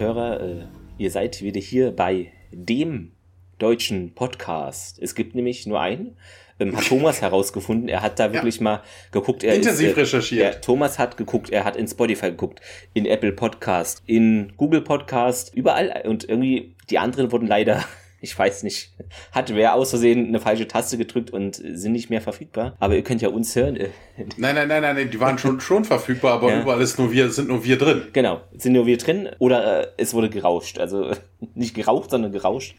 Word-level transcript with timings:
und 0.00 0.06
Hörer, 0.06 0.40
äh, 0.40 0.64
ihr 0.98 1.10
seid 1.10 1.42
wieder 1.42 1.60
hier 1.60 1.90
bei 1.90 2.32
dem 2.52 3.12
deutschen 3.58 4.14
Podcast. 4.14 4.98
Es 4.98 5.14
gibt 5.14 5.34
nämlich 5.34 5.66
nur 5.66 5.80
einen. 5.80 6.16
Ähm, 6.58 6.76
hat 6.76 6.86
Thomas 6.86 7.20
herausgefunden. 7.22 7.88
Er 7.88 8.00
hat 8.00 8.18
da 8.18 8.32
wirklich 8.32 8.56
ja. 8.56 8.62
mal 8.62 8.82
geguckt. 9.12 9.44
Er 9.44 9.54
Intensiv 9.54 9.88
ist, 9.88 9.96
äh, 9.96 10.00
recherchiert. 10.00 10.54
Er, 10.54 10.60
Thomas 10.62 10.98
hat 10.98 11.16
geguckt. 11.16 11.50
Er 11.50 11.64
hat 11.64 11.76
in 11.76 11.86
Spotify 11.86 12.30
geguckt, 12.30 12.60
in 12.94 13.04
Apple 13.04 13.32
Podcast, 13.32 14.02
in 14.06 14.54
Google 14.56 14.80
Podcast, 14.80 15.54
überall. 15.54 16.02
Und 16.06 16.26
irgendwie 16.28 16.74
die 16.88 16.98
anderen 16.98 17.30
wurden 17.30 17.46
leider 17.46 17.84
ich 18.20 18.38
weiß 18.38 18.62
nicht, 18.64 18.92
hat 19.32 19.54
wer 19.54 19.74
aus 19.74 19.90
Versehen 19.90 20.28
eine 20.28 20.40
falsche 20.40 20.68
Taste 20.68 20.98
gedrückt 20.98 21.30
und 21.30 21.56
sind 21.56 21.92
nicht 21.92 22.10
mehr 22.10 22.20
verfügbar. 22.20 22.76
Aber 22.78 22.94
ihr 22.94 23.02
könnt 23.02 23.22
ja 23.22 23.30
uns 23.30 23.56
hören. 23.56 23.78
Nein, 24.36 24.54
nein, 24.54 24.68
nein, 24.68 24.82
nein, 24.82 25.10
die 25.10 25.18
waren 25.18 25.38
schon, 25.38 25.60
schon 25.60 25.86
verfügbar, 25.86 26.34
aber 26.34 26.50
ja. 26.50 26.60
überall 26.60 26.82
ist 26.82 26.98
nur 26.98 27.10
wir, 27.10 27.30
sind 27.30 27.48
nur 27.48 27.64
wir 27.64 27.78
drin. 27.78 28.02
Genau, 28.12 28.42
sind 28.54 28.74
nur 28.74 28.84
wir 28.84 28.98
drin 28.98 29.30
oder 29.38 29.80
äh, 29.80 29.86
es 29.96 30.12
wurde 30.12 30.28
gerauscht. 30.28 30.78
Also 30.78 31.12
nicht 31.54 31.74
geraucht, 31.74 32.10
sondern 32.10 32.30
gerauscht. 32.30 32.74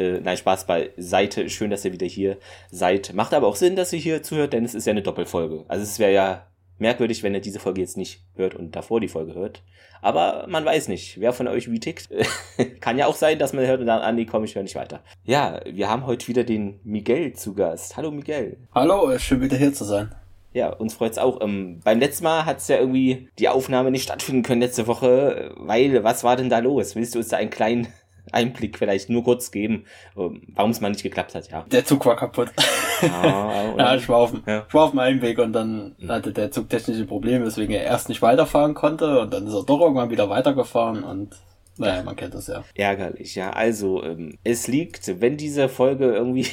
Äh, 0.00 0.18
nein, 0.20 0.36
Spaß 0.36 0.66
beiseite. 0.66 1.48
Schön, 1.48 1.70
dass 1.70 1.84
ihr 1.84 1.92
wieder 1.92 2.08
hier 2.08 2.38
seid. 2.72 3.14
Macht 3.14 3.34
aber 3.34 3.46
auch 3.46 3.54
Sinn, 3.54 3.76
dass 3.76 3.92
ihr 3.92 4.00
hier 4.00 4.24
zuhört, 4.24 4.52
denn 4.52 4.64
es 4.64 4.74
ist 4.74 4.86
ja 4.86 4.90
eine 4.90 5.02
Doppelfolge. 5.02 5.64
Also 5.68 5.84
es 5.84 6.00
wäre 6.00 6.12
ja 6.12 6.49
merkwürdig, 6.80 7.22
wenn 7.22 7.34
ihr 7.34 7.40
diese 7.40 7.60
Folge 7.60 7.80
jetzt 7.80 7.96
nicht 7.96 8.24
hört 8.34 8.54
und 8.54 8.74
davor 8.74 9.00
die 9.00 9.08
Folge 9.08 9.34
hört. 9.34 9.62
Aber 10.02 10.46
man 10.48 10.64
weiß 10.64 10.88
nicht, 10.88 11.20
wer 11.20 11.32
von 11.32 11.48
euch 11.48 11.70
wie 11.70 11.80
tickt. 11.80 12.08
Kann 12.80 12.98
ja 12.98 13.06
auch 13.06 13.14
sein, 13.14 13.38
dass 13.38 13.52
man 13.52 13.66
hört 13.66 13.80
und 13.80 13.86
dann, 13.86 14.00
ah 14.00 14.12
nee, 14.12 14.24
komm, 14.24 14.44
ich 14.44 14.54
höre 14.54 14.62
nicht 14.62 14.74
weiter. 14.74 15.02
Ja, 15.24 15.60
wir 15.64 15.88
haben 15.88 16.06
heute 16.06 16.26
wieder 16.28 16.44
den 16.44 16.80
Miguel 16.84 17.34
zu 17.34 17.54
Gast. 17.54 17.96
Hallo 17.96 18.10
Miguel. 18.10 18.56
Hallo, 18.74 19.18
schön 19.18 19.40
wieder 19.40 19.56
hier 19.56 19.74
zu 19.74 19.84
sein. 19.84 20.14
Ja, 20.52 20.70
uns 20.70 20.94
freut's 20.94 21.18
auch. 21.18 21.40
Ähm, 21.42 21.80
beim 21.84 22.00
letzten 22.00 22.24
Mal 22.24 22.44
hat's 22.44 22.66
ja 22.66 22.78
irgendwie 22.78 23.28
die 23.38 23.48
Aufnahme 23.48 23.90
nicht 23.90 24.02
stattfinden 24.02 24.42
können 24.42 24.60
letzte 24.60 24.88
Woche, 24.88 25.52
weil 25.56 26.02
was 26.02 26.24
war 26.24 26.36
denn 26.36 26.50
da 26.50 26.58
los? 26.58 26.96
Willst 26.96 27.14
du 27.14 27.20
uns 27.20 27.28
da 27.28 27.36
einen 27.36 27.50
kleinen 27.50 27.86
Einblick 28.32 28.78
vielleicht 28.78 29.10
nur 29.10 29.24
kurz 29.24 29.50
geben, 29.50 29.84
ähm, 30.16 30.42
warum 30.54 30.70
es 30.70 30.80
mal 30.80 30.90
nicht 30.90 31.02
geklappt 31.02 31.34
hat, 31.34 31.50
ja. 31.50 31.64
Der 31.70 31.84
Zug 31.84 32.04
war 32.06 32.16
kaputt. 32.16 32.50
Ja, 33.02 33.74
ja 33.78 33.94
ich, 33.94 34.06
war 34.10 34.18
auf, 34.18 34.34
ja. 34.46 34.66
ich 34.68 34.74
war 34.74 34.84
auf 34.84 34.92
meinem 34.92 35.22
Weg 35.22 35.38
und 35.38 35.54
dann 35.54 35.96
mhm. 35.98 36.10
hatte 36.10 36.34
der 36.34 36.50
Zug 36.50 36.68
technische 36.68 37.06
Probleme, 37.06 37.46
weswegen 37.46 37.74
er 37.74 37.82
erst 37.82 38.10
nicht 38.10 38.20
weiterfahren 38.20 38.74
konnte 38.74 39.20
und 39.20 39.32
dann 39.32 39.46
ist 39.46 39.54
er 39.54 39.64
doch 39.64 39.80
irgendwann 39.80 40.10
wieder 40.10 40.28
weitergefahren 40.28 41.02
und 41.02 41.34
naja, 41.78 42.02
man 42.02 42.14
kennt 42.14 42.34
das 42.34 42.48
ja. 42.48 42.62
Ärgerlich, 42.74 43.34
ja. 43.36 43.50
Also, 43.50 44.04
ähm, 44.04 44.38
es 44.44 44.68
liegt, 44.68 45.20
wenn 45.22 45.38
diese 45.38 45.70
Folge 45.70 46.12
irgendwie 46.12 46.46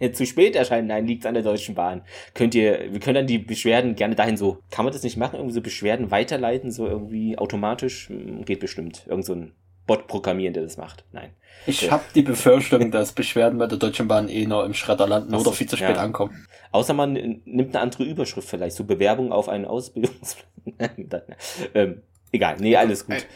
zu 0.12 0.24
spät 0.24 0.54
erscheint, 0.54 0.86
nein, 0.86 1.06
liegt 1.06 1.26
an 1.26 1.34
der 1.34 1.42
Deutschen 1.42 1.74
Bahn. 1.74 2.02
Könnt 2.34 2.54
ihr, 2.54 2.92
wir 2.92 3.00
können 3.00 3.16
dann 3.16 3.26
die 3.26 3.38
Beschwerden 3.38 3.96
gerne 3.96 4.14
dahin 4.14 4.36
so, 4.36 4.58
kann 4.70 4.84
man 4.84 4.92
das 4.92 5.02
nicht 5.02 5.16
machen, 5.16 5.36
irgendwie 5.36 5.54
so 5.54 5.60
Beschwerden 5.60 6.10
weiterleiten, 6.12 6.70
so 6.70 6.86
irgendwie 6.86 7.36
automatisch? 7.38 8.08
Hm, 8.08 8.44
geht 8.44 8.60
bestimmt. 8.60 9.04
Irgend 9.08 9.24
so 9.24 9.34
ein 9.34 9.52
Bot 9.86 10.06
programmieren, 10.06 10.54
der 10.54 10.62
das 10.62 10.76
macht. 10.76 11.04
Nein. 11.12 11.30
Ich 11.66 11.90
habe 11.90 12.02
die 12.14 12.22
Befürchtung, 12.22 12.90
dass 12.90 13.12
Beschwerden 13.12 13.58
bei 13.58 13.66
der 13.66 13.78
Deutschen 13.78 14.08
Bahn 14.08 14.28
eh 14.28 14.46
noch 14.46 14.64
im 14.64 14.74
Schredder 14.74 15.06
landen 15.06 15.34
oder 15.34 15.52
viel 15.52 15.68
zu 15.68 15.76
spät 15.76 15.96
ja. 15.96 16.02
ankommen. 16.02 16.46
Außer 16.72 16.94
man 16.94 17.12
nimmt 17.12 17.74
eine 17.74 17.80
andere 17.80 18.04
Überschrift 18.04 18.48
vielleicht, 18.48 18.76
so 18.76 18.84
Bewerbung 18.84 19.32
auf 19.32 19.48
einen 19.48 19.64
Ausbildungs... 19.64 20.36
ähm, 21.74 22.02
egal, 22.32 22.56
nee, 22.58 22.76
alles 22.76 23.06
gut. 23.06 23.26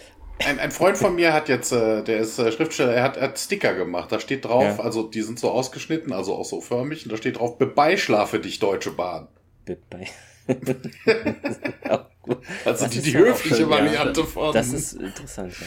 Ein, 0.45 0.59
ein, 0.59 0.71
Freund 0.71 0.99
von 0.99 1.15
mir 1.15 1.33
hat 1.33 1.49
jetzt, 1.49 1.73
äh, 1.73 2.03
der 2.03 2.19
ist 2.19 2.39
äh, 2.39 2.53
Schriftsteller, 2.53 2.93
er 2.93 3.05
hat, 3.05 3.21
hat 3.21 3.39
Sticker 3.39 3.75
gemacht. 3.75 4.13
Da 4.13 4.21
steht 4.21 4.45
drauf, 4.45 4.79
ja. 4.79 4.85
also 4.85 5.05
die 5.05 5.23
sind 5.23 5.39
so 5.39 5.51
ausgeschnitten, 5.51 6.13
also 6.13 6.35
auch 6.35 6.45
so 6.45 6.61
förmig, 6.61 7.05
und 7.05 7.13
da 7.13 7.17
steht 7.17 7.39
drauf, 7.39 7.59
bebeischlafe 7.59 8.39
dich, 8.39 8.59
Deutsche 8.59 8.91
Bahn. 8.91 9.29
Bebei. 9.65 10.09
also 12.65 12.87
die, 12.87 13.01
die 13.01 13.17
höfliche 13.17 13.69
Variante 13.69 14.21
ja. 14.21 14.27
von. 14.27 14.53
Das 14.53 14.73
ist 14.73 14.93
interessant, 14.95 15.55
ja. 15.59 15.67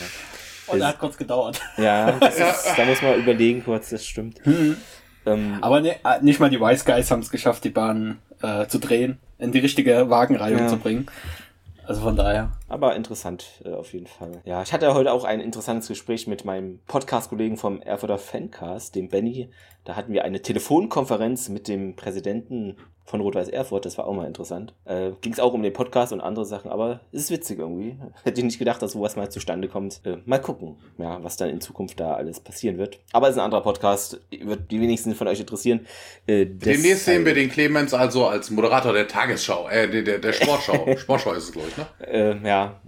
Und 0.72 0.82
er 0.82 0.88
hat 0.88 1.00
kurz 1.00 1.18
gedauert. 1.18 1.62
Ja, 1.78 2.10
ist, 2.28 2.78
da 2.78 2.86
muss 2.86 3.02
man 3.02 3.16
überlegen 3.16 3.64
kurz, 3.64 3.90
das 3.90 4.06
stimmt. 4.06 4.44
Hm. 4.44 4.78
Ähm, 5.26 5.58
Aber 5.62 5.82
ne, 5.82 5.96
äh, 6.04 6.22
nicht 6.22 6.40
mal 6.40 6.50
die 6.50 6.60
Wise 6.60 6.86
Guys 6.86 7.12
haben 7.12 7.22
es 7.22 7.32
geschafft, 7.32 7.64
die 7.64 7.70
Bahn 7.70 8.20
äh, 8.42 8.68
zu 8.68 8.80
drehen, 8.80 9.20
in 9.38 9.52
die 9.52 9.60
richtige 9.60 10.10
Wagenreihung 10.10 10.60
ja. 10.60 10.68
zu 10.68 10.78
bringen. 10.78 11.08
Also 11.90 12.02
von 12.02 12.16
daher. 12.16 12.52
Aber 12.68 12.96
interessant 12.96 13.64
äh, 13.66 13.74
auf 13.74 13.94
jeden 13.94 14.06
Fall. 14.06 14.42
Ja, 14.46 14.62
ich 14.62 14.74
hatte 14.74 14.94
heute 14.94 15.12
auch 15.12 15.24
ein 15.24 15.40
interessantes 15.40 15.88
Gespräch 15.88 16.28
mit 16.28 16.46
meinem 16.46 16.80
Podcast-Kollegen 16.86 17.58
vom 17.58 17.82
Erfurter 17.82 18.20
Fancast, 18.20 18.94
dem 18.94 19.10
Benny. 19.10 19.50
Da 19.86 19.96
hatten 19.96 20.14
wir 20.14 20.24
eine 20.24 20.42
Telefonkonferenz 20.42 21.50
mit 21.50 21.68
dem 21.68 21.96
Präsidenten 21.96 22.78
von 23.10 23.22
Rot-Weiß 23.22 23.50
Erfurt. 23.50 23.86
Das 23.86 23.98
war 23.98 24.08
auch 24.08 24.14
mal 24.14 24.28
interessant. 24.28 24.74
Äh, 24.86 25.12
Ging 25.22 25.34
es 25.34 25.40
auch 25.40 25.54
um 25.54 25.64
den 25.64 25.74
Podcast 25.74 26.14
und 26.14 26.22
andere 26.22 26.46
Sachen, 26.46 26.70
aber 26.70 27.00
es 27.12 27.24
ist 27.24 27.32
witzig 27.32 27.58
irgendwie. 27.60 27.98
Hätte 28.24 28.40
ich 28.40 28.46
nicht 28.46 28.60
gedacht, 28.60 28.82
dass 28.82 28.92
sowas 28.92 29.16
mal 29.16 29.30
zustande 29.30 29.68
kommt. 29.68 30.02
Äh, 30.06 30.18
mal 30.26 30.40
gucken, 30.40 30.76
ja, 30.98 31.22
was 31.24 31.36
dann 31.36 31.50
in 31.50 31.60
Zukunft 31.60 32.00
da 32.00 32.14
alles 32.14 32.40
passieren 32.40 32.78
wird. 32.78 33.00
Aber 33.12 33.28
es 33.28 33.36
ist 33.36 33.40
ein 33.40 33.46
anderer 33.46 33.64
Podcast, 33.64 34.22
wird 34.30 34.70
die 34.70 34.80
wenigsten 34.80 35.16
von 35.16 35.28
euch 35.28 35.40
interessieren. 35.40 35.88
Äh, 36.28 36.46
Demnächst 36.46 37.06
sehen 37.06 37.26
wir 37.26 37.34
den 37.34 37.50
Clemens 37.50 37.94
also 37.94 38.28
als 38.28 38.52
Moderator 38.52 38.94
der 38.94 39.08
Tagesschau, 39.08 39.68
äh, 39.70 39.90
der, 40.04 40.20
der 40.20 40.34
Sportschau. 40.34 40.96
Sportschau 40.98 41.34
ist 41.34 41.46
es, 41.46 41.52
glaube 41.52 41.68
ich, 41.70 41.78
ne? 41.78 41.88
Äh, 42.08 42.48
ja, 42.48 42.80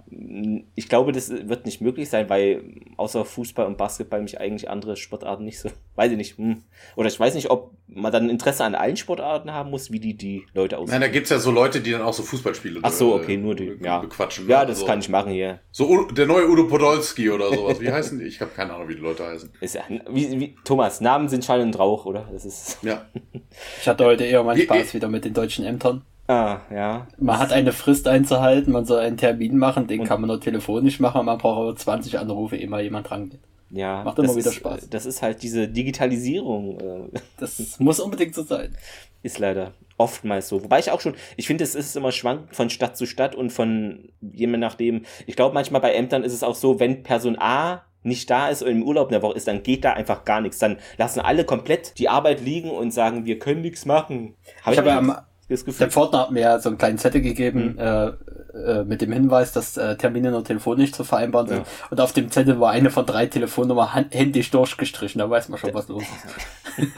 ich 0.74 0.88
glaube, 0.88 1.12
das 1.12 1.30
wird 1.30 1.66
nicht 1.66 1.80
möglich 1.80 2.08
sein, 2.08 2.28
weil 2.28 2.62
außer 2.96 3.24
Fußball 3.24 3.66
und 3.66 3.78
Basketball 3.78 4.22
mich 4.22 4.40
eigentlich 4.40 4.68
andere 4.68 4.96
Sportarten 4.96 5.44
nicht 5.44 5.58
so, 5.58 5.70
weiß 5.96 6.12
ich 6.12 6.16
nicht, 6.16 6.38
hm. 6.38 6.62
oder 6.96 7.08
ich 7.08 7.18
weiß 7.18 7.34
nicht, 7.34 7.50
ob 7.50 7.72
man 7.86 8.12
dann 8.12 8.30
Interesse 8.30 8.64
an 8.64 8.74
allen 8.74 8.96
Sportarten 8.96 9.52
haben 9.52 9.70
muss, 9.70 9.90
wie 9.90 10.00
die 10.00 10.16
die 10.16 10.46
Leute 10.54 10.78
aussehen. 10.78 10.92
Nein, 10.92 11.02
da 11.02 11.08
gibt's 11.08 11.30
ja 11.30 11.38
so 11.38 11.50
Leute, 11.50 11.80
die 11.80 11.90
dann 11.90 12.02
auch 12.02 12.14
so 12.14 12.22
Fußballspiele 12.22 12.80
Ach 12.82 12.90
so, 12.90 13.14
okay, 13.14 13.36
nur 13.36 13.54
die, 13.54 13.76
ja. 13.82 13.98
bequatschen. 13.98 14.48
Ja, 14.48 14.64
das 14.64 14.76
also, 14.76 14.86
kann 14.86 15.00
ich 15.00 15.08
machen 15.08 15.32
hier. 15.32 15.60
So 15.70 16.06
der 16.06 16.26
neue 16.26 16.48
Udo 16.48 16.66
Podolski 16.66 17.30
oder 17.30 17.52
sowas. 17.52 17.80
Wie 17.80 17.92
heißen 17.92 18.18
die? 18.18 18.24
Ich 18.24 18.40
habe 18.40 18.50
keine 18.54 18.74
Ahnung, 18.74 18.88
wie 18.88 18.94
die 18.94 19.00
Leute 19.00 19.26
heißen. 19.26 19.50
Ist 19.60 19.74
ja, 19.74 19.82
wie, 20.08 20.40
wie, 20.40 20.56
Thomas, 20.64 21.00
Namen 21.00 21.28
sind 21.28 21.44
Schall 21.44 21.60
und 21.60 21.78
Rauch, 21.78 22.06
oder? 22.06 22.28
Das 22.32 22.44
ist. 22.44 22.78
Ja. 22.82 23.06
ich 23.80 23.88
hatte 23.88 24.04
heute 24.04 24.24
eher 24.24 24.42
meinen 24.42 24.62
Spaß 24.62 24.94
wieder 24.94 25.08
mit 25.08 25.24
den 25.24 25.34
deutschen 25.34 25.64
Ämtern. 25.64 26.04
Ah, 26.32 26.60
ja. 26.70 27.06
Man 27.18 27.38
hat 27.38 27.52
eine 27.52 27.72
Frist 27.72 28.08
einzuhalten, 28.08 28.72
man 28.72 28.86
soll 28.86 29.00
einen 29.00 29.18
Termin 29.18 29.58
machen, 29.58 29.86
den 29.86 30.00
und 30.00 30.06
kann 30.06 30.20
man 30.20 30.28
nur 30.28 30.40
telefonisch 30.40 30.98
machen, 30.98 31.26
man 31.26 31.38
braucht 31.38 31.58
aber 31.58 31.76
20 31.76 32.18
Anrufe, 32.18 32.56
ehe 32.56 32.68
mal 32.68 32.82
jemand 32.82 33.10
rangeht. 33.10 33.40
Ja, 33.70 34.04
macht 34.04 34.18
immer 34.18 34.34
wieder 34.34 34.50
ist, 34.50 34.54
Spaß. 34.54 34.90
Das 34.90 35.06
ist 35.06 35.22
halt 35.22 35.42
diese 35.42 35.68
Digitalisierung. 35.68 36.78
Äh. 36.80 37.18
Das 37.38 37.78
muss 37.80 38.00
unbedingt 38.00 38.34
so 38.34 38.42
sein. 38.42 38.76
Ist 39.22 39.38
leider 39.38 39.72
oftmals 39.96 40.48
so. 40.48 40.62
Wobei 40.62 40.78
ich 40.78 40.90
auch 40.90 41.00
schon, 41.00 41.14
ich 41.36 41.46
finde, 41.46 41.64
es 41.64 41.74
ist 41.74 41.96
immer 41.96 42.12
schwankend 42.12 42.54
von 42.54 42.70
Stadt 42.70 42.96
zu 42.96 43.06
Stadt 43.06 43.34
und 43.34 43.50
von 43.50 44.10
je 44.20 44.46
nachdem. 44.46 45.04
Ich 45.26 45.36
glaube, 45.36 45.54
manchmal 45.54 45.80
bei 45.80 45.94
Ämtern 45.94 46.22
ist 46.22 46.34
es 46.34 46.42
auch 46.42 46.54
so, 46.54 46.80
wenn 46.80 47.02
Person 47.02 47.36
A 47.38 47.82
nicht 48.02 48.28
da 48.30 48.48
ist 48.48 48.62
oder 48.62 48.72
im 48.72 48.82
Urlaub 48.82 49.08
eine 49.08 49.22
Woche 49.22 49.36
ist, 49.36 49.48
dann 49.48 49.62
geht 49.62 49.84
da 49.84 49.92
einfach 49.92 50.24
gar 50.24 50.40
nichts. 50.40 50.58
Dann 50.58 50.78
lassen 50.98 51.20
alle 51.20 51.44
komplett 51.44 51.98
die 51.98 52.08
Arbeit 52.08 52.40
liegen 52.40 52.70
und 52.70 52.90
sagen, 52.90 53.24
wir 53.24 53.38
können 53.38 53.62
nichts 53.62 53.86
machen. 53.86 54.34
Hab 54.62 54.72
ich, 54.72 54.72
ich 54.72 54.78
habe 54.78 54.88
ja 54.88 54.98
am, 54.98 55.16
das 55.52 55.64
Gefühl. 55.64 55.78
Der 55.78 55.90
Pfortner 55.90 56.20
hat 56.20 56.30
mir 56.30 56.60
so 56.60 56.68
einen 56.68 56.78
kleinen 56.78 56.98
Zettel 56.98 57.20
gegeben, 57.20 57.74
mhm. 57.74 57.78
äh, 57.78 58.12
äh, 58.54 58.84
mit 58.84 59.00
dem 59.00 59.12
Hinweis, 59.12 59.52
dass 59.52 59.76
äh, 59.78 59.96
Termine 59.96 60.30
nur 60.30 60.44
telefonisch 60.44 60.92
zu 60.92 61.04
vereinbaren 61.04 61.48
sind. 61.48 61.58
Ja. 61.58 61.64
Und 61.90 62.00
auf 62.00 62.12
dem 62.12 62.30
Zettel 62.30 62.60
war 62.60 62.70
eine 62.70 62.90
von 62.90 63.06
drei 63.06 63.26
Telefonnummern 63.26 64.06
händisch 64.10 64.50
durchgestrichen. 64.50 65.18
Da 65.20 65.30
weiß 65.30 65.48
man 65.48 65.58
schon, 65.58 65.72
was 65.72 65.88
los 65.88 66.02
ist. 66.02 66.92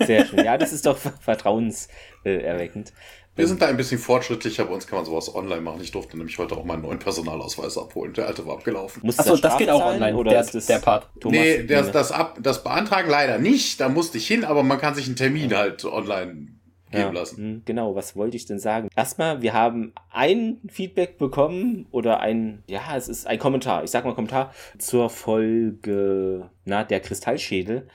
Sehr 0.06 0.26
schön. 0.26 0.44
Ja, 0.44 0.58
das 0.58 0.72
ist 0.72 0.86
doch 0.86 0.98
vertrauenserweckend. 0.98 2.92
Wir 3.36 3.46
sind 3.46 3.60
da 3.60 3.66
ein 3.66 3.76
bisschen 3.76 4.00
fortschrittlicher. 4.00 4.64
Bei 4.64 4.72
uns 4.72 4.86
kann 4.86 4.96
man 4.96 5.04
sowas 5.04 5.32
online 5.32 5.60
machen. 5.60 5.80
Ich 5.82 5.92
durfte 5.92 6.16
nämlich 6.16 6.38
heute 6.38 6.56
auch 6.56 6.64
meinen 6.64 6.82
neuen 6.82 6.98
Personalausweis 6.98 7.76
abholen. 7.76 8.14
Der 8.14 8.26
alte 8.26 8.46
war 8.46 8.54
abgelaufen. 8.54 9.02
Achso, 9.06 9.36
das 9.36 9.58
geht 9.58 9.68
auch 9.68 9.84
online, 9.84 10.16
oder 10.16 10.30
der, 10.30 10.40
ist 10.40 10.54
das 10.54 10.66
der 10.66 10.78
Part. 10.78 11.08
Thomas 11.20 11.38
nee, 11.38 11.64
das, 11.64 11.92
das, 11.92 12.12
ab, 12.12 12.38
das 12.40 12.64
beantragen 12.64 13.10
leider 13.10 13.38
nicht. 13.38 13.78
Da 13.80 13.90
musste 13.90 14.16
ich 14.16 14.26
hin, 14.26 14.44
aber 14.44 14.62
man 14.62 14.78
kann 14.78 14.94
sich 14.94 15.06
einen 15.06 15.16
Termin 15.16 15.54
halt 15.54 15.84
online 15.84 16.55
geben 16.90 17.02
ja, 17.02 17.10
lassen. 17.10 17.36
Hm, 17.36 17.62
genau, 17.64 17.94
was 17.94 18.16
wollte 18.16 18.36
ich 18.36 18.46
denn 18.46 18.58
sagen? 18.58 18.88
Erstmal, 18.96 19.42
wir 19.42 19.52
haben 19.52 19.92
ein 20.10 20.60
Feedback 20.68 21.18
bekommen 21.18 21.86
oder 21.90 22.20
ein, 22.20 22.62
ja, 22.68 22.96
es 22.96 23.08
ist 23.08 23.26
ein 23.26 23.38
Kommentar. 23.38 23.84
Ich 23.84 23.90
sag 23.90 24.04
mal 24.04 24.14
Kommentar 24.14 24.52
zur 24.78 25.10
Folge, 25.10 26.50
na, 26.64 26.84
der 26.84 27.00
Kristallschädel. 27.00 27.88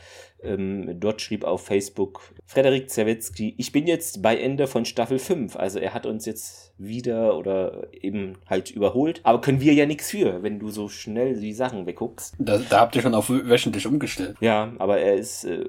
Ähm, 0.43 0.99
dort 0.99 1.21
schrieb 1.21 1.43
auf 1.43 1.65
Facebook 1.65 2.33
Frederik 2.47 2.89
Zerwetzky, 2.89 3.53
ich 3.57 3.71
bin 3.71 3.85
jetzt 3.85 4.21
bei 4.21 4.35
Ende 4.35 4.67
von 4.67 4.85
Staffel 4.85 5.19
5. 5.19 5.55
Also 5.55 5.79
er 5.79 5.93
hat 5.93 6.05
uns 6.05 6.25
jetzt 6.25 6.73
wieder 6.77 7.37
oder 7.37 7.87
eben 7.93 8.37
halt 8.49 8.71
überholt. 8.71 9.21
Aber 9.23 9.39
können 9.39 9.61
wir 9.61 9.73
ja 9.73 9.85
nichts 9.85 10.09
für, 10.09 10.41
wenn 10.41 10.59
du 10.59 10.69
so 10.69 10.89
schnell 10.89 11.39
die 11.39 11.53
Sachen 11.53 11.85
wegguckst. 11.85 12.35
Da, 12.39 12.57
da 12.57 12.81
habt 12.81 12.95
ihr 12.95 13.03
schon 13.03 13.13
auf 13.13 13.29
wöchentlich 13.29 13.85
umgestellt. 13.85 14.35
Ja, 14.41 14.73
aber 14.79 14.99
er 14.99 15.15
ist 15.15 15.43
äh, 15.43 15.65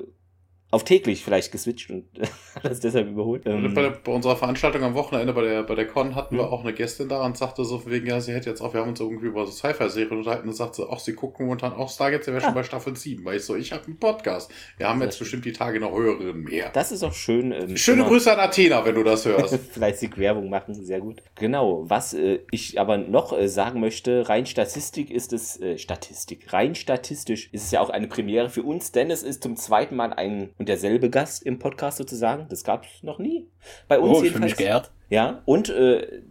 auf 0.73 0.85
täglich 0.85 1.23
vielleicht 1.23 1.53
geswitcht 1.53 1.91
und 1.91 2.07
das 2.63 2.81
deshalb 2.81 3.07
überholt. 3.07 3.43
Ähm, 3.45 3.75
bei, 3.75 3.83
der, 3.83 3.91
bei, 3.91 4.11
unserer 4.11 4.37
Veranstaltung 4.37 4.83
am 4.83 4.95
Wochenende 4.95 5.35
bei 5.35 5.43
der, 5.43 5.63
bei 5.65 5.75
der 5.75 5.87
Con 5.87 6.15
hatten 6.15 6.35
wir 6.37 6.51
auch 6.51 6.63
eine 6.63 6.73
Gästin 6.73 7.11
da 7.11 7.25
und 7.27 7.37
sagte 7.37 7.63
so 7.65 7.85
wegen, 7.85 8.07
ja, 8.07 8.21
sie 8.21 8.33
hätte 8.33 8.49
jetzt 8.49 8.63
auch, 8.63 8.73
wir 8.73 8.81
haben 8.81 8.89
uns 8.89 9.01
irgendwie 9.01 9.27
über 9.27 9.45
so 9.45 9.53
Sci-Fi-Serien 9.53 10.17
unterhalten 10.17 10.49
und 10.49 10.55
sagte, 10.55 10.89
ach, 10.91 10.99
sie 10.99 11.13
gucken 11.13 11.45
momentan 11.45 11.75
auch 11.75 11.91
Stargate, 11.91 12.25
sie 12.25 12.33
wäre 12.33 12.43
ah. 12.43 12.47
schon 12.47 12.55
bei 12.55 12.63
Staffel 12.63 12.97
7, 12.97 13.23
weil 13.23 13.37
ich 13.37 13.45
so, 13.45 13.55
ich 13.55 13.71
habe 13.71 13.85
einen 13.85 13.99
Podcast. 13.99 14.51
Wir 14.79 14.89
haben 14.89 15.03
jetzt 15.03 15.19
bestimmt 15.19 15.45
die 15.45 15.53
Tage 15.53 15.79
noch 15.79 15.93
höhere 15.93 16.33
mehr. 16.33 16.71
Das 16.73 16.91
ist 16.91 17.03
auch 17.03 17.13
schön. 17.13 17.53
Ähm, 17.53 17.77
Schöne 17.77 18.05
Grüße 18.05 18.33
an 18.33 18.41
Athena, 18.41 18.83
wenn 18.87 18.95
du 18.95 19.05
das 19.05 19.27
hörst. 19.27 19.55
Fleißig 19.73 20.17
Werbung 20.17 20.49
machen, 20.49 20.75
sehr 20.75 21.01
gut. 21.01 21.23
Genau, 21.35 21.85
was 21.91 22.15
äh, 22.15 22.39
ich 22.51 22.81
aber 22.81 22.97
noch 22.97 23.39
äh, 23.39 23.47
sagen 23.47 23.79
möchte, 23.81 24.27
rein 24.31 24.47
Statistik 24.47 25.11
ist 25.11 25.35
es, 25.35 25.61
äh, 25.61 25.77
Statistik, 25.77 26.51
rein 26.51 26.75
statistisch 26.75 27.51
ist 27.53 27.65
es 27.65 27.71
ja 27.73 27.83
auch 27.83 27.91
eine 27.91 28.07
Premiere 28.07 28.49
für 28.49 28.63
uns, 28.63 28.91
denn 28.91 29.11
es 29.11 29.23
ist 29.23 29.43
zum 29.43 29.57
zweiten 29.57 29.97
Mal 29.97 30.15
ein 30.15 30.55
und 30.63 30.69
derselbe 30.69 31.11
Gast 31.11 31.43
im 31.43 31.59
Podcast 31.59 31.99
sozusagen. 31.99 32.47
Das 32.49 32.63
gab 32.63 32.85
es 32.85 33.03
noch 33.03 33.19
nie. 33.19 33.49
Bei 33.89 33.99
uns 33.99 34.19
oh, 34.19 34.23
jedenfalls. 34.23 34.53
Ich 34.53 34.59
mich 34.59 34.65
geehrt. 34.65 34.93
Ja, 35.11 35.43
und 35.45 35.71
äh, 35.71 36.23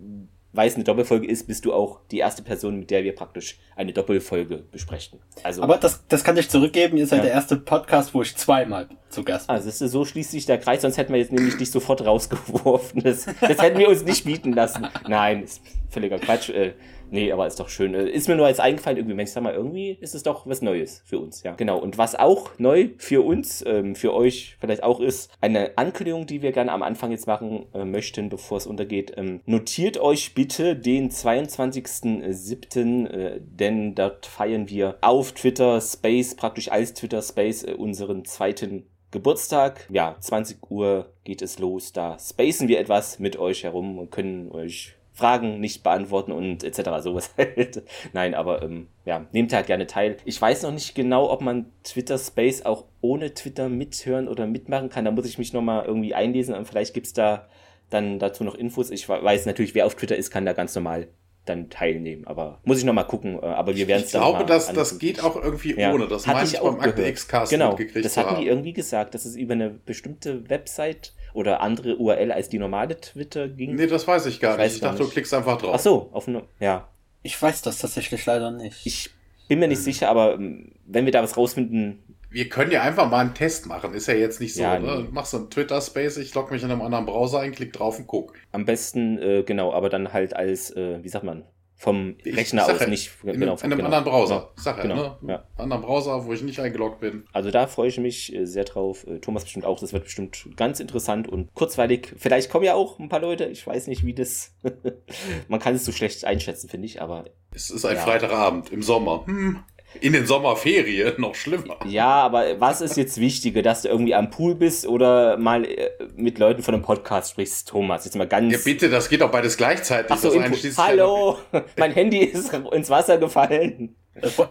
weil 0.54 0.70
es 0.70 0.76
eine 0.76 0.86
Doppelfolge 0.86 1.28
ist, 1.28 1.48
bist 1.48 1.66
du 1.66 1.74
auch 1.74 2.00
die 2.12 2.20
erste 2.20 2.42
Person, 2.42 2.80
mit 2.80 2.92
der 2.92 3.04
wir 3.04 3.14
praktisch 3.14 3.60
eine 3.76 3.92
Doppelfolge 3.92 4.64
besprechen. 4.72 5.20
Also, 5.44 5.64
Aber 5.64 5.78
das, 5.78 6.08
das 6.08 6.24
kann 6.24 6.38
ich 6.38 6.50
zurückgeben. 6.50 6.96
Ihr 6.96 7.08
seid 7.08 7.20
ja. 7.20 7.26
der 7.26 7.34
erste 7.34 7.58
Podcast, 7.58 8.14
wo 8.14 8.22
ich 8.22 8.34
zweimal 8.38 8.88
zu 9.10 9.26
Gast 9.26 9.48
bin. 9.48 9.56
Also 9.58 9.88
so 9.88 10.06
schließt 10.06 10.32
sich 10.32 10.46
der 10.46 10.58
Kreis, 10.58 10.82
sonst 10.82 10.96
hätten 10.96 11.12
wir 11.12 11.20
jetzt 11.20 11.34
nämlich 11.34 11.58
dich 11.58 11.72
sofort 11.72 12.06
rausgeworfen. 12.06 13.04
Das, 13.04 13.26
das 13.26 13.62
hätten 13.62 13.80
wir 13.80 13.90
uns 13.90 14.06
nicht 14.06 14.24
bieten 14.24 14.54
lassen. 14.54 14.88
Nein, 15.10 15.44
ist 15.44 15.62
völliger 15.90 16.20
Quatsch. 16.20 16.50
Äh, 16.50 16.74
Nee, 17.12 17.32
aber 17.34 17.46
ist 17.46 17.60
doch 17.60 17.70
schön. 17.70 17.94
Äh, 17.94 18.10
ist 18.10 18.30
mir 18.30 18.38
nur 18.38 18.48
jetzt 18.48 18.62
eingefallen, 18.62 18.98
irgendwie, 18.98 19.18
wenn 19.18 19.26
ich 19.26 19.32
sag 19.34 19.44
mal, 19.44 19.54
irgendwie 19.54 19.92
ist 20.00 20.16
es 20.16 20.24
doch 20.24 20.48
was 20.48 20.62
Neues 20.62 21.04
für 21.06 21.20
uns, 21.20 21.44
ja. 21.44 21.52
Genau. 21.56 21.78
Und 21.78 21.98
was 21.98 22.16
auch 22.16 22.52
neu 22.58 22.92
für 22.98 23.26
uns, 23.26 23.62
ähm, 23.68 23.96
für 23.96 24.14
euch 24.14 24.56
vielleicht 24.62 24.82
auch 24.82 25.02
ist, 25.02 25.30
eine 25.42 25.78
Ankündigung, 25.78 26.26
die 26.26 26.42
wir 26.42 26.54
gerne 26.54 26.72
am 26.72 26.82
Anfang 26.82 27.12
jetzt 27.12 27.28
machen 27.28 27.66
äh, 27.74 27.84
möchten, 27.84 28.30
bevor 28.30 28.58
es 28.58 28.66
untergeht. 28.66 29.12
Ähm, 29.18 29.42
notiert 29.46 29.98
euch 29.98 30.34
bitte 30.34 30.78
den 30.78 31.12
22.07., 31.12 33.08
äh, 33.08 33.42
denn 33.42 33.94
dort 33.94 34.26
feiern 34.26 34.70
wir 34.70 34.98
auf 35.02 35.34
Twitter 35.34 35.82
Space, 35.82 36.36
praktisch 36.36 36.72
als 36.72 36.94
Twitter 36.94 37.22
Space, 37.22 37.64
äh, 37.64 37.74
unseren 37.74 38.24
zweiten 38.24 38.86
Geburtstag. 39.12 39.86
Ja, 39.92 40.16
20 40.18 40.72
Uhr 40.72 41.12
geht 41.26 41.42
es 41.42 41.60
los. 41.60 41.92
Da 41.92 42.18
spacen 42.18 42.70
wir 42.70 42.80
etwas 42.80 43.20
mit 43.20 43.38
euch 43.38 43.64
herum 43.64 44.00
und 44.00 44.12
können 44.12 44.50
euch 44.50 44.96
Fragen 45.14 45.60
nicht 45.60 45.84
beantworten 45.84 46.32
und 46.32 46.64
etc. 46.64 46.82
sowas 47.02 47.34
halt. 47.38 47.84
Nein, 48.14 48.34
aber 48.34 48.62
ähm, 48.62 48.88
ja, 49.06 49.26
nehmt 49.32 49.54
halt 49.54 49.68
gerne 49.68 49.88
teil. 49.88 50.18
Ich 50.26 50.42
weiß 50.42 50.64
noch 50.64 50.72
nicht 50.72 50.96
genau, 50.96 51.30
ob 51.30 51.42
man 51.42 51.66
Twitter 51.84 52.18
Space 52.18 52.64
auch 52.64 52.86
ohne 53.02 53.34
Twitter 53.34 53.70
mithören 53.70 54.28
oder 54.28 54.48
mitmachen 54.48 54.90
kann. 54.90 55.06
Da 55.06 55.12
muss 55.12 55.26
ich 55.26 55.38
mich 55.38 55.54
nochmal 55.54 55.86
irgendwie 55.86 56.16
einlesen 56.16 56.56
und 56.56 56.66
vielleicht 56.66 56.94
gibt's 56.94 57.14
da 57.14 57.48
dann 57.90 58.20
dazu 58.20 58.44
noch 58.44 58.56
Infos. 58.56 58.90
Ich 58.90 59.10
weiß 59.10 59.46
natürlich, 59.46 59.76
wer 59.76 59.86
auf 59.86 59.96
Twitter 59.96 60.16
ist, 60.16 60.32
kann 60.32 60.46
da 60.46 60.54
ganz 60.54 60.74
normal 60.76 61.10
dann 61.46 61.70
teilnehmen. 61.70 62.26
Aber 62.26 62.60
muss 62.64 62.78
ich 62.78 62.86
nochmal 62.86 63.08
gucken. 63.08 63.38
Äh, 63.42 63.46
aber 63.46 63.76
wir 63.76 63.88
werden 63.88 64.04
es 64.04 64.12
dann. 64.12 64.22
Ich 64.22 64.30
glaube, 64.30 64.46
dass 64.46 64.72
das 64.72 65.00
geht 65.00 65.24
auch 65.24 65.36
irgendwie 65.36 65.78
ja. 65.78 65.94
ohne. 65.94 66.08
Das 66.08 66.26
meine 66.26 66.46
ich 66.46 66.60
beim 66.60 66.80
Akte 66.80 67.04
X-Cast 67.04 67.52
genau, 67.52 67.78
Das 68.02 68.18
hatten 68.18 68.40
die 68.40 68.48
irgendwie 68.48 68.74
gesagt, 68.74 69.14
dass 69.14 69.26
es 69.26 69.36
über 69.36 69.54
eine 69.54 69.70
bestimmte 69.70 70.50
Website 70.50 71.14
oder 71.34 71.62
andere 71.62 71.98
URL 71.98 72.32
als 72.32 72.50
die 72.50 72.60
normale 72.60 73.00
Twitter 73.00 73.48
ging. 73.48 73.76
Nee, 73.76 73.88
das 73.88 74.08
weiß 74.08 74.26
ich 74.28 74.40
gar 74.40 74.58
ich 74.58 74.64
nicht. 74.64 74.76
Ich 74.76 74.82
dachte, 74.82 75.00
nicht. 75.00 75.10
du 75.10 75.14
klickst 75.14 75.34
einfach 75.34 75.58
drauf. 75.58 75.72
Ach 75.76 75.80
so, 75.80 76.10
auf 76.12 76.28
eine, 76.28 76.44
ja. 76.60 76.88
Ich 77.24 77.40
weiß 77.40 77.62
das 77.62 77.80
tatsächlich 77.80 78.26
leider 78.26 78.52
nicht. 78.52 78.86
Ich 78.86 79.10
bin 79.48 79.60
mir 79.60 79.68
nicht 79.68 79.80
hm. 79.80 79.86
sicher, 79.86 80.10
aber 80.10 80.36
ähm, 80.36 80.72
wenn 80.86 81.06
wir 81.06 81.12
da 81.12 81.22
was 81.22 81.38
rausfinden. 81.38 82.02
Wir 82.30 82.48
können 82.48 82.72
ja 82.72 82.82
einfach 82.82 83.10
mal 83.10 83.20
einen 83.20 83.34
Test 83.34 83.66
machen. 83.66 83.94
Ist 83.94 84.08
ja 84.08 84.14
jetzt 84.14 84.40
nicht 84.40 84.56
so, 84.56 84.62
ja, 84.62 84.80
ne? 84.80 85.08
Machst 85.12 85.32
so 85.32 85.38
einen 85.38 85.50
Twitter-Space, 85.50 86.18
ich 86.18 86.34
logge 86.34 86.54
mich 86.54 86.64
in 86.64 86.72
einem 86.72 86.82
anderen 86.82 87.06
Browser 87.06 87.42
ein, 87.42 87.52
klick 87.52 87.74
drauf 87.74 88.00
und 88.00 88.08
guck. 88.08 88.34
Am 88.54 88.66
besten, 88.66 89.20
äh, 89.20 89.44
genau, 89.44 89.74
aber 89.74 89.90
dann 89.90 90.14
halt 90.14 90.34
als, 90.34 90.72
äh, 90.72 91.04
wie 91.04 91.10
sagt 91.10 91.26
man, 91.26 91.44
vom 91.82 92.16
Rechner 92.24 92.68
aus, 92.68 92.86
nicht 92.86 93.10
in, 93.24 93.40
genau, 93.40 93.56
in 93.56 93.64
einem 93.64 93.78
genau. 93.78 93.86
anderen 93.86 94.04
Browser. 94.04 94.52
Ja, 94.56 94.62
Sache, 94.62 94.84
genau, 94.84 95.18
ne? 95.20 95.30
Ja. 95.32 95.44
Anderen 95.58 95.82
Browser, 95.82 96.24
wo 96.26 96.32
ich 96.32 96.44
nicht 96.44 96.60
eingeloggt 96.60 97.00
bin. 97.00 97.24
Also 97.34 97.50
da 97.50 97.66
freue 97.66 97.88
ich 97.88 97.98
mich 97.98 98.36
äh, 98.36 98.46
sehr 98.46 98.66
drauf. 98.66 99.08
Äh, 99.08 99.18
Thomas 99.18 99.46
bestimmt 99.46 99.66
auch. 99.66 99.80
Das 99.80 99.92
wird 99.92 100.04
bestimmt 100.04 100.48
ganz 100.58 100.80
interessant 100.80 101.28
und 101.28 101.52
kurzweilig. 101.56 102.14
Vielleicht 102.18 102.52
kommen 102.52 102.66
ja 102.66 102.76
auch 102.76 103.00
ein 103.00 103.10
paar 103.10 103.20
Leute. 103.20 103.46
Ich 103.46 103.66
weiß 103.66 103.88
nicht, 103.88 104.06
wie 104.06 104.14
das. 104.14 104.54
Man 105.48 105.60
kann 105.60 105.74
es 105.74 105.84
so 105.84 105.92
schlecht 105.92 106.24
einschätzen, 106.24 106.70
finde 106.70 106.86
ich, 106.86 107.02
aber. 107.02 107.26
Es 107.52 107.72
ist 107.72 107.84
ein 107.84 107.96
ja. 107.96 108.02
Freitagabend 108.04 108.72
im 108.72 108.84
Sommer. 108.84 109.26
Hm. 109.26 109.64
In 110.00 110.14
den 110.14 110.26
Sommerferien 110.26 111.14
noch 111.18 111.36
schlimmer. 111.36 111.78
Ja, 111.86 112.10
aber 112.10 112.60
was 112.60 112.82
ist 112.82 112.96
jetzt 112.98 113.20
wichtiger, 113.20 113.62
dass 113.62 113.82
du 113.82 113.90
irgendwie 113.90 114.16
am 114.16 114.30
Pool 114.30 114.56
bist 114.56 114.88
oder 114.88 115.38
mal 115.38 115.66
äh, 115.66 115.90
mit 116.16 116.40
Leuten 116.40 116.64
von 116.64 116.74
einem 116.74 116.84
Podcast 116.84 117.32
sprichst, 117.32 117.68
Thomas? 117.68 118.06
Jetzt 118.06 118.16
mal 118.16 118.28
ganz. 118.28 118.54
Ja, 118.54 118.60
bitte, 118.64 118.90
das 118.90 119.10
geht 119.10 119.22
auch 119.22 119.32
beides 119.32 119.58
gleichzeitig. 119.58 120.12
Ach 120.12 120.18
so, 120.18 120.34
Hallo, 120.78 121.38
mein 121.78 121.92
Handy 121.92 122.20
ist 122.20 122.54
ins 122.72 122.90
Wasser 122.90 123.18
gefallen. 123.18 123.96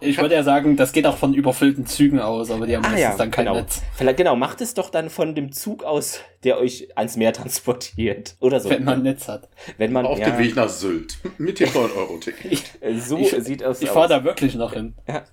Ich 0.01 0.17
würde 0.17 0.33
ja 0.33 0.41
sagen, 0.41 0.75
das 0.75 0.91
geht 0.91 1.05
auch 1.05 1.17
von 1.17 1.35
überfüllten 1.35 1.85
Zügen 1.85 2.19
aus, 2.19 2.49
aber 2.49 2.65
die 2.65 2.75
haben 2.75 2.83
ah, 2.83 2.89
meistens 2.89 3.11
ja, 3.11 3.15
dann 3.15 3.29
kein 3.29 3.45
genau. 3.45 3.57
Netz. 3.57 3.83
Vielleicht, 3.95 4.17
genau, 4.17 4.35
macht 4.35 4.59
es 4.59 4.73
doch 4.73 4.89
dann 4.89 5.11
von 5.11 5.35
dem 5.35 5.51
Zug 5.51 5.83
aus, 5.83 6.19
der 6.43 6.57
euch 6.57 6.89
ans 6.97 7.15
Meer 7.15 7.31
transportiert. 7.31 8.35
Oder 8.39 8.59
so. 8.59 8.71
Wenn 8.71 8.83
man 8.83 9.03
Netz 9.03 9.27
hat. 9.27 9.49
Wenn 9.77 9.91
man, 9.91 10.07
Auf 10.07 10.17
ja, 10.17 10.31
dem 10.31 10.39
Weg 10.39 10.55
nach 10.55 10.67
Sylt. 10.67 11.19
Mit 11.37 11.59
dem 11.59 11.69
9-Euro-Ticket. 11.69 12.59
so 12.99 13.19
ich, 13.19 13.29
sieht 13.43 13.61
es 13.61 13.67
aus. 13.67 13.81
Ich 13.81 13.89
fahre 13.89 14.09
da 14.09 14.23
wirklich 14.23 14.55
noch 14.55 14.73
hin. 14.73 14.95
Ja. 15.07 15.23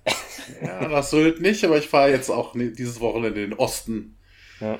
ja, 0.61 0.87
nach 0.87 1.03
Sylt 1.03 1.41
nicht, 1.41 1.63
aber 1.65 1.79
ich 1.79 1.87
fahre 1.87 2.11
jetzt 2.11 2.29
auch 2.29 2.53
dieses 2.53 2.99
Wochenende 2.99 3.43
in 3.43 3.49
den 3.51 3.59
Osten. 3.59 4.17
Ja. 4.59 4.77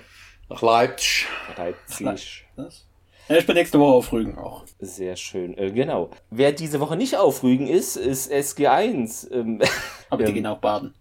Nach 0.48 0.62
Leipzig. 0.62 1.28
Leipzig. 1.57 2.46
Was? 2.56 2.88
Ja, 3.29 3.37
ich 3.37 3.45
bin 3.45 3.55
nächste 3.55 3.79
Woche 3.79 3.93
auf 3.93 4.12
Rügen 4.12 4.39
auch. 4.39 4.65
Sehr 4.79 5.15
schön, 5.15 5.55
äh, 5.55 5.69
genau. 5.69 6.09
Wer 6.31 6.51
diese 6.51 6.79
Woche 6.79 6.95
nicht 6.95 7.15
auf 7.15 7.43
Rügen 7.43 7.67
ist, 7.67 7.95
ist 7.95 8.31
SG1. 8.31 9.31
Ähm, 9.31 9.62
Aber 10.09 10.24
die 10.24 10.29
ähm, 10.29 10.36
gehen 10.36 10.48
auch 10.48 10.57
baden. 10.57 10.95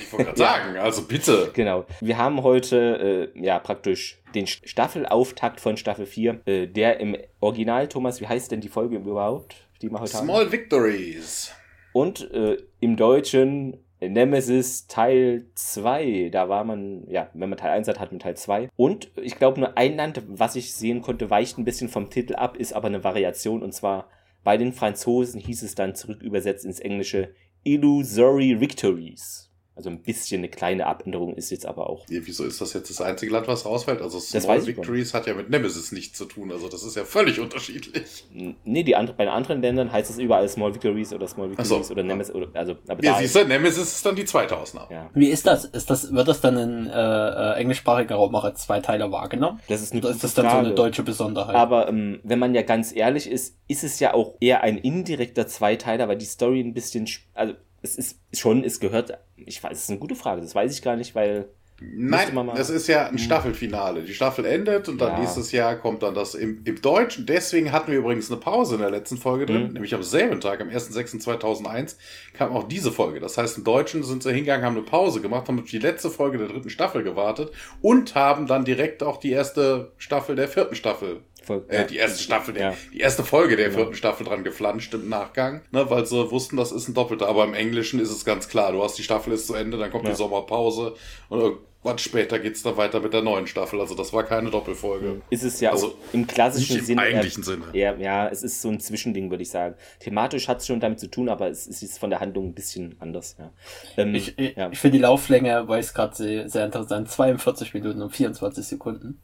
Ich 0.00 0.12
wollte 0.12 0.24
gerade 0.24 0.38
sagen, 0.38 0.76
also 0.78 1.02
bitte. 1.02 1.50
Genau. 1.54 1.86
Wir 2.00 2.18
haben 2.18 2.42
heute 2.42 3.30
äh, 3.36 3.40
ja 3.40 3.60
praktisch 3.60 4.18
den 4.34 4.48
Staffelauftakt 4.48 5.60
von 5.60 5.76
Staffel 5.76 6.06
4, 6.06 6.40
äh, 6.44 6.66
der 6.66 6.98
im 6.98 7.16
Original, 7.38 7.86
Thomas, 7.86 8.20
wie 8.20 8.26
heißt 8.26 8.50
denn 8.50 8.60
die 8.60 8.68
Folge 8.68 8.96
überhaupt, 8.96 9.54
die 9.80 9.90
wir 9.90 10.00
heute 10.00 10.10
Small 10.10 10.22
haben? 10.22 10.26
Small 10.26 10.52
Victories. 10.52 11.52
Und 11.92 12.32
äh, 12.32 12.58
im 12.80 12.96
Deutschen 12.96 13.78
Nemesis 14.00 14.86
Teil 14.86 15.46
2, 15.54 16.28
da 16.30 16.48
war 16.48 16.64
man, 16.64 17.04
ja, 17.08 17.30
wenn 17.34 17.48
man 17.48 17.58
Teil 17.58 17.72
1 17.72 17.88
hat, 17.88 17.98
hat 17.98 18.12
man 18.12 18.20
Teil 18.20 18.36
2. 18.36 18.68
Und 18.76 19.10
ich 19.16 19.36
glaube, 19.36 19.58
nur 19.58 19.76
ein 19.76 19.96
Land, 19.96 20.22
was 20.28 20.56
ich 20.56 20.74
sehen 20.74 21.02
konnte, 21.02 21.30
weicht 21.30 21.58
ein 21.58 21.64
bisschen 21.64 21.88
vom 21.88 22.10
Titel 22.10 22.34
ab, 22.36 22.56
ist 22.56 22.72
aber 22.72 22.88
eine 22.88 23.02
Variation. 23.02 23.62
Und 23.62 23.72
zwar 23.72 24.08
bei 24.44 24.56
den 24.56 24.72
Franzosen 24.72 25.40
hieß 25.40 25.62
es 25.62 25.74
dann 25.74 25.94
zurück 25.94 26.22
übersetzt 26.22 26.64
ins 26.64 26.80
Englische 26.80 27.34
Illusory 27.64 28.60
Victories. 28.60 29.47
Also 29.78 29.90
ein 29.90 30.02
bisschen 30.02 30.40
eine 30.40 30.48
kleine 30.48 30.86
Abänderung 30.86 31.36
ist 31.36 31.50
jetzt 31.50 31.64
aber 31.64 31.88
auch. 31.88 32.04
Ja, 32.08 32.18
wieso 32.24 32.44
ist 32.44 32.60
das 32.60 32.72
jetzt 32.72 32.90
das 32.90 33.00
einzige 33.00 33.32
Land, 33.32 33.46
was 33.46 33.64
rausfällt? 33.64 34.02
Also 34.02 34.18
Small 34.18 34.66
Victories 34.66 35.14
hat 35.14 35.28
ja 35.28 35.34
mit 35.34 35.50
Nemesis 35.50 35.92
nichts 35.92 36.18
zu 36.18 36.24
tun. 36.24 36.50
Also 36.50 36.68
das 36.68 36.82
ist 36.82 36.96
ja 36.96 37.04
völlig 37.04 37.38
unterschiedlich. 37.38 38.24
Nee, 38.64 38.82
die 38.82 38.96
andre, 38.96 39.14
bei 39.14 39.24
den 39.24 39.32
anderen 39.32 39.62
Ländern 39.62 39.92
heißt 39.92 40.10
es 40.10 40.18
überall 40.18 40.48
Small 40.48 40.74
Victories 40.74 41.12
oder 41.12 41.28
Small 41.28 41.50
Victories 41.50 41.86
so. 41.86 41.92
oder 41.92 42.02
Nemesis. 42.02 42.34
Oder, 42.34 42.48
also, 42.54 42.74
aber 42.88 43.04
ja, 43.04 43.18
siehst 43.20 43.36
du, 43.36 43.44
Nemesis 43.44 43.94
ist 43.94 44.04
dann 44.04 44.16
die 44.16 44.24
zweite 44.24 44.56
Ausnahme. 44.56 44.92
Ja. 44.92 45.10
Wie 45.14 45.28
ist 45.28 45.46
das? 45.46 45.64
Ist 45.64 45.88
das? 45.90 46.12
Wird 46.12 46.26
das 46.26 46.40
dann 46.40 46.56
in 46.56 46.86
äh, 46.88 46.90
äh, 46.90 47.60
englischsprachiger 47.60 48.16
Raum 48.16 48.34
auch 48.34 48.42
als 48.42 48.64
zwei 48.64 48.80
Teile 48.80 49.12
wahrgenommen? 49.12 49.60
Das 49.68 49.80
ist, 49.80 49.92
eine 49.92 50.00
oder 50.00 50.10
ist 50.10 50.24
das 50.24 50.34
dann 50.34 50.46
Frage. 50.46 50.58
so 50.60 50.66
eine 50.66 50.74
deutsche 50.74 51.04
Besonderheit? 51.04 51.54
Aber 51.54 51.88
ähm, 51.88 52.18
wenn 52.24 52.40
man 52.40 52.52
ja 52.52 52.62
ganz 52.62 52.92
ehrlich 52.92 53.30
ist, 53.30 53.56
ist 53.68 53.84
es 53.84 54.00
ja 54.00 54.12
auch 54.12 54.34
eher 54.40 54.62
ein 54.62 54.76
indirekter 54.76 55.46
Zweiteiler, 55.46 56.08
weil 56.08 56.18
die 56.18 56.24
Story 56.24 56.60
ein 56.60 56.74
bisschen, 56.74 57.08
also 57.34 57.54
es 57.82 57.96
ist 57.96 58.18
schon, 58.32 58.64
es 58.64 58.80
gehört, 58.80 59.18
ich 59.36 59.62
weiß, 59.62 59.72
es 59.76 59.84
ist 59.84 59.90
eine 59.90 59.98
gute 59.98 60.16
Frage, 60.16 60.40
das 60.40 60.54
weiß 60.54 60.72
ich 60.72 60.82
gar 60.82 60.96
nicht, 60.96 61.14
weil. 61.14 61.48
Nein, 61.80 62.34
das 62.56 62.70
ist 62.70 62.88
ja 62.88 63.06
ein 63.06 63.12
hm. 63.12 63.18
Staffelfinale. 63.18 64.02
Die 64.02 64.12
Staffel 64.12 64.44
endet 64.46 64.88
und 64.88 65.00
dann 65.00 65.12
ja. 65.12 65.20
nächstes 65.20 65.52
Jahr 65.52 65.76
kommt 65.76 66.02
dann 66.02 66.12
das 66.12 66.34
im, 66.34 66.62
im 66.64 66.82
Deutschen. 66.82 67.24
Deswegen 67.24 67.70
hatten 67.70 67.92
wir 67.92 68.00
übrigens 68.00 68.32
eine 68.32 68.40
Pause 68.40 68.74
in 68.74 68.80
der 68.80 68.90
letzten 68.90 69.16
Folge 69.16 69.46
drin, 69.46 69.68
mhm. 69.68 69.72
nämlich 69.74 69.94
am 69.94 70.02
selben 70.02 70.40
Tag, 70.40 70.60
am 70.60 70.70
1.6.2001, 70.70 71.94
kam 72.32 72.50
auch 72.50 72.66
diese 72.66 72.90
Folge. 72.90 73.20
Das 73.20 73.38
heißt, 73.38 73.58
im 73.58 73.62
Deutschen 73.62 74.02
sind 74.02 74.24
sie 74.24 74.32
hingegangen, 74.32 74.66
haben 74.66 74.76
eine 74.76 74.84
Pause 74.84 75.20
gemacht, 75.20 75.46
haben 75.46 75.60
auf 75.60 75.70
die 75.70 75.78
letzte 75.78 76.10
Folge 76.10 76.38
der 76.38 76.48
dritten 76.48 76.68
Staffel 76.68 77.04
gewartet 77.04 77.52
und 77.80 78.16
haben 78.16 78.48
dann 78.48 78.64
direkt 78.64 79.04
auch 79.04 79.18
die 79.18 79.30
erste 79.30 79.92
Staffel 79.98 80.34
der 80.34 80.48
vierten 80.48 80.74
Staffel 80.74 81.20
Folge. 81.48 81.68
Äh, 81.68 81.86
die 81.86 81.96
erste 81.96 82.22
Staffel, 82.22 82.56
ja. 82.56 82.74
die 82.92 83.00
erste 83.00 83.24
Folge 83.24 83.56
der 83.56 83.66
genau. 83.66 83.78
vierten 83.78 83.94
Staffel 83.94 84.24
dran 84.24 84.44
geflanscht 84.44 84.94
im 84.94 85.08
Nachgang, 85.08 85.62
ne, 85.72 85.90
weil 85.90 86.06
sie 86.06 86.30
wussten, 86.30 86.56
das 86.56 86.70
ist 86.70 86.88
ein 86.88 86.94
Doppelter. 86.94 87.28
Aber 87.28 87.44
im 87.44 87.54
Englischen 87.54 87.98
ist 87.98 88.10
es 88.10 88.24
ganz 88.24 88.48
klar, 88.48 88.72
du 88.72 88.82
hast 88.82 88.96
die 88.96 89.02
Staffel 89.02 89.32
ist 89.32 89.46
zu 89.46 89.54
Ende, 89.54 89.76
dann 89.78 89.90
kommt 89.90 90.04
ja. 90.04 90.10
die 90.10 90.16
Sommerpause 90.16 90.94
und 91.28 91.58
Und 91.80 92.00
später 92.00 92.40
geht 92.40 92.56
es 92.56 92.62
dann 92.62 92.76
weiter 92.76 93.00
mit 93.00 93.12
der 93.12 93.22
neuen 93.22 93.46
Staffel. 93.46 93.80
Also 93.80 93.94
das 93.94 94.12
war 94.12 94.24
keine 94.24 94.50
Doppelfolge. 94.50 95.22
Ist 95.30 95.44
es 95.44 95.60
ja 95.60 95.70
also 95.70 95.88
auch 95.88 95.94
im 96.12 96.26
klassischen 96.26 96.72
nicht 96.72 96.80
im 96.80 96.86
Sinne. 96.86 97.02
eigentlichen 97.02 97.42
Sinne. 97.44 97.64
Ja, 97.72 97.94
ja, 97.94 98.28
es 98.28 98.42
ist 98.42 98.60
so 98.60 98.68
ein 98.68 98.80
Zwischending, 98.80 99.30
würde 99.30 99.42
ich 99.42 99.50
sagen. 99.50 99.76
Thematisch 100.00 100.48
hat 100.48 100.58
es 100.58 100.66
schon 100.66 100.80
damit 100.80 100.98
zu 100.98 101.08
tun, 101.08 101.28
aber 101.28 101.48
es 101.48 101.66
ist 101.68 101.98
von 101.98 102.10
der 102.10 102.18
Handlung 102.18 102.48
ein 102.48 102.54
bisschen 102.54 102.96
anders. 102.98 103.36
Ja. 103.38 103.52
Ähm, 103.96 104.14
ich 104.14 104.36
ich, 104.38 104.56
ja. 104.56 104.70
ich 104.72 104.78
finde 104.78 104.98
die 104.98 105.02
Lauflänge, 105.02 105.68
weil 105.68 105.80
ich 105.80 105.86
es 105.86 105.94
gerade 105.94 106.14
sehr 106.16 106.64
interessant. 106.64 107.08
42 107.08 107.72
Minuten 107.72 108.02
und 108.02 108.10
24 108.10 108.66
Sekunden. 108.66 109.20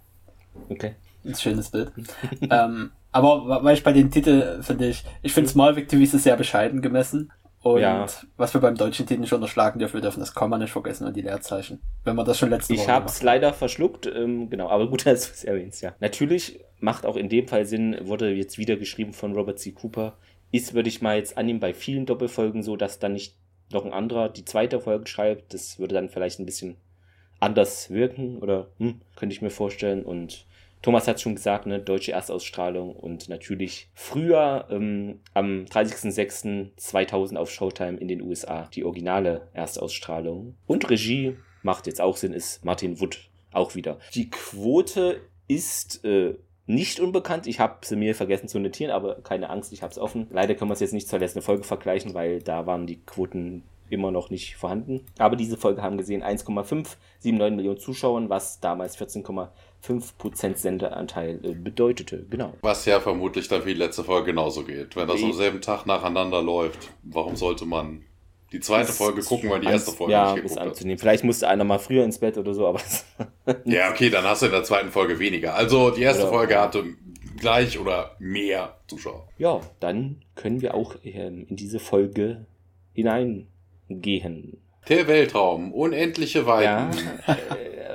Okay. 0.69 0.95
Ein 1.25 1.35
schönes 1.35 1.71
Bild. 1.71 1.93
ähm, 2.50 2.93
aber 3.12 3.62
weil 3.64 3.75
ich 3.75 3.85
bei 3.85 3.93
den 3.93 4.11
Titeln 4.11 4.62
finde 4.62 4.88
ich, 4.88 5.04
ich 5.23 5.33
finde 5.33 5.49
Smallwick 5.49 5.88
TV 5.88 6.02
ist 6.02 6.23
sehr 6.23 6.37
bescheiden 6.37 6.83
gemessen. 6.83 7.33
Und 7.64 7.81
ja. 7.81 8.07
was 8.37 8.52
wir 8.52 8.61
beim 8.61 8.75
deutschen 8.75 9.07
Titel 9.07 9.23
nicht 9.23 9.33
unterschlagen 9.33 9.78
dürfen, 9.78 9.95
wir 9.95 10.02
dürfen 10.02 10.21
das 10.21 10.35
Komma 10.35 10.59
nicht 10.59 10.73
vergessen 10.73 11.07
und 11.07 11.16
die 11.16 11.23
Leerzeichen. 11.23 11.81
Wenn 12.04 12.14
man 12.14 12.26
das 12.26 12.38
schon 12.38 12.50
letzte 12.50 12.75
Woche 12.75 12.83
Ich 12.83 12.88
habe 12.90 13.07
es 13.07 13.23
leider 13.23 13.54
verschluckt, 13.54 14.07
ähm, 14.07 14.50
genau, 14.50 14.69
aber 14.69 14.87
gut, 14.87 15.07
dass 15.07 15.28
du 15.28 15.33
es 15.33 15.45
erwähnst, 15.45 15.81
ja. 15.81 15.95
Natürlich 15.99 16.61
macht 16.81 17.07
auch 17.07 17.16
in 17.16 17.31
dem 17.31 17.49
Fall 17.49 17.64
Sinn, 17.64 17.97
wurde 18.02 18.35
jetzt 18.35 18.59
wieder 18.59 18.76
geschrieben 18.76 19.14
von 19.14 19.33
Robert 19.33 19.59
C. 19.59 19.73
Cooper. 19.73 20.19
Ist, 20.52 20.75
würde 20.75 20.90
ich 20.90 21.00
mal 21.00 21.16
jetzt 21.16 21.38
annehmen, 21.38 21.59
bei 21.59 21.73
vielen 21.73 22.04
Doppelfolgen 22.04 22.62
so, 22.62 22.76
dass 22.76 22.99
dann 22.99 23.14
nicht 23.14 23.35
noch 23.73 23.87
ein 23.87 23.95
anderer 23.95 24.28
die 24.28 24.45
zweite 24.45 24.78
Folge 24.78 25.07
schreibt. 25.07 25.54
Das 25.54 25.78
würde 25.78 25.95
dann 25.95 26.11
vielleicht 26.11 26.40
ein 26.40 26.47
bisschen 26.47 26.76
anders 27.40 27.90
wirken 27.90 28.38
oder 28.38 28.69
hm, 28.78 29.00
könnte 29.16 29.35
ich 29.35 29.40
mir 29.40 29.50
vorstellen. 29.50 30.04
Und 30.04 30.45
Thomas 30.85 31.09
hat 31.09 31.19
schon 31.19 31.35
gesagt, 31.35 31.64
ne, 31.64 31.81
deutsche 31.81 32.12
Erstausstrahlung 32.12 32.95
und 32.95 33.31
natürlich 33.31 33.88
früher 33.95 34.67
ähm, 34.69 35.21
am 35.33 35.64
30.06.2000 35.64 37.37
auf 37.37 37.50
Showtime 37.50 37.97
in 37.97 38.07
den 38.07 38.21
USA 38.21 38.67
die 38.67 38.85
originale 38.85 39.49
Erstausstrahlung. 39.55 40.57
Und 40.67 40.91
Regie 40.91 41.38
macht 41.62 41.87
jetzt 41.87 42.03
auch 42.03 42.19
Sinn, 42.19 42.35
ist 42.35 42.67
Martin 42.67 43.00
Wood 43.00 43.31
auch 43.50 43.75
wieder. 43.75 43.99
Die 44.12 44.29
Quote 44.29 45.23
ist 45.49 46.05
äh, 46.05 46.35
nicht 46.67 47.00
unbekannt. 47.00 47.47
Ich 47.47 47.61
habe 47.61 47.79
sie 47.87 47.97
mir 47.97 48.14
vergessen 48.14 48.49
zu 48.49 48.59
notieren, 48.59 48.91
aber 48.91 49.23
keine 49.23 49.49
Angst, 49.49 49.73
ich 49.73 49.81
habe 49.83 49.91
es 49.91 49.99
offen. 49.99 50.26
Leider 50.33 50.55
können 50.55 50.69
wir 50.69 50.75
es 50.75 50.81
jetzt 50.81 50.93
nicht 50.93 51.09
zur 51.09 51.19
letzten 51.19 51.41
Folge 51.41 51.64
vergleichen, 51.64 52.12
weil 52.12 52.43
da 52.43 52.67
waren 52.67 52.87
die 52.87 53.00
Quoten 53.07 53.62
immer 53.88 54.11
noch 54.11 54.29
nicht 54.29 54.57
vorhanden. 54.57 55.07
Aber 55.19 55.37
diese 55.37 55.57
Folge 55.57 55.83
haben 55.83 55.97
gesehen 55.97 56.23
1,579 56.23 57.57
Millionen 57.57 57.79
Zuschauer, 57.79 58.29
was 58.29 58.61
damals 58.61 58.99
14,5% 58.99 59.49
Senderanteil 59.85 61.41
äh, 61.45 61.55
bedeutete. 61.55 62.25
Genau. 62.31 62.55
Was 62.61 62.85
ja 62.87 63.00
vermutlich 63.00 63.49
dann 63.49 63.64
wie 63.64 63.75
die 63.75 63.81
letzte 63.81 64.05
Folge 64.05 64.33
genauso 64.33 64.64
geht. 64.64 64.97
Wenn 64.97 65.09
das 65.09 65.23
am 65.23 65.33
selben 65.33 65.61
Tag 65.61 65.87
nacheinander 65.87 66.43
läuft, 66.43 66.91
warum 67.03 67.37
sollte 67.37 67.67
man 67.67 68.05
die 68.55 68.61
zweite 68.61 68.91
ist 68.91 68.99
Folge 68.99 69.21
gucken, 69.23 69.50
weil 69.50 69.61
die 69.61 69.67
erste 69.67 69.91
Folge 69.91 70.12
ja, 70.12 70.26
nicht 70.26 70.37
geguckt 70.37 70.53
ist 70.53 70.59
anzunehmen. 70.59 70.97
Hat. 70.97 71.00
Vielleicht 71.00 71.25
musste 71.25 71.49
einer 71.49 71.64
mal 71.64 71.79
früher 71.79 72.05
ins 72.05 72.19
Bett 72.19 72.38
oder 72.38 72.55
so, 72.55 72.69
aber. 72.69 72.81
ja, 73.64 73.91
okay, 73.91 74.11
dann 74.11 74.23
hast 74.25 74.43
du 74.43 74.47
in 74.47 74.53
der 74.53 74.62
zweiten 74.62 74.93
Folge 74.93 75.19
weniger. 75.19 75.57
Also 75.57 75.91
die 75.91 76.03
erste 76.03 76.23
oder, 76.23 76.33
Folge 76.33 76.61
hatte 76.61 76.85
gleich 77.37 77.81
oder 77.81 78.14
mehr 78.21 78.76
Zuschauer. 78.87 79.26
Ja, 79.38 79.61
dann 79.81 80.23
können 80.37 80.62
wir 80.62 80.75
auch 80.75 80.95
ähm, 81.03 81.47
in 81.49 81.57
diese 81.57 81.81
Folge 81.81 82.47
hinein 82.93 83.49
gehen. 83.88 84.59
Der 84.88 85.09
Weltraum, 85.09 85.73
unendliche 85.73 86.47
Weiten. 86.47 86.97
Ja, 87.26 87.35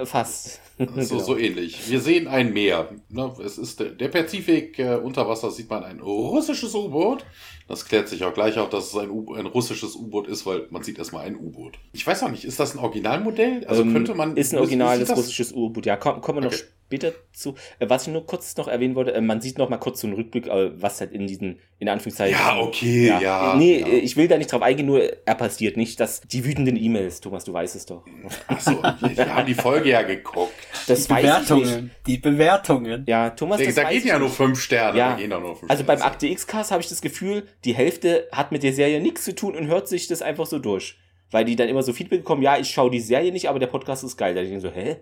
äh, 0.01 0.05
fast. 0.05 0.60
So, 0.95 1.15
genau. 1.15 1.19
so 1.19 1.38
ähnlich. 1.38 1.89
Wir 1.89 2.00
sehen 2.00 2.27
ein 2.29 2.53
Meer. 2.53 2.89
Ne, 3.09 3.33
es 3.43 3.57
ist 3.57 3.81
der 3.81 4.07
Pazifik. 4.07 4.79
Äh, 4.79 4.95
unter 4.95 5.27
Wasser 5.27 5.51
sieht 5.51 5.69
man 5.69 5.83
ein 5.83 6.00
russisches 6.00 6.74
U-Boot. 6.74 7.25
Das 7.69 7.85
klärt 7.85 8.09
sich 8.09 8.23
auch 8.23 8.33
gleich 8.33 8.57
auf, 8.57 8.69
dass 8.69 8.88
es 8.88 8.95
ein, 8.97 9.11
ein 9.11 9.45
russisches 9.45 9.95
U-Boot 9.95 10.27
ist, 10.27 10.47
weil 10.47 10.65
man 10.71 10.81
sieht 10.81 10.97
erstmal 10.97 11.27
ein 11.27 11.35
U-Boot. 11.35 11.77
Ich 11.93 12.05
weiß 12.05 12.23
auch 12.23 12.31
nicht, 12.31 12.43
ist 12.43 12.59
das 12.59 12.73
ein 12.73 12.79
Originalmodell? 12.79 13.63
Also 13.67 13.83
ähm, 13.83 13.93
könnte 13.93 14.15
man. 14.15 14.35
Ist 14.35 14.53
ein 14.53 14.59
originales 14.59 15.15
russisches 15.15 15.53
U-Boot, 15.53 15.85
ja. 15.85 15.95
Kommen 15.95 16.19
komm 16.19 16.38
wir 16.38 16.47
okay. 16.47 16.55
noch 16.55 16.63
später 16.89 17.13
zu. 17.31 17.53
Äh, 17.77 17.88
was 17.88 18.07
ich 18.07 18.13
nur 18.13 18.25
kurz 18.25 18.57
noch 18.57 18.67
erwähnen 18.67 18.95
wollte, 18.95 19.13
äh, 19.13 19.21
man 19.21 19.41
sieht 19.41 19.59
noch 19.59 19.69
mal 19.69 19.77
kurz 19.77 20.01
so 20.01 20.07
einen 20.07 20.15
Rückblick, 20.15 20.47
äh, 20.47 20.81
was 20.81 20.99
halt 20.99 21.11
in 21.11 21.27
diesen, 21.27 21.59
in 21.77 21.88
Anführungszeichen. 21.88 22.35
Ja, 22.35 22.59
okay, 22.59 23.07
ja. 23.07 23.21
ja 23.21 23.55
nee, 23.55 23.79
ja. 23.79 23.88
ich 23.88 24.17
will 24.17 24.27
da 24.27 24.39
nicht 24.39 24.51
drauf 24.51 24.63
eingehen, 24.63 24.88
nur 24.88 25.03
er 25.25 25.35
passiert 25.35 25.77
nicht, 25.77 25.99
dass 25.99 26.21
die 26.21 26.43
wütenden 26.43 26.75
E-Mails, 26.75 27.21
Thomas, 27.21 27.45
du 27.45 27.53
weißt 27.53 27.75
es 27.75 27.85
doch. 27.85 28.03
Achso, 28.47 28.81
wir 29.01 29.35
haben 29.35 29.45
die 29.45 29.53
Folge 29.53 29.89
ja 29.89 30.01
geguckt. 30.01 30.53
Das 30.88 31.07
die 31.07 31.13
Bewertungen. 31.13 31.91
Die 32.07 32.17
Bewertungen. 32.17 33.03
Ja, 33.07 33.29
Thomas, 33.29 33.61
das 33.63 33.75
Da 33.75 33.83
gehen 33.83 34.07
ja 34.07 34.17
nur 34.17 34.29
fünf 34.29 34.59
Sterne. 34.59 34.97
Ja. 34.97 35.15
Da 35.15 35.39
nur 35.39 35.55
fünf 35.55 35.69
also 35.69 35.83
beim 35.83 36.01
Akte 36.01 36.25
X-Cast 36.25 36.71
habe 36.71 36.81
ich 36.81 36.89
das 36.89 37.01
Gefühl, 37.01 37.43
die 37.65 37.73
Hälfte 37.73 38.27
hat 38.31 38.51
mit 38.51 38.63
der 38.63 38.73
Serie 38.73 39.01
nichts 39.01 39.23
zu 39.23 39.35
tun 39.35 39.55
und 39.55 39.67
hört 39.67 39.87
sich 39.87 40.07
das 40.07 40.21
einfach 40.21 40.45
so 40.45 40.59
durch 40.59 40.97
weil 41.31 41.45
die 41.45 41.55
dann 41.55 41.69
immer 41.69 41.83
so 41.83 41.93
Feedback 41.93 42.19
bekommen, 42.19 42.41
ja, 42.41 42.57
ich 42.57 42.69
schaue 42.69 42.91
die 42.91 42.99
Serie 42.99 43.31
nicht, 43.31 43.49
aber 43.49 43.59
der 43.59 43.67
Podcast 43.67 44.03
ist 44.03 44.17
geil. 44.17 44.33
Da 44.33 44.41
denke 44.41 44.57
ich 44.57 44.61
so, 44.61 44.71
hä? 44.71 44.97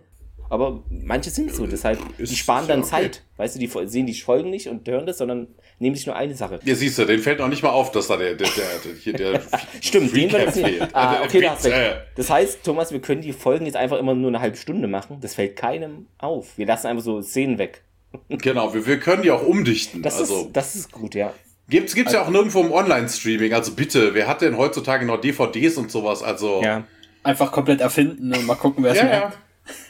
Aber 0.50 0.82
manche 0.90 1.30
sind 1.30 1.54
so, 1.54 1.68
deshalb, 1.68 2.00
ist, 2.18 2.32
die 2.32 2.36
sparen 2.38 2.68
dann 2.70 2.80
okay. 2.80 2.90
Zeit. 2.90 3.24
Weißt 3.36 3.56
du, 3.56 3.60
die 3.60 3.70
sehen 3.86 4.06
die 4.06 4.14
Folgen 4.14 4.50
nicht 4.50 4.70
und 4.70 4.88
hören 4.88 5.06
das, 5.06 5.18
sondern 5.18 5.48
nehmen 5.78 5.94
sich 5.94 6.06
nur 6.06 6.16
eine 6.16 6.36
Sache. 6.36 6.60
Ja, 6.64 6.74
siehst 6.74 6.98
du, 6.98 7.06
den 7.06 7.20
fällt 7.20 7.42
auch 7.42 7.50
nicht 7.50 7.64
mal 7.64 7.72
auf, 7.72 7.92
dass 7.92 8.08
da 8.08 8.16
der, 8.16 8.36
der, 8.36 8.48
der, 8.48 9.14
der, 9.14 9.34
der 9.34 9.42
Stimmt, 9.82 10.16
den 10.16 10.32
wird 10.32 10.54
fehlt. 10.54 10.96
Ah, 10.96 11.22
okay, 11.22 11.42
da 11.42 11.52
hast 11.52 11.70
Das 12.16 12.30
heißt, 12.30 12.64
Thomas, 12.64 12.94
wir 12.94 13.02
können 13.02 13.22
die 13.22 13.34
Folgen 13.34 13.66
jetzt 13.66 13.76
einfach 13.76 13.98
immer 13.98 14.16
nur 14.16 14.30
eine 14.30 14.40
halbe 14.40 14.56
Stunde 14.56 14.88
machen. 14.88 15.18
Das 15.20 15.36
fällt 15.36 15.58
keinem 15.58 16.08
auf. 16.18 16.58
Wir 16.58 16.66
lassen 16.66 16.88
einfach 16.88 17.04
so 17.04 17.22
Szenen 17.22 17.58
weg. 17.58 17.84
Genau, 18.30 18.74
wir, 18.74 18.86
wir 18.86 19.02
können 19.02 19.24
die 19.24 19.32
auch 19.32 19.46
umdichten. 19.46 20.02
Das, 20.02 20.18
also. 20.18 20.44
ist, 20.44 20.54
das 20.54 20.76
ist 20.76 20.92
gut, 20.94 21.14
ja. 21.14 21.34
Gibt's, 21.70 21.96
gibt's 21.96 22.14
also, 22.14 22.24
ja 22.24 22.28
auch 22.28 22.32
nirgendwo 22.32 22.62
im 22.62 22.72
Online-Streaming. 22.72 23.54
Also 23.54 23.74
bitte, 23.74 24.14
wer 24.14 24.28
hat 24.28 24.42
denn 24.42 24.58
heutzutage 24.58 25.06
noch 25.06 25.20
DVDs 25.20 25.78
und 25.78 25.92
sowas? 25.92 26.24
Also. 26.24 26.62
Ja. 26.64 26.84
Einfach 27.24 27.52
komplett 27.52 27.82
erfinden 27.82 28.34
und 28.34 28.46
mal 28.46 28.56
gucken, 28.56 28.84
wer 28.84 28.92
es 28.92 28.98
ja. 28.98 29.34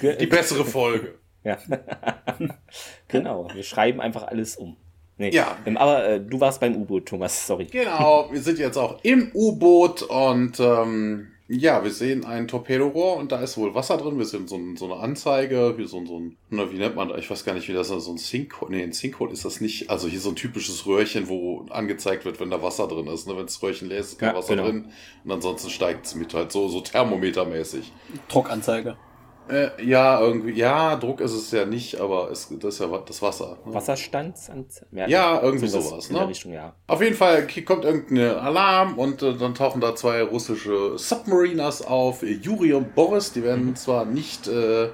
Ja. 0.02 0.14
Die 0.16 0.26
bessere 0.26 0.66
Folge. 0.66 1.14
Ja. 1.44 1.58
genau, 3.08 3.48
wir 3.54 3.64
schreiben 3.64 4.02
einfach 4.02 4.24
alles 4.24 4.56
um. 4.56 4.76
Nee. 5.18 5.30
Ja. 5.30 5.58
Ähm, 5.66 5.78
aber 5.78 6.08
äh, 6.08 6.20
du 6.20 6.40
warst 6.40 6.60
beim 6.60 6.76
U-Boot, 6.76 7.08
Thomas, 7.08 7.46
sorry. 7.46 7.66
Genau, 7.66 8.30
wir 8.32 8.42
sind 8.42 8.60
jetzt 8.60 8.78
auch 8.78 9.00
im 9.04 9.32
U-Boot 9.34 10.04
und 10.04 10.60
ähm, 10.60 11.28
ja, 11.50 11.84
wir 11.84 11.92
sehen 11.92 12.26
ein 12.26 12.48
Torpedorohr 12.48 13.16
und 13.16 13.32
da 13.32 13.40
ist 13.40 13.58
wohl 13.58 13.74
Wasser 13.74 13.98
drin. 13.98 14.18
Wir 14.18 14.26
sehen 14.26 14.48
so, 14.48 14.58
ein, 14.58 14.76
so 14.76 14.86
eine 14.86 15.02
Anzeige, 15.02 15.78
wie 15.78 15.88
so, 15.88 15.98
ein, 15.98 16.06
so 16.06 16.20
ein, 16.20 16.38
na, 16.50 16.70
wie 16.72 16.78
nennt 16.78 16.96
man, 16.96 17.18
ich 17.18 17.30
weiß 17.30 17.46
gar 17.46 17.54
nicht, 17.54 17.70
wie 17.70 17.74
das 17.74 17.90
ist, 17.90 18.04
so 18.04 18.12
ein 18.12 18.18
Sinkhole, 18.18 18.72
nee, 18.72 18.84
ein 18.84 18.92
Sinkhole 18.92 19.32
ist 19.32 19.46
das 19.46 19.62
nicht. 19.62 19.90
Also 19.90 20.10
hier 20.10 20.20
so 20.20 20.30
ein 20.30 20.36
typisches 20.36 20.86
Röhrchen, 20.86 21.30
wo 21.30 21.66
angezeigt 21.70 22.26
wird, 22.26 22.40
wenn 22.42 22.50
da 22.50 22.62
Wasser 22.62 22.88
drin 22.88 23.08
ist. 23.08 23.28
Ne? 23.28 23.38
Wenn 23.38 23.46
das 23.46 23.64
Röhrchen 23.64 23.88
leer 23.88 24.00
ist, 24.00 24.14
ist 24.14 24.20
kein 24.20 24.30
ja, 24.30 24.36
Wasser 24.36 24.56
genau. 24.56 24.68
drin 24.68 24.92
und 25.24 25.32
ansonsten 25.32 25.70
steigt 25.70 26.06
es 26.06 26.16
mit 26.16 26.34
halt 26.34 26.52
so, 26.52 26.68
so 26.68 26.82
thermometermäßig. 26.82 27.94
Druckanzeige. 28.28 28.98
Äh, 29.50 29.84
ja, 29.84 30.20
irgendwie, 30.20 30.54
ja, 30.54 30.96
Druck 30.96 31.22
ist 31.22 31.34
es 31.34 31.52
ja 31.52 31.66
nicht, 31.66 32.00
aber 32.00 32.30
es, 32.32 32.50
das 32.60 32.76
ist 32.76 32.80
ja 32.80 32.98
das 33.06 33.22
Wasser. 33.22 33.58
Ne? 33.66 33.74
Wasserstandsanzeige? 33.74 34.88
Ja, 34.92 35.08
ja, 35.08 35.42
irgendwie 35.42 35.68
sowas. 35.68 36.10
Ne? 36.10 36.28
Richtung, 36.28 36.54
ja. 36.54 36.74
Auf 36.88 37.02
jeden 37.02 37.16
Fall 37.16 37.48
kommt 37.66 37.86
irgendein 37.86 38.38
Alarm 38.38 38.98
und 38.98 39.22
äh, 39.22 39.36
dann 39.36 39.56
tauchen 39.56 39.82
da 39.82 39.96
zwei 39.96 40.22
russische 40.24 40.98
Submariners 40.98 41.82
auf, 41.82 42.24
Juri 42.24 42.74
und 42.74 42.96
Boris, 42.96 43.32
die 43.32 43.44
werden 43.44 43.68
mhm. 43.68 43.76
zwar 43.76 44.06
nicht 44.06 44.48
äh, 44.48 44.90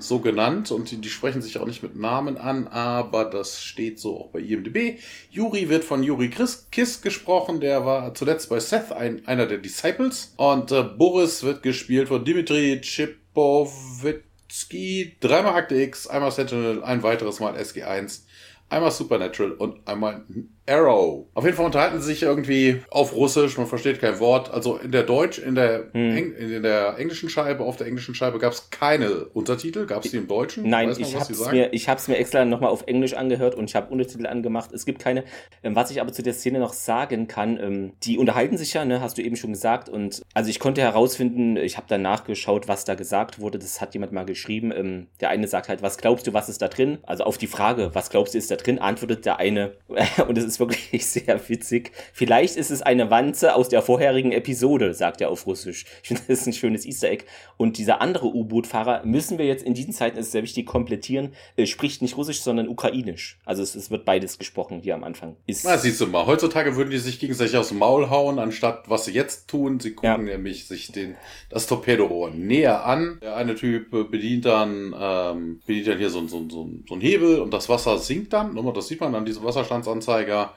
so 0.00 0.20
genannt 0.20 0.70
und 0.70 0.90
die, 0.90 1.00
die, 1.00 1.08
sprechen 1.08 1.42
sich 1.42 1.58
auch 1.58 1.66
nicht 1.66 1.82
mit 1.82 1.96
Namen 1.96 2.36
an, 2.36 2.68
aber 2.68 3.24
das 3.24 3.62
steht 3.62 3.98
so 3.98 4.18
auch 4.18 4.30
bei 4.30 4.40
IMDb. 4.40 4.98
Juri 5.30 5.68
wird 5.68 5.84
von 5.84 6.02
Juri 6.02 6.30
Kiss 6.30 7.02
gesprochen, 7.02 7.60
der 7.60 7.84
war 7.84 8.14
zuletzt 8.14 8.48
bei 8.50 8.60
Seth 8.60 8.92
ein, 8.92 9.26
einer 9.26 9.46
der 9.46 9.58
Disciples 9.58 10.34
und 10.36 10.70
äh, 10.72 10.82
Boris 10.82 11.42
wird 11.42 11.62
gespielt 11.62 12.08
von 12.08 12.24
Dimitri 12.24 12.80
Chip 12.80 13.16
Bowitzki, 13.34 15.16
dreimal 15.20 15.54
Akte 15.54 15.76
X, 15.76 16.06
einmal 16.06 16.32
Sentinel, 16.32 16.82
ein 16.82 17.02
weiteres 17.02 17.40
Mal 17.40 17.56
SG1, 17.56 18.22
einmal 18.68 18.90
Supernatural 18.90 19.52
und 19.52 19.86
einmal 19.88 20.24
Arrow. 20.68 21.26
Auf 21.34 21.44
jeden 21.44 21.56
Fall 21.56 21.66
unterhalten 21.66 22.00
sie 22.00 22.06
sich 22.06 22.22
irgendwie 22.22 22.82
auf 22.90 23.14
Russisch, 23.14 23.56
man 23.56 23.66
versteht 23.66 24.00
kein 24.00 24.20
Wort. 24.20 24.50
Also 24.50 24.76
in 24.76 24.92
der 24.92 25.02
Deutsch, 25.02 25.38
in 25.38 25.54
der, 25.54 25.88
hm. 25.92 26.16
Eng, 26.16 26.32
in 26.34 26.62
der 26.62 26.98
englischen 26.98 27.28
Scheibe, 27.28 27.64
auf 27.64 27.76
der 27.76 27.86
englischen 27.86 28.14
Scheibe 28.14 28.38
gab 28.38 28.52
es 28.52 28.70
keine 28.70 29.24
Untertitel. 29.26 29.86
Gab 29.86 30.04
es 30.04 30.10
die 30.10 30.18
im 30.18 30.28
Deutschen? 30.28 30.68
Nein, 30.68 30.94
ich 30.98 31.14
habe 31.14 31.32
es 31.32 31.50
mir, 31.50 31.72
ich 31.72 31.88
hab's 31.88 32.08
mir 32.08 32.16
extra 32.16 32.44
nochmal 32.44 32.70
auf 32.70 32.84
Englisch 32.86 33.14
angehört 33.14 33.54
und 33.54 33.70
ich 33.70 33.76
habe 33.76 33.90
Untertitel 33.90 34.26
angemacht. 34.26 34.72
Es 34.72 34.84
gibt 34.84 34.98
keine. 35.00 35.24
Ähm, 35.62 35.74
was 35.74 35.90
ich 35.90 36.00
aber 36.00 36.12
zu 36.12 36.22
der 36.22 36.34
Szene 36.34 36.58
noch 36.58 36.72
sagen 36.72 37.28
kann, 37.28 37.58
ähm, 37.58 37.92
die 38.02 38.18
unterhalten 38.18 38.58
sich 38.58 38.74
ja, 38.74 38.84
ne, 38.84 39.00
hast 39.00 39.18
du 39.18 39.22
eben 39.22 39.36
schon 39.36 39.52
gesagt. 39.52 39.88
Und 39.88 40.22
also 40.34 40.50
ich 40.50 40.60
konnte 40.60 40.80
herausfinden, 40.80 41.56
ich 41.56 41.76
habe 41.76 41.86
dann 41.88 42.02
nachgeschaut, 42.02 42.68
was 42.68 42.84
da 42.84 42.94
gesagt 42.94 43.40
wurde. 43.40 43.58
Das 43.58 43.80
hat 43.80 43.94
jemand 43.94 44.12
mal 44.12 44.24
geschrieben. 44.24 44.72
Ähm, 44.72 45.06
der 45.20 45.30
eine 45.30 45.48
sagt 45.48 45.68
halt, 45.68 45.82
was 45.82 45.98
glaubst 45.98 46.26
du, 46.26 46.34
was 46.34 46.48
ist 46.48 46.62
da 46.62 46.68
drin? 46.68 46.98
Also 47.04 47.24
auf 47.24 47.38
die 47.38 47.46
Frage, 47.46 47.90
was 47.94 48.10
glaubst 48.10 48.34
du, 48.34 48.38
ist 48.38 48.50
da 48.50 48.56
drin, 48.56 48.78
antwortet 48.78 49.24
der 49.24 49.38
eine, 49.38 49.72
und 50.28 50.36
es 50.36 50.44
ist 50.44 50.57
ist 50.58 50.60
wirklich 50.60 51.06
sehr 51.06 51.48
witzig. 51.48 51.92
Vielleicht 52.12 52.56
ist 52.56 52.70
es 52.70 52.82
eine 52.82 53.10
Wanze 53.10 53.54
aus 53.54 53.68
der 53.68 53.82
vorherigen 53.82 54.32
Episode, 54.32 54.94
sagt 54.94 55.20
er 55.20 55.30
auf 55.30 55.46
Russisch. 55.46 55.84
Ich 56.02 56.08
finde, 56.08 56.22
das 56.28 56.40
ist 56.40 56.46
ein 56.46 56.52
schönes 56.52 56.84
Easter 56.84 57.10
Egg. 57.10 57.24
Und 57.56 57.78
dieser 57.78 58.00
andere 58.00 58.26
U-Boot-Fahrer 58.26 59.04
müssen 59.04 59.38
wir 59.38 59.46
jetzt 59.46 59.64
in 59.64 59.74
diesen 59.74 59.92
Zeiten, 59.92 60.18
ist 60.18 60.32
sehr 60.32 60.42
wichtig, 60.42 60.66
komplettieren, 60.66 61.32
äh, 61.56 61.66
spricht 61.66 62.02
nicht 62.02 62.16
Russisch, 62.16 62.40
sondern 62.40 62.68
Ukrainisch. 62.68 63.38
Also 63.44 63.62
es, 63.62 63.74
es, 63.74 63.90
wird 63.90 64.04
beides 64.04 64.38
gesprochen 64.38 64.80
hier 64.82 64.94
am 64.94 65.04
Anfang. 65.04 65.36
Ist 65.46 65.64
Na, 65.64 65.78
siehst 65.78 66.00
du 66.00 66.06
mal, 66.06 66.26
heutzutage 66.26 66.76
würden 66.76 66.90
die 66.90 66.98
sich 66.98 67.18
gegenseitig 67.18 67.56
aus 67.56 67.68
dem 67.68 67.78
Maul 67.78 68.10
hauen, 68.10 68.38
anstatt 68.38 68.88
was 68.88 69.04
sie 69.04 69.12
jetzt 69.12 69.48
tun. 69.48 69.80
Sie 69.80 69.92
gucken 69.92 70.26
ja. 70.26 70.34
nämlich 70.36 70.66
sich 70.66 70.92
den, 70.92 71.16
das 71.50 71.66
Torpedorohr 71.66 72.30
näher 72.30 72.84
an. 72.84 73.18
Der 73.22 73.36
eine 73.36 73.54
Typ 73.54 73.90
bedient 73.90 74.44
dann, 74.44 74.94
ähm, 74.98 75.60
bedient 75.66 75.88
dann 75.88 75.98
hier 75.98 76.10
so, 76.10 76.26
so, 76.26 76.48
so, 76.48 76.68
so 76.86 76.94
ein 76.94 77.00
Hebel 77.00 77.40
und 77.40 77.52
das 77.52 77.68
Wasser 77.68 77.98
sinkt 77.98 78.32
dann. 78.32 78.56
Das 78.74 78.88
sieht 78.88 79.00
man 79.00 79.14
an 79.14 79.24
diesem 79.24 79.44
Wasserstandsanzeiger. 79.44 80.47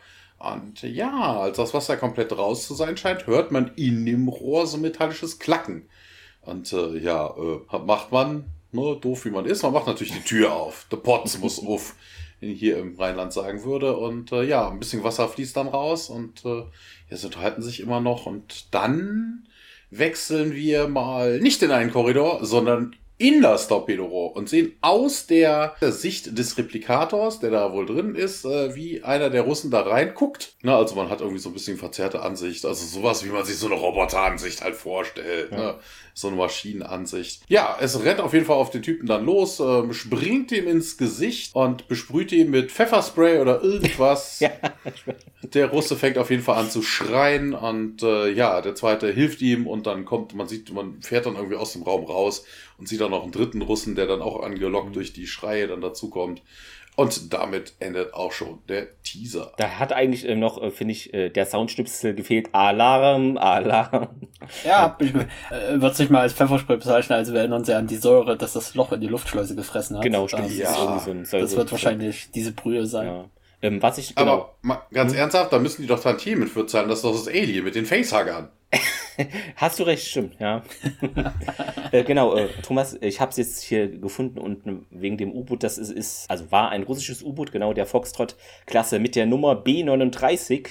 Und 0.42 0.82
ja, 0.82 1.40
als 1.40 1.58
das 1.58 1.74
Wasser 1.74 1.98
komplett 1.98 2.36
raus 2.36 2.68
zu 2.68 2.74
sein 2.74 2.98
scheint, 2.98 3.28
hört 3.28 3.52
man 3.52 3.72
in 3.76 4.06
dem 4.06 4.28
Rohr 4.28 4.66
so 4.66 4.78
metallisches 4.78 5.40
Klacken. 5.40 5.88
Und 6.42 6.74
äh, 6.74 6.98
ja, 6.98 7.36
äh, 7.38 7.78
macht 7.86 8.12
man, 8.12 8.46
ne, 8.72 8.98
doof 9.00 9.26
wie 9.26 9.30
man 9.30 9.46
ist, 9.46 9.62
man 9.64 9.74
macht 9.74 9.88
natürlich 9.88 10.14
die 10.14 10.24
Tür 10.24 10.54
auf. 10.54 10.88
Der 10.92 10.98
Potz 10.98 11.38
muss 11.38 11.60
auf, 11.66 11.96
wenn 12.40 12.50
ich 12.50 12.60
hier 12.60 12.80
im 12.80 12.96
Rheinland 12.98 13.34
sagen 13.34 13.64
würde. 13.64 13.96
Und 13.96 14.32
äh, 14.32 14.44
ja, 14.44 14.70
ein 14.70 14.80
bisschen 14.80 15.04
Wasser 15.04 15.28
fließt 15.28 15.56
dann 15.56 15.68
raus 15.68 16.10
und 16.10 16.44
äh, 16.46 16.64
ja, 17.10 17.18
sie 17.18 17.28
unterhalten 17.28 17.62
sich 17.62 17.80
immer 17.80 18.00
noch. 18.00 18.26
Und 18.26 18.74
dann 18.74 19.48
wechseln 19.92 20.56
wir 20.56 20.88
mal 20.88 21.40
nicht 21.40 21.62
in 21.62 21.72
einen 21.72 21.92
Korridor, 21.92 22.44
sondern 22.44 22.96
in 23.22 23.42
das 23.42 23.68
Torpedorohr 23.68 24.36
und 24.36 24.50
sehen 24.50 24.74
aus 24.82 25.28
der 25.28 25.76
Sicht 25.80 26.38
des 26.38 26.58
Replikators, 26.58 27.40
der 27.40 27.52
da 27.52 27.72
wohl 27.72 27.86
drin 27.86 28.16
ist, 28.16 28.46
äh, 28.46 28.76
wie 28.76 29.04
einer 29.04 29.30
der 29.30 29.44
Russen 29.44 29.70
da 29.70 29.82
reinguckt. 29.82 30.56
Na, 30.64 30.76
also 30.76 30.96
man 30.96 31.10
hat 31.10 31.22
irgendwie 31.22 31.40
so 31.40 31.50
ein 31.50 31.54
bisschen 31.54 31.78
verzerrte 31.78 32.22
Ansicht, 32.24 32.66
also 32.66 32.84
sowas, 32.84 33.24
wie 33.24 33.30
man 33.30 33.46
sich 33.46 33.58
so 33.58 33.68
eine 33.68 33.76
Roboteransicht 33.76 34.64
halt 34.64 34.76
vorstellt. 34.76 35.52
Ja. 35.52 35.58
Ne? 35.58 35.76
so 36.14 36.28
eine 36.28 36.38
Maschinenansicht. 36.38 37.44
Ja, 37.48 37.78
es 37.80 38.04
rennt 38.04 38.20
auf 38.20 38.34
jeden 38.34 38.46
Fall 38.46 38.58
auf 38.58 38.70
den 38.70 38.82
Typen 38.82 39.08
dann 39.08 39.26
los, 39.26 39.60
äh, 39.60 39.94
springt 39.94 40.52
ihm 40.52 40.68
ins 40.68 40.98
Gesicht 40.98 41.56
und 41.56 41.88
besprüht 41.88 42.32
ihn 42.32 42.50
mit 42.50 42.72
Pfefferspray 42.72 43.40
oder 43.40 43.62
irgendwas. 43.62 44.40
ja. 44.40 44.52
Der 45.44 45.68
Russe 45.68 45.96
fängt 45.96 46.18
auf 46.18 46.30
jeden 46.30 46.44
Fall 46.44 46.58
an 46.58 46.70
zu 46.70 46.82
schreien 46.82 47.54
und 47.54 48.04
äh, 48.04 48.30
ja, 48.30 48.62
der 48.62 48.76
zweite 48.76 49.12
hilft 49.12 49.42
ihm 49.42 49.68
und 49.68 49.88
dann 49.88 50.06
kommt, 50.06 50.36
man 50.36 50.48
sieht, 50.48 50.74
man 50.74 51.02
fährt 51.02 51.26
dann 51.26 51.36
irgendwie 51.36 51.58
aus 51.58 51.74
dem 51.74 51.84
Raum 51.84 52.06
raus 52.06 52.46
und 52.82 52.88
sieht 52.88 53.00
dann 53.00 53.12
noch 53.12 53.22
einen 53.22 53.32
dritten 53.32 53.62
Russen, 53.62 53.94
der 53.94 54.08
dann 54.08 54.24
auch 54.24 54.42
angelockt 54.42 54.90
mhm. 54.90 54.94
durch 54.94 55.14
die 55.14 55.28
Schreie 55.28 55.68
dann 55.68 55.82
dazukommt. 55.82 56.42
Und 56.96 57.32
damit 57.32 57.74
endet 57.80 58.16
auch 58.16 58.32
schon 58.32 58.58
der 58.68 58.88
Teaser. 59.04 59.54
Da 59.58 59.80
hat 59.80 59.94
eigentlich 59.94 60.28
äh, 60.28 60.36
noch, 60.36 60.62
äh, 60.62 60.72
finde 60.72 60.94
ich, 60.94 61.14
äh, 61.14 61.30
der 61.30 61.46
Soundstüpsel 61.46 62.16
gefehlt. 62.16 62.50
Alarm, 62.54 63.38
Alarm. 63.38 64.10
Ja, 64.66 64.98
äh, 65.00 65.80
wird 65.80 65.96
sich 65.96 66.10
mal 66.10 66.22
als 66.22 66.34
Pfefferspray 66.34 66.78
bezeichnen, 66.78 67.18
also 67.18 67.34
wir 67.34 67.42
erinnern 67.42 67.60
uns 67.60 67.68
ja 67.68 67.78
an 67.78 67.86
die 67.86 67.98
Säure, 67.98 68.36
dass 68.36 68.54
das 68.54 68.74
Loch 68.74 68.92
in 68.92 69.00
die 69.00 69.08
Luftschleuse 69.08 69.56
gefressen 69.56 69.98
hat. 69.98 70.04
Genau, 70.04 70.28
stimmt. 70.28 70.52
Ja. 70.58 71.00
So 71.00 71.12
ein, 71.12 71.26
das 71.32 71.56
wird 71.56 71.72
wahrscheinlich 71.72 72.32
diese 72.32 72.52
Brühe 72.52 72.88
sein. 72.88 73.08
Ja. 73.08 73.26
Ähm, 73.62 73.82
was 73.82 73.98
ich, 73.98 74.16
genau. 74.16 74.34
Aber 74.34 74.56
mal, 74.62 74.82
ganz 74.92 75.14
hm? 75.14 75.20
ernsthaft, 75.20 75.54
da 75.54 75.60
müssen 75.60 75.84
die 75.84 75.88
doch 75.88 76.02
Tantiemen 76.02 76.48
für 76.48 76.66
zahlen, 76.66 76.90
das 76.90 77.00
ist 77.00 77.06
doch 77.06 77.14
das 77.14 77.28
Alien 77.28 77.64
mit 77.64 77.76
den 77.76 77.86
Facehuggern. 77.86 78.50
Hast 79.56 79.80
du 79.80 79.84
recht, 79.84 80.08
stimmt, 80.08 80.40
ja. 80.40 80.64
äh, 81.92 82.04
genau, 82.04 82.36
äh, 82.36 82.48
Thomas, 82.64 82.98
ich 83.02 83.20
habe 83.20 83.32
es 83.32 83.38
jetzt 83.38 83.62
hier 83.62 83.88
gefunden 83.88 84.40
und 84.40 84.86
wegen 84.90 85.18
dem 85.18 85.32
U-Boot, 85.32 85.64
das 85.64 85.78
ist, 85.78 85.92
ist, 85.92 86.30
also 86.30 86.52
war 86.52 86.70
ein 86.70 86.84
russisches 86.84 87.22
U-Boot, 87.22 87.52
genau, 87.52 87.74
der 87.74 87.86
Foxtrot-Klasse 87.86 89.00
mit 89.00 89.16
der 89.16 89.26
Nummer 89.26 89.54
B39 89.54 90.54
äh, 90.54 90.64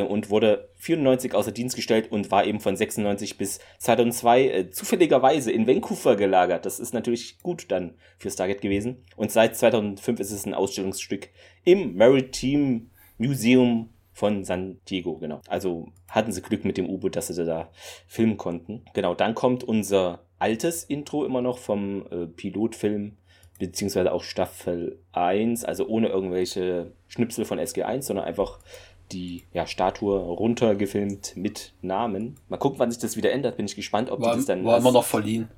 und 0.00 0.30
wurde 0.30 0.70
94 0.76 1.34
außer 1.34 1.52
Dienst 1.52 1.76
gestellt 1.76 2.10
und 2.10 2.30
war 2.30 2.46
eben 2.46 2.60
von 2.60 2.76
96 2.76 3.36
bis 3.36 3.60
2002 3.78 4.48
äh, 4.48 4.70
zufälligerweise 4.70 5.52
in 5.52 5.66
Vancouver 5.66 6.16
gelagert. 6.16 6.64
Das 6.64 6.80
ist 6.80 6.94
natürlich 6.94 7.38
gut 7.42 7.66
dann 7.70 7.94
für 8.18 8.30
Stargate 8.30 8.60
gewesen. 8.60 9.04
Und 9.16 9.30
seit 9.30 9.56
2005 9.56 10.20
ist 10.20 10.30
es 10.30 10.46
ein 10.46 10.54
Ausstellungsstück 10.54 11.28
im 11.64 11.96
Maritime 11.96 12.86
Museum 13.18 13.90
von 14.12 14.44
San 14.44 14.78
Diego, 14.88 15.16
genau. 15.18 15.40
Also 15.48 15.88
hatten 16.08 16.32
sie 16.32 16.42
Glück 16.42 16.64
mit 16.64 16.76
dem 16.76 16.88
U-Boot, 16.88 17.16
dass 17.16 17.28
sie 17.28 17.44
da 17.44 17.70
filmen 18.06 18.36
konnten. 18.36 18.84
Genau, 18.94 19.14
dann 19.14 19.34
kommt 19.34 19.64
unser 19.64 20.20
altes 20.38 20.84
Intro 20.84 21.24
immer 21.24 21.40
noch 21.40 21.58
vom 21.58 22.06
äh, 22.10 22.26
Pilotfilm, 22.26 23.16
beziehungsweise 23.58 24.12
auch 24.12 24.22
Staffel 24.22 24.98
1, 25.12 25.64
also 25.64 25.86
ohne 25.86 26.08
irgendwelche 26.08 26.92
Schnipsel 27.08 27.44
von 27.44 27.58
SG1, 27.58 28.02
sondern 28.02 28.24
einfach 28.26 28.58
die 29.12 29.44
ja, 29.52 29.66
Statue 29.66 30.18
runtergefilmt 30.18 31.36
mit 31.36 31.72
Namen. 31.82 32.36
Mal 32.48 32.56
gucken, 32.56 32.78
wann 32.78 32.90
sich 32.90 33.00
das 33.00 33.16
wieder 33.16 33.32
ändert. 33.32 33.56
Bin 33.56 33.66
ich 33.66 33.76
gespannt, 33.76 34.10
ob 34.10 34.20
war, 34.20 34.32
die 34.32 34.38
das 34.38 34.46
dann. 34.46 34.64
War 34.64 34.78
immer 34.78 34.92
noch 34.92 35.04
verliehen. 35.04 35.48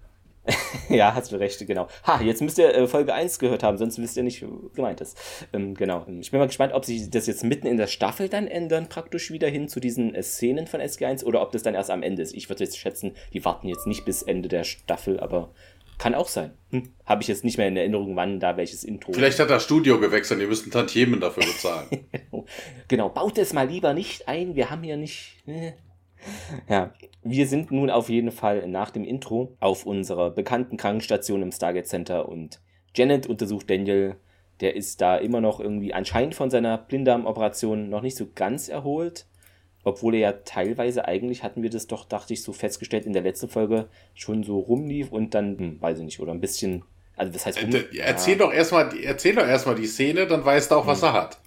ja, 0.91 1.15
hast 1.15 1.33
du 1.33 1.37
recht, 1.37 1.67
genau. 1.67 1.89
Ha, 2.07 2.21
jetzt 2.21 2.43
müsst 2.43 2.59
ihr 2.59 2.75
äh, 2.75 2.87
Folge 2.87 3.15
1 3.15 3.39
gehört 3.39 3.63
haben, 3.63 3.79
sonst 3.79 3.99
wisst 3.99 4.17
ihr 4.17 4.23
nicht, 4.23 4.45
gemeint 4.75 5.01
ist. 5.01 5.17
Ähm, 5.53 5.75
genau. 5.75 6.05
Ich 6.21 6.31
bin 6.31 6.39
mal 6.39 6.47
gespannt, 6.47 6.75
ob 6.75 6.85
sie 6.85 7.09
das 7.09 7.27
jetzt 7.27 7.45
mitten 7.45 7.67
in 7.67 7.79
der 7.79 7.87
Staffel 7.87 8.29
dann 8.29 8.47
ändern, 8.47 8.89
praktisch 8.89 9.31
wieder 9.31 9.49
hin 9.49 9.69
zu 9.69 9.81
diesen 9.81 10.15
äh, 10.15 10.23
Szenen 10.23 10.67
von 10.67 10.81
SG1 10.81 11.25
oder 11.25 11.41
ob 11.41 11.53
das 11.53 11.63
dann 11.63 11.75
erst 11.75 11.91
am 11.91 12.03
Ende 12.03 12.23
ist. 12.23 12.35
Ich 12.35 12.51
würde 12.51 12.63
jetzt 12.63 12.79
schätzen, 12.79 13.13
die 13.33 13.45
warten 13.45 13.69
jetzt 13.69 13.87
nicht 13.87 14.05
bis 14.05 14.23
Ende 14.23 14.49
der 14.49 14.65
Staffel, 14.65 15.19
aber 15.19 15.51
kann 15.99 16.15
auch 16.15 16.29
sein. 16.29 16.53
Hm. 16.71 16.93
Habe 17.05 17.23
ich 17.23 17.29
jetzt 17.29 17.45
nicht 17.45 17.59
mehr 17.59 17.69
in 17.69 17.77
Erinnerung, 17.77 18.17
wann 18.17 18.41
da 18.41 18.57
welches 18.57 18.85
Intro. 18.85 19.13
Vielleicht 19.13 19.39
hat 19.39 19.51
das 19.51 19.65
Studio 19.65 19.99
gewechselt, 20.01 20.41
ihr 20.41 20.49
müsst 20.49 20.67
ein 20.67 20.71
Tantiemen 20.71 21.21
dafür 21.21 21.45
bezahlen. 21.45 22.07
genau, 22.89 23.09
baut 23.09 23.39
es 23.39 23.53
mal 23.53 23.69
lieber 23.69 23.95
nicht 23.95 24.29
ein, 24.29 24.55
wir 24.55 24.71
haben 24.71 24.83
hier 24.83 24.97
nicht. 24.97 25.43
Äh, 25.47 25.73
ja, 26.69 26.93
wir 27.23 27.47
sind 27.47 27.71
nun 27.71 27.91
auf 27.91 28.09
jeden 28.09 28.33
Fall 28.33 28.67
nach 28.69 28.91
dem 28.91 29.05
Intro 29.05 29.57
auf 29.61 29.87
unserer 29.87 30.31
bekannten 30.31 30.77
Krankenstation 30.77 31.43
im 31.43 31.53
Stargate 31.53 31.87
Center 31.87 32.29
und 32.29 32.61
Janet 32.95 33.27
untersucht 33.27 33.69
Daniel. 33.69 34.17
Der 34.61 34.77
ist 34.77 35.01
da 35.01 35.17
immer 35.17 35.41
noch 35.41 35.59
irgendwie 35.59 35.93
anscheinend 35.93 36.35
von 36.35 36.51
seiner 36.51 36.79
Blinddarmoperation 36.79 37.89
noch 37.89 38.03
nicht 38.03 38.17
so 38.17 38.29
ganz 38.35 38.69
erholt. 38.69 39.27
Obwohl 39.85 40.15
er 40.15 40.21
ja 40.21 40.33
teilweise 40.33 41.07
eigentlich 41.07 41.43
hatten 41.43 41.63
wir 41.63 41.71
das 41.71 41.87
doch, 41.87 42.05
dachte 42.07 42.33
ich, 42.33 42.43
so 42.43 42.53
festgestellt 42.53 43.05
in 43.05 43.13
der 43.13 43.23
letzten 43.23 43.49
Folge 43.49 43.89
schon 44.15 44.43
so 44.43 44.59
rumlief 44.59 45.13
und 45.13 45.35
dann, 45.35 45.59
hm, 45.59 45.83
weiß 45.83 45.99
ich 45.99 46.05
nicht, 46.05 46.21
oder 46.21 46.33
ein 46.33 46.41
bisschen. 46.41 46.85
Also 47.17 47.33
das 47.33 47.47
heißt, 47.47 47.63
rum, 47.63 47.75
äh, 47.75 47.85
erzähl 47.99 48.39
ja. 48.39 48.47
doch 48.47 48.53
erstmal, 48.53 48.97
erzähl 48.99 49.35
doch 49.35 49.47
erstmal 49.47 49.77
die 49.77 49.87
Szene, 49.87 50.27
dann 50.27 50.45
weißt 50.45 50.71
du 50.71 50.77
auch, 50.77 50.87
was 50.87 51.03
hm. 51.03 51.09
er 51.09 51.13
hat. 51.13 51.39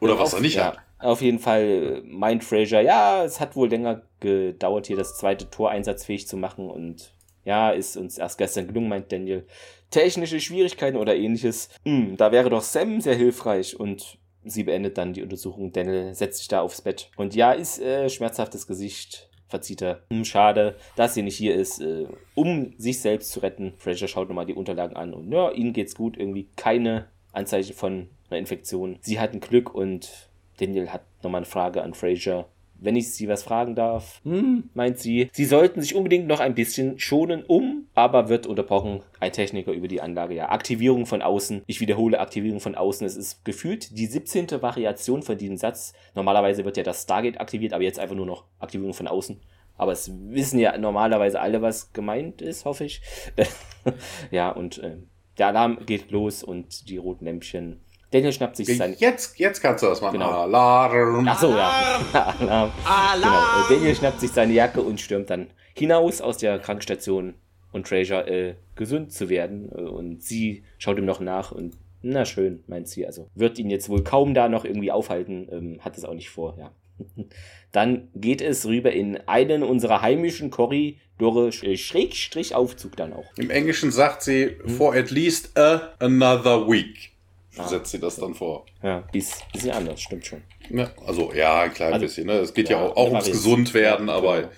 Oder 0.00 0.14
ja, 0.14 0.18
was 0.18 0.34
auf, 0.34 0.40
er 0.40 0.42
nicht 0.42 0.56
ja. 0.56 0.66
hat. 0.66 0.78
Auf 0.98 1.22
jeden 1.22 1.38
Fall 1.38 2.02
meint 2.04 2.44
Fraser, 2.44 2.80
ja, 2.80 3.24
es 3.24 3.38
hat 3.40 3.56
wohl 3.56 3.68
länger 3.68 4.02
gedauert, 4.20 4.86
hier 4.86 4.96
das 4.96 5.16
zweite 5.16 5.50
Tor 5.50 5.70
einsatzfähig 5.70 6.26
zu 6.26 6.36
machen 6.36 6.68
und 6.68 7.14
ja, 7.44 7.70
ist 7.70 7.96
uns 7.96 8.18
erst 8.18 8.38
gestern 8.38 8.66
gelungen, 8.66 8.88
meint 8.88 9.12
Daniel. 9.12 9.46
Technische 9.90 10.40
Schwierigkeiten 10.40 10.96
oder 10.96 11.14
ähnliches. 11.14 11.68
Hm, 11.84 12.16
da 12.16 12.32
wäre 12.32 12.50
doch 12.50 12.62
Sam 12.62 13.00
sehr 13.00 13.14
hilfreich 13.14 13.78
und 13.78 14.18
sie 14.44 14.64
beendet 14.64 14.98
dann 14.98 15.12
die 15.12 15.22
Untersuchung. 15.22 15.72
Daniel 15.72 16.14
setzt 16.14 16.38
sich 16.38 16.48
da 16.48 16.60
aufs 16.60 16.82
Bett. 16.82 17.10
Und 17.16 17.34
ja, 17.34 17.52
ist 17.52 17.80
äh, 17.80 18.08
schmerzhaftes 18.08 18.66
Gesicht. 18.66 19.28
Verzieht 19.48 19.82
er. 19.82 20.02
Hm, 20.10 20.24
schade, 20.24 20.76
dass 20.96 21.14
sie 21.14 21.22
nicht 21.22 21.36
hier 21.36 21.54
ist, 21.54 21.80
äh, 21.80 22.06
um 22.34 22.74
sich 22.78 23.00
selbst 23.00 23.30
zu 23.30 23.40
retten. 23.40 23.74
Fraser 23.78 24.08
schaut 24.08 24.28
nochmal 24.28 24.46
die 24.46 24.54
Unterlagen 24.54 24.96
an 24.96 25.14
und 25.14 25.30
ja, 25.30 25.50
ihnen 25.50 25.72
geht's 25.72 25.94
gut. 25.94 26.16
Irgendwie 26.16 26.48
keine 26.56 27.06
Anzeichen 27.32 27.74
von 27.74 28.08
einer 28.30 28.38
Infektion. 28.38 28.98
Sie 29.00 29.20
hatten 29.20 29.40
Glück 29.40 29.74
und 29.74 30.28
Daniel 30.58 30.90
hat 30.90 31.02
nochmal 31.22 31.40
eine 31.40 31.46
Frage 31.46 31.82
an 31.82 31.94
Fraser. 31.94 32.46
Wenn 32.84 32.96
ich 32.96 33.12
Sie 33.14 33.28
was 33.28 33.42
fragen 33.42 33.74
darf, 33.74 34.20
hm, 34.24 34.68
meint 34.74 34.98
sie, 34.98 35.30
Sie 35.32 35.46
sollten 35.46 35.80
sich 35.80 35.94
unbedingt 35.94 36.26
noch 36.26 36.40
ein 36.40 36.54
bisschen 36.54 36.98
schonen, 36.98 37.42
um, 37.42 37.86
aber 37.94 38.28
wird 38.28 38.46
unterbrochen. 38.46 39.00
Ein 39.20 39.32
Techniker 39.32 39.72
über 39.72 39.88
die 39.88 40.02
Anlage, 40.02 40.34
ja. 40.34 40.50
Aktivierung 40.50 41.06
von 41.06 41.22
außen. 41.22 41.62
Ich 41.66 41.80
wiederhole, 41.80 42.20
Aktivierung 42.20 42.60
von 42.60 42.74
außen. 42.74 43.06
Es 43.06 43.16
ist 43.16 43.44
gefühlt 43.44 43.96
die 43.96 44.06
17. 44.06 44.50
Variation 44.60 45.22
von 45.22 45.38
diesem 45.38 45.56
Satz. 45.56 45.94
Normalerweise 46.14 46.66
wird 46.66 46.76
ja 46.76 46.82
das 46.82 47.02
Stargate 47.02 47.40
aktiviert, 47.40 47.72
aber 47.72 47.82
jetzt 47.82 47.98
einfach 47.98 48.16
nur 48.16 48.26
noch 48.26 48.44
Aktivierung 48.58 48.92
von 48.92 49.08
außen. 49.08 49.40
Aber 49.76 49.92
es 49.92 50.12
wissen 50.28 50.58
ja 50.58 50.76
normalerweise 50.76 51.40
alle, 51.40 51.62
was 51.62 51.92
gemeint 51.92 52.42
ist, 52.42 52.66
hoffe 52.66 52.84
ich. 52.84 53.00
ja, 54.30 54.50
und 54.50 54.78
äh, 54.78 54.96
der 55.38 55.48
Alarm 55.48 55.78
geht 55.86 56.10
los 56.10 56.44
und 56.44 56.88
die 56.88 56.96
roten 56.96 57.24
Lämpchen 57.24 57.80
Daniel 58.14 58.32
schnappt 58.32 58.54
sich 58.54 58.76
sein. 58.76 58.94
Jetzt, 58.96 59.40
jetzt 59.40 59.60
kannst 59.60 59.82
du 59.82 59.88
das 59.88 60.00
machen. 60.00 60.12
Genau. 60.12 60.30
Alarm. 60.30 61.26
Ach 61.26 61.40
so, 61.40 61.50
ja. 61.50 62.00
Alarm. 62.12 62.70
Alarm. 62.84 63.20
Genau. 63.20 63.68
Daniel 63.68 63.96
schnappt 63.96 64.20
sich 64.20 64.30
seine 64.30 64.52
Jacke 64.52 64.82
und 64.82 65.00
stürmt 65.00 65.30
dann 65.30 65.48
hinaus 65.74 66.20
aus 66.20 66.38
der 66.38 66.60
Krankenstation 66.60 67.34
und 67.72 67.88
Treasure 67.88 68.28
äh, 68.28 68.54
gesund 68.76 69.12
zu 69.12 69.28
werden. 69.28 69.68
Und 69.68 70.22
sie 70.22 70.62
schaut 70.78 70.96
ihm 70.96 71.06
noch 71.06 71.18
nach 71.18 71.50
und 71.50 71.76
na 72.02 72.24
schön, 72.24 72.62
meint 72.68 72.86
sie. 72.86 73.04
Also 73.04 73.30
wird 73.34 73.58
ihn 73.58 73.68
jetzt 73.68 73.88
wohl 73.88 74.04
kaum 74.04 74.32
da 74.32 74.48
noch 74.48 74.64
irgendwie 74.64 74.92
aufhalten. 74.92 75.48
Ähm, 75.50 75.78
hat 75.80 75.98
es 75.98 76.04
auch 76.04 76.14
nicht 76.14 76.30
vor, 76.30 76.56
ja. 76.56 76.70
Dann 77.72 78.10
geht 78.14 78.40
es 78.40 78.64
rüber 78.64 78.92
in 78.92 79.18
einen 79.26 79.64
unserer 79.64 80.02
heimischen 80.02 80.50
Korridore, 80.50 81.48
äh, 81.48 81.76
Schrägstrich 81.76 82.54
Aufzug 82.54 82.94
dann 82.94 83.12
auch. 83.12 83.24
Im 83.36 83.50
Englischen 83.50 83.90
sagt 83.90 84.22
sie, 84.22 84.56
hm? 84.62 84.68
for 84.68 84.94
at 84.94 85.10
least 85.10 85.58
a, 85.58 85.94
another 85.98 86.68
week. 86.68 87.13
Ah, 87.56 87.68
setzt 87.68 87.92
sie 87.92 88.00
das 88.00 88.16
dann 88.16 88.34
vor. 88.34 88.66
Ja, 88.82 89.04
ist 89.12 89.42
ein 89.42 89.52
bisschen 89.52 89.70
anders, 89.70 90.00
stimmt 90.00 90.26
schon. 90.26 90.42
Ja, 90.70 90.90
also 91.06 91.32
ja, 91.32 91.62
ein 91.62 91.74
klein 91.74 91.94
also, 91.94 92.06
bisschen. 92.06 92.26
Ne? 92.26 92.34
Es 92.34 92.54
geht 92.54 92.68
ja, 92.68 92.78
ja 92.78 92.86
auch, 92.86 92.96
auch 92.96 93.08
ums 93.08 93.26
Gesundwerden, 93.26 94.08
aber 94.08 94.50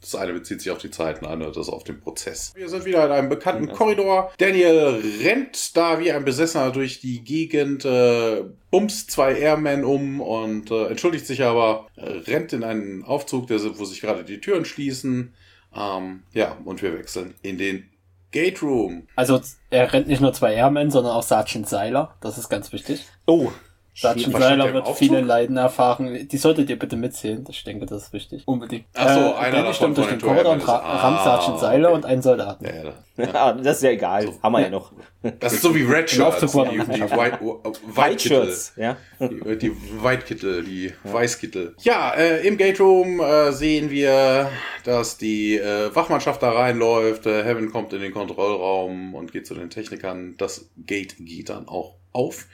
das 0.00 0.14
eine 0.16 0.32
bezieht 0.32 0.60
sich 0.60 0.70
auf 0.70 0.78
die 0.78 0.90
Zeiten, 0.90 1.24
andere 1.26 1.52
das 1.52 1.68
auf 1.68 1.84
den 1.84 2.00
Prozess. 2.00 2.52
Wir 2.56 2.68
sind 2.68 2.84
wieder 2.84 3.06
in 3.06 3.12
einem 3.12 3.28
bekannten 3.28 3.68
ja. 3.68 3.74
Korridor. 3.74 4.32
Daniel 4.38 5.00
rennt 5.22 5.76
da 5.76 6.00
wie 6.00 6.10
ein 6.10 6.24
Besessener 6.24 6.72
durch 6.72 7.00
die 7.00 7.22
Gegend, 7.22 7.84
äh, 7.84 8.42
bumst 8.70 9.10
zwei 9.12 9.34
Airmen 9.34 9.84
um 9.84 10.20
und 10.20 10.70
äh, 10.70 10.86
entschuldigt 10.86 11.26
sich 11.26 11.42
aber, 11.42 11.86
äh, 11.96 12.04
rennt 12.30 12.52
in 12.52 12.64
einen 12.64 13.04
Aufzug, 13.04 13.46
der, 13.46 13.60
wo 13.78 13.84
sich 13.84 14.00
gerade 14.00 14.24
die 14.24 14.40
Türen 14.40 14.64
schließen. 14.64 15.34
Ähm, 15.74 16.24
ja, 16.32 16.58
und 16.64 16.82
wir 16.82 16.98
wechseln 16.98 17.34
in 17.42 17.58
den 17.58 17.88
Gate 18.32 18.62
Room. 18.62 19.06
Also 19.14 19.40
er 19.70 19.92
rennt 19.92 20.08
nicht 20.08 20.20
nur 20.20 20.32
zwei 20.32 20.54
Airmen, 20.54 20.90
sondern 20.90 21.12
auch 21.12 21.22
Sergeant 21.22 21.68
Seiler. 21.68 22.16
Das 22.20 22.38
ist 22.38 22.48
ganz 22.48 22.72
wichtig. 22.72 23.06
Oh, 23.26 23.52
Sergeant 23.94 24.32
Seiler 24.32 24.72
wird 24.72 24.88
viele 24.96 25.20
Leiden 25.20 25.58
erfahren. 25.58 26.26
Die 26.26 26.36
solltet 26.38 26.70
ihr 26.70 26.78
bitte 26.78 26.96
mitzählen. 26.96 27.44
Ich 27.50 27.62
denke, 27.62 27.84
das 27.84 28.04
ist 28.04 28.12
wichtig. 28.14 28.42
Unbedingt. 28.46 28.86
Äh, 28.94 29.00
einer 29.00 29.64
davon 29.64 29.94
durch 29.94 30.08
den 30.08 30.20
Korridor 30.20 30.54
und 30.54 30.66
ah, 30.66 30.96
rammt 30.96 31.22
Sergeant 31.22 31.60
Seiler 31.60 31.88
okay. 31.88 31.96
und 31.96 32.06
einen 32.06 32.22
Soldaten. 32.22 32.64
Ja, 32.64 32.72
ja, 32.74 32.92
ja. 33.32 33.52
das 33.52 33.76
ist 33.76 33.82
ja 33.82 33.90
egal. 33.90 34.22
So. 34.22 34.42
Haben 34.42 34.52
wir 34.52 34.60
ja 34.62 34.70
noch. 34.70 34.92
Das 35.40 35.52
ist 35.52 35.62
so 35.62 35.74
wie 35.74 35.82
Red 35.82 36.08
Shirts. 36.10 36.40
Die, 36.40 36.46
die, 36.46 36.78
die 36.78 37.00
White, 37.02 37.38
White 37.94 38.18
Shirts, 38.18 38.72
ja. 38.76 38.96
Die, 39.20 39.58
die 39.58 39.72
White 40.02 40.24
Kittel, 40.24 40.64
die 40.64 40.86
ja. 40.86 41.12
Weißkittel. 41.12 41.76
Ja, 41.82 42.14
äh, 42.14 42.46
im 42.46 42.56
Gate 42.56 42.80
Room 42.80 43.20
äh, 43.20 43.52
sehen 43.52 43.90
wir, 43.90 44.50
dass 44.84 45.18
die 45.18 45.58
äh, 45.58 45.94
Wachmannschaft 45.94 46.42
da 46.42 46.52
reinläuft. 46.52 47.26
Äh, 47.26 47.44
Heaven 47.44 47.70
kommt 47.70 47.92
in 47.92 48.00
den 48.00 48.12
Kontrollraum 48.12 49.14
und 49.14 49.32
geht 49.32 49.46
zu 49.46 49.54
den 49.54 49.68
Technikern. 49.68 50.34
Das 50.38 50.70
Gate 50.86 51.16
geht 51.18 51.50
dann 51.50 51.68
auch 51.68 51.96
auf. 52.12 52.46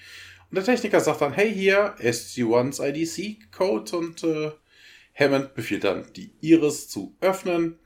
Und 0.50 0.56
der 0.56 0.64
Techniker 0.64 1.00
sagt 1.00 1.20
dann, 1.20 1.32
hey 1.32 1.52
hier, 1.52 1.94
SG1's 1.98 2.80
IDC-Code 2.80 3.96
und 3.96 4.24
äh, 4.24 4.50
Hammond 5.14 5.54
befiehlt 5.54 5.84
dann, 5.84 6.06
die 6.16 6.30
Iris 6.40 6.88
zu 6.88 7.14
öffnen. 7.20 7.78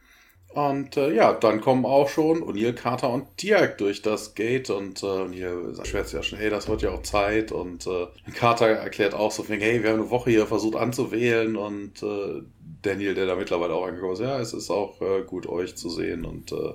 Und 0.55 0.98
äh, 0.98 1.14
ja, 1.14 1.33
dann 1.33 1.62
kommen 1.62 1.87
auch 1.87 2.11
schon 2.11 2.42
O'Neill, 2.42 2.75
Carter 2.75 3.09
und 3.09 3.42
Diak 3.42 3.79
durch 3.79 4.03
das 4.03 4.35
Gate 4.35 4.68
und 4.68 5.03
äh, 5.03 5.07
O'Neill 5.07 5.83
schwätzt 5.87 6.12
ja 6.12 6.22
schon, 6.22 6.38
hey, 6.38 6.51
das 6.51 6.68
wird 6.68 6.83
ja 6.83 6.90
auch 6.90 7.03
Zeit. 7.03 7.53
Und 7.53 7.87
äh, 7.87 8.07
Carter 8.35 8.68
erklärt 8.68 9.14
auch 9.14 9.33
so, 9.33 9.44
hey, 9.48 9.83
wir 9.83 9.90
haben 9.90 10.01
eine 10.01 10.11
Woche 10.11 10.31
hier 10.31 10.46
versucht 10.46 10.77
anzuwählen 10.77 11.57
und 11.57 12.03
äh, 12.03 12.42
Daniel, 12.83 13.14
der 13.14 13.27
da 13.27 13.37
mittlerweile 13.37 13.75
auch 13.75 13.87
angekommen 13.87 14.12
ist, 14.12 14.20
ja, 14.20 14.38
es 14.40 14.53
ist 14.53 14.70
auch 14.70 15.01
äh, 15.01 15.22
gut, 15.22 15.46
euch 15.46 15.75
zu 15.75 15.88
sehen. 15.88 16.27
Und 16.27 16.53
äh, 16.53 16.75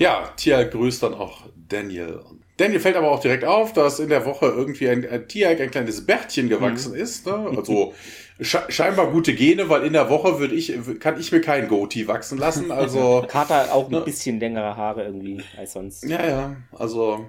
ja, 0.00 0.32
Tia 0.34 0.64
grüßt 0.64 1.02
dann 1.02 1.14
auch 1.14 1.42
Daniel. 1.68 2.20
Daniel 2.56 2.80
fällt 2.80 2.96
aber 2.96 3.10
auch 3.10 3.20
direkt 3.20 3.44
auf, 3.44 3.74
dass 3.74 4.00
in 4.00 4.08
der 4.08 4.24
Woche 4.24 4.46
irgendwie 4.46 4.88
ein, 4.88 5.06
ein 5.08 5.28
Tier, 5.28 5.50
ein 5.50 5.70
kleines 5.70 6.06
Bärtchen 6.06 6.48
gewachsen 6.48 6.92
mhm. 6.92 6.98
ist. 6.98 7.26
Ne? 7.26 7.34
Also 7.34 7.92
sche 8.40 8.62
scheinbar 8.70 9.10
gute 9.10 9.34
Gene, 9.34 9.68
weil 9.68 9.84
in 9.84 9.92
der 9.92 10.08
Woche 10.08 10.40
würde 10.40 10.54
ich, 10.54 10.72
kann 11.00 11.20
ich 11.20 11.32
mir 11.32 11.42
kein 11.42 11.68
Goatee 11.68 12.08
wachsen 12.08 12.38
lassen. 12.38 12.70
Also 12.72 13.26
Kater 13.28 13.74
auch 13.74 13.86
ein 13.86 13.92
ne? 13.92 14.00
bisschen 14.00 14.40
längere 14.40 14.74
Haare 14.74 15.04
irgendwie 15.04 15.42
als 15.58 15.74
sonst. 15.74 16.04
Ja, 16.04 16.26
ja. 16.26 16.56
Also 16.72 17.26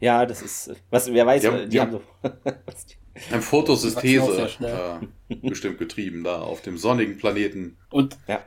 ja, 0.00 0.24
das 0.24 0.40
ist 0.40 0.74
was. 0.88 1.12
Wer 1.12 1.26
weiß, 1.26 1.42
die 1.42 1.48
haben, 1.48 1.70
die 1.70 1.80
haben 1.80 1.92
so. 1.92 2.02
Ein 3.32 3.42
Photosynthese 3.42 4.48
äh, 4.60 5.36
bestimmt 5.36 5.78
getrieben 5.78 6.22
da 6.24 6.40
auf 6.40 6.62
dem 6.62 6.78
sonnigen 6.78 7.18
Planeten. 7.18 7.76
Und 7.90 8.16
ja. 8.28 8.40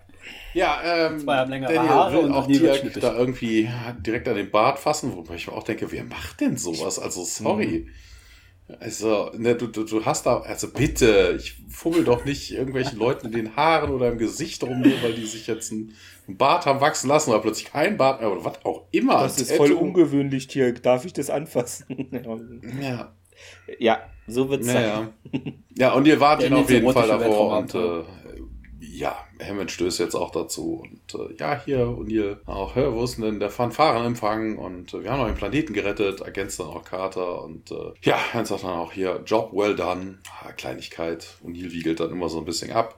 Ja, 0.54 0.82
ähm, 0.84 1.20
Zwei 1.20 1.38
haben 1.38 1.50
längere 1.50 1.74
Daniel 1.74 1.94
Haare 1.94 2.14
will 2.14 2.26
und 2.26 2.34
auch 2.34 2.48
direkt 2.48 3.02
da 3.02 3.16
irgendwie 3.16 3.70
direkt 4.06 4.28
an 4.28 4.36
den 4.36 4.52
Bart 4.52 4.80
fassen, 4.80 5.16
wobei 5.16 5.36
ich 5.36 5.48
mir 5.48 5.54
auch 5.54 5.64
denke, 5.64 5.92
wer 5.92 6.04
macht 6.04 6.42
denn 6.42 6.58
sowas? 6.58 7.00
Also 7.00 7.24
sorry. 7.24 7.86
Mhm. 7.88 7.92
Also, 8.80 9.32
ne, 9.38 9.56
du, 9.56 9.68
du, 9.68 9.84
du 9.84 10.06
hast 10.06 10.26
da, 10.26 10.40
also 10.40 10.70
bitte, 10.72 11.38
ich 11.38 11.62
fummel 11.70 12.04
doch 12.04 12.26
nicht 12.26 12.52
irgendwelchen 12.52 12.98
Leuten 12.98 13.28
in 13.28 13.34
den 13.34 13.56
Haaren 13.56 13.92
oder 13.92 14.10
im 14.10 14.18
Gesicht 14.18 14.64
rum, 14.64 14.82
nur 14.82 15.04
weil 15.04 15.14
die 15.14 15.26
sich 15.26 15.48
jetzt 15.48 15.72
einen, 15.72 15.94
einen 16.28 16.38
Bart 16.38 16.66
haben 16.66 16.80
wachsen 16.80 17.10
lassen 17.10 17.32
oder 17.32 17.40
plötzlich 17.40 17.72
keinen 17.72 17.98
Bart 17.98 18.22
mehr 18.22 18.32
oder 18.32 18.46
was 18.46 18.64
auch 18.64 18.88
immer. 18.92 19.24
Das 19.24 19.40
ist 19.40 19.52
voll 19.54 19.74
ungewöhnlich, 19.74 20.48
Tier. 20.48 20.74
Darf 20.74 21.06
ich 21.06 21.14
das 21.14 21.30
anfassen? 21.30 22.62
ja. 22.82 23.14
Ja, 23.80 24.06
so 24.28 24.50
wird's 24.50 24.68
ja, 24.68 24.74
sein. 24.74 25.10
Ja. 25.32 25.40
ja, 25.78 25.94
und 25.94 26.06
ihr 26.08 26.20
wart 26.20 26.44
ihn 26.44 26.54
auf 26.54 26.70
jeden 26.70 26.92
Fall 26.94 27.08
davor 27.08 27.58
und 27.58 27.76
äh, 27.76 28.04
ja, 28.80 29.18
Hammond 29.47 29.71
stößt 29.71 29.99
jetzt 29.99 30.15
auch 30.15 30.32
dazu. 30.32 30.84
Und 30.84 31.19
äh, 31.19 31.34
ja, 31.38 31.62
hier, 31.63 31.88
und 31.88 32.08
hier 32.08 32.39
auch, 32.45 32.75
hör, 32.75 32.93
wo 32.93 33.04
ist 33.04 33.17
denn 33.17 33.39
der 33.39 33.49
Fanfarenempfang? 33.49 34.58
Und 34.58 34.93
äh, 34.93 35.04
wir 35.04 35.12
haben 35.12 35.19
noch 35.19 35.27
den 35.27 35.36
Planeten 35.36 35.73
gerettet, 35.73 36.21
ergänzt 36.21 36.60
dann 36.60 36.67
auch 36.67 36.84
Carter. 36.84 37.43
Und 37.43 37.71
äh, 37.71 37.93
ja, 38.04 38.17
Hans 38.34 38.49
sagt 38.49 38.63
dann 38.63 38.71
auch 38.71 38.93
hier, 38.93 39.21
Job 39.25 39.51
well 39.54 39.75
done. 39.75 40.19
Ah, 40.41 40.51
Kleinigkeit. 40.51 41.27
Neil 41.43 41.71
wiegelt 41.71 41.99
dann 41.99 42.12
immer 42.12 42.30
so 42.30 42.39
ein 42.39 42.45
bisschen 42.45 42.71
ab. 42.71 42.97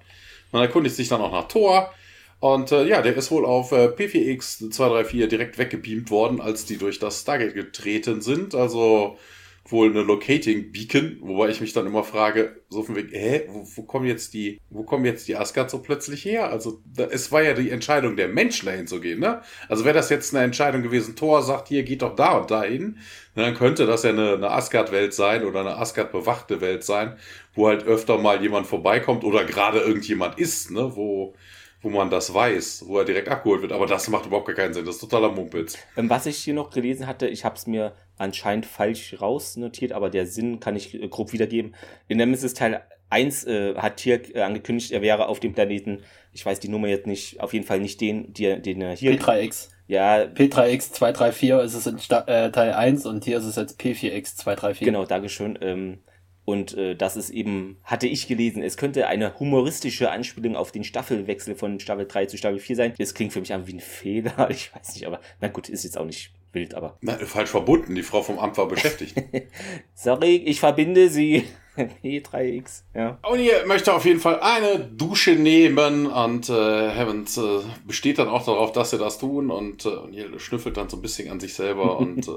Man 0.52 0.62
erkundigt 0.62 0.96
sich 0.96 1.08
dann 1.08 1.22
auch 1.22 1.32
nach 1.32 1.48
Thor. 1.48 1.92
Und 2.40 2.72
äh, 2.74 2.86
ja, 2.86 3.02
der 3.02 3.16
ist 3.16 3.32
wohl 3.32 3.46
auf 3.46 3.72
äh, 3.72 3.88
P4X 3.88 4.70
234 4.70 5.30
direkt 5.30 5.58
weggebeamt 5.58 6.12
worden, 6.12 6.42
als 6.42 6.66
die 6.66 6.78
durch 6.78 7.00
das 7.00 7.22
Stargate 7.22 7.54
getreten 7.54 8.22
sind. 8.22 8.54
Also 8.54 9.18
wohl 9.66 9.90
eine 9.90 10.02
Locating 10.02 10.72
Beacon, 10.74 11.18
wobei 11.22 11.50
ich 11.50 11.62
mich 11.62 11.72
dann 11.72 11.88
immer 11.88 12.04
frage, 12.04 12.64
so 12.70 12.84
von 12.84 12.96
wegen, 12.96 13.10
hä, 13.10 13.48
wo, 13.48 13.66
wo 13.76 13.84
kommen 13.84 14.06
jetzt 14.06 14.34
die, 14.34 14.60
wo 14.70 14.84
kommen 14.84 15.06
jetzt 15.06 15.28
die 15.28 15.38
Asgard 15.38 15.70
so 15.70 15.80
plötzlich 15.80 16.26
her? 16.26 16.50
Also 16.50 16.82
da, 16.86 17.06
es 17.06 17.32
war 17.32 17.42
ja 17.42 17.54
die 17.54 17.70
Entscheidung 17.70 18.18
der 18.18 18.28
Menschen 18.28 18.66
dahin 18.66 18.88
zu 18.88 19.00
gehen, 19.00 19.20
ne? 19.20 19.42
Also 19.70 19.86
wäre 19.86 19.96
das 19.96 20.10
jetzt 20.10 20.36
eine 20.36 20.44
Entscheidung 20.44 20.84
gewesen, 20.84 21.16
Thor 21.16 21.42
sagt, 21.42 21.70
hier 21.70 21.84
geht 21.84 22.02
doch 22.02 22.16
da 22.16 22.38
und 22.38 22.52
dahin, 22.52 22.98
dann 23.36 23.56
könnte 23.56 23.86
das 23.86 24.04
ja 24.04 24.10
eine, 24.10 24.34
eine 24.34 24.52
Asgard-Welt 24.52 25.14
sein 25.14 25.46
oder 25.46 25.62
eine 25.62 25.78
Asgard-bewachte 25.78 26.60
Welt 26.60 26.84
sein, 26.84 27.18
wo 27.54 27.68
halt 27.68 27.86
öfter 27.86 28.18
mal 28.18 28.42
jemand 28.42 28.68
vorbeikommt 28.68 29.24
oder 29.24 29.46
gerade 29.46 29.80
irgendjemand 29.80 30.40
ist, 30.40 30.72
ne? 30.72 30.92
Wo 30.96 31.36
wo 31.84 31.90
man 31.90 32.10
das 32.10 32.34
weiß, 32.34 32.86
wo 32.88 32.98
er 32.98 33.06
direkt 33.06 33.28
abgeholt 33.28 33.62
wird. 33.62 33.74
Aber 33.74 33.86
das 33.86 34.08
macht 34.08 34.26
überhaupt 34.26 34.48
gar 34.48 34.56
keinen 34.56 34.74
Sinn. 34.74 34.86
Das 34.86 34.96
ist 34.96 35.02
totaler 35.02 35.32
Mumpitz. 35.32 35.78
Ähm, 35.98 36.10
was 36.10 36.26
ich 36.26 36.38
hier 36.38 36.54
noch 36.54 36.72
gelesen 36.72 37.06
hatte, 37.06 37.28
ich 37.28 37.46
habe 37.46 37.56
es 37.56 37.68
mir 37.68 37.94
anscheinend 38.18 38.66
falsch 38.66 39.18
rausnotiert, 39.22 39.92
aber 39.92 40.10
der 40.10 40.26
Sinn 40.26 40.60
kann 40.60 40.76
ich 40.76 40.96
äh, 40.96 41.08
grob 41.10 41.34
wiedergeben. 41.34 41.76
In 42.08 42.18
Nemesis 42.18 42.54
Teil 42.54 42.82
1 43.10 43.44
äh, 43.44 43.76
hat 43.76 43.98
Tirk 43.98 44.34
äh, 44.34 44.42
angekündigt, 44.42 44.92
er 44.92 45.02
wäre 45.02 45.28
auf 45.28 45.40
dem 45.40 45.54
Planeten, 45.54 46.00
ich 46.32 46.46
weiß 46.46 46.60
die 46.60 46.70
Nummer 46.70 46.88
jetzt 46.88 47.06
nicht, 47.06 47.42
auf 47.42 47.54
jeden 47.54 47.66
Fall 47.66 47.80
nicht 47.80 48.02
den, 48.02 48.34
die, 48.34 48.62
den 48.62 48.82
er 48.82 48.96
hier... 48.96 49.12
P3X. 49.20 49.70
Ja. 49.88 50.24
P3X 50.24 50.94
234 50.94 51.50
ist 51.66 51.74
es 51.74 51.86
in 51.86 52.00
Sta 52.00 52.22
äh, 52.22 52.52
Teil 52.52 52.74
1 52.74 53.06
und 53.06 53.26
hier 53.26 53.38
ist 53.38 53.44
es 53.44 53.58
jetzt 53.58 53.80
P4X 53.80 54.38
234. 54.38 54.86
Genau, 54.86 55.06
Dankeschön. 55.06 55.60
Ähm, 55.62 56.00
und 56.46 56.78
äh, 56.78 56.96
das 56.96 57.16
ist 57.16 57.30
eben, 57.30 57.78
hatte 57.84 58.08
ich 58.08 58.28
gelesen, 58.28 58.62
es 58.62 58.76
könnte 58.76 59.08
eine 59.08 59.40
humoristische 59.40 60.12
Anspielung 60.12 60.56
auf 60.56 60.72
den 60.72 60.84
Staffelwechsel 60.84 61.56
von 61.56 61.80
Staffel 61.80 62.06
3 62.06 62.26
zu 62.26 62.38
Staffel 62.38 62.60
4 62.60 62.76
sein. 62.76 62.94
Das 62.98 63.14
klingt 63.14 63.32
für 63.32 63.40
mich 63.40 63.54
an 63.54 63.68
wie 63.68 63.74
ein 63.74 63.80
Fehler. 63.80 64.50
Ich 64.54 64.74
weiß 64.76 64.94
nicht, 64.96 65.08
aber 65.08 65.20
na 65.42 65.48
gut, 65.48 65.70
ist 65.70 65.84
jetzt 65.84 65.98
auch 65.98 66.06
nicht 66.06 66.32
wild, 66.52 66.76
aber. 66.76 66.98
Na, 67.02 67.18
falsch 67.18 67.50
verbunden, 67.50 67.96
die 67.96 68.04
Frau 68.04 68.22
vom 68.22 68.40
Amt 68.40 68.58
war 68.58 68.68
beschäftigt. 68.68 69.16
Sorry, 69.96 70.36
ich 70.36 70.60
verbinde 70.60 71.10
sie. 71.10 71.46
E3X, 72.04 72.84
ja. 72.94 73.18
Oni 73.24 73.50
möchte 73.66 73.94
auf 73.94 74.06
jeden 74.06 74.20
Fall 74.20 74.40
eine 74.42 74.80
Dusche 74.80 75.32
nehmen 75.32 76.06
und 76.06 76.48
äh, 76.50 76.54
Heavens 76.92 77.38
äh, 77.38 77.62
besteht 77.88 78.20
dann 78.20 78.28
auch 78.28 78.46
darauf, 78.46 78.74
dass 78.74 78.92
sie 78.92 79.00
das 79.00 79.18
tun 79.18 79.50
und 79.50 79.86
äh, 79.86 80.40
schnüffelt 80.40 80.78
dann 80.78 80.90
so 80.90 80.98
ein 80.98 81.02
bisschen 81.02 81.32
an 81.32 81.40
sich 81.40 81.56
selber 81.56 81.98
und 81.98 82.28
äh, 82.28 82.32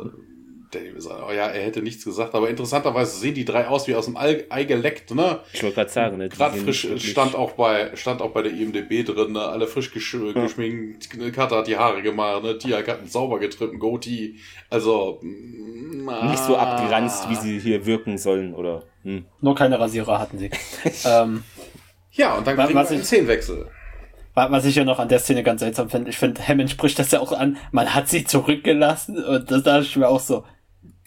Daniel 0.76 1.00
sagt, 1.00 1.22
oh 1.26 1.32
ja, 1.32 1.48
er 1.48 1.62
hätte 1.64 1.82
nichts 1.82 2.04
gesagt, 2.04 2.34
aber 2.34 2.48
interessanterweise 2.48 3.18
sehen 3.18 3.34
die 3.34 3.44
drei 3.44 3.66
aus 3.66 3.88
wie 3.88 3.94
aus 3.94 4.06
dem 4.06 4.16
Ei 4.16 4.64
geleckt, 4.64 5.14
ne? 5.14 5.40
Ich 5.52 5.62
wollte 5.62 5.76
gerade 5.76 5.90
sagen, 5.90 6.16
ne? 6.18 6.28
Gerade 6.28 6.58
frisch 6.58 6.86
stand 6.98 7.34
auch 7.34 7.52
bei, 7.52 7.90
stand 7.94 8.22
auch 8.22 8.30
bei 8.30 8.42
der 8.42 8.52
IMDB 8.52 9.04
drin, 9.04 9.32
ne? 9.32 9.42
Alle 9.42 9.66
frisch 9.66 9.92
gesch 9.92 10.14
ja. 10.14 10.32
geschminkt, 10.32 11.08
Kata 11.34 11.58
hat 11.58 11.66
die 11.66 11.76
Haare 11.76 12.02
gemacht, 12.02 12.42
ne? 12.42 12.58
Tia 12.58 12.78
hat 12.78 12.88
einen 12.88 13.08
sauber 13.08 13.38
getrimmten 13.38 13.78
Goatee, 13.78 14.36
also, 14.70 15.20
ah. 16.06 16.30
Nicht 16.30 16.44
so 16.44 16.56
abgeranzt, 16.56 17.28
wie 17.30 17.36
sie 17.36 17.58
hier 17.58 17.86
wirken 17.86 18.18
sollen, 18.18 18.54
oder? 18.54 18.84
Hm. 19.02 19.24
Nur 19.40 19.54
keine 19.54 19.78
Rasierer 19.78 20.18
hatten 20.18 20.38
sie. 20.38 20.50
ähm, 21.04 21.44
ja, 22.12 22.34
und 22.34 22.46
dann 22.46 22.56
kriegen 22.56 22.74
wir 22.74 22.88
einen 22.88 23.04
Szenenwechsel. 23.04 23.66
Was 24.34 24.66
ich 24.66 24.74
ja 24.74 24.84
noch 24.84 24.98
an 24.98 25.08
der 25.08 25.18
Szene 25.18 25.42
ganz 25.42 25.60
seltsam 25.60 25.88
finde, 25.88 26.10
ich 26.10 26.18
finde, 26.18 26.46
Hammond 26.46 26.70
spricht 26.70 26.98
das 26.98 27.10
ja 27.10 27.20
auch 27.20 27.32
an, 27.32 27.56
man 27.72 27.94
hat 27.94 28.08
sie 28.08 28.24
zurückgelassen 28.24 29.24
und 29.24 29.50
das 29.50 29.62
da 29.62 29.78
ist 29.78 29.96
mir 29.96 30.08
auch 30.08 30.20
so, 30.20 30.44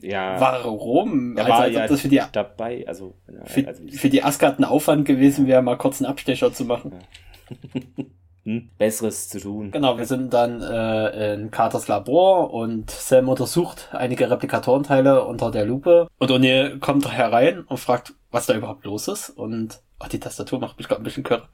ja. 0.01 0.39
Warum? 0.39 1.37
Er 1.37 1.45
also, 1.45 1.57
war 1.57 1.67
ja 1.67 1.87
das 1.87 2.01
für 2.01 2.07
die, 2.07 2.21
dabei, 2.31 2.85
also, 2.87 3.15
für, 3.45 3.67
also 3.67 3.83
für 3.91 4.09
die 4.09 4.23
Asgard 4.23 4.59
ein 4.59 4.63
Aufwand 4.63 5.05
gewesen 5.05 5.47
wäre, 5.47 5.61
mal 5.61 5.77
kurz 5.77 6.01
einen 6.01 6.09
Abstecher 6.09 6.53
zu 6.53 6.65
machen. 6.65 6.93
Ja. 6.93 7.81
hm? 8.43 8.69
Besseres 8.77 9.29
zu 9.29 9.39
tun. 9.39 9.71
Genau, 9.71 9.97
wir 9.97 10.05
sind 10.05 10.33
dann 10.33 10.61
äh, 10.61 11.33
in 11.33 11.51
Carters 11.51 11.87
Labor 11.87 12.53
und 12.53 12.89
Sam 12.89 13.29
untersucht 13.29 13.89
einige 13.91 14.29
Replikatorenteile 14.29 15.23
unter 15.25 15.51
der 15.51 15.65
Lupe 15.65 16.07
und 16.17 16.31
O'Neill 16.31 16.79
kommt 16.79 17.11
herein 17.11 17.61
und 17.61 17.77
fragt, 17.77 18.13
was 18.31 18.45
da 18.45 18.55
überhaupt 18.55 18.85
los 18.85 19.07
ist 19.07 19.29
und 19.29 19.81
ach, 19.99 20.07
die 20.07 20.19
Tastatur 20.19 20.59
macht 20.59 20.77
mich 20.77 20.87
gerade 20.87 21.01
ein 21.01 21.03
bisschen 21.03 21.23
kürzer. 21.23 21.49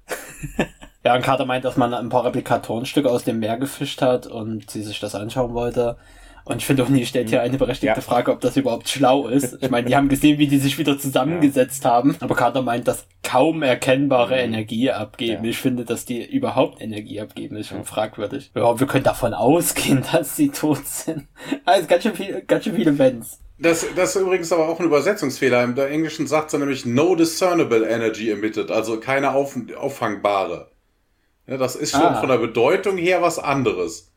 ja, 1.03 1.15
und 1.15 1.21
Carter 1.21 1.45
meint, 1.45 1.65
dass 1.65 1.77
man 1.77 1.93
ein 1.93 2.09
paar 2.09 2.25
Replikatorenstücke 2.25 3.09
aus 3.09 3.23
dem 3.23 3.39
Meer 3.39 3.57
gefischt 3.57 4.01
hat 4.01 4.27
und 4.27 4.69
sie 4.69 4.83
sich 4.83 4.99
das 4.99 5.15
anschauen 5.15 5.53
wollte. 5.53 5.97
Und 6.45 6.57
ich 6.57 6.65
finde 6.65 6.83
auch 6.83 6.89
nie 6.89 7.05
stellt 7.07 7.29
hier 7.29 7.41
eine 7.41 7.57
berechtigte 7.57 7.95
ja. 7.95 8.01
Frage, 8.01 8.31
ob 8.31 8.39
das 8.39 8.55
überhaupt 8.55 8.87
schlau 8.87 9.27
ist. 9.27 9.57
Ich 9.61 9.71
meine, 9.71 9.87
die 9.87 9.95
haben 9.95 10.09
gesehen, 10.09 10.37
wie 10.37 10.47
die 10.47 10.59
sich 10.59 10.77
wieder 10.77 10.97
zusammengesetzt 10.99 11.83
ja. 11.83 11.89
haben. 11.89 12.15
Aber 12.19 12.35
Carter 12.35 12.61
meint, 12.61 12.87
dass 12.87 13.07
kaum 13.23 13.63
erkennbare 13.63 14.35
mhm. 14.35 14.53
Energie 14.53 14.91
abgeben. 14.91 15.43
Ja. 15.43 15.49
Ich 15.49 15.57
finde, 15.57 15.85
dass 15.85 16.05
die 16.05 16.23
überhaupt 16.23 16.81
Energie 16.81 17.19
abgeben, 17.19 17.55
ist 17.55 17.69
schon 17.69 17.83
fragwürdig. 17.83 18.51
Ja, 18.53 18.79
wir 18.79 18.85
können 18.85 19.03
davon 19.03 19.33
ausgehen, 19.33 20.03
dass 20.11 20.35
sie 20.35 20.49
tot 20.49 20.85
sind. 20.85 21.27
Also 21.65 21.87
ganz 21.87 22.03
schön, 22.03 22.13
viel, 22.13 22.43
ganz 22.45 22.63
schön 22.63 22.75
viele 22.75 22.95
Wenns. 22.99 23.39
Das, 23.57 23.85
das 23.95 24.15
ist 24.15 24.21
übrigens 24.21 24.51
aber 24.51 24.69
auch 24.69 24.79
ein 24.79 24.85
Übersetzungsfehler. 24.85 25.63
Im 25.63 25.75
Englischen 25.77 26.27
sagt 26.27 26.53
er 26.53 26.59
nämlich 26.59 26.85
no 26.85 27.15
discernible 27.15 27.87
energy 27.87 28.29
emitted, 28.29 28.69
also 28.69 28.99
keine 28.99 29.33
auf, 29.33 29.57
auffangbare. 29.77 30.69
Ja, 31.47 31.57
das 31.57 31.75
ist 31.75 31.91
schon 31.91 32.01
ah. 32.01 32.19
von 32.19 32.29
der 32.29 32.37
Bedeutung 32.37 32.97
her 32.97 33.21
was 33.21 33.39
anderes. 33.39 34.11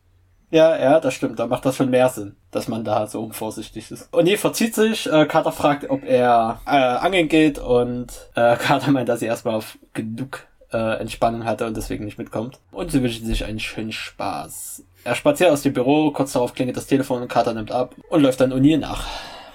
Ja, 0.50 0.78
ja, 0.78 1.00
das 1.00 1.14
stimmt. 1.14 1.38
Da 1.38 1.46
macht 1.46 1.66
das 1.66 1.76
schon 1.76 1.90
mehr 1.90 2.08
Sinn, 2.08 2.37
dass 2.50 2.68
man 2.68 2.84
da 2.84 3.06
so 3.06 3.22
unvorsichtig 3.22 3.90
ist. 3.90 4.12
Und 4.12 4.28
verzieht 4.38 4.74
sich. 4.74 5.11
Äh, 5.11 5.26
Carter 5.26 5.52
fragt, 5.52 5.90
ob 5.90 6.04
er 6.04 6.61
äh, 6.66 6.70
angeln 6.70 7.28
geht 7.28 7.58
und 7.58 8.06
äh, 8.34 8.56
Carter 8.58 8.90
meint, 8.90 9.08
dass 9.08 9.20
sie 9.20 9.26
erstmal 9.26 9.54
auf 9.54 9.78
genug 9.92 10.46
äh, 10.72 10.98
Entspannung 11.00 11.44
hatte 11.44 11.66
und 11.66 11.76
deswegen 11.76 12.04
nicht 12.04 12.18
mitkommt. 12.18 12.58
Und 12.72 12.90
sie 12.90 13.02
wünschen 13.02 13.26
sich 13.26 13.44
einen 13.44 13.61
schönen 13.61 13.92
Spaß. 13.92 14.84
Er 15.04 15.14
spaziert 15.14 15.50
aus 15.50 15.62
dem 15.62 15.74
Büro, 15.74 16.11
kurz 16.11 16.32
darauf 16.32 16.54
klingelt 16.54 16.76
das 16.76 16.87
Telefon 16.87 17.22
und 17.22 17.28
Carter 17.28 17.54
nimmt 17.54 17.72
ab 17.72 17.94
und 18.08 18.22
läuft 18.22 18.40
dann 18.40 18.52
O'Neill 18.52 18.78
nach, 18.78 19.06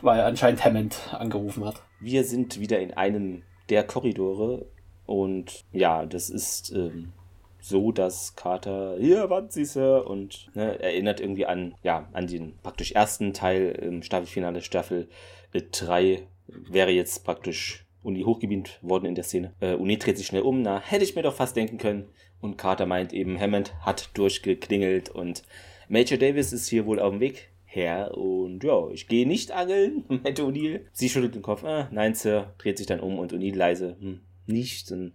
weil 0.01 0.21
anscheinend 0.21 0.63
Hammond 0.63 0.97
angerufen 1.11 1.65
hat. 1.65 1.75
Wir 1.99 2.23
sind 2.23 2.59
wieder 2.59 2.79
in 2.79 2.93
einem 2.93 3.43
der 3.69 3.83
Korridore 3.83 4.65
und 5.05 5.63
ja, 5.71 6.05
das 6.05 6.29
ist 6.29 6.71
ähm, 6.71 7.13
so, 7.63 7.93
dass 7.93 8.35
Carter, 8.35 8.97
hier, 8.99 9.29
wann 9.29 9.49
sie 9.49 9.63
Sir, 9.63 10.05
und 10.05 10.49
ne, 10.53 10.79
erinnert 10.81 11.21
irgendwie 11.21 11.45
an, 11.45 11.75
ja, 11.81 12.09
an 12.11 12.27
den 12.27 12.57
praktisch 12.61 12.91
ersten 12.91 13.31
Teil 13.31 13.69
im 13.81 14.03
Staffelfinale 14.03 14.61
Staffel 14.61 15.07
3 15.53 16.03
äh, 16.03 16.21
wäre 16.47 16.91
jetzt 16.91 17.23
praktisch 17.23 17.85
Uni 18.03 18.23
hochgebeamt 18.23 18.79
worden 18.81 19.05
in 19.05 19.15
der 19.15 19.23
Szene. 19.23 19.53
Äh, 19.61 19.75
Uni 19.75 19.97
dreht 19.97 20.17
sich 20.17 20.27
schnell 20.27 20.41
um, 20.41 20.61
na, 20.61 20.81
hätte 20.81 21.05
ich 21.05 21.15
mir 21.15 21.21
doch 21.21 21.35
fast 21.35 21.55
denken 21.55 21.77
können. 21.77 22.09
Und 22.41 22.57
Carter 22.57 22.85
meint 22.85 23.13
eben, 23.13 23.39
Hammond 23.39 23.73
hat 23.79 24.09
durchgeklingelt 24.13 25.07
und 25.07 25.43
Major 25.87 26.17
Davis 26.17 26.51
ist 26.51 26.67
hier 26.67 26.85
wohl 26.85 26.99
auf 26.99 27.11
dem 27.11 27.21
Weg 27.21 27.49
her. 27.63 28.17
Und 28.17 28.61
ja, 28.65 28.89
ich 28.89 29.07
gehe 29.07 29.25
nicht 29.25 29.53
angeln, 29.53 30.03
meinte 30.09 30.43
O'Neill. 30.43 30.81
Sie 30.91 31.07
schüttelt 31.07 31.35
den 31.35 31.41
Kopf, 31.41 31.63
ah, 31.63 31.87
nein, 31.93 32.13
Sir, 32.13 32.53
dreht 32.57 32.77
sich 32.77 32.87
dann 32.87 32.99
um 32.99 33.19
und 33.19 33.31
O'Neill 33.31 33.55
leise, 33.55 33.95
hm, 34.01 34.19
nicht. 34.47 34.91
Und 34.91 35.13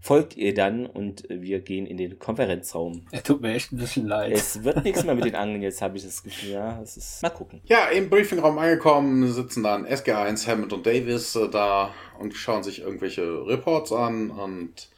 folgt 0.00 0.36
ihr 0.36 0.54
dann 0.54 0.86
und 0.86 1.24
wir 1.28 1.60
gehen 1.60 1.86
in 1.86 1.98
den 1.98 2.18
Konferenzraum. 2.18 3.06
Er 3.12 3.22
tut 3.22 3.42
mir 3.42 3.52
echt 3.52 3.70
ein 3.72 3.76
bisschen 3.76 4.06
leid. 4.06 4.32
Es 4.32 4.64
wird 4.64 4.84
nichts 4.84 5.04
mehr 5.04 5.14
mit 5.14 5.26
den 5.26 5.34
Angeln, 5.34 5.62
jetzt 5.62 5.82
habe 5.82 5.96
ich 5.96 6.04
das 6.04 6.22
Gefühl, 6.22 6.52
ja, 6.52 6.80
es 6.82 6.96
ist, 6.96 7.22
mal 7.22 7.28
gucken. 7.28 7.60
Ja, 7.64 7.86
im 7.88 8.08
Briefingraum 8.08 8.58
angekommen, 8.58 9.30
sitzen 9.30 9.62
dann 9.62 9.86
SG1, 9.86 10.46
Hammond 10.46 10.72
und 10.72 10.86
Davis 10.86 11.36
äh, 11.36 11.48
da 11.48 11.94
und 12.18 12.34
schauen 12.34 12.62
sich 12.62 12.80
irgendwelche 12.80 13.22
Reports 13.46 13.92
an 13.92 14.30
und 14.30 14.88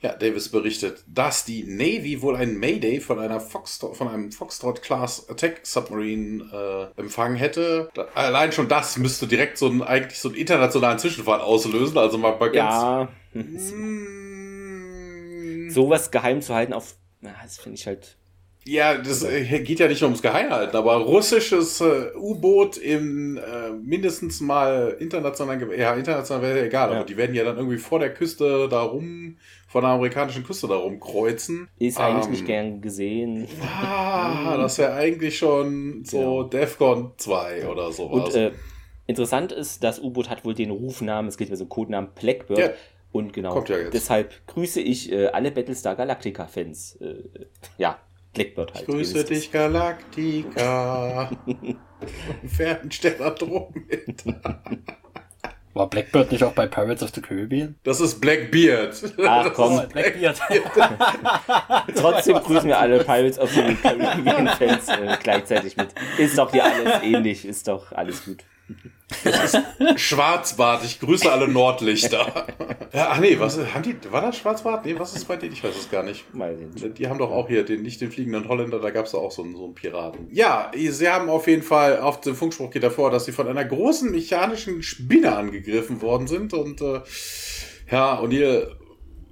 ja, 0.00 0.14
Davis 0.14 0.48
berichtet, 0.48 1.02
dass 1.08 1.44
die 1.44 1.64
Navy 1.64 2.22
wohl 2.22 2.36
ein 2.36 2.56
Mayday 2.56 3.00
von 3.00 3.18
einer 3.18 3.40
Foxtrot, 3.40 3.96
von 3.96 4.06
einem 4.06 4.30
Foxtrot-Class 4.30 5.28
Attack 5.28 5.60
Submarine 5.64 6.92
äh, 6.96 7.00
empfangen 7.00 7.36
hätte. 7.36 7.90
Da, 7.94 8.06
allein 8.14 8.52
schon 8.52 8.68
das 8.68 8.96
müsste 8.96 9.26
direkt 9.26 9.58
so 9.58 9.66
einen, 9.66 9.82
eigentlich 9.82 10.20
so 10.20 10.28
einen 10.28 10.38
internationalen 10.38 11.00
Zwischenfall 11.00 11.40
auslösen. 11.40 11.98
Also 11.98 12.16
mal, 12.16 12.38
mal 12.38 12.52
ganz. 12.52 12.72
Ja. 12.72 13.08
sowas 15.68 16.10
geheim 16.10 16.40
zu 16.40 16.54
halten 16.54 16.72
auf, 16.72 16.96
na, 17.20 17.34
das 17.42 17.58
finde 17.58 17.78
ich 17.78 17.86
halt. 17.86 18.16
Ja, 18.64 18.98
das 18.98 19.24
äh, 19.24 19.60
geht 19.60 19.78
ja 19.78 19.88
nicht 19.88 20.02
nur 20.02 20.08
ums 20.08 20.20
Geheimhalten, 20.20 20.76
aber 20.76 20.96
russisches 20.96 21.80
äh, 21.80 22.10
U-Boot 22.14 22.76
im 22.76 23.38
äh, 23.38 23.70
mindestens 23.70 24.40
mal 24.40 24.94
international, 25.00 25.78
ja, 25.78 25.94
international 25.94 26.42
wäre 26.42 26.58
ja 26.58 26.64
egal, 26.66 26.90
ja. 26.90 26.96
aber 26.96 27.06
die 27.06 27.16
werden 27.16 27.34
ja 27.34 27.44
dann 27.44 27.56
irgendwie 27.56 27.78
vor 27.78 27.98
der 27.98 28.12
Küste 28.12 28.68
da 28.68 28.82
rum, 28.82 29.38
von 29.68 29.82
der 29.82 29.92
amerikanischen 29.92 30.44
Küste 30.44 30.68
da 30.68 30.76
rumkreuzen. 30.76 31.68
Ist 31.78 31.98
eigentlich 31.98 32.26
ähm, 32.26 32.30
nicht 32.30 32.46
gern 32.46 32.80
gesehen. 32.82 33.48
Ah, 33.62 34.58
das 34.58 34.76
wäre 34.76 34.92
eigentlich 34.92 35.38
schon 35.38 36.04
so 36.04 36.42
ja. 36.42 36.48
DEFCON 36.48 37.12
2 37.16 37.68
oder 37.68 37.90
sowas. 37.90 38.34
Und 38.34 38.34
äh, 38.34 38.52
interessant 39.06 39.52
ist, 39.52 39.82
das 39.82 39.98
U-Boot 39.98 40.28
hat 40.28 40.44
wohl 40.44 40.54
den 40.54 40.70
Rufnamen, 40.70 41.28
es 41.28 41.38
geht 41.38 41.48
mir 41.48 41.56
so 41.56 41.64
einen 41.64 41.70
Codenamen 41.70 42.10
Blackbird. 42.14 42.58
Ja. 42.58 42.70
Und 43.10 43.32
genau, 43.32 43.64
ja 43.64 43.90
deshalb 43.90 44.46
grüße 44.46 44.80
ich 44.80 45.10
äh, 45.10 45.28
alle 45.28 45.50
Battlestar 45.50 45.96
Galactica-Fans. 45.96 46.96
Äh, 47.00 47.46
ja, 47.78 47.98
Blackbird 48.34 48.74
halt. 48.74 48.82
Ich 48.82 48.94
grüße 48.94 49.24
dich, 49.24 49.50
Galactica. 49.50 51.30
Fährt 52.46 53.20
Andromeda. 53.20 54.62
War 55.74 55.88
Blackbird 55.88 56.32
nicht 56.32 56.42
auch 56.42 56.52
bei 56.52 56.66
Pirates 56.66 57.02
of 57.02 57.10
the 57.14 57.20
Caribbean? 57.20 57.76
Das 57.84 58.00
ist 58.00 58.20
Blackbeard. 58.20 59.00
Ach 59.24 59.52
komm. 59.54 59.80
Blackbeard. 59.88 60.40
Trotzdem 61.94 62.36
grüßen 62.36 62.68
wir 62.68 62.78
alle 62.78 63.04
Pirates 63.04 63.38
of 63.38 63.52
the 63.52 63.74
Caribbean-Fans 63.74 64.88
äh, 64.88 65.16
gleichzeitig 65.22 65.76
mit. 65.76 65.88
Ist 66.18 66.36
doch 66.36 66.50
hier 66.50 66.64
alles 66.64 67.02
ähnlich, 67.02 67.44
ist 67.44 67.68
doch 67.68 67.92
alles 67.92 68.24
gut. 68.24 68.44
Schwarzbart, 69.96 70.84
ich 70.84 71.00
grüße 71.00 71.30
alle 71.30 71.48
Nordlichter. 71.48 72.46
ja, 72.92 73.08
ach 73.10 73.20
nee, 73.20 73.38
was 73.38 73.58
haben 73.58 73.82
die, 73.82 73.96
war 74.10 74.20
das 74.20 74.36
Schwarzbart? 74.36 74.84
Nee, 74.84 74.98
was 74.98 75.14
ist 75.14 75.26
bei 75.26 75.36
denen? 75.36 75.52
Ich 75.52 75.64
weiß 75.64 75.74
es 75.76 75.90
gar 75.90 76.02
nicht. 76.02 76.24
Die 76.98 77.08
haben 77.08 77.18
doch 77.18 77.30
auch 77.30 77.48
hier 77.48 77.64
den, 77.64 77.82
nicht 77.82 78.00
den 78.00 78.10
fliegenden 78.10 78.48
Holländer, 78.48 78.80
da 78.80 78.90
gab 78.90 79.06
es 79.06 79.14
auch 79.14 79.30
so 79.30 79.42
einen, 79.42 79.56
so 79.56 79.64
einen 79.64 79.74
Piraten. 79.74 80.28
Ja, 80.30 80.70
sie 80.74 81.08
haben 81.08 81.30
auf 81.30 81.46
jeden 81.46 81.62
Fall, 81.62 82.00
auf 82.00 82.20
dem 82.20 82.34
Funkspruch 82.34 82.70
geht 82.70 82.82
davor, 82.82 83.10
dass 83.10 83.24
sie 83.24 83.32
von 83.32 83.48
einer 83.48 83.64
großen 83.64 84.10
mechanischen 84.10 84.82
Spinne 84.82 85.34
angegriffen 85.34 86.02
worden 86.02 86.26
sind 86.26 86.52
und 86.52 86.80
äh, 86.82 87.00
ja, 87.90 88.14
und 88.16 88.32
ihr 88.32 88.76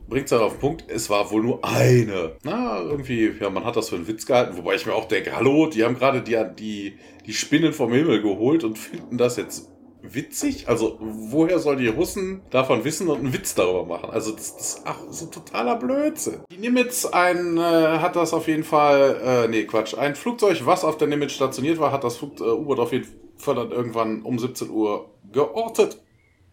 bringt 0.09 0.27
es 0.27 0.33
halt 0.33 0.43
auf 0.43 0.55
den 0.55 0.61
Punkt, 0.61 0.85
es 0.89 1.11
war 1.11 1.31
wohl 1.31 1.43
nur 1.43 1.65
eine. 1.65 2.37
Na, 2.45 2.81
irgendwie, 2.81 3.33
ja, 3.41 3.51
man 3.51 3.65
hat 3.65 3.77
das 3.77 3.89
für 3.89 3.97
einen 3.97 4.07
Witz 4.07 4.27
gehalten, 4.27 4.57
wobei 4.57 4.75
ich 4.75 4.87
mir 4.87 4.95
auch 4.95 5.09
denke, 5.09 5.35
hallo, 5.35 5.67
die 5.67 5.85
haben 5.85 5.97
gerade 5.97 6.23
die, 6.23 6.39
die, 6.59 6.99
die 7.27 7.33
Spinnen 7.33 7.73
vom 7.73 7.93
Himmel 7.93 8.23
geholt 8.23 8.65
und 8.65 8.79
finden 8.79 9.19
das 9.19 9.37
jetzt 9.37 9.69
witzig? 10.03 10.69
Also, 10.69 10.99
woher 11.01 11.59
soll 11.59 11.77
die 11.77 11.89
Russen 11.89 12.43
davon 12.51 12.85
wissen 12.85 13.09
und 13.09 13.19
einen 13.19 13.33
Witz 13.33 13.55
darüber 13.55 13.85
machen? 13.85 14.11
Also, 14.11 14.33
das, 14.33 14.57
das 14.57 14.69
ist 14.69 14.83
ach, 14.85 14.99
so 15.11 15.27
totaler 15.27 15.77
Blödsinn. 15.77 16.41
Die 16.51 16.59
Nimitz 16.59 17.05
ein, 17.07 17.57
äh, 17.57 17.61
hat 17.61 18.17
das 18.17 18.33
auf 18.33 18.47
jeden 18.49 18.65
Fall, 18.65 19.21
äh, 19.23 19.49
nee, 19.49 19.65
Quatsch, 19.65 19.95
ein 19.97 20.15
Flugzeug, 20.15 20.65
was 20.65 20.85
auf 20.85 20.97
der 20.99 21.09
Nimitz 21.09 21.33
stationiert 21.33 21.79
war, 21.79 21.93
hat 21.93 22.05
das 22.05 22.23
äh, 22.23 22.25
U-Boot 22.25 22.79
auf 22.79 22.93
jeden 22.93 23.07
Fall 23.37 23.57
dann 23.57 23.71
irgendwann 23.71 24.23
um 24.23 24.39
17 24.39 24.71
Uhr 24.71 25.11
geortet 25.33 26.01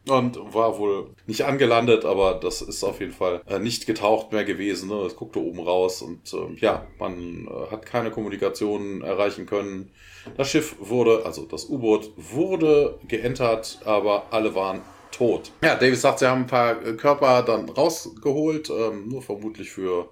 und 0.08 0.38
war 0.54 0.78
wohl 0.78 1.12
nicht 1.28 1.46
angelandet, 1.46 2.04
aber 2.06 2.36
das 2.36 2.62
ist 2.62 2.84
auf 2.84 3.00
jeden 3.00 3.14
Fall 3.14 3.42
äh, 3.48 3.60
nicht 3.60 3.86
getaucht 3.86 4.32
mehr 4.32 4.44
gewesen. 4.44 4.90
Ne? 4.90 4.96
Es 5.06 5.16
guckte 5.16 5.40
oben 5.40 5.60
raus 5.60 6.02
und 6.02 6.34
äh, 6.34 6.60
ja, 6.60 6.86
man 7.00 7.48
äh, 7.48 7.72
hat 7.72 7.86
keine 7.86 8.12
Kommunikation 8.12 9.02
erreichen 9.02 9.46
können. 9.46 9.92
Das 10.38 10.50
Schiff 10.50 10.76
wurde, 10.80 11.26
also 11.26 11.46
das 11.46 11.70
U-Boot 11.70 12.12
wurde 12.18 13.00
geentert, 13.08 13.80
aber 13.86 14.28
alle 14.32 14.56
waren 14.56 14.82
tot. 15.12 15.52
Ja, 15.64 15.76
Davis 15.76 16.02
sagt, 16.02 16.20
sie 16.20 16.28
haben 16.28 16.42
ein 16.42 16.48
paar 16.48 16.86
äh, 16.86 16.94
Körper 16.94 17.44
dann 17.44 17.70
rausgeholt, 17.70 18.70
ähm, 18.70 19.08
nur 19.08 19.22
vermutlich 19.22 19.70
für 19.70 20.10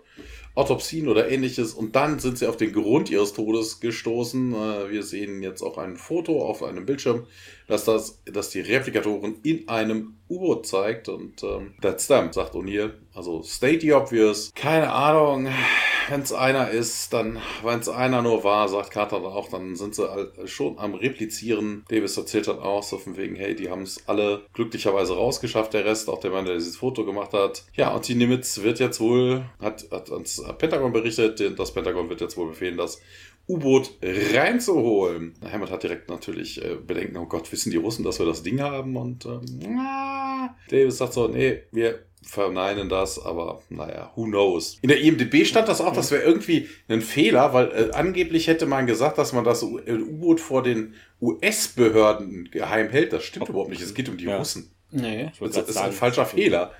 Autopsien 0.53 1.07
oder 1.07 1.29
ähnliches. 1.29 1.73
Und 1.73 1.95
dann 1.95 2.19
sind 2.19 2.37
sie 2.37 2.47
auf 2.47 2.57
den 2.57 2.73
Grund 2.73 3.09
ihres 3.09 3.33
Todes 3.33 3.79
gestoßen. 3.79 4.53
Äh, 4.53 4.91
wir 4.91 5.03
sehen 5.03 5.41
jetzt 5.41 5.61
auch 5.61 5.77
ein 5.77 5.97
Foto 5.97 6.45
auf 6.45 6.63
einem 6.63 6.85
Bildschirm, 6.85 7.25
dass, 7.71 7.85
das, 7.85 8.21
dass 8.25 8.49
die 8.49 8.59
Replikatoren 8.59 9.39
in 9.43 9.69
einem 9.69 10.17
U-Boot 10.29 10.67
zeigt. 10.67 11.07
Und 11.07 11.41
ähm, 11.41 11.73
that's 11.81 12.07
them, 12.07 12.33
sagt 12.33 12.53
O'Neill. 12.53 12.91
Also 13.13 13.41
state 13.43 13.79
the 13.79 13.93
obvious. 13.93 14.51
Keine 14.53 14.91
Ahnung. 14.91 15.47
Wenn 16.09 16.21
es 16.21 16.33
einer 16.33 16.69
ist, 16.69 17.13
dann, 17.13 17.39
wenn 17.63 17.79
es 17.79 17.87
einer 17.87 18.21
nur 18.21 18.43
war, 18.43 18.67
sagt 18.67 18.91
Carter 18.91 19.21
dann 19.21 19.31
auch, 19.31 19.47
dann 19.47 19.75
sind 19.77 19.95
sie 19.95 20.05
schon 20.45 20.77
am 20.79 20.95
Replizieren. 20.95 21.85
Davis 21.87 22.17
erzählt 22.17 22.49
dann 22.49 22.59
auch 22.59 22.83
so 22.83 22.97
von 22.97 23.15
wegen, 23.15 23.35
hey, 23.35 23.55
die 23.55 23.69
haben 23.69 23.83
es 23.83 24.05
alle 24.07 24.41
glücklicherweise 24.53 25.13
rausgeschafft, 25.13 25.73
der 25.73 25.85
Rest, 25.85 26.09
auch 26.09 26.19
der 26.19 26.31
Mann, 26.31 26.43
der 26.43 26.55
dieses 26.55 26.75
Foto 26.75 27.05
gemacht 27.05 27.31
hat. 27.31 27.63
Ja, 27.75 27.93
und 27.95 28.05
die 28.05 28.15
Nimitz 28.15 28.61
wird 28.61 28.79
jetzt 28.79 28.99
wohl, 28.99 29.45
hat, 29.61 29.85
hat 29.91 30.11
ans 30.11 30.43
Pentagon 30.57 30.91
berichtet, 30.91 31.57
das 31.57 31.73
Pentagon 31.73 32.09
wird 32.09 32.19
jetzt 32.19 32.35
wohl 32.35 32.49
befehlen, 32.49 32.75
das 32.75 32.99
U-Boot 33.51 33.91
reinzuholen. 34.01 35.33
Hammond 35.51 35.71
hat 35.71 35.83
direkt 35.83 36.09
natürlich 36.09 36.63
äh, 36.63 36.75
Bedenken, 36.75 37.17
oh 37.17 37.25
Gott, 37.25 37.51
wissen 37.51 37.71
die 37.71 37.77
Russen, 37.77 38.03
dass 38.03 38.19
wir 38.19 38.25
das 38.25 38.43
Ding 38.43 38.61
haben? 38.61 38.95
Und 38.95 39.25
ähm, 39.25 39.79
Davis 40.69 40.97
sagt 40.97 41.13
so, 41.13 41.27
nee, 41.27 41.63
wir 41.71 41.99
verneinen 42.23 42.87
das, 42.87 43.23
aber 43.23 43.61
naja, 43.69 44.11
who 44.15 44.25
knows. 44.25 44.77
In 44.81 44.89
der 44.89 45.01
IMDB 45.01 45.45
stand 45.45 45.67
das 45.67 45.81
auch, 45.81 45.93
das 45.93 46.11
wäre 46.11 46.21
irgendwie 46.21 46.69
ein 46.87 47.01
Fehler, 47.01 47.53
weil 47.53 47.67
äh, 47.71 47.91
angeblich 47.93 48.47
hätte 48.47 48.65
man 48.67 48.85
gesagt, 48.85 49.17
dass 49.17 49.33
man 49.33 49.43
das 49.43 49.63
äh, 49.63 49.65
U-Boot 49.65 50.39
vor 50.39 50.63
den 50.63 50.93
US-Behörden 51.19 52.49
geheim 52.51 52.89
hält. 52.89 53.13
Das 53.13 53.23
stimmt 53.23 53.47
oh. 53.49 53.51
überhaupt 53.51 53.71
nicht. 53.71 53.81
Es 53.81 53.93
geht 53.93 54.07
um 54.07 54.17
die 54.17 54.25
ja. 54.25 54.37
Russen. 54.37 54.71
Nee. 54.91 55.31
Das, 55.39 55.57
ist 55.57 55.77
ein 55.77 55.91
falscher 55.91 56.25
Fehler. 56.25 56.73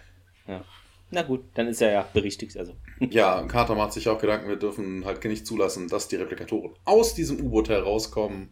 Ja. 0.48 0.64
Na 1.10 1.24
gut, 1.24 1.44
dann 1.56 1.68
ist 1.68 1.82
er 1.82 1.92
ja 1.92 2.08
berichtigt. 2.14 2.56
Also. 2.58 2.74
Ja, 3.10 3.42
Carter 3.44 3.76
macht 3.76 3.94
sich 3.94 4.08
auch 4.10 4.20
Gedanken, 4.20 4.48
wir 4.48 4.58
dürfen 4.58 5.06
halt 5.06 5.24
nicht 5.24 5.48
zulassen, 5.48 5.88
dass 5.88 6.08
die 6.08 6.18
Replikatoren 6.18 6.74
aus 6.86 7.16
diesem 7.16 7.42
U-Boot 7.42 7.70
herauskommen. 7.70 8.50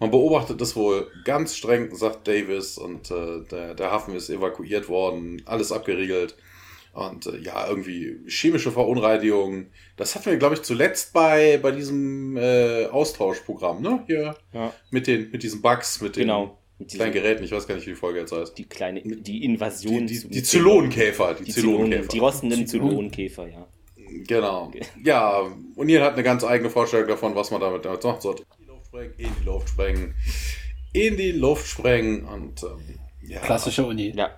Man 0.00 0.10
beobachtet 0.10 0.60
das 0.60 0.74
wohl 0.74 1.10
ganz 1.24 1.56
streng, 1.56 1.94
sagt 1.94 2.26
Davis, 2.26 2.78
und 2.78 3.10
äh, 3.10 3.42
der, 3.50 3.74
der 3.74 3.90
Hafen 3.90 4.14
ist 4.14 4.30
evakuiert 4.30 4.88
worden, 4.88 5.42
alles 5.44 5.70
abgeriegelt. 5.70 6.34
Und 6.94 7.26
äh, 7.26 7.38
ja, 7.38 7.68
irgendwie 7.68 8.20
chemische 8.26 8.70
Verunreinigung. 8.70 9.66
Das 9.96 10.14
hatten 10.14 10.26
wir, 10.26 10.36
glaube 10.36 10.54
ich, 10.54 10.62
zuletzt 10.62 11.12
bei, 11.12 11.58
bei 11.60 11.72
diesem 11.72 12.36
äh, 12.36 12.86
Austauschprogramm, 12.86 13.82
ne? 13.82 14.02
Hier 14.06 14.36
ja. 14.52 14.72
mit, 14.90 15.06
den, 15.06 15.30
mit 15.30 15.42
diesen 15.42 15.60
Bugs, 15.60 16.00
mit 16.00 16.16
den 16.16 16.28
genau. 16.28 16.58
kleinen 16.88 17.12
Geräten. 17.12 17.44
Ich 17.44 17.52
weiß 17.52 17.66
gar 17.66 17.74
nicht, 17.74 17.86
wie 17.86 17.90
die 17.90 17.96
Folge 17.96 18.20
jetzt 18.20 18.32
heißt. 18.32 18.56
Die 18.56 18.64
kleine, 18.64 19.02
die 19.02 19.44
Invasion. 19.44 20.06
Die, 20.06 20.20
die, 20.20 20.28
die 20.28 20.42
Zylonenkäfer. 20.42 21.34
Die, 21.34 21.44
die 21.44 21.52
Zylonenkäfer. 21.52 22.08
Die 22.08 22.18
rostenden 22.18 22.66
Zylonenkäfer, 22.66 23.48
ja. 23.48 23.66
Genau. 24.26 24.66
Okay. 24.66 24.82
Ja, 25.02 25.42
und 25.76 25.88
ihr 25.88 26.02
hat 26.02 26.14
eine 26.14 26.22
ganz 26.22 26.44
eigene 26.44 26.70
Vorstellung 26.70 27.08
davon, 27.08 27.34
was 27.34 27.50
man 27.50 27.60
damit, 27.60 27.84
damit 27.84 28.02
machen 28.02 28.20
sollte. 28.20 28.44
In 28.44 28.56
die 28.58 28.66
Luft 28.66 28.86
sprengen, 28.88 29.14
in 29.16 29.34
die 29.34 29.44
Luft 29.44 29.68
sprengen. 29.68 30.14
In 30.92 31.16
die 31.16 31.32
Luft 31.32 31.66
sprengen 31.66 32.24
und 32.24 32.62
ähm, 32.62 32.98
ja. 33.28 33.40
Klassische 33.40 33.84
Uni. 33.84 34.12
Ja. 34.14 34.30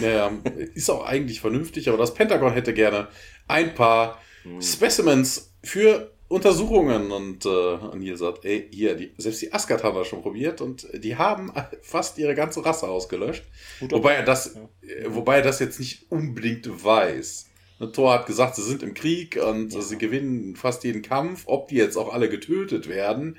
Naja, 0.00 0.30
ist 0.74 0.90
auch 0.90 1.04
eigentlich 1.04 1.40
vernünftig, 1.40 1.88
aber 1.88 1.98
das 1.98 2.14
Pentagon 2.14 2.52
hätte 2.52 2.72
gerne 2.72 3.08
ein 3.48 3.74
paar 3.74 4.20
hm. 4.44 4.62
Specimens 4.62 5.52
für 5.62 6.12
Untersuchungen 6.28 7.10
und, 7.10 7.46
äh, 7.46 7.48
und 7.48 8.02
hier 8.02 8.16
sagt, 8.18 8.44
ey, 8.44 8.68
hier, 8.70 8.94
die, 8.94 9.12
selbst 9.16 9.40
die 9.40 9.52
Asgard 9.52 9.82
haben 9.82 9.96
das 9.96 10.08
schon 10.08 10.22
probiert 10.22 10.60
und 10.60 10.86
die 10.92 11.16
haben 11.16 11.52
fast 11.82 12.18
ihre 12.18 12.34
ganze 12.34 12.64
Rasse 12.64 12.86
ausgelöscht. 12.86 13.44
Gut, 13.80 13.92
wobei 13.92 14.14
er 14.14 14.24
das, 14.24 14.54
ja. 14.54 14.88
Äh, 14.88 15.06
wobei 15.08 15.36
er 15.36 15.42
das 15.42 15.58
jetzt 15.58 15.80
nicht 15.80 16.10
unbedingt 16.10 16.84
weiß. 16.84 17.48
Thor 17.86 18.12
hat 18.12 18.26
gesagt, 18.26 18.56
sie 18.56 18.62
sind 18.62 18.82
im 18.82 18.94
Krieg 18.94 19.38
und 19.42 19.72
ja. 19.72 19.80
sie 19.80 19.98
gewinnen 19.98 20.56
fast 20.56 20.84
jeden 20.84 21.02
Kampf. 21.02 21.44
Ob 21.46 21.68
die 21.68 21.76
jetzt 21.76 21.96
auch 21.96 22.12
alle 22.12 22.28
getötet 22.28 22.88
werden. 22.88 23.36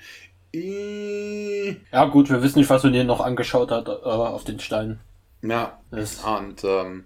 Ja, 0.53 2.05
gut, 2.05 2.29
wir 2.29 2.41
wissen 2.41 2.59
nicht, 2.59 2.69
was 2.69 2.83
O'Neill 2.83 3.03
noch 3.03 3.19
angeschaut 3.19 3.69
hat 3.69 3.87
äh, 3.87 3.91
auf 3.91 4.45
den 4.45 4.59
Steinen. 4.59 4.99
Ja. 5.41 5.79
Das. 5.91 6.23
Und 6.23 6.63
ähm, 6.63 7.05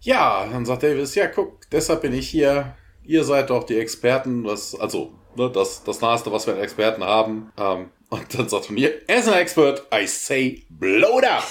ja, 0.00 0.46
dann 0.50 0.66
sagt 0.66 0.82
Davis, 0.82 1.14
ja, 1.14 1.26
guck, 1.28 1.68
deshalb 1.70 2.02
bin 2.02 2.12
ich 2.12 2.28
hier. 2.28 2.74
Ihr 3.04 3.24
seid 3.24 3.50
doch 3.50 3.64
die 3.64 3.78
Experten, 3.78 4.44
was, 4.44 4.74
also, 4.74 5.12
ne, 5.36 5.50
das, 5.50 5.84
das 5.84 6.00
Naheste, 6.00 6.32
was 6.32 6.46
wir 6.46 6.54
an 6.54 6.60
Experten 6.60 7.04
haben. 7.04 7.52
Ähm, 7.58 7.90
und 8.08 8.38
dann 8.38 8.48
sagt 8.48 8.70
er, 8.70 8.90
as 9.08 9.28
an 9.28 9.34
expert, 9.34 9.82
I 9.92 10.06
say, 10.06 10.64
blow 10.70 11.18
it 11.18 11.26
up. 11.26 11.44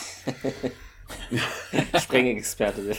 Sprengexperte. 2.02 2.96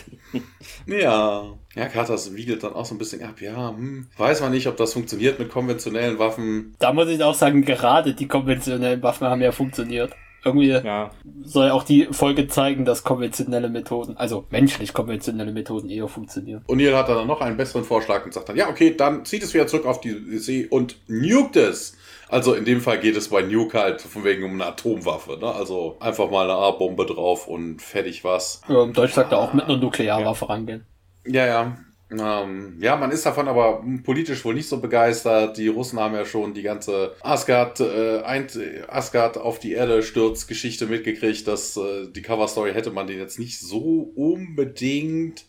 ja. 0.87 1.59
Ja, 1.75 1.87
Katas 1.87 2.35
wiegelt 2.35 2.63
dann 2.63 2.75
auch 2.75 2.85
so 2.85 2.95
ein 2.95 2.99
bisschen 2.99 3.23
ab. 3.23 3.41
Ja, 3.41 3.71
hm, 3.71 4.07
weiß 4.17 4.41
man 4.41 4.53
nicht, 4.53 4.67
ob 4.69 4.77
das 4.77 4.93
funktioniert 4.93 5.39
mit 5.39 5.51
konventionellen 5.51 6.19
Waffen. 6.19 6.75
Da 6.79 6.93
muss 6.93 7.09
ich 7.09 7.23
auch 7.23 7.35
sagen, 7.35 7.65
gerade 7.65 8.15
die 8.15 8.29
konventionellen 8.29 9.03
Waffen 9.03 9.27
haben 9.27 9.41
ja 9.41 9.53
funktioniert. 9.53 10.13
Irgendwie 10.45 10.69
ja. 10.69 11.11
soll 11.43 11.71
auch 11.71 11.85
die 11.85 12.09
Folge 12.11 12.47
zeigen, 12.49 12.85
dass 12.85 13.03
konventionelle 13.03 13.71
Methoden, 13.71 14.17
also 14.19 14.45
menschlich 14.51 14.93
konventionelle 14.93 15.53
Methoden 15.53 15.89
eher 15.89 16.07
funktionieren. 16.07 16.63
Und 16.67 16.81
ihr 16.81 16.97
hat 16.97 17.09
dann 17.09 17.27
noch 17.27 17.41
einen 17.41 17.57
besseren 17.57 17.85
Vorschlag 17.85 18.27
und 18.27 18.35
sagt 18.35 18.51
dann, 18.51 18.57
ja, 18.57 18.69
okay, 18.69 18.95
dann 18.95 19.25
zieht 19.25 19.43
es 19.43 19.55
wieder 19.55 19.67
zurück 19.67 19.87
auf 19.87 20.03
die 20.03 20.37
See 20.37 20.67
und 20.69 20.97
nukt 21.07 21.57
es. 21.57 21.97
Also 22.29 22.55
in 22.55 22.65
dem 22.65 22.81
Fall 22.81 22.99
geht 23.01 23.17
es 23.17 23.29
bei 23.29 23.43
Nuke 23.43 23.79
halt 23.79 24.03
von 24.03 24.25
wegen 24.25 24.45
um 24.45 24.53
eine 24.53 24.67
Atomwaffe, 24.67 25.39
ne? 25.39 25.55
Also 25.55 25.97
einfach 26.01 26.31
mal 26.31 26.51
eine 26.51 26.59
A-Bombe 26.59 27.07
drauf 27.07 27.47
und 27.47 27.81
fertig 27.81 28.25
was. 28.25 28.61
Ja, 28.69 28.83
Im 28.83 28.93
Deutsch 28.93 29.13
sagt 29.13 29.33
er 29.33 29.39
auch 29.39 29.53
mit 29.53 29.65
einer 29.65 29.77
Nuklearwaffe 29.77 30.47
ja. 30.47 30.51
rangehen. 30.51 30.85
Ja, 31.27 31.47
ja. 31.47 31.79
Ähm, 32.11 32.77
ja, 32.81 32.97
man 32.97 33.11
ist 33.11 33.27
davon 33.27 33.49
aber 33.49 33.83
politisch 34.05 34.45
wohl 34.45 34.55
nicht 34.55 34.69
so 34.69 34.81
begeistert. 34.81 35.57
Die 35.57 35.69
Russen 35.69 35.99
haben 35.99 36.15
ja 36.15 36.25
schon 36.25 36.55
die 36.55 36.63
ganze 36.63 37.15
Asgard, 37.23 37.81
äh, 37.81 38.21
ein, 38.23 38.47
Asgard 38.89 39.39
auf 39.39 39.59
die 39.59 39.73
Erde 39.73 40.03
stürzt 40.03 40.49
Geschichte 40.49 40.87
mitgekriegt, 40.87 41.49
dass 41.49 41.77
äh, 41.77 42.09
die 42.15 42.23
Cover 42.23 42.47
Story 42.47 42.73
hätte 42.73 42.91
man 42.91 43.07
den 43.07 43.19
jetzt 43.19 43.39
nicht 43.39 43.59
so 43.59 44.13
unbedingt 44.15 45.47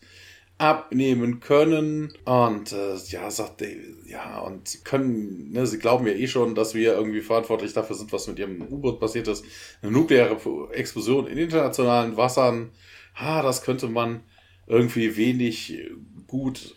abnehmen 0.58 1.40
können. 1.40 2.14
Und 2.24 2.72
äh, 2.72 2.96
ja, 3.08 3.30
sagt 3.30 3.62
ja, 4.06 4.38
und 4.40 4.68
sie 4.68 4.78
können, 4.78 5.50
ne, 5.52 5.66
sie 5.66 5.78
glauben 5.78 6.06
ja 6.06 6.14
eh 6.14 6.26
schon, 6.26 6.54
dass 6.54 6.74
wir 6.74 6.94
irgendwie 6.94 7.20
verantwortlich 7.20 7.74
dafür 7.74 7.96
sind, 7.96 8.12
was 8.12 8.26
mit 8.28 8.38
ihrem 8.38 8.62
U-Boot 8.62 8.98
passiert 8.98 9.28
ist. 9.28 9.44
Eine 9.82 9.92
nukleare 9.92 10.38
Explosion 10.72 11.26
in 11.26 11.36
internationalen 11.36 12.16
Wassern, 12.16 12.70
ha, 13.14 13.42
das 13.42 13.62
könnte 13.62 13.88
man 13.88 14.22
irgendwie 14.66 15.16
wenig 15.16 15.80
gut 16.26 16.74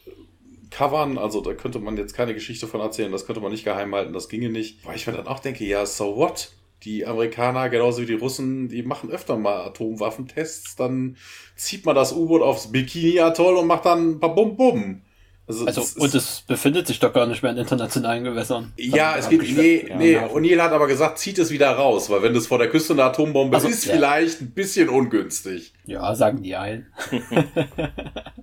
covern. 0.69 1.17
Also 1.17 1.41
da 1.41 1.54
könnte 1.54 1.80
man 1.80 1.97
jetzt 1.97 2.13
keine 2.13 2.34
Geschichte 2.34 2.67
von 2.67 2.80
erzählen, 2.80 3.12
das 3.12 3.25
könnte 3.25 3.41
man 3.41 3.52
nicht 3.52 3.63
geheim 3.63 3.93
halten, 3.93 4.13
das 4.13 4.30
ginge 4.30 4.49
nicht. 4.49 4.86
Weil 4.86 4.95
ich 4.95 5.08
mir 5.08 5.13
dann 5.13 5.28
auch 5.28 5.39
denke, 5.39 5.65
ja, 5.65 5.86
so 5.86 6.15
what? 6.15 6.52
Die 6.84 7.06
Amerikaner, 7.06 7.67
genauso 7.69 8.02
wie 8.02 8.06
die 8.06 8.13
Russen, 8.13 8.69
die 8.69 8.84
machen 8.84 9.10
öfter 9.10 9.38
mal 9.38 9.65
Atomwaffentests. 9.65 10.78
Dann 10.78 11.17
zieht 11.56 11.86
man 11.86 11.95
das 11.95 12.13
U-Boot 12.13 12.41
aufs 12.41 12.71
Bikini-Atoll 12.71 13.58
und 13.58 13.67
macht 13.67 13.86
dann 13.86 14.19
bum 14.19 14.56
bum. 14.56 15.02
Also, 15.49 15.65
also 15.65 15.81
es 15.81 15.95
und 15.95 16.13
es 16.13 16.41
befindet 16.41 16.85
sich 16.85 16.99
doch 16.99 17.12
gar 17.12 17.25
nicht 17.25 17.41
mehr 17.41 17.51
in 17.51 17.57
internationalen 17.57 18.23
Gewässern. 18.23 18.71
Ja, 18.77 19.17
es 19.17 19.29
geht, 19.29 19.41
nee, 19.41 19.88
ja, 19.89 19.95
nee, 19.95 20.15
O'Neill 20.15 20.62
hat 20.62 20.73
aber 20.73 20.85
gesagt, 20.85 21.17
zieht 21.17 21.39
es 21.39 21.49
wieder 21.49 21.71
raus, 21.71 22.12
weil 22.12 22.21
wenn 22.21 22.35
das 22.35 22.45
vor 22.45 22.59
der 22.59 22.69
Küste 22.69 22.93
eine 22.93 23.05
Atombombe 23.05 23.55
also, 23.57 23.67
ist, 23.67 23.85
ja. 23.85 23.95
vielleicht 23.95 24.41
ein 24.41 24.51
bisschen 24.51 24.89
ungünstig. 24.89 25.73
Ja, 25.85 26.13
sagen 26.13 26.43
die 26.43 26.55
ein. 26.55 26.85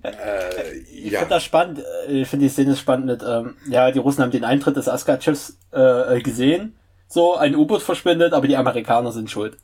äh, 0.03 0.73
ich 0.93 1.13
ja. 1.13 1.19
finde 1.19 1.35
das 1.35 1.45
spannend, 1.45 1.81
äh, 2.09 2.23
ich 2.23 2.27
finde 2.27 2.47
die 2.47 2.51
Szene 2.51 2.75
spannend 2.75 3.05
mit, 3.05 3.23
ähm, 3.25 3.55
ja, 3.69 3.89
die 3.91 3.99
Russen 3.99 4.21
haben 4.21 4.31
den 4.31 4.43
Eintritt 4.43 4.75
des 4.75 4.89
Asgard-Schiffs 4.89 5.59
äh, 5.71 6.19
gesehen, 6.19 6.75
so, 7.07 7.37
ein 7.37 7.55
U-Boot 7.55 7.83
verschwindet, 7.83 8.33
aber 8.33 8.47
die 8.47 8.57
Amerikaner 8.57 9.13
sind 9.13 9.31
schuld. 9.31 9.55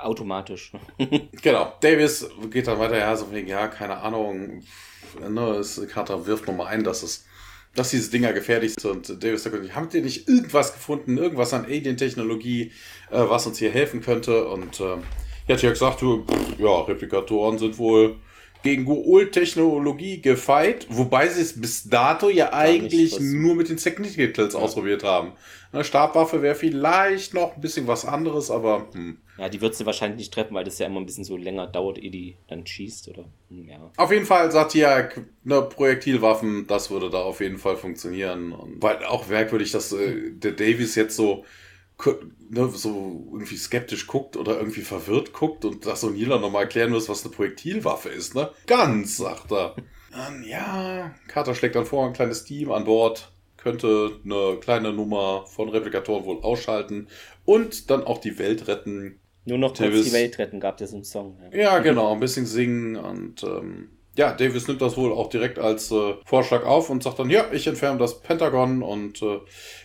Automatisch. 0.00 0.72
genau, 1.42 1.74
Davis 1.82 2.26
geht 2.50 2.68
dann 2.68 2.78
weiter, 2.78 2.96
ja, 2.96 3.14
so 3.14 3.30
wegen, 3.32 3.48
ja, 3.48 3.68
keine 3.68 3.98
Ahnung, 3.98 4.62
ne, 5.28 5.56
es, 5.56 5.80
Carter 5.88 6.26
wirft 6.26 6.46
nochmal 6.46 6.68
ein, 6.68 6.84
dass 6.84 7.02
es 7.02 7.24
dass 7.74 7.90
diese 7.90 8.10
Dinger 8.10 8.32
gefährlich 8.32 8.74
sind. 8.74 9.10
Und 9.10 9.22
Davis 9.22 9.44
sagt, 9.44 9.56
habt 9.74 9.94
ihr 9.94 10.02
nicht 10.02 10.28
irgendwas 10.28 10.72
gefunden, 10.72 11.18
irgendwas 11.18 11.54
an 11.54 11.64
Alien-Technologie, 11.64 12.72
äh, 13.10 13.18
was 13.18 13.46
uns 13.46 13.58
hier 13.58 13.70
helfen 13.70 14.00
könnte? 14.00 14.48
Und 14.48 14.80
äh, 14.80 14.96
er 15.46 15.54
hat 15.54 15.62
ja 15.62 15.70
gesagt, 15.70 16.02
ja, 16.58 16.80
Replikatoren 16.82 17.58
sind 17.58 17.78
wohl 17.78 18.16
gegen 18.62 18.84
Goa'uld-Technologie 18.84 20.20
gefeit, 20.20 20.86
wobei 20.90 21.28
sie 21.28 21.40
es 21.40 21.58
bis 21.60 21.88
dato 21.88 22.28
ja 22.28 22.52
eigentlich 22.52 23.18
nur 23.18 23.54
mit 23.54 23.68
den 23.70 23.78
Technicals 23.78 24.54
ja. 24.54 24.60
ausprobiert 24.60 25.02
haben. 25.02 25.32
Eine 25.72 25.84
Stabwaffe 25.84 26.42
wäre 26.42 26.54
vielleicht 26.54 27.32
noch 27.32 27.54
ein 27.54 27.60
bisschen 27.60 27.86
was 27.86 28.04
anderes, 28.04 28.50
aber. 28.50 28.88
Hm. 28.92 29.18
Ja, 29.40 29.48
die 29.48 29.62
wird 29.62 29.74
sie 29.74 29.86
wahrscheinlich 29.86 30.18
nicht 30.18 30.34
treffen, 30.34 30.54
weil 30.54 30.64
das 30.64 30.78
ja 30.78 30.86
immer 30.86 31.00
ein 31.00 31.06
bisschen 31.06 31.24
so 31.24 31.34
länger 31.34 31.66
dauert, 31.66 31.96
ehe 31.96 32.10
die 32.10 32.36
dann 32.46 32.66
schießt, 32.66 33.08
oder? 33.08 33.24
Hm, 33.48 33.68
ja. 33.70 33.90
Auf 33.96 34.12
jeden 34.12 34.26
Fall 34.26 34.52
sagt 34.52 34.74
ja, 34.74 35.08
ne, 35.44 35.62
Projektilwaffen, 35.62 36.66
das 36.66 36.90
würde 36.90 37.08
da 37.08 37.22
auf 37.22 37.40
jeden 37.40 37.56
Fall 37.56 37.78
funktionieren. 37.78 38.52
Und 38.52 38.82
weil 38.82 39.02
auch 39.06 39.28
merkwürdig, 39.28 39.72
dass 39.72 39.92
äh, 39.92 40.32
der 40.32 40.52
Davies 40.52 40.94
jetzt 40.94 41.16
so 41.16 41.46
ne, 42.50 42.68
so 42.68 43.28
irgendwie 43.32 43.56
skeptisch 43.56 44.06
guckt 44.06 44.36
oder 44.36 44.58
irgendwie 44.58 44.82
verwirrt 44.82 45.32
guckt 45.32 45.64
und 45.64 45.86
das 45.86 46.02
so 46.02 46.10
Nila 46.10 46.38
nochmal 46.38 46.64
erklären 46.64 46.90
muss, 46.90 47.08
was 47.08 47.24
eine 47.24 47.34
Projektilwaffe 47.34 48.10
ist, 48.10 48.34
ne? 48.34 48.50
Ganz, 48.66 49.16
sagt 49.16 49.52
er. 49.52 49.74
Und 50.28 50.42
ja, 50.42 51.14
Carter 51.28 51.54
schlägt 51.54 51.76
dann 51.76 51.86
vor, 51.86 52.04
ein 52.04 52.12
kleines 52.12 52.42
Team 52.42 52.72
an 52.72 52.82
Bord 52.82 53.30
könnte 53.60 54.20
eine 54.24 54.58
kleine 54.60 54.92
Nummer 54.92 55.46
von 55.46 55.68
Replikatoren 55.68 56.24
wohl 56.24 56.40
ausschalten 56.40 57.08
und 57.44 57.90
dann 57.90 58.04
auch 58.04 58.18
die 58.18 58.38
Welt 58.38 58.68
retten. 58.68 59.19
Nur 59.44 59.58
noch 59.58 59.72
Davis, 59.72 59.94
kurz 59.94 60.06
die 60.06 60.12
Welt 60.12 60.38
retten, 60.38 60.60
gab 60.60 60.80
es 60.80 60.92
im 60.92 61.04
Song. 61.04 61.38
Ja. 61.52 61.58
ja, 61.58 61.78
genau, 61.78 62.12
ein 62.12 62.20
bisschen 62.20 62.46
singen 62.46 62.96
und 62.96 63.42
ähm, 63.42 63.90
ja, 64.16 64.32
Davis 64.32 64.68
nimmt 64.68 64.82
das 64.82 64.96
wohl 64.96 65.12
auch 65.12 65.28
direkt 65.28 65.58
als 65.58 65.90
äh, 65.90 66.14
Vorschlag 66.24 66.64
auf 66.64 66.90
und 66.90 67.02
sagt 67.02 67.18
dann, 67.18 67.30
ja, 67.30 67.44
ich 67.52 67.66
entferne 67.66 67.98
das 67.98 68.20
Pentagon 68.20 68.82
und 68.82 69.22
äh, 69.22 69.38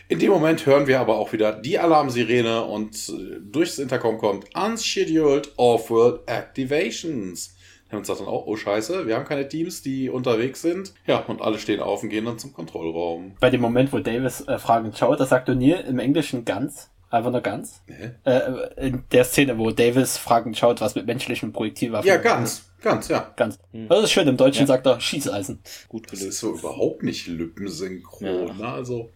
in 0.07 0.19
dem 0.19 0.31
Moment 0.31 0.65
hören 0.65 0.87
wir 0.87 0.99
aber 0.99 1.17
auch 1.17 1.31
wieder 1.31 1.53
die 1.53 1.79
Alarmsirene 1.79 2.63
und 2.63 3.09
äh, 3.09 3.39
durchs 3.41 3.79
Intercom 3.79 4.17
kommt 4.17 4.45
Unscheduled 4.55 5.53
Off-World 5.57 6.21
Activations. 6.27 7.55
Und 7.91 8.05
sagt 8.05 8.19
dann 8.19 8.27
auch, 8.27 8.45
oh 8.45 8.57
scheiße, 8.57 9.07
wir 9.07 9.15
haben 9.15 9.23
keine 9.23 9.47
Teams, 9.47 9.81
die 9.81 10.09
unterwegs 10.09 10.61
sind. 10.61 10.93
Ja, 11.07 11.19
und 11.19 11.41
alle 11.41 11.57
stehen 11.59 11.79
auf 11.79 12.03
und 12.03 12.09
gehen 12.09 12.25
dann 12.25 12.37
zum 12.37 12.51
Kontrollraum. 12.51 13.37
Bei 13.39 13.49
dem 13.49 13.61
Moment, 13.61 13.93
wo 13.93 13.99
Davis 13.99 14.41
äh, 14.41 14.57
fragend 14.59 14.97
schaut, 14.97 15.19
da 15.19 15.25
sagt 15.25 15.47
O'Neill 15.47 15.85
im 15.85 15.99
Englischen 15.99 16.43
ganz, 16.43 16.89
einfach 17.15 17.31
nur 17.31 17.41
ganz. 17.41 17.81
Äh, 18.23 18.41
in 18.77 19.03
der 19.11 19.23
Szene, 19.23 19.57
wo 19.57 19.71
Davis 19.71 20.17
fragend 20.17 20.57
schaut, 20.57 20.81
was 20.81 20.95
mit 20.95 21.05
menschlichen 21.05 21.51
Projektilwaffen. 21.53 22.07
Ja, 22.07 22.17
ganz. 22.17 22.69
Ganz, 22.81 23.07
ja. 23.07 23.33
Ganz. 23.35 23.57
Hm. 23.71 23.87
Das 23.87 24.03
ist 24.03 24.11
schön. 24.11 24.27
Im 24.27 24.37
Deutschen 24.37 24.61
ja. 24.61 24.67
sagt 24.67 24.85
er 24.85 24.99
Schießeisen. 24.99 25.59
Gut 25.87 26.07
gelöst. 26.07 26.23
Das 26.23 26.33
ist 26.35 26.39
so 26.39 26.53
überhaupt 26.53 27.03
nicht 27.03 27.27
lippensynchron. 27.27 28.47
Ja. 28.47 28.53
Ne? 28.53 28.67
Also. 28.67 29.11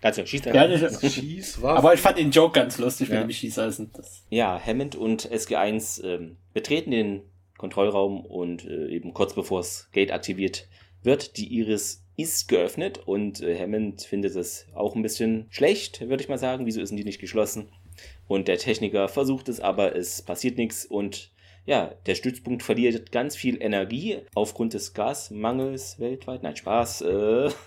Also, 0.00 0.26
Schießeisen. 0.26 0.54
Ja, 0.54 0.66
nicht, 0.66 1.12
Schießwaffen. 1.12 1.78
Aber 1.78 1.94
ich 1.94 2.00
fand 2.00 2.18
den 2.18 2.32
Joke 2.32 2.58
ganz 2.58 2.78
lustig 2.78 3.08
ja. 3.08 3.20
mit 3.20 3.24
dem 3.24 3.30
Schießeisen. 3.30 3.90
Das 3.92 4.24
ja, 4.30 4.60
Hammond 4.64 4.96
und 4.96 5.30
SG1 5.30 6.02
ähm, 6.02 6.38
betreten 6.52 6.90
den 6.90 7.22
Kontrollraum 7.56 8.26
und 8.26 8.64
äh, 8.64 8.88
eben 8.88 9.14
kurz 9.14 9.34
bevor 9.34 9.60
das 9.60 9.88
Gate 9.92 10.10
aktiviert 10.10 10.66
wird 11.02 11.36
die 11.36 11.52
Iris 11.58 12.01
ist 12.22 12.48
geöffnet 12.48 13.00
und 13.06 13.40
äh, 13.42 13.58
Hammond 13.58 14.02
findet 14.02 14.34
es 14.36 14.66
auch 14.74 14.94
ein 14.94 15.02
bisschen 15.02 15.46
schlecht, 15.50 16.00
würde 16.08 16.22
ich 16.22 16.28
mal 16.28 16.38
sagen. 16.38 16.66
Wieso 16.66 16.80
ist 16.80 16.94
die 16.94 17.04
nicht 17.04 17.20
geschlossen? 17.20 17.68
Und 18.28 18.48
der 18.48 18.58
Techniker 18.58 19.08
versucht 19.08 19.48
es, 19.48 19.60
aber 19.60 19.94
es 19.94 20.22
passiert 20.22 20.56
nichts 20.56 20.84
und 20.84 21.30
ja, 21.64 21.94
der 22.06 22.14
Stützpunkt 22.16 22.62
verliert 22.62 23.12
ganz 23.12 23.36
viel 23.36 23.62
Energie 23.62 24.18
aufgrund 24.34 24.74
des 24.74 24.94
Gasmangels 24.94 26.00
weltweit. 26.00 26.42
Nein, 26.42 26.56
Spaß. 26.56 27.02
Äh. 27.02 27.50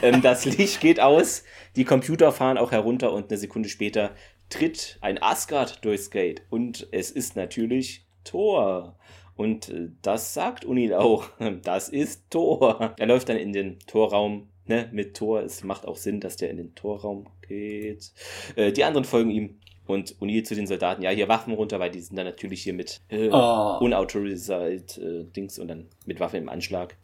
Ähm, 0.00 0.22
das 0.22 0.46
Licht 0.46 0.80
geht 0.80 0.98
aus, 0.98 1.44
die 1.76 1.84
Computer 1.84 2.32
fahren 2.32 2.56
auch 2.56 2.72
herunter 2.72 3.12
und 3.12 3.30
eine 3.30 3.36
Sekunde 3.36 3.68
später 3.68 4.12
tritt 4.48 4.96
ein 5.02 5.22
Asgard 5.22 5.84
durchs 5.84 6.10
Gate. 6.10 6.42
Und 6.48 6.88
es 6.92 7.10
ist 7.10 7.36
natürlich 7.36 8.06
Thor. 8.24 8.96
Und 9.36 9.68
äh, 9.68 9.88
das 10.02 10.34
sagt 10.34 10.64
Unil 10.64 10.94
auch. 10.94 11.24
Das 11.62 11.88
ist 11.88 12.30
Thor. 12.30 12.94
Er 12.98 13.06
läuft 13.06 13.28
dann 13.28 13.36
in 13.36 13.52
den 13.52 13.78
Torraum 13.86 14.48
ne, 14.66 14.88
mit 14.92 15.16
Thor. 15.16 15.42
Es 15.42 15.64
macht 15.64 15.86
auch 15.86 15.96
Sinn, 15.96 16.20
dass 16.20 16.36
der 16.36 16.50
in 16.50 16.56
den 16.56 16.74
Torraum 16.74 17.26
geht. 17.46 18.12
Äh, 18.56 18.72
die 18.72 18.84
anderen 18.84 19.04
folgen 19.04 19.30
ihm 19.30 19.58
und 19.86 20.16
O'Neill 20.20 20.44
zu 20.44 20.54
den 20.54 20.66
Soldaten, 20.66 21.02
ja, 21.02 21.10
hier 21.10 21.28
Waffen 21.28 21.52
runter, 21.54 21.80
weil 21.80 21.90
die 21.90 22.00
sind 22.00 22.16
dann 22.16 22.26
natürlich 22.26 22.62
hier 22.62 22.72
mit 22.72 23.00
äh, 23.08 23.28
oh. 23.30 23.78
unautorized 23.80 24.98
äh, 24.98 25.24
Dings 25.24 25.58
und 25.58 25.68
dann 25.68 25.88
mit 26.06 26.20
Waffen 26.20 26.36
im 26.36 26.48
Anschlag. 26.48 26.96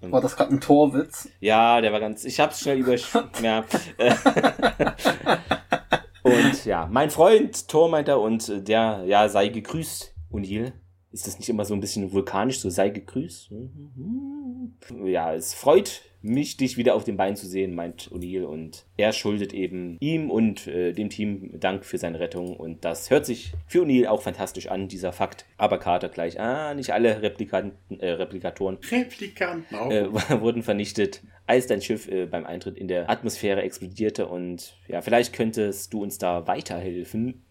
War 0.00 0.20
das 0.20 0.36
gerade 0.36 0.52
ein 0.52 0.60
Torwitz? 0.60 1.28
Ja, 1.40 1.80
der 1.80 1.90
war 1.92 2.00
ganz. 2.00 2.24
Ich 2.24 2.38
hab's 2.38 2.60
schnell 2.60 2.78
über. 2.78 2.94
ja. 3.42 3.64
und 6.22 6.64
ja, 6.66 6.86
mein 6.90 7.10
Freund, 7.10 7.66
Tor 7.68 7.88
meint 7.88 8.08
er, 8.08 8.20
und 8.20 8.68
der, 8.68 9.04
ja, 9.06 9.28
sei 9.28 9.48
gegrüßt, 9.48 10.14
O'Neill. 10.30 10.72
Ist 11.16 11.26
das 11.26 11.38
nicht 11.38 11.48
immer 11.48 11.64
so 11.64 11.72
ein 11.72 11.80
bisschen 11.80 12.12
vulkanisch, 12.12 12.58
so 12.58 12.68
sei 12.68 12.90
gegrüßt? 12.90 13.50
Ja, 15.06 15.34
es 15.34 15.54
freut 15.54 16.02
mich, 16.20 16.58
dich 16.58 16.76
wieder 16.76 16.94
auf 16.94 17.04
den 17.04 17.16
Beinen 17.16 17.36
zu 17.36 17.46
sehen, 17.46 17.74
meint 17.74 18.10
O'Neill. 18.12 18.44
Und 18.44 18.84
er 18.98 19.14
schuldet 19.14 19.54
eben 19.54 19.96
ihm 20.00 20.30
und 20.30 20.66
äh, 20.66 20.92
dem 20.92 21.08
Team 21.08 21.58
Dank 21.58 21.86
für 21.86 21.96
seine 21.96 22.20
Rettung. 22.20 22.54
Und 22.54 22.84
das 22.84 23.08
hört 23.08 23.24
sich 23.24 23.54
für 23.66 23.84
O'Neill 23.84 24.08
auch 24.08 24.20
fantastisch 24.20 24.68
an, 24.68 24.88
dieser 24.88 25.10
Fakt. 25.14 25.46
Aber 25.56 25.78
Carter 25.78 26.10
gleich, 26.10 26.38
ah, 26.38 26.74
nicht 26.74 26.92
alle 26.92 27.22
Replikanten, 27.22 27.98
äh, 27.98 28.10
Replikatoren 28.10 28.76
Replikanten 28.92 29.74
auch. 29.74 29.90
Äh, 29.90 30.12
wurden 30.42 30.62
vernichtet, 30.62 31.22
als 31.46 31.66
dein 31.66 31.80
Schiff 31.80 32.08
äh, 32.08 32.26
beim 32.26 32.44
Eintritt 32.44 32.76
in 32.76 32.88
der 32.88 33.08
Atmosphäre 33.08 33.62
explodierte. 33.62 34.26
Und 34.26 34.76
ja, 34.86 35.00
vielleicht 35.00 35.32
könntest 35.32 35.94
du 35.94 36.02
uns 36.02 36.18
da 36.18 36.46
weiterhelfen 36.46 37.45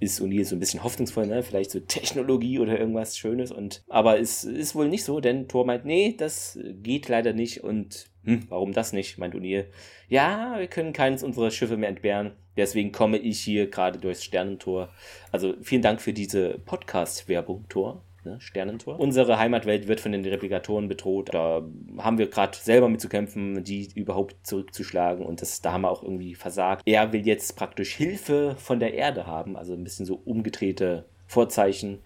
ist 0.00 0.20
O'Neill 0.20 0.44
so 0.44 0.54
ein 0.54 0.60
bisschen 0.60 0.84
hoffnungsvoll, 0.84 1.26
ne? 1.26 1.42
Vielleicht 1.42 1.70
so 1.70 1.80
Technologie 1.80 2.58
oder 2.58 2.78
irgendwas 2.78 3.16
Schönes. 3.18 3.50
Und 3.50 3.82
aber 3.88 4.20
es 4.20 4.44
ist 4.44 4.74
wohl 4.74 4.88
nicht 4.88 5.04
so, 5.04 5.20
denn 5.20 5.48
Thor 5.48 5.66
meint, 5.66 5.84
nee, 5.84 6.14
das 6.16 6.58
geht 6.82 7.08
leider 7.08 7.32
nicht. 7.32 7.64
Und 7.64 8.06
hm, 8.24 8.46
warum 8.48 8.72
das 8.72 8.92
nicht? 8.92 9.18
meint 9.18 9.34
O'Neill. 9.34 9.66
Ja, 10.08 10.58
wir 10.58 10.68
können 10.68 10.92
keines 10.92 11.22
unserer 11.22 11.50
Schiffe 11.50 11.76
mehr 11.76 11.88
entbehren. 11.88 12.32
Deswegen 12.56 12.92
komme 12.92 13.18
ich 13.18 13.40
hier 13.40 13.70
gerade 13.70 13.98
durchs 13.98 14.24
Sternentor. 14.24 14.90
Also 15.30 15.54
vielen 15.62 15.82
Dank 15.82 16.00
für 16.00 16.12
diese 16.12 16.58
Podcast-Werbung, 16.58 17.66
Thor 17.68 18.02
ne? 18.28 18.40
Sternentor. 18.40 18.98
Unsere 19.00 19.38
Heimatwelt 19.38 19.88
wird 19.88 20.00
von 20.00 20.12
den 20.12 20.24
Replikatoren 20.24 20.88
bedroht. 20.88 21.32
Da 21.32 21.62
haben 21.98 22.18
wir 22.18 22.28
gerade 22.28 22.56
selber 22.56 22.88
mit 22.88 23.00
zu 23.00 23.08
kämpfen, 23.08 23.64
die 23.64 23.88
überhaupt 23.94 24.36
zurückzuschlagen 24.46 25.24
und 25.24 25.42
das, 25.42 25.60
da 25.60 25.72
haben 25.72 25.82
wir 25.82 25.90
auch 25.90 26.02
irgendwie 26.02 26.34
versagt. 26.34 26.82
Er 26.86 27.12
will 27.12 27.26
jetzt 27.26 27.56
praktisch 27.56 27.94
Hilfe 27.94 28.56
von 28.58 28.80
der 28.80 28.94
Erde 28.94 29.26
haben, 29.26 29.56
also 29.56 29.72
ein 29.72 29.84
bisschen 29.84 30.06
so 30.06 30.20
umgedrehte 30.24 31.04
Vorzeichen. 31.26 32.00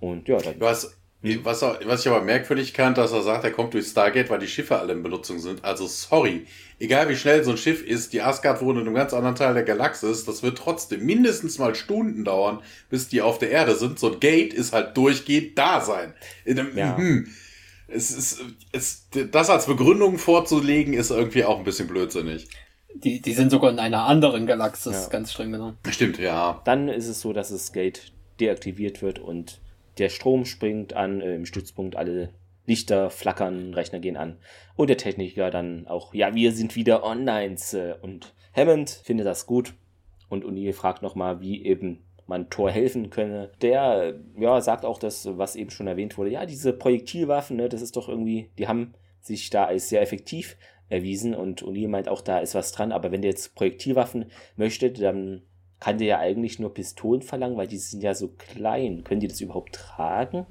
Und 0.00 0.28
ja, 0.28 0.38
dann. 0.38 0.58
Du 0.58 0.66
hast 0.66 0.96
was, 1.22 1.62
was 1.62 2.00
ich 2.00 2.08
aber 2.08 2.22
merkwürdig 2.22 2.72
fand, 2.72 2.98
dass 2.98 3.12
er 3.12 3.22
sagt, 3.22 3.44
er 3.44 3.52
kommt 3.52 3.74
durch 3.74 3.86
Stargate, 3.86 4.28
weil 4.28 4.40
die 4.40 4.48
Schiffe 4.48 4.78
alle 4.78 4.92
in 4.92 5.04
Benutzung 5.04 5.38
sind. 5.38 5.64
Also 5.64 5.86
sorry, 5.86 6.46
egal 6.80 7.08
wie 7.08 7.16
schnell 7.16 7.44
so 7.44 7.52
ein 7.52 7.56
Schiff 7.56 7.82
ist, 7.84 8.12
die 8.12 8.20
Asgard 8.20 8.60
wohnt 8.60 8.78
in 8.80 8.86
einem 8.86 8.96
ganz 8.96 9.14
anderen 9.14 9.36
Teil 9.36 9.54
der 9.54 9.62
Galaxis, 9.62 10.24
das 10.24 10.42
wird 10.42 10.58
trotzdem 10.58 11.06
mindestens 11.06 11.58
mal 11.58 11.76
Stunden 11.76 12.24
dauern, 12.24 12.60
bis 12.90 13.08
die 13.08 13.22
auf 13.22 13.38
der 13.38 13.50
Erde 13.50 13.76
sind. 13.76 14.00
So 14.00 14.12
ein 14.12 14.20
Gate 14.20 14.52
ist 14.52 14.72
halt 14.72 14.96
durchgehend 14.96 15.56
da 15.56 15.80
sein. 15.80 16.12
In 16.44 16.58
einem, 16.58 16.76
ja. 16.76 16.96
hm, 16.96 17.28
es 17.86 18.10
ist, 18.10 18.40
es, 18.72 19.06
das 19.30 19.48
als 19.48 19.66
Begründung 19.66 20.18
vorzulegen, 20.18 20.92
ist 20.92 21.10
irgendwie 21.10 21.44
auch 21.44 21.58
ein 21.58 21.64
bisschen 21.64 21.86
blödsinnig. 21.86 22.48
Die, 22.94 23.22
die 23.22 23.32
sind 23.32 23.50
sogar 23.50 23.70
in 23.70 23.78
einer 23.78 24.04
anderen 24.06 24.46
Galaxis, 24.46 25.04
ja. 25.04 25.08
ganz 25.08 25.32
streng 25.32 25.52
genommen. 25.52 25.78
Stimmt, 25.88 26.18
ja. 26.18 26.60
Dann 26.64 26.88
ist 26.88 27.06
es 27.06 27.20
so, 27.20 27.32
dass 27.32 27.50
das 27.50 27.72
Gate 27.72 28.12
deaktiviert 28.40 29.02
wird 29.02 29.18
und 29.18 29.60
der 30.02 30.08
Strom 30.08 30.44
springt 30.44 30.94
an, 30.94 31.20
äh, 31.20 31.36
im 31.36 31.46
Stützpunkt 31.46 31.94
alle 31.94 32.30
Lichter 32.66 33.08
flackern, 33.08 33.72
Rechner 33.72 34.00
gehen 34.00 34.16
an. 34.16 34.36
Und 34.74 34.90
der 34.90 34.96
Techniker 34.96 35.50
dann 35.50 35.86
auch, 35.86 36.12
ja, 36.12 36.34
wir 36.34 36.52
sind 36.52 36.74
wieder 36.74 37.04
online. 37.04 37.56
Äh, 37.72 37.94
und 38.02 38.34
Hammond 38.52 38.90
findet 38.90 39.26
das 39.26 39.46
gut. 39.46 39.74
Und 40.28 40.44
O'Neill 40.44 40.72
fragt 40.72 41.02
nochmal, 41.02 41.40
wie 41.40 41.64
eben 41.64 42.00
man 42.26 42.50
Thor 42.50 42.70
helfen 42.70 43.10
könne. 43.10 43.52
Der, 43.60 44.18
ja, 44.36 44.60
sagt 44.60 44.84
auch 44.84 44.98
das, 44.98 45.28
was 45.38 45.54
eben 45.54 45.70
schon 45.70 45.86
erwähnt 45.86 46.18
wurde. 46.18 46.30
Ja, 46.30 46.46
diese 46.46 46.72
Projektilwaffen, 46.72 47.56
ne, 47.56 47.68
das 47.68 47.82
ist 47.82 47.96
doch 47.96 48.08
irgendwie, 48.08 48.50
die 48.58 48.66
haben 48.66 48.94
sich 49.20 49.50
da 49.50 49.66
als 49.66 49.88
sehr 49.88 50.02
effektiv 50.02 50.56
erwiesen. 50.88 51.34
Und 51.36 51.62
O'Neill 51.62 51.88
meint 51.88 52.08
auch, 52.08 52.22
da 52.22 52.40
ist 52.40 52.56
was 52.56 52.72
dran. 52.72 52.90
Aber 52.90 53.12
wenn 53.12 53.22
der 53.22 53.30
jetzt 53.30 53.54
Projektilwaffen 53.54 54.26
möchte, 54.56 54.90
dann 54.90 55.42
kann 55.82 55.98
der 55.98 56.06
ja 56.06 56.18
eigentlich 56.20 56.60
nur 56.60 56.72
Pistolen 56.72 57.22
verlangen, 57.22 57.56
weil 57.56 57.66
die 57.66 57.76
sind 57.76 58.04
ja 58.04 58.14
so 58.14 58.28
klein. 58.28 59.02
Können 59.02 59.18
die 59.18 59.26
das 59.26 59.40
überhaupt 59.40 59.74
tragen? 59.74 60.46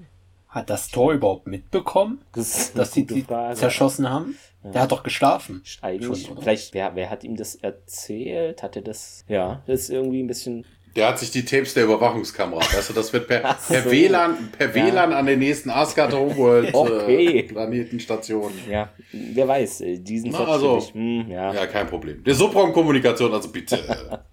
Hat 0.49 0.69
das 0.69 0.89
Tor 0.89 1.13
überhaupt 1.13 1.47
mitbekommen, 1.47 2.19
das 2.33 2.73
dass 2.73 2.91
die 2.91 3.05
die 3.05 3.25
zerschossen 3.53 4.09
haben? 4.09 4.35
Ja. 4.61 4.71
Der 4.71 4.81
hat 4.81 4.91
doch 4.91 5.03
geschlafen. 5.03 5.63
Eigentlich, 5.81 6.25
Schon, 6.25 6.37
vielleicht, 6.37 6.73
wer, 6.73 6.97
wer 6.97 7.09
hat 7.09 7.23
ihm 7.23 7.37
das 7.37 7.55
erzählt? 7.55 8.61
Hat 8.61 8.75
er 8.75 8.81
das? 8.81 9.23
Ja, 9.29 9.63
das 9.67 9.83
ist 9.83 9.89
irgendwie 9.91 10.21
ein 10.21 10.27
bisschen. 10.27 10.65
Der 10.97 11.07
hat 11.07 11.19
sich 11.19 11.31
die 11.31 11.45
Tapes 11.45 11.75
der 11.75 11.85
Überwachungskamera. 11.85 12.59
Weißt 12.59 12.89
du, 12.89 12.93
das 12.93 13.13
wird 13.13 13.29
per, 13.29 13.55
so. 13.61 13.73
per 13.73 13.89
WLAN, 13.89 14.51
per 14.51 14.75
WLAN 14.75 15.13
an 15.13 15.25
den 15.27 15.39
nächsten 15.39 15.69
Asgard 15.69 16.13
Homeworld 16.13 16.73
okay. 16.73 17.39
äh, 17.39 17.43
Planetenstation. 17.43 18.51
Ja, 18.69 18.89
wer 19.13 19.47
weiß, 19.47 19.79
äh, 19.79 19.97
diesen 19.99 20.31
Na, 20.31 20.43
also, 20.43 20.79
ich, 20.79 20.93
hm, 20.93 21.31
ja. 21.31 21.53
ja, 21.53 21.67
kein 21.67 21.87
Problem. 21.87 22.21
Der 22.25 22.35
Sopron-Kommunikation, 22.35 23.31
also 23.33 23.49
bitte. 23.49 23.79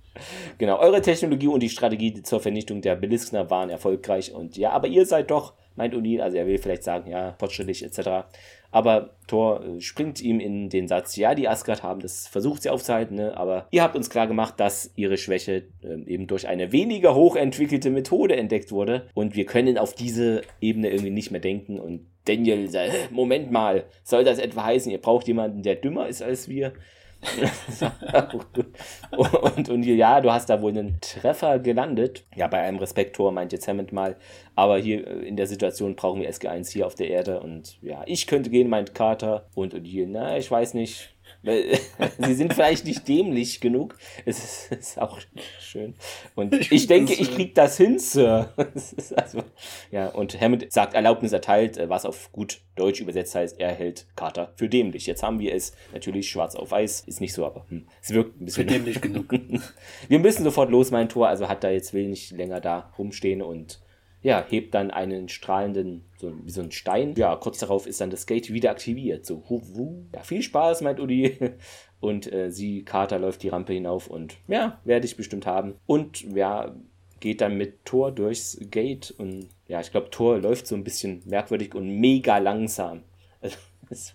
Genau, 0.59 0.81
eure 0.81 1.01
Technologie 1.01 1.47
und 1.47 1.63
die 1.63 1.69
Strategie 1.69 2.21
zur 2.23 2.41
Vernichtung 2.41 2.83
der 2.83 2.97
Beliskner 2.97 3.49
waren 3.49 3.71
erfolgreich 3.71 4.35
und 4.35 4.57
ja, 4.57 4.71
aber 4.71 4.89
ihr 4.89 5.07
seid 5.07 5.31
doch, 5.31 5.55
meint 5.77 5.95
O'Neill, 5.95 6.21
also 6.21 6.37
er 6.37 6.49
will 6.49 6.59
vielleicht 6.59 6.83
sagen, 6.83 7.09
ja, 7.09 7.37
fortschrittlich 7.39 7.85
etc. 7.85 8.27
Aber 8.73 9.11
Thor 9.29 9.65
äh, 9.65 9.81
springt 9.81 10.21
ihm 10.21 10.41
in 10.41 10.69
den 10.69 10.89
Satz, 10.89 11.15
ja, 11.15 11.37
die 11.37 11.47
Asgard 11.47 11.85
haben 11.85 12.01
das 12.01 12.27
versucht 12.27 12.63
sie 12.63 12.71
aufzuhalten, 12.71 13.15
ne? 13.15 13.37
aber 13.37 13.69
ihr 13.71 13.85
habt 13.85 13.95
uns 13.95 14.11
klar 14.11 14.27
gemacht, 14.27 14.59
dass 14.59 14.91
ihre 14.97 15.17
Schwäche 15.17 15.69
äh, 15.85 16.13
eben 16.13 16.27
durch 16.27 16.49
eine 16.49 16.73
weniger 16.73 17.15
hochentwickelte 17.15 17.91
Methode 17.91 18.37
entdeckt 18.37 18.73
wurde 18.73 19.07
und 19.15 19.37
wir 19.37 19.47
können 19.47 19.79
auf 19.79 19.95
diese 19.95 20.43
Ebene 20.61 20.91
irgendwie 20.91 21.11
nicht 21.11 21.31
mehr 21.31 21.41
denken 21.41 21.79
und 21.79 22.05
Daniel 22.25 22.69
sagt, 22.69 23.13
Moment 23.13 23.53
mal, 23.53 23.85
soll 24.03 24.25
das 24.25 24.39
etwa 24.39 24.65
heißen, 24.65 24.91
ihr 24.91 25.01
braucht 25.01 25.29
jemanden, 25.29 25.63
der 25.63 25.77
dümmer 25.77 26.09
ist 26.09 26.21
als 26.21 26.49
wir? 26.49 26.73
und, 29.57 29.69
und 29.69 29.83
ja, 29.83 30.21
du 30.21 30.31
hast 30.31 30.49
da 30.49 30.63
wohl 30.63 30.71
einen 30.71 31.01
Treffer 31.01 31.59
gelandet. 31.59 32.25
Ja, 32.37 32.47
bei 32.47 32.61
einem 32.61 32.79
Respektor 32.79 33.33
meint 33.33 33.53
jetzt 33.53 33.67
Hammond 33.67 33.93
mal. 33.93 34.17
Aber 34.55 34.79
hier 34.79 35.07
äh, 35.07 35.27
in 35.27 35.37
der 35.37 35.47
Situation 35.47 35.97
brauchen 35.97 36.21
wir 36.21 36.31
SG1 36.31 36.73
hier 36.73 36.87
auf 36.87 36.95
der 36.95 37.09
Erde. 37.11 37.41
Und 37.41 37.79
ja, 37.83 38.03
ich 38.07 38.27
könnte 38.27 38.51
gehen, 38.51 38.69
meint 38.69 38.95
Carter. 38.95 39.47
Und 39.55 39.75
O'Neill, 39.75 40.07
na, 40.09 40.39
ich 40.39 40.51
weiß 40.51 40.75
nicht. 40.75 41.15
Sie 42.19 42.35
sind 42.35 42.53
vielleicht 42.53 42.85
nicht 42.85 43.07
dämlich 43.07 43.61
genug. 43.61 43.97
Es 44.25 44.39
ist, 44.39 44.73
ist 44.73 45.01
auch 45.01 45.21
schön. 45.61 45.95
Und 46.35 46.53
ich, 46.55 46.73
ich 46.73 46.87
denke, 46.87 47.15
ich 47.15 47.31
krieg 47.31 47.55
das 47.55 47.77
hin, 47.77 47.99
Sir. 47.99 48.53
also, 49.17 49.45
ja, 49.91 50.09
und 50.09 50.41
Hammond 50.41 50.71
sagt 50.73 50.95
Erlaubnis 50.95 51.33
erteilt, 51.33 51.79
äh, 51.79 51.89
was 51.89 52.05
auf 52.05 52.33
gut 52.33 52.61
Deutsch 52.75 53.01
übersetzt 53.01 53.35
heißt, 53.35 53.61
er 53.61 53.73
hält 53.73 54.07
Carter 54.17 54.53
für 54.57 54.69
dämlich. 54.69 55.07
Jetzt 55.07 55.23
haben 55.23 55.39
wir 55.39 55.55
es 55.55 55.73
natürlich 55.93 56.29
schwarz 56.29 56.57
auf 56.57 56.71
weiß. 56.73 57.03
Ist 57.07 57.21
nicht 57.21 57.33
so, 57.33 57.47
aber 57.47 57.67
hm, 57.69 57.87
es 58.03 58.13
wirkt 58.13 58.41
ein 58.41 58.45
bisschen. 58.45 58.69
Für 58.69 58.75
dämlich 58.75 59.01
genug. 59.01 59.33
wir 60.09 60.19
müssen 60.19 60.43
sofort 60.45 60.71
los, 60.71 60.91
mein 60.91 61.09
Tor. 61.09 61.29
Also 61.29 61.49
hat 61.49 61.63
er 61.63 61.73
jetzt 61.73 61.95
will 61.95 62.09
nicht 62.09 62.33
länger 62.33 62.61
da 62.61 62.93
rumstehen 62.99 63.43
und 63.43 63.81
ja, 64.29 64.45
hebt 64.47 64.75
dann 64.75 64.91
einen 64.91 65.31
strahlenden, 65.31 66.05
so 66.19 66.35
wie 66.45 66.51
so 66.51 66.61
ein 66.61 66.71
Stein. 66.71 67.15
Ja, 67.17 67.35
kurz 67.37 67.61
darauf 67.61 67.87
ist 67.87 68.03
dann 68.03 68.11
das 68.11 68.27
Gate 68.27 68.53
wieder 68.53 68.71
aktiviert. 68.71 69.25
So, 69.25 69.43
hu, 69.49 69.63
hu. 69.75 70.05
Ja, 70.15 70.23
viel 70.23 70.43
Spaß, 70.43 70.83
meint 70.83 71.01
Udi. 71.01 71.39
Und 72.01 72.31
äh, 72.31 72.51
sie, 72.51 72.85
Carter, 72.85 73.19
läuft 73.19 73.43
die 73.43 73.49
Rampe 73.49 73.73
hinauf 73.73 74.07
und 74.07 74.37
ja, 74.47 74.79
werde 74.85 75.05
ich 75.05 75.17
bestimmt 75.17 75.47
haben. 75.47 75.75
Und 75.85 76.21
ja, 76.33 76.77
geht 77.19 77.41
dann 77.41 77.57
mit 77.57 77.85
Thor 77.85 78.13
durchs 78.13 78.57
Gate 78.71 79.13
und 79.19 79.49
ja, 79.67 79.81
ich 79.81 79.91
glaube, 79.91 80.09
Thor 80.11 80.39
läuft 80.39 80.69
so 80.69 80.77
ein 80.77 80.85
bisschen 80.85 81.23
merkwürdig 81.25 81.75
und 81.75 81.89
mega 81.89 82.39
langsam. 82.39 83.03
Also, 83.91 84.13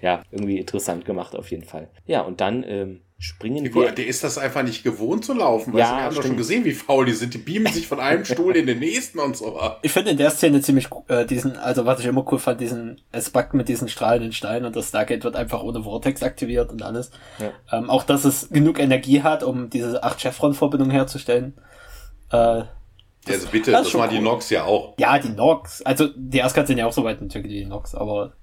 ja, 0.00 0.22
irgendwie 0.30 0.58
interessant 0.58 1.04
gemacht 1.04 1.34
auf 1.34 1.50
jeden 1.50 1.64
Fall. 1.64 1.90
Ja, 2.06 2.20
und 2.20 2.40
dann 2.40 2.62
ähm, 2.62 3.00
springen 3.20 3.64
ja, 3.64 3.74
wir. 3.74 3.90
Der 3.90 4.06
ist 4.06 4.22
das 4.22 4.38
einfach 4.38 4.62
nicht 4.62 4.84
gewohnt 4.84 5.24
zu 5.24 5.34
laufen, 5.34 5.72
weil 5.72 5.80
ja, 5.80 5.96
wir 5.96 6.04
haben 6.04 6.14
doch 6.14 6.22
schon 6.22 6.36
gesehen, 6.36 6.64
wie 6.64 6.72
faul 6.72 7.04
die 7.04 7.12
sind. 7.12 7.34
Die 7.34 7.38
beamen 7.38 7.72
sich 7.72 7.88
von 7.88 7.98
einem 7.98 8.24
Stuhl 8.24 8.56
in 8.56 8.66
den 8.66 8.78
nächsten 8.78 9.18
und 9.18 9.36
so. 9.36 9.60
Ich 9.82 9.90
finde 9.90 10.12
in 10.12 10.16
der 10.16 10.30
Szene 10.30 10.60
ziemlich 10.60 10.88
äh, 11.08 11.26
diesen, 11.26 11.56
also 11.56 11.84
was 11.84 11.98
ich 11.98 12.06
immer 12.06 12.24
cool 12.30 12.38
fand, 12.38 12.60
diesen 12.60 13.00
Aspekt 13.10 13.54
mit 13.54 13.68
diesen 13.68 13.88
strahlenden 13.88 14.32
Steinen 14.32 14.66
und 14.66 14.76
das 14.76 14.90
Stargate 14.90 15.24
wird 15.24 15.34
einfach 15.34 15.64
ohne 15.64 15.82
Vortex 15.82 16.22
aktiviert 16.22 16.70
und 16.70 16.82
alles. 16.82 17.10
Ja. 17.40 17.52
Ähm, 17.76 17.90
auch, 17.90 18.04
dass 18.04 18.24
es 18.24 18.50
genug 18.50 18.78
Energie 18.78 19.22
hat, 19.22 19.42
um 19.42 19.68
diese 19.68 20.04
acht 20.04 20.20
Chevron-Verbindungen 20.20 20.92
herzustellen. 20.92 21.54
Äh, 22.30 22.62
also 23.26 23.48
bitte, 23.50 23.72
das, 23.72 23.82
das 23.82 23.94
war 23.94 24.06
cool. 24.06 24.14
die 24.14 24.20
Nox 24.20 24.48
ja 24.48 24.64
auch. 24.64 24.94
Ja, 24.96 25.18
die 25.18 25.30
Nox. 25.30 25.82
Also 25.82 26.08
die 26.16 26.42
Asgard 26.42 26.68
sind 26.68 26.78
ja 26.78 26.86
auch 26.86 26.92
so 26.92 27.02
weit 27.02 27.20
wie 27.20 27.48
die 27.48 27.66
Nox, 27.66 27.96
aber 27.96 28.34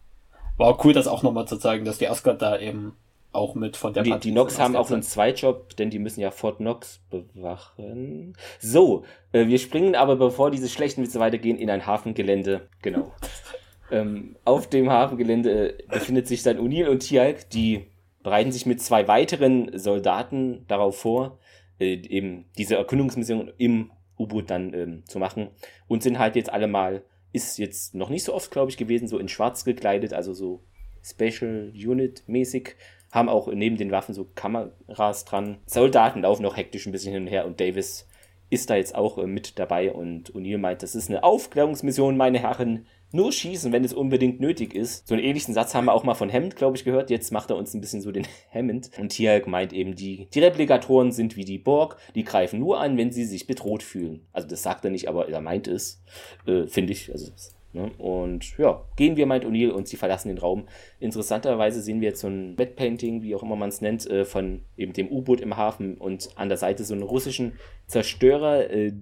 war 0.57 0.67
auch 0.67 0.83
cool, 0.83 0.91
das 0.91 1.07
auch 1.07 1.23
nochmal 1.23 1.47
zu 1.47 1.57
zeigen, 1.57 1.85
dass 1.85 1.97
die 1.97 2.09
Asgard 2.09 2.41
da 2.41 2.59
eben 2.59 2.97
auch 3.35 3.55
mit 3.55 3.77
von 3.77 3.93
der 3.93 4.03
Die, 4.03 4.19
die 4.19 4.31
Nox 4.31 4.59
haben 4.59 4.75
auch 4.75 4.89
einen 4.89 5.03
Zweitjob, 5.03 5.75
denn 5.75 5.89
die 5.89 5.99
müssen 5.99 6.21
ja 6.21 6.31
Fort 6.31 6.57
Knox 6.57 7.01
bewachen. 7.09 8.35
So, 8.59 9.03
äh, 9.31 9.47
wir 9.47 9.59
springen 9.59 9.95
aber, 9.95 10.15
bevor 10.15 10.51
diese 10.51 10.69
schlechten 10.69 11.03
Witze 11.03 11.19
weitergehen, 11.19 11.57
in 11.57 11.69
ein 11.69 11.85
Hafengelände. 11.85 12.67
Genau. 12.81 13.11
ähm, 13.91 14.35
auf 14.45 14.67
dem 14.67 14.89
Hafengelände 14.89 15.79
äh, 15.79 15.83
befindet 15.87 16.27
sich 16.27 16.43
dann 16.43 16.57
O'Neill 16.57 16.87
und 16.87 16.99
Tialk, 16.99 17.49
die 17.49 17.87
bereiten 18.23 18.51
sich 18.51 18.65
mit 18.65 18.81
zwei 18.81 19.07
weiteren 19.07 19.77
Soldaten 19.77 20.65
darauf 20.67 20.97
vor, 20.97 21.37
äh, 21.79 21.93
eben 21.93 22.45
diese 22.57 22.75
Erkundungsmission 22.75 23.51
im 23.57 23.91
U-Boot 24.17 24.49
dann 24.49 24.73
ähm, 24.73 25.03
zu 25.05 25.19
machen 25.19 25.49
und 25.87 26.01
sind 26.01 26.19
halt 26.19 26.35
jetzt 26.35 26.51
alle 26.51 26.67
mal, 26.67 27.03
ist 27.33 27.59
jetzt 27.59 27.93
noch 27.93 28.09
nicht 28.09 28.23
so 28.23 28.33
oft, 28.33 28.49
glaube 28.49 28.71
ich, 28.71 28.77
gewesen, 28.77 29.07
so 29.07 29.19
in 29.19 29.27
schwarz 29.27 29.65
gekleidet, 29.65 30.13
also 30.13 30.33
so 30.33 30.63
Special 31.03 31.71
Unit 31.75 32.23
mäßig, 32.27 32.75
haben 33.15 33.29
auch 33.29 33.47
neben 33.47 33.77
den 33.77 33.91
Waffen 33.91 34.13
so 34.13 34.27
Kameras 34.35 35.25
dran. 35.25 35.57
Soldaten 35.65 36.21
laufen 36.21 36.43
noch 36.43 36.57
hektisch 36.57 36.85
ein 36.85 36.91
bisschen 36.91 37.13
hin 37.13 37.23
und 37.23 37.27
her 37.27 37.45
und 37.45 37.59
Davis 37.59 38.07
ist 38.49 38.69
da 38.69 38.75
jetzt 38.75 38.95
auch 38.95 39.17
äh, 39.17 39.25
mit 39.25 39.57
dabei 39.57 39.91
und 39.91 40.33
O'Neill 40.33 40.59
meint, 40.59 40.83
das 40.83 40.95
ist 40.95 41.09
eine 41.09 41.23
Aufklärungsmission, 41.23 42.15
meine 42.15 42.39
Herren 42.39 42.85
nur 43.11 43.31
schießen, 43.31 43.71
wenn 43.71 43.83
es 43.85 43.93
unbedingt 43.93 44.39
nötig 44.39 44.75
ist. 44.75 45.07
So 45.07 45.15
einen 45.15 45.23
ähnlichen 45.23 45.53
Satz 45.53 45.73
haben 45.73 45.85
wir 45.85 45.93
auch 45.93 46.03
mal 46.03 46.15
von 46.15 46.31
Hammond, 46.31 46.55
glaube 46.55 46.75
ich, 46.75 46.83
gehört. 46.83 47.09
Jetzt 47.09 47.31
macht 47.31 47.49
er 47.49 47.55
uns 47.55 47.73
ein 47.73 47.81
bisschen 47.81 48.01
so 48.01 48.11
den 48.11 48.27
Hammond. 48.53 48.91
Und 48.99 49.13
hier 49.13 49.41
meint 49.45 49.73
eben, 49.73 49.95
die, 49.95 50.27
die 50.33 50.39
Replikatoren 50.39 51.11
sind 51.11 51.37
wie 51.37 51.45
die 51.45 51.57
Borg, 51.57 51.97
die 52.13 52.23
greifen 52.23 52.59
nur 52.59 52.79
an, 52.79 52.97
wenn 52.97 53.11
sie 53.11 53.25
sich 53.25 53.47
bedroht 53.47 53.83
fühlen. 53.83 54.27
Also 54.33 54.47
das 54.47 54.63
sagt 54.63 54.83
er 54.83 54.91
nicht, 54.91 55.07
aber 55.07 55.29
er 55.29 55.41
meint 55.41 55.67
es, 55.67 56.03
äh, 56.45 56.67
finde 56.67 56.93
ich. 56.93 57.11
Also 57.11 57.31
Ne? 57.75 57.91
Und 57.97 58.57
ja, 58.57 58.85
gehen 58.95 59.17
wir, 59.17 59.25
meint 59.25 59.45
O'Neill, 59.45 59.71
und 59.71 59.87
sie 59.87 59.97
verlassen 59.97 60.29
den 60.29 60.37
Raum. 60.37 60.65
Interessanterweise 61.01 61.81
sehen 61.81 61.99
wir 61.99 62.07
jetzt 62.07 62.21
so 62.21 62.27
ein 62.27 62.57
Wetpainting, 62.57 63.21
wie 63.21 63.35
auch 63.35 63.43
immer 63.43 63.57
man 63.57 63.67
es 63.67 63.81
nennt, 63.81 64.09
äh, 64.09 64.23
von 64.23 64.61
eben 64.77 64.93
dem 64.93 65.09
U-Boot 65.09 65.41
im 65.41 65.57
Hafen 65.57 65.97
und 65.97 66.29
an 66.35 66.47
der 66.47 66.57
Seite 66.57 66.85
so 66.85 66.93
einen 66.93 67.03
russischen 67.03 67.59
Zerstörer, 67.85 68.69
äh, 68.71 68.93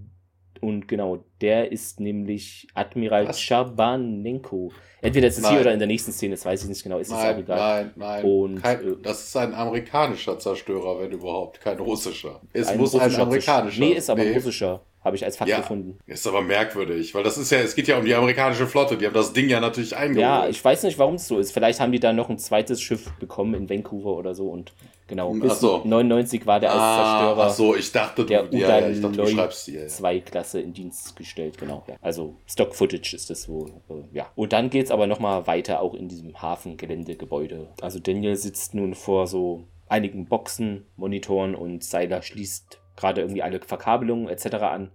und 0.60 0.88
genau, 0.88 1.26
der 1.42 1.72
ist 1.74 2.00
nämlich 2.00 2.68
Admiral 2.74 3.28
Was? 3.28 3.42
Chabanenko. 3.42 4.72
Entweder 5.02 5.28
ist 5.28 5.38
es 5.38 5.50
hier 5.50 5.60
oder 5.60 5.74
in 5.74 5.80
der 5.80 5.90
nächsten 5.90 6.14
Szene, 6.14 6.36
das 6.36 6.46
weiß 6.46 6.64
ich 6.64 6.70
nicht 6.70 6.84
genau, 6.84 7.00
ist 7.00 7.12
nein, 7.12 7.36
auch 7.36 7.40
egal. 7.40 7.58
Nein, 7.58 7.92
nein, 7.98 8.24
und, 8.24 8.62
kein, 8.62 8.80
äh, 8.80 8.96
das 9.04 9.26
ist 9.26 9.36
ein 9.36 9.54
amerikanischer 9.54 10.40
Zerstörer, 10.40 11.02
wenn 11.02 11.12
überhaupt, 11.12 11.60
kein 11.60 11.78
russischer. 11.80 12.40
Es 12.54 12.70
ein 12.70 12.80
muss 12.80 12.96
ein 12.96 13.14
amerikanischer. 13.14 13.82
Nee, 13.82 13.92
ist 13.92 14.10
aber 14.10 14.24
nee. 14.24 14.34
russischer. 14.34 14.82
Habe 15.04 15.18
ich 15.18 15.26
als 15.26 15.36
Fakt 15.36 15.50
ja, 15.50 15.58
gefunden. 15.58 16.00
Ist 16.08 16.26
aber 16.26 16.42
merkwürdig, 16.42 17.14
weil 17.14 17.24
das 17.24 17.38
ist 17.38 17.52
ja, 17.52 17.60
es 17.60 17.76
geht 17.76 17.88
ja 17.88 17.98
um 17.98 18.06
die 18.06 18.16
amerikanische 18.16 18.68
Flotte, 18.68 18.98
die 18.98 19.06
haben 19.06 19.14
das 19.14 19.34
Ding 19.34 19.50
ja 19.50 19.60
natürlich 19.60 19.96
eingeholt. 19.96 20.22
Ja, 20.22 20.48
ich 20.48 20.64
weiß 20.64 20.84
nicht, 20.84 20.98
warum 20.98 21.16
es 21.16 21.28
so 21.28 21.40
ist. 21.40 21.52
Vielleicht 21.52 21.82
haben 21.82 21.92
die 21.92 22.00
da 22.00 22.14
noch 22.14 22.30
ein 22.30 22.40
zweites 22.40 22.82
Schiff 22.82 23.12
bekommen 23.20 23.54
in 23.54 23.70
Vancouver 23.70 24.16
oder 24.16 24.34
so 24.34 24.48
und 24.48 24.74
genau, 25.08 25.34
bis 25.34 25.60
so. 25.60 25.82
99 25.84 26.46
war 26.46 26.62
der 26.62 26.72
als 26.72 26.82
ah, 26.82 26.96
Zerstörer. 26.96 27.48
Ach 27.48 27.54
so, 27.54 27.76
ich 27.76 27.92
dachte, 27.92 28.22
du, 28.22 28.28
der 28.28 28.48
ja, 28.52 28.80
ja, 28.80 28.90
ich 28.90 29.02
dachte, 29.02 29.18
du 29.18 29.28
schreibst 29.28 29.68
die. 29.68 29.74
Ja, 29.74 29.82
ja. 29.82 29.88
zwei 29.88 30.20
Klasse 30.20 30.62
in 30.62 30.74
Dienst 30.74 31.16
gestellt, 31.18 31.58
genau. 31.58 31.84
Also 32.02 32.36
Stock 32.48 32.74
Footage 32.74 33.14
ist 33.14 33.30
das 33.30 33.50
wohl, 33.50 33.72
äh, 33.90 33.94
ja. 34.14 34.28
Und 34.36 34.54
dann 34.54 34.70
geht's 34.70 34.92
aber 34.92 35.08
nochmal 35.08 35.48
weiter, 35.48 35.82
auch 35.82 35.94
in 35.94 36.08
diesem 36.08 36.42
Hafengeländegebäude. 36.42 37.68
Also 37.82 38.00
Daniel 38.00 38.38
sitzt 38.38 38.74
nun 38.74 38.96
vor 38.96 39.28
so 39.28 39.66
einigen 39.90 40.26
Boxen, 40.26 40.86
Monitoren 40.96 41.56
und 41.56 41.84
Seiler 41.84 42.22
schließt 42.22 42.80
gerade 43.04 43.22
irgendwie 43.22 43.44
alle 43.44 43.60
Verkabelungen 43.60 44.30
etc. 44.30 44.56
an. 44.56 44.92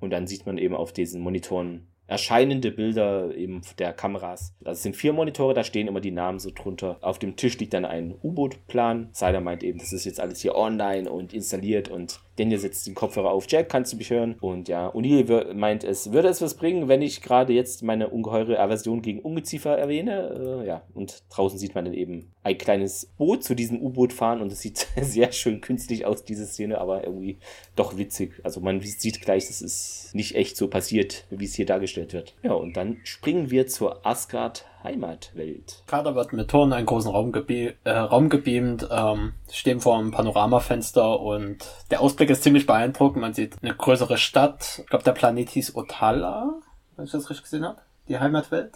Und 0.00 0.10
dann 0.10 0.26
sieht 0.26 0.46
man 0.46 0.58
eben 0.58 0.74
auf 0.74 0.92
diesen 0.92 1.22
Monitoren 1.22 1.86
erscheinende 2.08 2.72
Bilder 2.72 3.34
eben 3.34 3.62
der 3.78 3.92
Kameras. 3.92 4.54
Das 4.60 4.82
sind 4.82 4.96
vier 4.96 5.12
Monitore, 5.12 5.54
da 5.54 5.62
stehen 5.62 5.86
immer 5.86 6.00
die 6.00 6.10
Namen 6.10 6.40
so 6.40 6.50
drunter. 6.52 6.98
Auf 7.00 7.20
dem 7.20 7.36
Tisch 7.36 7.56
liegt 7.58 7.72
dann 7.72 7.84
ein 7.84 8.14
U-Boot-Plan. 8.20 9.10
Sider 9.12 9.40
meint 9.40 9.62
eben, 9.62 9.78
das 9.78 9.92
ist 9.92 10.04
jetzt 10.04 10.20
alles 10.20 10.40
hier 10.40 10.56
online 10.56 11.10
und 11.10 11.32
installiert 11.32 11.88
und 11.88 12.20
Daniel 12.36 12.58
setzt 12.58 12.86
den 12.86 12.94
Kopfhörer 12.94 13.30
auf. 13.30 13.46
Jack, 13.48 13.68
kannst 13.68 13.92
du 13.92 13.96
mich 13.96 14.10
hören? 14.10 14.36
Und 14.40 14.68
ja, 14.68 14.88
O'Neill 14.88 15.52
meint, 15.54 15.84
es 15.84 16.12
würde 16.12 16.28
es 16.28 16.40
was 16.40 16.54
bringen, 16.54 16.88
wenn 16.88 17.02
ich 17.02 17.20
gerade 17.20 17.52
jetzt 17.52 17.82
meine 17.82 18.08
ungeheure 18.08 18.58
Aversion 18.58 19.02
gegen 19.02 19.20
Ungeziefer 19.20 19.76
erwähne. 19.76 20.62
Äh, 20.62 20.66
ja, 20.66 20.82
und 20.94 21.22
draußen 21.30 21.58
sieht 21.58 21.74
man 21.74 21.84
dann 21.84 21.94
eben 21.94 22.32
ein 22.42 22.58
kleines 22.58 23.06
Boot 23.18 23.44
zu 23.44 23.54
diesem 23.54 23.80
U-Boot 23.80 24.12
fahren 24.12 24.40
und 24.40 24.50
es 24.50 24.60
sieht 24.60 24.88
sehr 25.00 25.32
schön 25.32 25.60
künstlich 25.60 26.06
aus, 26.06 26.24
diese 26.24 26.46
Szene, 26.46 26.78
aber 26.78 27.04
irgendwie 27.04 27.38
doch 27.76 27.96
witzig. 27.96 28.40
Also 28.42 28.60
man 28.60 28.80
sieht 28.80 29.20
gleich, 29.20 29.46
das 29.46 29.60
ist 29.60 30.14
nicht 30.14 30.34
echt 30.34 30.56
so 30.56 30.68
passiert, 30.68 31.24
wie 31.30 31.44
es 31.44 31.54
hier 31.54 31.66
dargestellt 31.66 32.12
wird. 32.12 32.34
Ja, 32.42 32.54
und 32.54 32.76
dann 32.76 32.98
springen 33.04 33.50
wir 33.50 33.66
zur 33.66 34.06
Asgard 34.06 34.64
Heimatwelt. 34.84 35.82
Kader 35.86 36.14
wird 36.14 36.32
mit 36.32 36.50
Toren 36.50 36.70
in 36.70 36.74
einen 36.74 36.86
großen 36.86 37.10
Raum, 37.10 37.32
gebe 37.32 37.74
äh, 37.84 37.90
Raum 37.90 38.28
gebeamt, 38.28 38.88
ähm, 38.90 39.34
stehen 39.50 39.80
vor 39.80 39.98
einem 39.98 40.10
Panoramafenster 40.10 41.20
und 41.20 41.58
der 41.90 42.00
Ausblick 42.00 42.30
ist 42.30 42.42
ziemlich 42.42 42.66
beeindruckend. 42.66 43.20
Man 43.20 43.34
sieht 43.34 43.56
eine 43.62 43.74
größere 43.74 44.18
Stadt. 44.18 44.80
Ich 44.82 44.86
glaube, 44.86 45.04
der 45.04 45.12
Planet 45.12 45.50
hieß 45.50 45.76
Otala, 45.76 46.54
wenn 46.96 47.04
ich 47.04 47.12
das 47.12 47.30
richtig 47.30 47.44
gesehen 47.44 47.64
habe. 47.64 47.80
Die 48.08 48.18
Heimatwelt. 48.18 48.72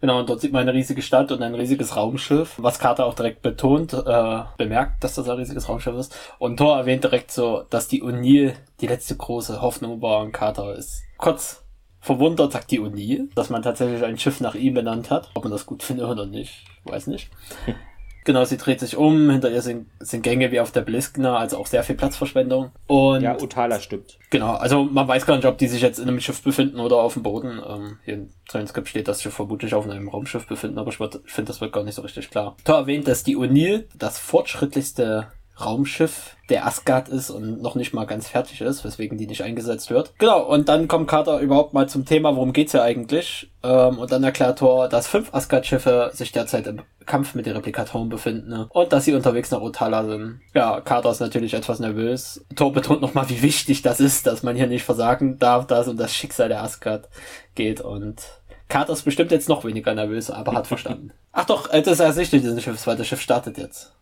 Genau, 0.00 0.20
und 0.20 0.28
dort 0.28 0.40
sieht 0.40 0.52
man 0.52 0.62
eine 0.62 0.74
riesige 0.74 1.02
Stadt 1.02 1.32
und 1.32 1.42
ein 1.42 1.56
riesiges 1.56 1.96
Raumschiff, 1.96 2.54
was 2.58 2.78
Carter 2.78 3.04
auch 3.04 3.14
direkt 3.14 3.42
betont, 3.42 3.92
äh, 3.92 4.42
bemerkt, 4.56 5.02
dass 5.02 5.16
das 5.16 5.28
ein 5.28 5.36
riesiges 5.36 5.68
Raumschiff 5.68 5.96
ist. 5.96 6.16
Und 6.38 6.56
Thor 6.56 6.76
erwähnt 6.76 7.02
direkt 7.02 7.32
so, 7.32 7.64
dass 7.68 7.88
die 7.88 8.04
O'Neill 8.04 8.54
die 8.80 8.86
letzte 8.86 9.16
große 9.16 9.60
Hoffnung 9.60 10.00
war 10.00 10.20
und 10.20 10.30
Carter 10.30 10.74
ist 10.74 11.02
kurz 11.16 11.64
verwundert, 12.08 12.52
sagt 12.52 12.70
die 12.70 12.80
Uni, 12.80 13.28
dass 13.34 13.50
man 13.50 13.62
tatsächlich 13.62 14.02
ein 14.02 14.18
Schiff 14.18 14.40
nach 14.40 14.54
ihm 14.54 14.72
benannt 14.72 15.10
hat. 15.10 15.30
Ob 15.34 15.44
man 15.44 15.52
das 15.52 15.66
gut 15.66 15.82
findet 15.82 16.06
oder 16.06 16.24
nicht, 16.24 16.64
weiß 16.84 17.06
nicht. 17.06 17.30
Genau, 18.24 18.44
sie 18.44 18.58
dreht 18.58 18.78
sich 18.78 18.94
um, 18.94 19.30
hinter 19.30 19.50
ihr 19.50 19.62
sind, 19.62 19.86
sind 20.00 20.20
Gänge 20.20 20.52
wie 20.52 20.60
auf 20.60 20.70
der 20.70 20.82
Bliskner, 20.82 21.38
also 21.38 21.56
auch 21.56 21.66
sehr 21.66 21.82
viel 21.82 21.96
Platzverschwendung. 21.96 22.72
Und 22.86 23.22
ja, 23.22 23.40
Utala 23.40 23.80
stimmt. 23.80 24.18
Genau, 24.28 24.52
also 24.52 24.84
man 24.84 25.08
weiß 25.08 25.24
gar 25.24 25.36
nicht, 25.36 25.46
ob 25.46 25.56
die 25.56 25.66
sich 25.66 25.80
jetzt 25.80 25.98
in 25.98 26.08
einem 26.08 26.20
Schiff 26.20 26.42
befinden 26.42 26.78
oder 26.78 26.96
auf 26.96 27.14
dem 27.14 27.22
Boden. 27.22 27.58
Ähm, 27.66 27.96
hier 28.04 28.14
im 28.14 28.28
Transcript 28.46 28.88
steht, 28.88 29.08
dass 29.08 29.20
sie 29.20 29.30
vermutlich 29.30 29.72
auf 29.72 29.88
einem 29.88 30.10
Raumschiff 30.10 30.46
befinden, 30.46 30.78
aber 30.78 30.90
ich, 30.90 31.00
ich 31.00 31.32
finde, 31.32 31.48
das 31.48 31.62
wird 31.62 31.72
gar 31.72 31.84
nicht 31.84 31.94
so 31.94 32.02
richtig 32.02 32.28
klar. 32.28 32.54
Tor 32.64 32.76
erwähnt, 32.76 33.08
dass 33.08 33.24
die 33.24 33.38
O'Neill 33.38 33.86
das 33.96 34.18
fortschrittlichste 34.18 35.28
Raumschiff 35.60 36.36
der 36.48 36.66
Asgard 36.66 37.08
ist 37.08 37.30
und 37.30 37.60
noch 37.60 37.74
nicht 37.74 37.92
mal 37.92 38.06
ganz 38.06 38.28
fertig 38.28 38.60
ist, 38.60 38.84
weswegen 38.84 39.18
die 39.18 39.26
nicht 39.26 39.42
eingesetzt 39.42 39.90
wird. 39.90 40.12
Genau, 40.18 40.42
und 40.42 40.68
dann 40.68 40.88
kommt 40.88 41.08
Carter 41.08 41.40
überhaupt 41.40 41.74
mal 41.74 41.88
zum 41.88 42.04
Thema, 42.04 42.34
worum 42.34 42.52
geht's 42.52 42.72
ja 42.72 42.82
eigentlich? 42.82 43.50
Ähm, 43.62 43.98
und 43.98 44.10
dann 44.10 44.24
erklärt 44.24 44.60
Thor, 44.60 44.88
dass 44.88 45.08
fünf 45.08 45.34
Asgard-Schiffe 45.34 46.10
sich 46.14 46.32
derzeit 46.32 46.66
im 46.66 46.82
Kampf 47.04 47.34
mit 47.34 47.46
den 47.46 47.54
Replikatoren 47.54 48.08
befinden 48.08 48.48
ne? 48.50 48.66
und 48.70 48.92
dass 48.92 49.04
sie 49.04 49.14
unterwegs 49.14 49.50
nach 49.50 49.60
Otala 49.60 50.04
sind. 50.04 50.40
Ja, 50.54 50.80
Carter 50.80 51.10
ist 51.10 51.20
natürlich 51.20 51.54
etwas 51.54 51.80
nervös. 51.80 52.44
Thor 52.54 52.72
betont 52.72 53.00
nochmal, 53.00 53.28
wie 53.28 53.42
wichtig 53.42 53.82
das 53.82 54.00
ist, 54.00 54.26
dass 54.26 54.42
man 54.42 54.56
hier 54.56 54.66
nicht 54.66 54.84
versagen 54.84 55.38
darf, 55.38 55.66
dass 55.66 55.88
um 55.88 55.96
das 55.96 56.14
Schicksal 56.14 56.48
der 56.48 56.62
Asgard 56.62 57.08
geht 57.54 57.80
und 57.80 58.22
Carter 58.68 58.92
ist 58.92 59.04
bestimmt 59.04 59.30
jetzt 59.30 59.48
noch 59.48 59.64
weniger 59.64 59.94
nervös, 59.94 60.30
aber 60.30 60.52
hat 60.52 60.66
verstanden. 60.66 61.12
Ach 61.32 61.46
doch, 61.46 61.68
das 61.68 61.86
ist 61.86 62.00
ersichtlich, 62.00 62.42
dieses 62.42 62.62
Schiff, 62.62 62.74
das 62.74 62.82
zweite 62.82 63.04
Schiff 63.04 63.20
startet 63.20 63.56
jetzt. 63.56 63.92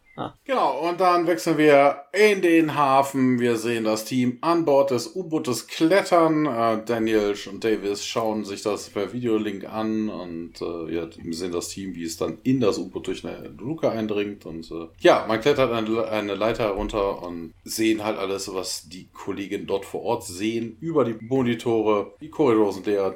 Genau, 0.45 0.89
und 0.89 1.01
dann 1.01 1.27
wechseln 1.27 1.59
wir 1.59 2.05
in 2.13 2.41
den 2.41 2.75
Hafen. 2.75 3.39
Wir 3.39 3.57
sehen 3.57 3.85
das 3.85 4.05
Team 4.05 4.39
an 4.41 4.65
Bord 4.65 4.91
des 4.91 5.15
U-Bootes 5.15 5.67
klettern. 5.67 6.47
Äh, 6.47 6.85
Daniel 6.85 7.35
und 7.51 7.63
Davis 7.63 8.05
schauen 8.05 8.45
sich 8.45 8.63
das 8.63 8.89
per 8.91 9.13
Videolink 9.13 9.65
an 9.65 10.09
und 10.09 10.61
äh, 10.61 10.89
wir 10.89 11.11
sehen 11.31 11.53
das 11.53 11.69
Team, 11.69 11.95
wie 11.95 12.05
es 12.05 12.17
dann 12.17 12.39
in 12.45 12.61
das 12.61 12.79
U-Boot 12.79 13.07
durch 13.07 13.27
eine 13.27 13.49
Luke 13.49 13.91
eindringt. 13.91 14.47
Und 14.47 14.71
äh, 14.71 14.89
ja, 15.01 15.27
man 15.29 15.41
klettert 15.41 15.73
eine, 15.73 16.09
eine 16.09 16.35
Leiter 16.35 16.65
herunter 16.65 17.23
und 17.23 17.53
sehen 17.65 18.03
halt 18.03 18.19
alles, 18.19 18.53
was 18.55 18.89
die 18.89 19.09
Kollegen 19.13 19.67
dort 19.67 19.85
vor 19.85 20.03
Ort 20.03 20.25
sehen, 20.25 20.77
über 20.81 21.05
die 21.05 21.17
Monitore. 21.21 22.15
Die 22.21 22.31
Korridore 22.31 22.73
sind 22.73 22.87
leer, 22.87 23.15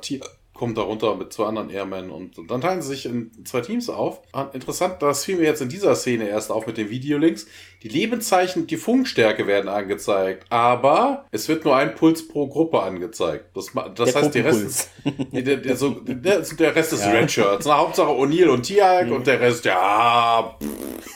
kommt 0.60 0.78
darunter 0.78 1.16
mit 1.16 1.32
zwei 1.32 1.46
anderen 1.46 1.70
Airmen 1.70 2.10
und, 2.10 2.38
und, 2.38 2.50
dann 2.50 2.60
teilen 2.60 2.82
sie 2.82 2.88
sich 2.90 3.06
in 3.06 3.32
zwei 3.44 3.62
Teams 3.62 3.88
auf. 3.90 4.20
Und 4.32 4.54
interessant, 4.54 5.00
das 5.00 5.24
fiel 5.24 5.38
mir 5.38 5.44
jetzt 5.44 5.62
in 5.62 5.68
dieser 5.68 5.96
Szene 5.96 6.28
erst 6.28 6.52
auf 6.52 6.66
mit 6.66 6.76
den 6.76 6.90
Videolinks. 6.90 7.46
Die 7.82 7.88
Lebenszeichen 7.88 8.62
und 8.62 8.70
die 8.70 8.76
Funkstärke 8.76 9.46
werden 9.46 9.68
angezeigt, 9.68 10.44
aber 10.50 11.24
es 11.30 11.48
wird 11.48 11.64
nur 11.64 11.74
ein 11.76 11.94
Puls 11.94 12.28
pro 12.28 12.46
Gruppe 12.46 12.82
angezeigt. 12.82 13.46
Das, 13.56 13.72
das 13.94 14.14
heißt, 14.14 14.34
der 14.34 14.44
Rest, 14.44 14.90
der, 15.32 15.56
der, 15.56 15.76
so, 15.76 15.90
der, 15.90 16.40
der, 16.40 16.76
Rest 16.76 16.92
ist 16.92 17.04
ja. 17.04 17.10
Redshirts. 17.10 17.66
Na, 17.66 17.78
Hauptsache 17.78 18.10
O'Neill 18.10 18.48
und 18.48 18.62
Tiag 18.62 19.06
mhm. 19.06 19.12
und 19.12 19.26
der 19.26 19.40
Rest, 19.40 19.64
ja, 19.64 20.56
pff 20.62 21.10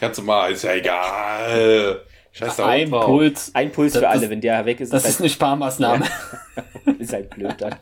Kannst 0.00 0.18
du 0.18 0.22
mal, 0.22 0.50
ist 0.50 0.64
ja 0.64 0.72
egal. 0.72 2.00
Scheiß 2.32 2.58
ein 2.60 2.90
Puls. 2.90 3.50
Ein 3.54 3.70
Puls 3.70 3.92
für 3.92 4.00
das, 4.00 4.12
alle, 4.12 4.30
wenn 4.30 4.40
der 4.40 4.64
weg 4.64 4.80
ist. 4.80 4.94
Das 4.94 5.04
ist, 5.04 5.10
halt, 5.10 5.20
eine 5.20 5.28
Sparmaßnahme. 5.28 6.06
Ist 6.98 7.12
halt 7.12 7.30
blöd 7.30 7.54
dann. 7.58 7.76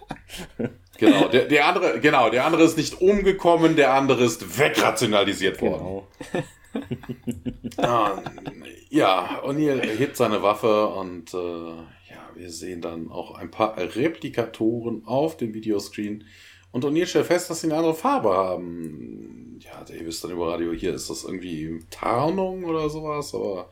Genau, 0.99 1.29
der, 1.29 1.45
der 1.47 1.67
andere, 1.67 2.01
genau, 2.01 2.29
der 2.29 2.45
andere 2.45 2.65
ist 2.65 2.77
nicht 2.77 3.01
umgekommen, 3.01 3.77
der 3.77 3.95
andere 3.95 4.25
ist 4.25 4.59
wegrationalisiert 4.59 5.63
worden. 5.63 6.03
Genau. 7.77 8.23
ja, 8.91 9.41
O'Neill 9.45 9.81
hebt 9.81 10.17
seine 10.17 10.43
Waffe 10.43 10.89
und 10.89 11.33
äh, 11.33 11.37
ja, 11.39 12.29
wir 12.35 12.51
sehen 12.51 12.81
dann 12.81 13.11
auch 13.11 13.37
ein 13.37 13.51
paar 13.51 13.77
Replikatoren 13.79 15.05
auf 15.07 15.37
dem 15.37 15.55
Videoscreen. 15.55 16.25
Und 16.73 16.85
O'Neill 16.85 17.07
stellt 17.07 17.27
fest, 17.27 17.49
dass 17.49 17.61
sie 17.61 17.69
eine 17.69 17.77
andere 17.77 17.95
Farbe 17.95 18.31
haben. 18.31 19.61
Ja, 19.61 19.85
Davis 19.85 20.21
dann 20.21 20.33
über 20.33 20.53
Radio, 20.53 20.73
hier 20.73 20.95
ist 20.95 21.09
das 21.09 21.25
irgendwie 21.25 21.81
Tarnung 21.91 22.65
oder 22.65 22.91
sowas, 22.91 23.35
aber 23.35 23.71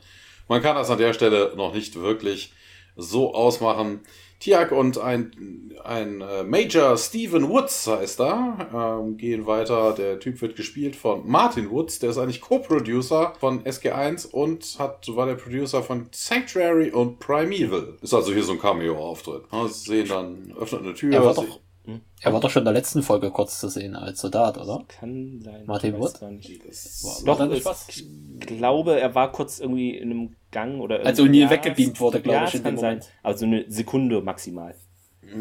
man 0.49 0.63
kann 0.63 0.77
das 0.77 0.91
an 0.91 0.99
der 0.99 1.13
Stelle 1.13 1.55
noch 1.57 1.75
nicht 1.75 1.97
wirklich 1.97 2.53
so 2.97 3.35
ausmachen. 3.35 4.01
Tiag 4.39 4.71
und 4.71 4.99
ein, 4.99 5.73
ein 5.83 6.21
äh, 6.21 6.43
Major 6.43 6.97
Stephen 6.99 7.49
Woods 7.49 7.87
heißt 7.87 8.21
da, 8.21 9.01
ähm, 9.01 9.17
gehen 9.17 9.47
weiter. 9.47 9.93
Der 9.93 10.21
Typ 10.21 10.41
wird 10.43 10.57
gespielt 10.57 10.95
von 10.95 11.27
Martin 11.27 11.71
Woods, 11.71 11.99
der 11.99 12.11
ist 12.11 12.19
eigentlich 12.19 12.41
Co-Producer 12.41 13.35
von 13.39 13.65
SG1 13.65 14.31
und 14.31 14.77
hat, 14.79 15.09
war 15.15 15.27
der 15.27 15.35
Producer 15.35 15.83
von 15.83 16.09
Sanctuary 16.13 16.91
und 16.91 17.19
Primeval. 17.19 17.97
Ist 18.03 18.15
also 18.15 18.33
hier 18.33 18.43
so 18.43 18.53
ein 18.53 18.61
Cameo-Auftritt. 18.61 19.45
Sie 19.69 19.91
sehen 19.91 20.09
dann, 20.09 20.55
öffnet 20.59 20.83
eine 20.83 20.95
Tür. 20.95 21.15
Er 21.15 21.25
war 21.25 21.35
doch 21.35 21.61
hm? 21.87 22.01
Er 22.21 22.33
war 22.33 22.41
doch 22.41 22.51
schon 22.51 22.63
in 22.63 22.65
der 22.65 22.75
letzten 22.75 23.03
Folge 23.03 23.31
kurz 23.31 23.61
zu 23.61 23.69
sehen 23.69 23.95
als 23.95 24.21
Soldat, 24.21 24.59
oder? 24.59 24.85
Kann 24.89 25.41
sein. 25.41 25.65
Martin 25.67 25.99
Wood? 25.99 26.15
Doch, 26.15 27.39
war 27.39 27.65
was? 27.65 27.89
ich 27.89 28.07
glaube, 28.41 28.99
er 28.99 29.15
war 29.15 29.31
kurz 29.31 29.61
irgendwie 29.61 29.97
in 29.97 30.11
einem 30.11 30.37
Gang 30.51 30.81
oder 30.81 31.05
Also 31.07 31.27
nie 31.27 31.41
ja, 31.41 31.51
weggebeamt 31.51 32.01
wurde, 32.01 32.21
glaube 32.21 32.39
ja, 32.39 32.49
ich. 32.49 32.55
Ja, 32.55 32.61
kann 32.61 32.77
sein. 32.77 33.01
Also 33.23 33.47
eine 33.47 33.65
Sekunde 33.69 34.21
maximal. 34.21 34.75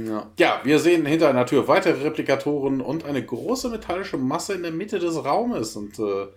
Ja. 0.07 0.31
ja, 0.37 0.61
wir 0.63 0.79
sehen 0.79 1.05
hinter 1.05 1.29
einer 1.29 1.45
Tür 1.45 1.67
weitere 1.67 2.03
Replikatoren 2.03 2.81
und 2.81 3.05
eine 3.05 3.23
große 3.23 3.69
metallische 3.69 4.17
Masse 4.17 4.53
in 4.53 4.63
der 4.63 4.71
Mitte 4.71 4.99
des 4.99 5.23
Raumes. 5.23 5.75
Und 5.75 5.99
äh, 5.99 6.27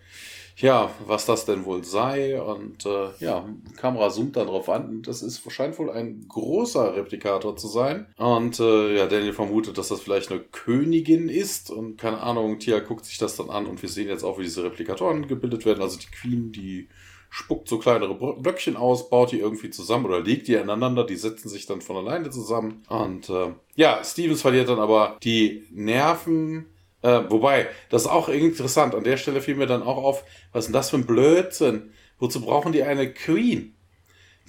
ja, 0.60 0.90
was 1.06 1.24
das 1.24 1.44
denn 1.44 1.64
wohl 1.64 1.84
sei. 1.84 2.40
Und 2.40 2.84
äh, 2.84 3.10
ja, 3.20 3.48
Kamera 3.76 4.10
zoomt 4.10 4.36
dann 4.36 4.48
drauf 4.48 4.68
an. 4.68 5.02
Das 5.02 5.22
ist 5.22 5.40
scheint 5.52 5.78
wohl 5.78 5.90
ein 5.90 6.26
großer 6.28 6.96
Replikator 6.96 7.56
zu 7.56 7.68
sein. 7.68 8.06
Und 8.16 8.58
äh, 8.58 8.96
ja, 8.96 9.06
Daniel 9.06 9.32
vermutet, 9.32 9.78
dass 9.78 9.88
das 9.88 10.00
vielleicht 10.00 10.32
eine 10.32 10.40
Königin 10.40 11.28
ist. 11.28 11.70
Und 11.70 11.96
keine 11.96 12.20
Ahnung, 12.20 12.58
Tia 12.58 12.80
guckt 12.80 13.04
sich 13.04 13.18
das 13.18 13.36
dann 13.36 13.50
an 13.50 13.66
und 13.66 13.80
wir 13.82 13.88
sehen 13.88 14.08
jetzt 14.08 14.24
auch, 14.24 14.38
wie 14.38 14.42
diese 14.42 14.64
Replikatoren 14.64 15.28
gebildet 15.28 15.64
werden. 15.64 15.82
Also 15.82 15.98
die 15.98 16.10
Queen, 16.10 16.50
die 16.50 16.88
spuckt 17.30 17.68
so 17.68 17.78
kleinere 17.78 18.14
Blöckchen 18.14 18.76
aus, 18.76 19.10
baut 19.10 19.32
die 19.32 19.38
irgendwie 19.38 19.70
zusammen 19.70 20.06
oder 20.06 20.20
legt 20.20 20.48
die 20.48 20.56
aneinander, 20.56 21.04
die 21.04 21.16
setzen 21.16 21.48
sich 21.48 21.66
dann 21.66 21.82
von 21.82 21.96
alleine 21.96 22.30
zusammen. 22.30 22.82
Und 22.88 23.28
äh, 23.28 23.52
ja, 23.76 24.02
Stevens 24.02 24.42
verliert 24.42 24.68
dann 24.68 24.80
aber 24.80 25.18
die 25.22 25.64
Nerven 25.70 26.66
äh, 27.02 27.20
wobei, 27.28 27.68
das 27.90 28.02
ist 28.02 28.08
auch 28.08 28.28
interessant. 28.28 28.94
An 28.94 29.04
der 29.04 29.16
Stelle 29.16 29.40
fiel 29.40 29.54
mir 29.54 29.66
dann 29.66 29.82
auch 29.82 29.96
auf, 29.96 30.24
was 30.52 30.64
ist 30.64 30.66
denn 30.68 30.72
das 30.74 30.90
für 30.90 30.96
ein 30.96 31.06
Blödsinn? 31.06 31.92
Wozu 32.18 32.40
brauchen 32.40 32.72
die 32.72 32.82
eine 32.82 33.12
Queen? 33.12 33.74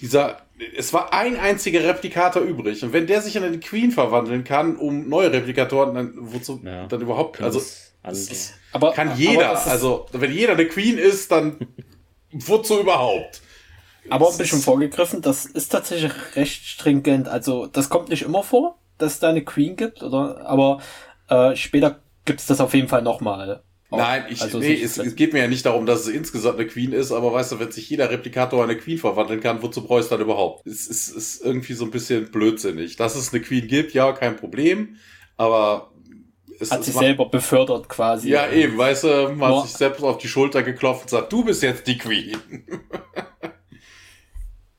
Dieser, 0.00 0.42
es 0.76 0.92
war 0.92 1.12
ein 1.12 1.38
einziger 1.38 1.84
Replikator 1.84 2.42
übrig. 2.42 2.82
Und 2.82 2.92
wenn 2.92 3.06
der 3.06 3.20
sich 3.22 3.36
in 3.36 3.44
eine 3.44 3.60
Queen 3.60 3.92
verwandeln 3.92 4.44
kann, 4.44 4.76
um 4.76 5.08
neue 5.08 5.32
Replikatoren, 5.32 5.94
dann 5.94 6.14
wozu 6.16 6.60
ja, 6.64 6.86
dann 6.86 7.00
überhaupt, 7.02 7.40
also, 7.40 7.60
ist, 7.60 8.54
aber, 8.72 8.92
kann 8.92 9.16
jeder, 9.16 9.50
aber 9.50 9.66
also, 9.66 10.06
wenn 10.12 10.32
jeder 10.32 10.54
eine 10.54 10.66
Queen 10.66 10.98
ist, 10.98 11.30
dann 11.30 11.58
wozu 12.32 12.80
überhaupt? 12.80 13.42
Aber 14.08 14.30
ein 14.30 14.38
bisschen 14.38 14.60
vorgegriffen, 14.60 15.20
das 15.20 15.44
ist 15.44 15.68
tatsächlich 15.68 16.12
recht 16.34 16.64
stringent. 16.64 17.28
Also, 17.28 17.66
das 17.66 17.90
kommt 17.90 18.08
nicht 18.08 18.22
immer 18.22 18.42
vor, 18.42 18.78
dass 18.98 19.14
es 19.14 19.18
da 19.20 19.28
eine 19.28 19.44
Queen 19.44 19.76
gibt, 19.76 20.02
oder? 20.02 20.46
Aber 20.46 20.80
äh, 21.28 21.54
später 21.54 22.00
gibt 22.24 22.40
es 22.40 22.46
das 22.46 22.60
auf 22.60 22.74
jeden 22.74 22.88
Fall 22.88 23.02
nochmal. 23.02 23.62
Nein, 23.90 24.26
ich, 24.28 24.40
also 24.40 24.58
nee, 24.58 24.80
es, 24.80 24.98
es, 24.98 25.16
geht 25.16 25.32
mir 25.32 25.40
ja 25.40 25.48
nicht 25.48 25.66
darum, 25.66 25.84
dass 25.84 26.02
es 26.02 26.08
insgesamt 26.08 26.60
eine 26.60 26.68
Queen 26.68 26.92
ist, 26.92 27.10
aber 27.10 27.32
weißt 27.32 27.52
du, 27.52 27.58
wenn 27.58 27.72
sich 27.72 27.90
jeder 27.90 28.08
Replikator 28.08 28.62
eine 28.62 28.76
Queen 28.76 28.98
verwandeln 28.98 29.40
kann, 29.40 29.62
wozu 29.62 29.84
brauchst 29.84 30.10
du 30.10 30.14
dann 30.14 30.24
überhaupt? 30.24 30.64
Es 30.64 30.86
ist, 30.86 31.08
ist 31.08 31.44
irgendwie 31.44 31.72
so 31.72 31.86
ein 31.86 31.90
bisschen 31.90 32.30
blödsinnig. 32.30 32.96
Dass 32.96 33.16
es 33.16 33.32
eine 33.32 33.42
Queen 33.42 33.66
gibt, 33.66 33.92
ja, 33.92 34.12
kein 34.12 34.36
Problem, 34.36 34.96
aber 35.36 35.90
es 36.60 36.70
hat 36.70 36.84
sich 36.84 36.94
selber 36.94 37.28
befördert 37.28 37.88
quasi. 37.88 38.30
Ja, 38.30 38.48
eben, 38.50 38.78
weißt 38.78 39.04
du, 39.04 39.32
man 39.34 39.56
hat 39.56 39.66
sich 39.66 39.76
selbst 39.76 40.04
auf 40.04 40.18
die 40.18 40.28
Schulter 40.28 40.62
geklopft 40.62 41.02
und 41.02 41.08
sagt, 41.10 41.32
du 41.32 41.44
bist 41.44 41.62
jetzt 41.62 41.86
die 41.86 41.98
Queen. 41.98 42.36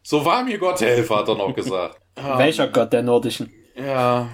so 0.03 0.23
war 0.23 0.43
mir 0.43 0.57
Gott 0.57 0.79
helfe, 0.79 1.15
hat 1.15 1.27
er 1.27 1.35
noch 1.35 1.53
gesagt. 1.53 1.99
Welcher 2.15 2.67
Gott 2.67 2.93
der 2.93 3.01
nordischen? 3.01 3.51
Ja, 3.75 4.29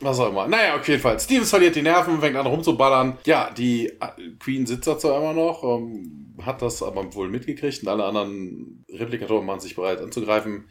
was 0.00 0.18
auch 0.18 0.30
immer. 0.30 0.48
Naja, 0.48 0.76
auf 0.76 0.88
jeden 0.88 1.00
Fall. 1.00 1.18
Stevens 1.20 1.50
verliert 1.50 1.76
die 1.76 1.82
Nerven, 1.82 2.20
fängt 2.20 2.36
an 2.36 2.46
rumzuballern. 2.46 3.18
Ja, 3.26 3.50
die 3.50 3.86
äh, 3.86 4.36
Queen 4.38 4.66
sitzt 4.66 4.86
da 4.86 4.98
zwar 4.98 5.18
immer 5.18 5.32
noch, 5.32 5.62
ähm, 5.62 6.34
hat 6.42 6.62
das 6.62 6.82
aber 6.82 7.14
wohl 7.14 7.28
mitgekriegt 7.28 7.82
und 7.82 7.88
alle 7.88 8.04
anderen 8.04 8.84
Replikatoren 8.88 9.46
machen 9.46 9.60
sich 9.60 9.76
bereit 9.76 10.00
anzugreifen. 10.00 10.68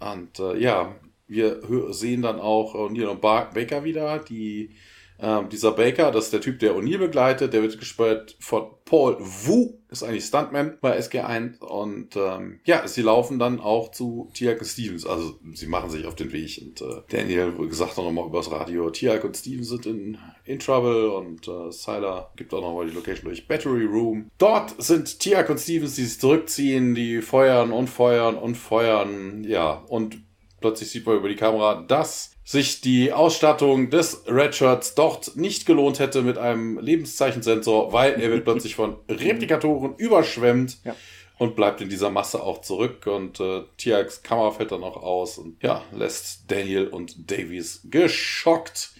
Und 0.00 0.38
äh, 0.38 0.58
ja, 0.58 0.94
wir 1.26 1.60
sehen 1.92 2.22
dann 2.22 2.40
auch 2.40 2.74
O'Neill 2.74 3.06
und 3.06 3.20
Baker 3.20 3.84
wieder, 3.84 4.18
die 4.18 4.74
ähm, 5.22 5.48
dieser 5.48 5.72
Baker, 5.72 6.10
das 6.10 6.26
ist 6.26 6.32
der 6.32 6.40
Typ, 6.40 6.58
der 6.58 6.74
O'Neill 6.74 6.98
begleitet, 6.98 7.52
der 7.52 7.62
wird 7.62 7.78
gespielt 7.78 8.36
von 8.40 8.70
Paul 8.84 9.16
Wu, 9.20 9.74
ist 9.90 10.02
eigentlich 10.02 10.24
Stuntman 10.24 10.78
bei 10.80 10.98
SG1 10.98 11.60
und 11.60 12.16
ähm, 12.16 12.60
ja, 12.64 12.86
sie 12.88 13.02
laufen 13.02 13.38
dann 13.38 13.60
auch 13.60 13.90
zu 13.90 14.30
Tiak 14.34 14.60
und 14.60 14.66
Stevens, 14.66 15.06
also 15.06 15.38
sie 15.52 15.66
machen 15.66 15.90
sich 15.90 16.06
auf 16.06 16.14
den 16.14 16.32
Weg 16.32 16.60
und 16.62 16.80
äh, 16.80 17.02
Daniel 17.08 17.52
gesagt 17.68 17.98
auch 17.98 18.04
nochmal 18.04 18.26
übers 18.26 18.50
Radio, 18.50 18.90
Tiak 18.90 19.24
und 19.24 19.36
Stevens 19.36 19.68
sind 19.68 19.86
in, 19.86 20.18
in 20.44 20.58
Trouble 20.58 21.10
und 21.10 21.46
äh, 21.46 21.70
Sylar 21.70 22.32
gibt 22.36 22.52
auch 22.54 22.62
nochmal 22.62 22.86
die 22.86 22.94
Location 22.94 23.26
durch. 23.26 23.46
Battery 23.46 23.84
Room. 23.84 24.30
Dort 24.38 24.74
sind 24.82 25.20
Tiak 25.20 25.50
und 25.50 25.58
Stevens, 25.58 25.96
die 25.96 26.04
sich 26.04 26.18
zurückziehen, 26.18 26.94
die 26.94 27.20
feuern 27.20 27.72
und 27.72 27.88
feuern 27.88 28.36
und 28.36 28.56
feuern, 28.56 29.44
ja, 29.44 29.84
und 29.88 30.18
plötzlich 30.60 30.90
sieht 30.90 31.06
man 31.06 31.16
über 31.16 31.28
die 31.28 31.36
Kamera, 31.36 31.82
dass 31.82 32.36
sich 32.50 32.80
die 32.80 33.12
Ausstattung 33.12 33.90
des 33.90 34.24
Redshirts 34.26 34.96
dort 34.96 35.36
nicht 35.36 35.66
gelohnt 35.66 36.00
hätte 36.00 36.22
mit 36.22 36.36
einem 36.36 36.80
Lebenszeichensensor, 36.80 37.92
weil 37.92 38.20
er 38.20 38.28
wird 38.32 38.44
plötzlich 38.44 38.74
von 38.74 38.96
Replikatoren 39.08 39.94
überschwemmt 39.94 40.78
ja. 40.82 40.96
und 41.38 41.54
bleibt 41.54 41.80
in 41.80 41.88
dieser 41.88 42.10
Masse 42.10 42.42
auch 42.42 42.60
zurück 42.60 43.06
und 43.06 43.38
äh, 43.38 43.62
Tiags 43.76 44.24
Kamera 44.24 44.50
fällt 44.50 44.72
dann 44.72 44.82
auch 44.82 45.00
aus 45.00 45.38
und 45.38 45.62
ja, 45.62 45.84
lässt 45.92 46.50
Daniel 46.50 46.88
und 46.88 47.30
Davies 47.30 47.82
geschockt 47.84 48.94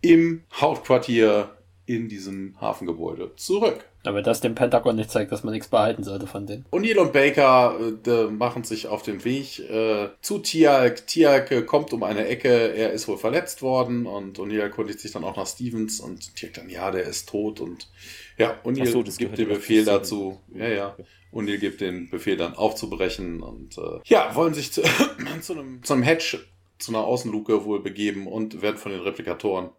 im 0.00 0.44
Hauptquartier 0.54 1.50
in 1.84 2.08
diesem 2.08 2.58
Hafengebäude 2.58 3.36
zurück. 3.36 3.84
Aber 4.06 4.20
das 4.20 4.40
dem 4.40 4.54
Pentagon 4.54 4.96
nicht 4.96 5.10
zeigt, 5.10 5.32
dass 5.32 5.44
man 5.44 5.54
nichts 5.54 5.68
behalten 5.68 6.04
sollte 6.04 6.26
von 6.26 6.46
denen. 6.46 6.66
O'Neill 6.70 6.98
und 6.98 7.12
Baker 7.12 7.78
äh, 8.06 8.24
machen 8.24 8.62
sich 8.62 8.86
auf 8.86 9.02
den 9.02 9.24
Weg 9.24 9.58
äh, 9.58 10.08
zu 10.20 10.38
Tialk. 10.40 11.06
Tialk 11.06 11.50
äh, 11.50 11.62
kommt 11.62 11.92
um 11.94 12.02
eine 12.02 12.26
Ecke, 12.26 12.48
er 12.48 12.92
ist 12.92 13.08
wohl 13.08 13.16
verletzt 13.16 13.62
worden 13.62 14.06
und 14.06 14.38
O'Neill 14.38 14.60
erkundigt 14.60 15.00
sich 15.00 15.12
dann 15.12 15.24
auch 15.24 15.36
nach 15.36 15.46
Stevens 15.46 16.00
und 16.00 16.36
Tialk 16.36 16.54
dann, 16.54 16.68
ja, 16.68 16.90
der 16.90 17.04
ist 17.04 17.30
tot 17.30 17.60
und 17.60 17.88
ja, 18.36 18.60
O'Neill 18.64 18.86
so, 18.86 19.02
gibt 19.02 19.38
den 19.38 19.48
Befehl 19.48 19.84
dazu, 19.84 20.38
ja, 20.54 20.68
ja, 20.68 20.96
O'Neill 21.32 21.58
gibt 21.58 21.80
den 21.80 22.10
Befehl 22.10 22.36
dann 22.36 22.54
aufzubrechen 22.54 23.42
und 23.42 23.78
äh, 23.78 24.00
ja, 24.04 24.34
wollen 24.34 24.52
sich 24.52 24.70
zu, 24.70 24.82
zu, 25.40 25.54
einem, 25.54 25.82
zu 25.82 25.94
einem 25.94 26.02
Hedge, 26.02 26.40
zu 26.78 26.92
einer 26.92 27.04
Außenluke 27.04 27.64
wohl 27.64 27.82
begeben 27.82 28.26
und 28.26 28.60
werden 28.60 28.76
von 28.76 28.92
den 28.92 29.00
Replikatoren 29.00 29.70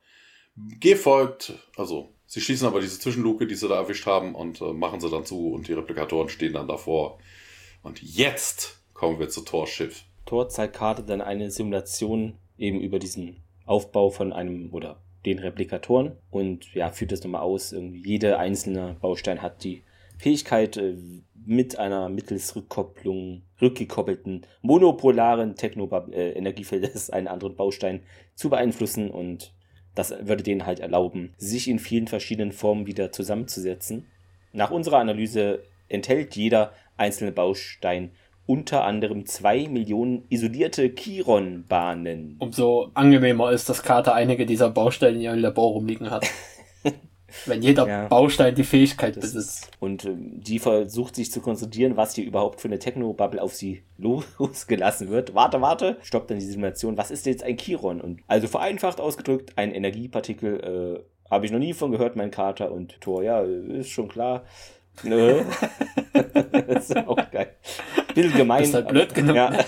gefolgt, 0.79 1.53
also 1.75 2.14
Sie 2.35 2.41
schließen 2.41 2.67
aber 2.67 2.81
diese 2.81 2.99
Zwischenluke, 2.99 3.47
die 3.47 3.55
sie 3.55 3.69
da 3.69 3.75
erwischt 3.75 4.05
haben, 4.07 4.35
und 4.35 4.59
äh, 4.59 4.73
machen 4.73 4.99
sie 4.99 5.09
dann 5.09 5.23
zu 5.23 5.53
und 5.53 5.69
die 5.69 5.71
Replikatoren 5.71 6.27
stehen 6.27 6.51
dann 6.51 6.67
davor. 6.67 7.17
Und 7.81 8.01
jetzt 8.03 8.81
kommen 8.93 9.19
wir 9.19 9.29
zu 9.29 9.39
Thors 9.39 9.69
Schiff. 9.69 10.03
Zeigt 10.49 10.75
Karte 10.75 11.03
dann 11.03 11.21
eine 11.21 11.49
Simulation 11.49 12.33
eben 12.57 12.81
über 12.81 12.99
diesen 12.99 13.37
Aufbau 13.65 14.09
von 14.09 14.33
einem 14.33 14.73
oder 14.73 15.01
den 15.25 15.39
Replikatoren 15.39 16.17
und 16.29 16.73
ja, 16.73 16.91
führt 16.91 17.13
das 17.13 17.23
nochmal 17.23 17.39
aus. 17.39 17.71
Irgendwie 17.71 18.03
jeder 18.05 18.37
einzelne 18.37 18.97
Baustein 18.99 19.41
hat 19.41 19.63
die 19.63 19.83
Fähigkeit, 20.17 20.75
äh, 20.75 20.97
mit 21.45 21.79
einer 21.79 22.09
mittels 22.09 22.53
Rückkopplung, 22.53 23.43
rückgekoppelten 23.61 24.45
monopolaren 24.61 25.55
Techno-Energiefeldes 25.55 27.07
äh, 27.07 27.13
einen 27.13 27.29
anderen 27.29 27.55
Baustein 27.55 28.01
zu 28.33 28.49
beeinflussen 28.49 29.09
und 29.09 29.53
das 29.95 30.11
würde 30.27 30.43
denen 30.43 30.65
halt 30.65 30.79
erlauben, 30.79 31.33
sich 31.37 31.67
in 31.67 31.79
vielen 31.79 32.07
verschiedenen 32.07 32.51
Formen 32.51 32.85
wieder 32.85 33.11
zusammenzusetzen. 33.11 34.05
Nach 34.53 34.71
unserer 34.71 34.99
Analyse 34.99 35.63
enthält 35.89 36.35
jeder 36.35 36.73
einzelne 36.97 37.31
Baustein 37.31 38.11
unter 38.47 38.83
anderem 38.83 39.25
zwei 39.25 39.67
Millionen 39.67 40.25
isolierte 40.29 40.93
Chiron-Bahnen. 40.93 42.35
Umso 42.39 42.91
angenehmer 42.93 43.51
ist, 43.51 43.69
dass 43.69 43.81
Carter 43.81 44.13
einige 44.13 44.45
dieser 44.45 44.69
Bausteine 44.69 45.15
in 45.15 45.21
ihrem 45.21 45.39
Labor 45.39 45.71
rumliegen 45.71 46.11
hat. 46.11 46.27
Wenn 47.45 47.61
jeder 47.61 47.87
ja, 47.87 48.07
Baustein 48.07 48.55
die 48.55 48.63
Fähigkeit 48.63 49.19
besitzt. 49.19 49.71
Und 49.79 50.05
ähm, 50.05 50.41
die 50.41 50.59
versucht 50.59 51.15
sich 51.15 51.31
zu 51.31 51.41
konzentrieren, 51.41 51.97
was 51.97 52.15
hier 52.15 52.25
überhaupt 52.25 52.61
für 52.61 52.67
eine 52.67 52.79
Techno-Bubble 52.79 53.41
auf 53.41 53.53
sie 53.53 53.83
losgelassen 53.97 55.09
wird. 55.09 55.35
Warte, 55.35 55.61
warte, 55.61 55.97
stoppt 56.01 56.31
dann 56.31 56.39
die 56.39 56.45
Simulation. 56.45 56.97
Was 56.97 57.11
ist 57.11 57.25
jetzt 57.25 57.43
ein 57.43 57.57
Chiron? 57.57 58.01
Und 58.01 58.21
also 58.27 58.47
vereinfacht 58.47 58.99
ausgedrückt, 58.99 59.53
ein 59.55 59.71
Energiepartikel, 59.71 61.03
äh, 61.03 61.29
habe 61.29 61.45
ich 61.45 61.51
noch 61.51 61.59
nie 61.59 61.73
von 61.73 61.91
gehört, 61.91 62.15
mein 62.15 62.31
Kater 62.31 62.71
und 62.71 63.01
Tor. 63.01 63.23
Ja, 63.23 63.41
ist 63.41 63.89
schon 63.89 64.07
klar. 64.07 64.43
Nö. 65.03 65.41
das 66.67 66.89
ist 66.89 66.97
auch 66.97 67.31
geil. 67.31 67.49
Bisschen 68.13 68.33
gemein. 68.33 68.59
Das 68.59 68.69
ist 68.69 68.75
halt 68.75 68.87
blöd 68.87 69.13
genug. 69.13 69.35
Ja. 69.35 69.65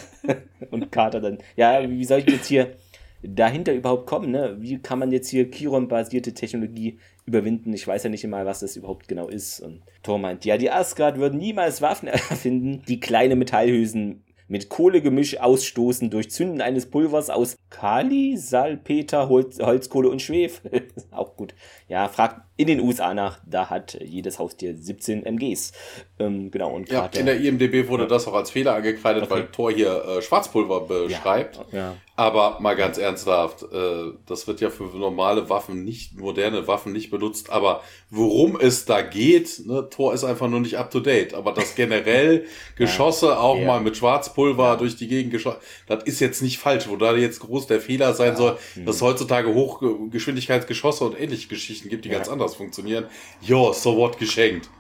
Und 0.71 0.91
Kater 0.91 1.19
dann. 1.19 1.39
Ja, 1.55 1.87
wie 1.89 2.05
soll 2.05 2.19
ich 2.19 2.29
jetzt 2.29 2.47
hier 2.47 2.75
dahinter 3.21 3.73
überhaupt 3.73 4.05
kommen? 4.05 4.31
Ne? 4.31 4.57
Wie 4.59 4.79
kann 4.79 4.99
man 4.99 5.11
jetzt 5.11 5.29
hier 5.29 5.49
Chiron-basierte 5.49 6.33
Technologie 6.33 6.99
überwinden? 7.25 7.73
Ich 7.73 7.87
weiß 7.87 8.03
ja 8.03 8.09
nicht 8.09 8.23
immer, 8.23 8.45
was 8.45 8.59
das 8.59 8.75
überhaupt 8.75 9.07
genau 9.07 9.27
ist. 9.27 9.59
Und 9.59 9.81
Thor 10.03 10.19
meint, 10.19 10.45
ja, 10.45 10.57
die 10.57 10.71
Asgard 10.71 11.17
würden 11.17 11.39
niemals 11.39 11.81
Waffen 11.81 12.07
erfinden, 12.07 12.83
die 12.87 12.99
kleine 12.99 13.35
Metallhülsen 13.35 14.23
mit 14.47 14.69
Kohlegemisch 14.69 15.39
ausstoßen 15.39 16.09
durch 16.09 16.31
Zünden 16.31 16.61
eines 16.61 16.89
Pulvers 16.89 17.29
aus 17.29 17.57
Kali, 17.69 18.37
Salpeter, 18.37 19.27
Holz, 19.27 19.59
Holzkohle 19.59 20.09
und 20.09 20.21
Schwefel. 20.21 20.87
auch 21.11 21.35
gut. 21.35 21.53
Ja, 21.89 22.07
fragt 22.07 22.41
in 22.55 22.67
den 22.67 22.79
USA 22.79 23.13
nach, 23.13 23.39
da 23.45 23.69
hat 23.69 23.99
jedes 24.01 24.39
Haustier 24.39 24.75
17 24.75 25.25
MGs. 25.25 25.73
Ähm, 26.19 26.49
genau, 26.49 26.73
und 26.73 26.89
ja, 26.89 27.07
in 27.07 27.25
der 27.25 27.39
IMDB 27.39 27.89
wurde 27.89 28.07
das 28.07 28.27
auch 28.27 28.33
als 28.33 28.49
Fehler 28.49 28.75
angekreidet, 28.75 29.23
okay. 29.23 29.31
weil 29.31 29.47
Thor 29.47 29.71
hier 29.71 30.03
äh, 30.05 30.21
Schwarzpulver 30.21 30.81
beschreibt. 30.81 31.57
Ja, 31.71 31.77
ja. 31.77 31.95
Aber 32.19 32.59
mal 32.61 32.75
ganz 32.75 32.97
ernsthaft, 32.97 33.61
äh, 33.71 34.11
das 34.25 34.47
wird 34.47 34.59
ja 34.59 34.71
für 34.71 34.85
normale 34.85 35.51
Waffen 35.51 35.83
nicht, 35.83 36.17
moderne 36.19 36.67
Waffen 36.67 36.91
nicht 36.91 37.11
benutzt, 37.11 37.51
aber 37.51 37.83
worum 38.09 38.59
es 38.59 38.85
da 38.85 39.03
geht, 39.03 39.61
ne, 39.67 39.87
Thor 39.91 40.15
ist 40.15 40.23
einfach 40.23 40.47
nur 40.47 40.59
nicht 40.59 40.79
up 40.79 40.89
to 40.89 40.99
date. 40.99 41.35
Aber 41.35 41.51
das 41.51 41.75
generell 41.75 42.45
Geschosse 42.75 43.27
ja, 43.27 43.37
auch 43.37 43.59
mal 43.59 43.81
mit 43.81 43.97
Schwarzpulver 43.97 44.77
durch 44.77 44.95
die 44.95 45.07
Gegend 45.07 45.31
geschossen, 45.31 45.59
das 45.85 46.05
ist 46.05 46.19
jetzt 46.19 46.41
nicht 46.41 46.57
falsch, 46.57 46.89
wo 46.89 46.95
da 46.95 47.15
jetzt 47.15 47.39
groß 47.39 47.67
der 47.67 47.79
Fehler 47.79 48.15
sein 48.15 48.35
soll, 48.35 48.57
dass 48.83 48.95
es 48.95 49.01
heutzutage 49.03 49.53
Hochgeschwindigkeitsgeschosse 49.53 51.05
und 51.05 51.19
ähnliche 51.21 51.47
Geschichten 51.47 51.87
gibt, 51.87 52.03
die 52.03 52.09
ganz 52.09 52.29
anders 52.29 52.55
funktionieren. 52.55 53.05
Jo, 53.41 53.73
so 53.73 53.95
what 53.95 54.17
geschenkt. 54.17 54.71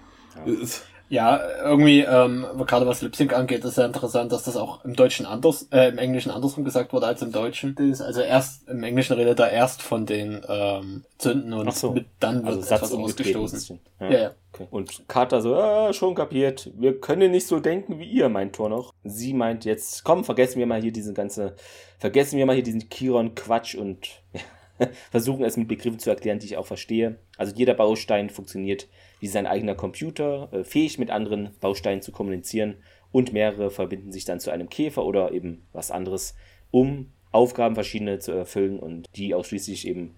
Ja, 1.09 1.39
irgendwie, 1.63 2.01
ähm, 2.01 2.45
gerade 2.65 2.85
was 2.85 3.01
Lip 3.01 3.15
Sync 3.15 3.33
angeht, 3.33 3.63
ist 3.63 3.77
ja 3.77 3.85
interessant, 3.85 4.31
dass 4.31 4.43
das 4.43 4.57
auch 4.57 4.83
im 4.83 4.93
Deutschen 4.93 5.25
anders, 5.25 5.67
äh, 5.71 5.89
im 5.89 5.97
Englischen 5.97 6.31
andersrum 6.31 6.65
gesagt 6.65 6.91
wurde 6.91 7.05
als 7.05 7.21
im 7.21 7.31
Deutschen. 7.31 7.75
Also 7.77 8.21
erst 8.21 8.67
im 8.67 8.83
Englischen 8.83 9.13
redet 9.13 9.39
er 9.39 9.51
erst 9.51 9.81
von 9.81 10.05
den 10.05 10.41
ähm, 10.47 11.05
Zünden 11.17 11.53
und 11.53 11.73
so. 11.73 11.91
mit, 11.91 12.07
dann 12.19 12.45
wird 12.45 12.57
also 12.57 12.75
etwas 12.75 12.91
ausgestoßen. 12.91 13.79
Ja. 14.01 14.09
ja, 14.09 14.19
ja. 14.19 14.31
Okay. 14.53 14.67
Und 14.69 15.07
Carter 15.07 15.41
so, 15.41 15.55
ah, 15.55 15.93
schon 15.93 16.15
kapiert, 16.15 16.71
wir 16.75 16.99
können 16.99 17.31
nicht 17.31 17.47
so 17.47 17.59
denken 17.59 17.99
wie 17.99 18.09
ihr, 18.09 18.27
meint 18.27 18.55
Tor 18.55 18.69
noch. 18.69 18.93
Sie 19.03 19.33
meint 19.33 19.65
jetzt, 19.65 20.03
komm, 20.03 20.23
vergessen 20.23 20.59
wir 20.59 20.65
mal 20.65 20.81
hier 20.81 20.91
diese 20.91 21.13
ganze, 21.13 21.55
vergessen 21.99 22.37
wir 22.37 22.45
mal 22.45 22.55
hier 22.55 22.63
diesen 22.63 22.89
Chiron-Quatsch 22.89 23.75
und 23.75 24.07
ja, 24.33 24.41
versuchen 25.11 25.43
es 25.43 25.57
mit 25.57 25.67
Begriffen 25.67 25.99
zu 25.99 26.09
erklären, 26.09 26.39
die 26.39 26.47
ich 26.47 26.57
auch 26.57 26.65
verstehe. 26.65 27.19
Also 27.37 27.55
jeder 27.55 27.73
Baustein 27.73 28.29
funktioniert 28.29 28.87
wie 29.19 29.27
sein 29.27 29.47
eigener 29.47 29.75
Computer, 29.75 30.49
äh, 30.51 30.63
fähig 30.63 30.99
mit 30.99 31.09
anderen 31.09 31.51
Bausteinen 31.59 32.01
zu 32.01 32.11
kommunizieren 32.11 32.75
und 33.11 33.33
mehrere 33.33 33.71
verbinden 33.71 34.11
sich 34.11 34.25
dann 34.25 34.39
zu 34.39 34.51
einem 34.51 34.69
Käfer 34.69 35.05
oder 35.05 35.31
eben 35.31 35.65
was 35.73 35.91
anderes, 35.91 36.35
um 36.71 37.11
Aufgaben 37.31 37.75
verschiedene 37.75 38.19
zu 38.19 38.31
erfüllen 38.31 38.79
und 38.79 39.05
die 39.15 39.33
ausschließlich 39.33 39.87
eben 39.87 40.15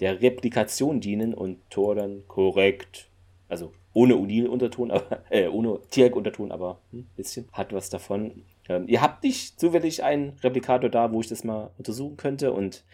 der 0.00 0.20
Replikation 0.20 1.00
dienen 1.00 1.34
und 1.34 1.58
Tor 1.70 1.94
dann 1.94 2.26
korrekt, 2.26 3.08
also 3.48 3.72
ohne 3.92 4.16
Unil-Unterton, 4.16 4.90
aber 4.90 5.22
äh, 5.30 5.48
ohne 5.48 5.80
Tierk-Unterton, 5.90 6.50
aber 6.50 6.80
ein 6.92 6.98
hm, 6.98 7.06
bisschen 7.16 7.48
hat 7.52 7.72
was 7.72 7.90
davon. 7.90 8.44
Ähm, 8.68 8.84
ihr 8.88 9.02
habt 9.02 9.22
nicht 9.22 9.60
zufällig 9.60 10.02
einen 10.02 10.30
Replikator 10.42 10.88
da, 10.88 11.12
wo 11.12 11.20
ich 11.20 11.28
das 11.28 11.44
mal 11.44 11.70
untersuchen 11.78 12.16
könnte 12.16 12.52
und 12.52 12.84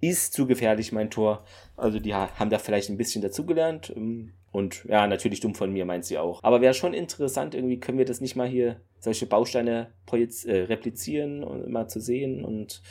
ist 0.00 0.32
zu 0.32 0.46
gefährlich, 0.46 0.92
mein 0.92 1.10
Tor. 1.10 1.44
Also 1.76 1.98
die 1.98 2.14
haben 2.14 2.50
da 2.50 2.58
vielleicht 2.58 2.90
ein 2.90 2.96
bisschen 2.96 3.22
dazugelernt. 3.22 3.92
Ähm, 3.94 4.32
und 4.52 4.84
ja, 4.84 5.06
natürlich 5.06 5.40
dumm 5.40 5.54
von 5.54 5.72
mir, 5.72 5.84
meint 5.84 6.04
sie 6.04 6.18
auch. 6.18 6.42
Aber 6.42 6.60
wäre 6.60 6.74
schon 6.74 6.92
interessant, 6.92 7.54
irgendwie 7.54 7.78
können 7.78 7.98
wir 7.98 8.04
das 8.04 8.20
nicht 8.20 8.34
mal 8.34 8.48
hier, 8.48 8.80
solche 8.98 9.26
Bausteine 9.26 9.92
äh, 10.12 10.52
replizieren 10.62 11.44
und 11.44 11.70
mal 11.70 11.88
zu 11.88 12.00
sehen 12.00 12.44
und 12.44 12.82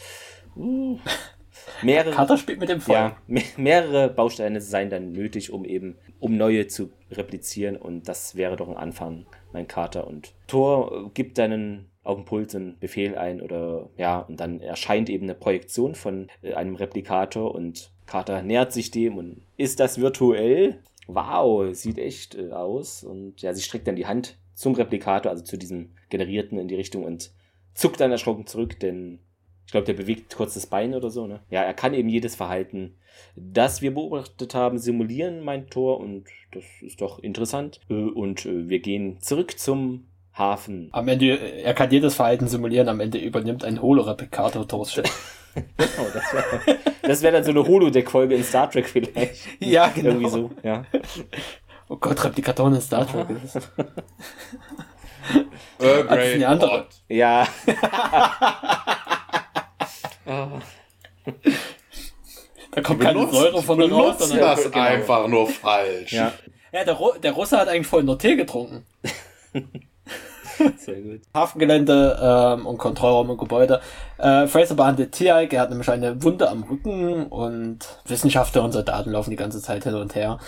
uh, 0.56 0.98
mehrere. 1.82 2.12
Kater 2.12 2.38
spielt 2.38 2.60
mit 2.60 2.70
dem 2.70 2.80
Feuer. 2.80 2.96
Ja, 2.96 3.18
me 3.28 3.42
mehrere 3.58 4.10
Bausteine 4.10 4.62
seien 4.62 4.90
dann 4.90 5.12
nötig, 5.12 5.52
um 5.52 5.66
eben, 5.66 5.98
um 6.20 6.38
neue 6.38 6.68
zu 6.68 6.92
replizieren 7.12 7.76
und 7.76 8.08
das 8.08 8.36
wäre 8.36 8.56
doch 8.56 8.70
ein 8.70 8.78
Anfang, 8.78 9.26
mein 9.52 9.68
Kater. 9.68 10.08
Und 10.08 10.34
Thor 10.48 11.12
gibt 11.14 11.38
deinen 11.38 11.89
auf 12.04 12.16
dem 12.16 12.26
Puls 12.26 12.56
einen 12.56 12.80
Befehl 12.80 13.18
ein 13.18 13.42
oder 13.42 13.90
ja, 13.98 14.20
und 14.20 14.40
dann 14.40 14.62
erscheint 14.62 15.10
eben 15.10 15.26
eine 15.26 15.36
Projektion 15.36 15.96
von 15.96 16.28
äh, 16.42 16.54
einem 16.54 16.76
Replikator 16.76 17.54
und 17.54 17.92
Carter 18.06 18.42
nähert 18.42 18.74
sich 18.74 18.92
dem 18.92 19.18
und 19.18 19.42
ist 19.58 19.80
das 19.80 20.00
virtuell? 20.00 20.80
Wow, 21.08 21.74
sieht 21.76 21.98
echt 21.98 22.36
äh, 22.36 22.52
aus. 22.52 23.04
Und 23.04 23.42
ja, 23.42 23.54
sie 23.54 23.62
streckt 23.62 23.88
dann 23.88 23.96
die 23.96 24.08
Hand 24.08 24.38
zum 24.54 24.74
Replikator, 24.76 25.32
also 25.32 25.44
zu 25.44 25.58
diesem 25.58 25.92
generierten 26.10 26.58
in 26.58 26.68
die 26.68 26.76
Richtung 26.76 27.04
und 27.04 27.32
zuckt 27.74 28.00
dann 28.00 28.12
erschrocken 28.12 28.46
zurück, 28.46 28.80
denn 28.80 29.20
ich 29.66 29.72
glaube, 29.72 29.86
der 29.86 29.94
bewegt 29.94 30.36
kurz 30.36 30.56
das 30.56 30.66
Bein 30.66 30.96
oder 30.96 31.12
so, 31.12 31.28
ne? 31.28 31.42
Ja, 31.52 31.62
er 31.62 31.76
kann 31.76 31.94
eben 31.94 32.10
jedes 32.10 32.36
Verhalten, 32.36 32.96
das 33.36 33.84
wir 33.84 33.94
beobachtet 33.94 34.56
haben, 34.56 34.80
simulieren, 34.80 35.44
meint 35.44 35.70
Thor, 35.70 36.00
und 36.00 36.26
das 36.52 36.64
ist 36.82 37.02
doch 37.02 37.20
interessant. 37.20 37.80
Äh, 37.88 37.94
und 37.94 38.46
wir 38.46 38.80
gehen 38.80 39.22
zurück 39.22 39.60
zum 39.60 40.09
Hafen. 40.40 40.90
Am 40.92 41.08
Ende, 41.08 41.38
er 41.38 41.74
kann 41.74 41.92
jedes 41.92 42.16
Verhalten 42.16 42.48
simulieren, 42.48 42.88
am 42.88 43.00
Ende 43.02 43.18
übernimmt 43.20 43.64
ein 43.64 43.82
Holo-Replikator 43.82 44.68
Thors 44.68 44.96
genau, 45.56 46.08
das 46.14 46.34
wäre 46.34 46.78
das 47.02 47.22
wär 47.22 47.32
dann 47.32 47.44
so 47.44 47.52
eine 47.52 47.66
Holodeck-Folge 47.66 48.36
in 48.36 48.44
Star 48.44 48.70
Trek 48.72 48.88
vielleicht. 48.88 49.48
Ja, 49.60 49.88
genau. 49.88 50.10
Irgendwie 50.10 50.30
so, 50.30 50.52
ja. 50.64 50.86
Oh 51.90 51.98
Gott, 51.98 52.24
Replikatoren 52.24 52.76
in 52.76 52.82
Star 52.82 53.06
Trek. 53.06 53.28
Earl 55.80 56.04
Grey 56.08 56.44
andere. 56.46 56.88
Ja. 57.08 57.48
oh. 60.26 60.60
Da 62.72 62.82
kommt 62.82 63.02
keine 63.02 63.28
Säure 63.28 63.62
von 63.62 63.80
der 63.80 63.92
raus. 63.92 64.18
Das 64.20 64.30
ist 64.60 64.72
genau. 64.72 64.86
einfach 64.86 65.28
nur 65.28 65.48
falsch. 65.48 66.14
Ja, 66.14 66.32
ja 66.72 66.86
der, 66.86 66.94
Ru 66.94 67.12
der 67.22 67.32
Russe 67.32 67.58
hat 67.58 67.68
eigentlich 67.68 67.88
voll 67.88 68.04
nur 68.04 68.18
Tee 68.18 68.36
getrunken. 68.36 68.86
Sehr 70.78 71.02
gut. 71.02 71.22
Hafengelände 71.34 72.20
ähm, 72.22 72.66
und 72.66 72.78
Kontrollraum 72.78 73.30
und 73.30 73.38
Gebäude. 73.38 73.82
Äh, 74.18 74.48
Fraser 74.48 74.76
behandelt 74.76 75.14
Tiag, 75.14 75.54
er 75.54 75.62
hat 75.62 75.70
nämlich 75.70 75.90
eine 75.90 76.22
Wunde 76.24 76.50
am 76.50 76.64
Rücken 76.64 77.28
und 77.28 77.80
Wissenschaftler 78.06 78.64
und 78.64 78.72
Soldaten 78.72 79.12
laufen 79.12 79.30
die 79.30 79.36
ganze 79.36 79.62
Zeit 79.62 79.84
hin 79.84 79.96
und 79.96 80.16
her. 80.16 80.40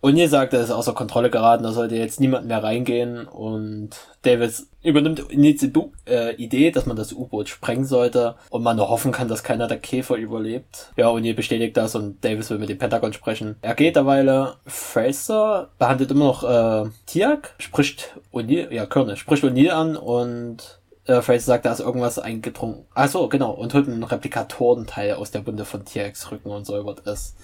Und 0.00 0.16
ihr 0.16 0.28
sagt, 0.28 0.52
er 0.52 0.60
ist 0.60 0.70
außer 0.70 0.92
Kontrolle 0.92 1.30
geraten, 1.30 1.64
da 1.64 1.72
sollte 1.72 1.96
jetzt 1.96 2.20
niemand 2.20 2.46
mehr 2.46 2.62
reingehen 2.62 3.26
und 3.26 3.90
Davis 4.22 4.68
übernimmt 4.82 5.24
die 5.30 5.90
äh, 6.06 6.34
Idee, 6.36 6.70
dass 6.70 6.86
man 6.86 6.96
das 6.96 7.12
U-Boot 7.12 7.48
sprengen 7.48 7.84
sollte 7.84 8.36
und 8.50 8.62
man 8.62 8.76
nur 8.76 8.88
hoffen 8.88 9.10
kann, 9.10 9.28
dass 9.28 9.42
keiner 9.42 9.66
der 9.66 9.78
Käfer 9.78 10.16
überlebt. 10.16 10.92
Ja, 10.96 11.08
und 11.08 11.24
ihr 11.24 11.34
bestätigt 11.34 11.76
das 11.76 11.94
und 11.94 12.24
Davis 12.24 12.50
will 12.50 12.58
mit 12.58 12.68
dem 12.68 12.78
Pentagon 12.78 13.12
sprechen. 13.12 13.56
Er 13.62 13.74
geht 13.74 13.96
derweil, 13.96 14.54
Fraser 14.66 15.70
behandelt 15.78 16.10
immer 16.10 16.26
noch 16.26 16.44
äh, 16.44 16.88
Tiak, 17.06 17.54
spricht 17.58 18.16
O'Neill, 18.32 18.72
ja, 18.72 18.86
Körne, 18.86 19.16
spricht 19.16 19.44
O'Neill 19.44 19.70
an 19.70 19.96
und 19.96 20.80
äh, 21.06 21.20
Fraser 21.22 21.46
sagt, 21.46 21.66
da 21.66 21.72
ist 21.72 21.80
irgendwas 21.80 22.18
eingetrunken. 22.18 22.84
Ach 22.94 23.08
so, 23.08 23.28
genau, 23.28 23.52
und 23.52 23.74
holt 23.74 23.88
einen 23.88 24.04
Replikatorenteil 24.04 25.14
aus 25.14 25.30
der 25.30 25.40
Bunde 25.40 25.64
von 25.64 25.84
Tiaks 25.84 26.30
Rücken 26.30 26.50
und 26.50 26.66
säubert 26.66 27.06
es. 27.06 27.34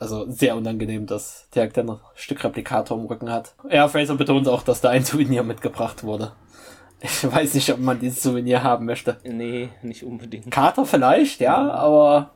Also 0.00 0.24
sehr 0.30 0.56
unangenehm, 0.56 1.06
dass 1.06 1.46
Dirk 1.54 1.74
dann 1.74 1.90
ein 1.90 1.98
Stück 2.14 2.42
Replikator 2.42 2.98
im 2.98 3.04
Rücken 3.04 3.30
hat. 3.30 3.54
Ja, 3.70 3.86
Fraser 3.86 4.16
betont 4.16 4.48
auch, 4.48 4.62
dass 4.62 4.80
da 4.80 4.88
ein 4.88 5.04
Souvenir 5.04 5.42
mitgebracht 5.42 6.02
wurde. 6.02 6.32
Ich 7.02 7.30
weiß 7.30 7.54
nicht, 7.54 7.70
ob 7.70 7.80
man 7.80 8.00
dieses 8.00 8.22
Souvenir 8.22 8.62
haben 8.62 8.86
möchte. 8.86 9.18
Nee, 9.24 9.68
nicht 9.82 10.02
unbedingt. 10.02 10.50
Kater 10.50 10.86
vielleicht, 10.86 11.40
ja, 11.40 11.70
aber. 11.70 12.30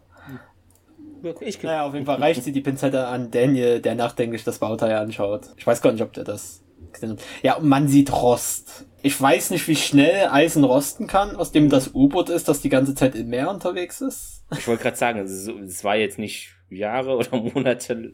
Ich 1.41 1.63
naja, 1.63 1.87
auf 1.87 1.95
jeden 1.95 2.05
Fall 2.05 2.17
reicht 2.17 2.45
sie 2.45 2.53
die 2.53 2.61
Pinzette 2.61 3.07
an 3.07 3.31
Daniel, 3.31 3.81
der 3.81 3.95
nachdenklich 3.95 4.45
das 4.45 4.59
Bauteil 4.59 4.97
anschaut. 4.97 5.49
Ich 5.57 5.67
weiß 5.67 5.81
gar 5.81 5.93
nicht, 5.93 6.03
ob 6.03 6.13
der 6.13 6.25
das 6.25 6.63
gesehen 6.93 7.13
hat. 7.13 7.21
Ja, 7.43 7.57
und 7.57 7.67
man 7.67 7.89
sieht 7.89 8.13
Rost. 8.13 8.85
Ich 9.01 9.19
weiß 9.19 9.51
nicht, 9.51 9.67
wie 9.69 9.77
schnell 9.77 10.29
Eisen 10.29 10.65
rosten 10.65 11.07
kann, 11.07 11.37
aus 11.37 11.51
dem 11.51 11.71
das 11.71 11.95
U-Boot 11.95 12.29
ist, 12.29 12.49
das 12.49 12.61
die 12.61 12.69
ganze 12.69 12.95
Zeit 12.95 13.15
im 13.15 13.29
Meer 13.29 13.51
unterwegs 13.51 14.03
ist. 14.03 14.45
Ich 14.51 14.69
wollte 14.69 14.83
gerade 14.83 14.97
sagen, 14.97 15.19
es 15.21 15.85
war 15.85 15.97
jetzt 15.97 16.19
nicht 16.19 16.55
Jahre 16.75 17.17
oder 17.17 17.37
Monate. 17.37 17.95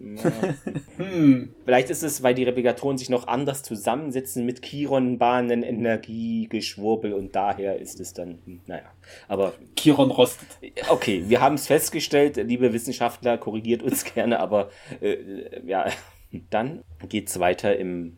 hm. 0.97 1.55
Vielleicht 1.65 1.91
ist 1.91 2.03
es, 2.03 2.23
weil 2.23 2.35
die 2.35 2.45
Replikatoren 2.45 2.99
sich 2.99 3.11
noch 3.11 3.27
anders 3.27 3.63
zusammensetzen 3.63 4.45
mit 4.45 4.63
Chiron-Bahnen, 4.63 5.63
Energiegeschwurbel 5.63 7.13
und 7.13 7.35
daher 7.35 7.79
ist 7.79 8.01
es 8.01 8.13
dann, 8.13 8.39
hm, 8.45 8.61
naja. 8.67 8.91
Aber. 9.29 9.55
Chiron 9.77 10.11
rostet. 10.11 10.49
Okay, 10.89 11.25
wir 11.27 11.41
haben 11.41 11.55
es 11.55 11.67
festgestellt, 11.67 12.37
liebe 12.37 12.73
Wissenschaftler, 12.73 13.39
korrigiert 13.39 13.83
uns 13.83 14.05
gerne, 14.15 14.41
aber 14.41 14.71
äh, 15.01 15.17
ja, 15.67 15.87
Dann 16.51 16.85
geht's 17.09 17.41
weiter 17.41 17.77
im 17.77 18.17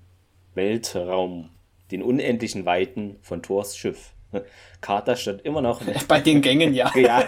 Weltraum, 0.54 1.50
den 1.90 2.02
unendlichen 2.02 2.66
Weiten 2.66 3.16
von 3.22 3.42
Thors 3.42 3.76
Schiff. 3.76 4.12
Carter 4.80 5.16
statt 5.16 5.40
immer 5.44 5.60
noch. 5.60 5.80
Bei 6.08 6.20
den 6.20 6.40
Gängen, 6.42 6.74
ja. 6.74 6.90
ja. 6.96 7.24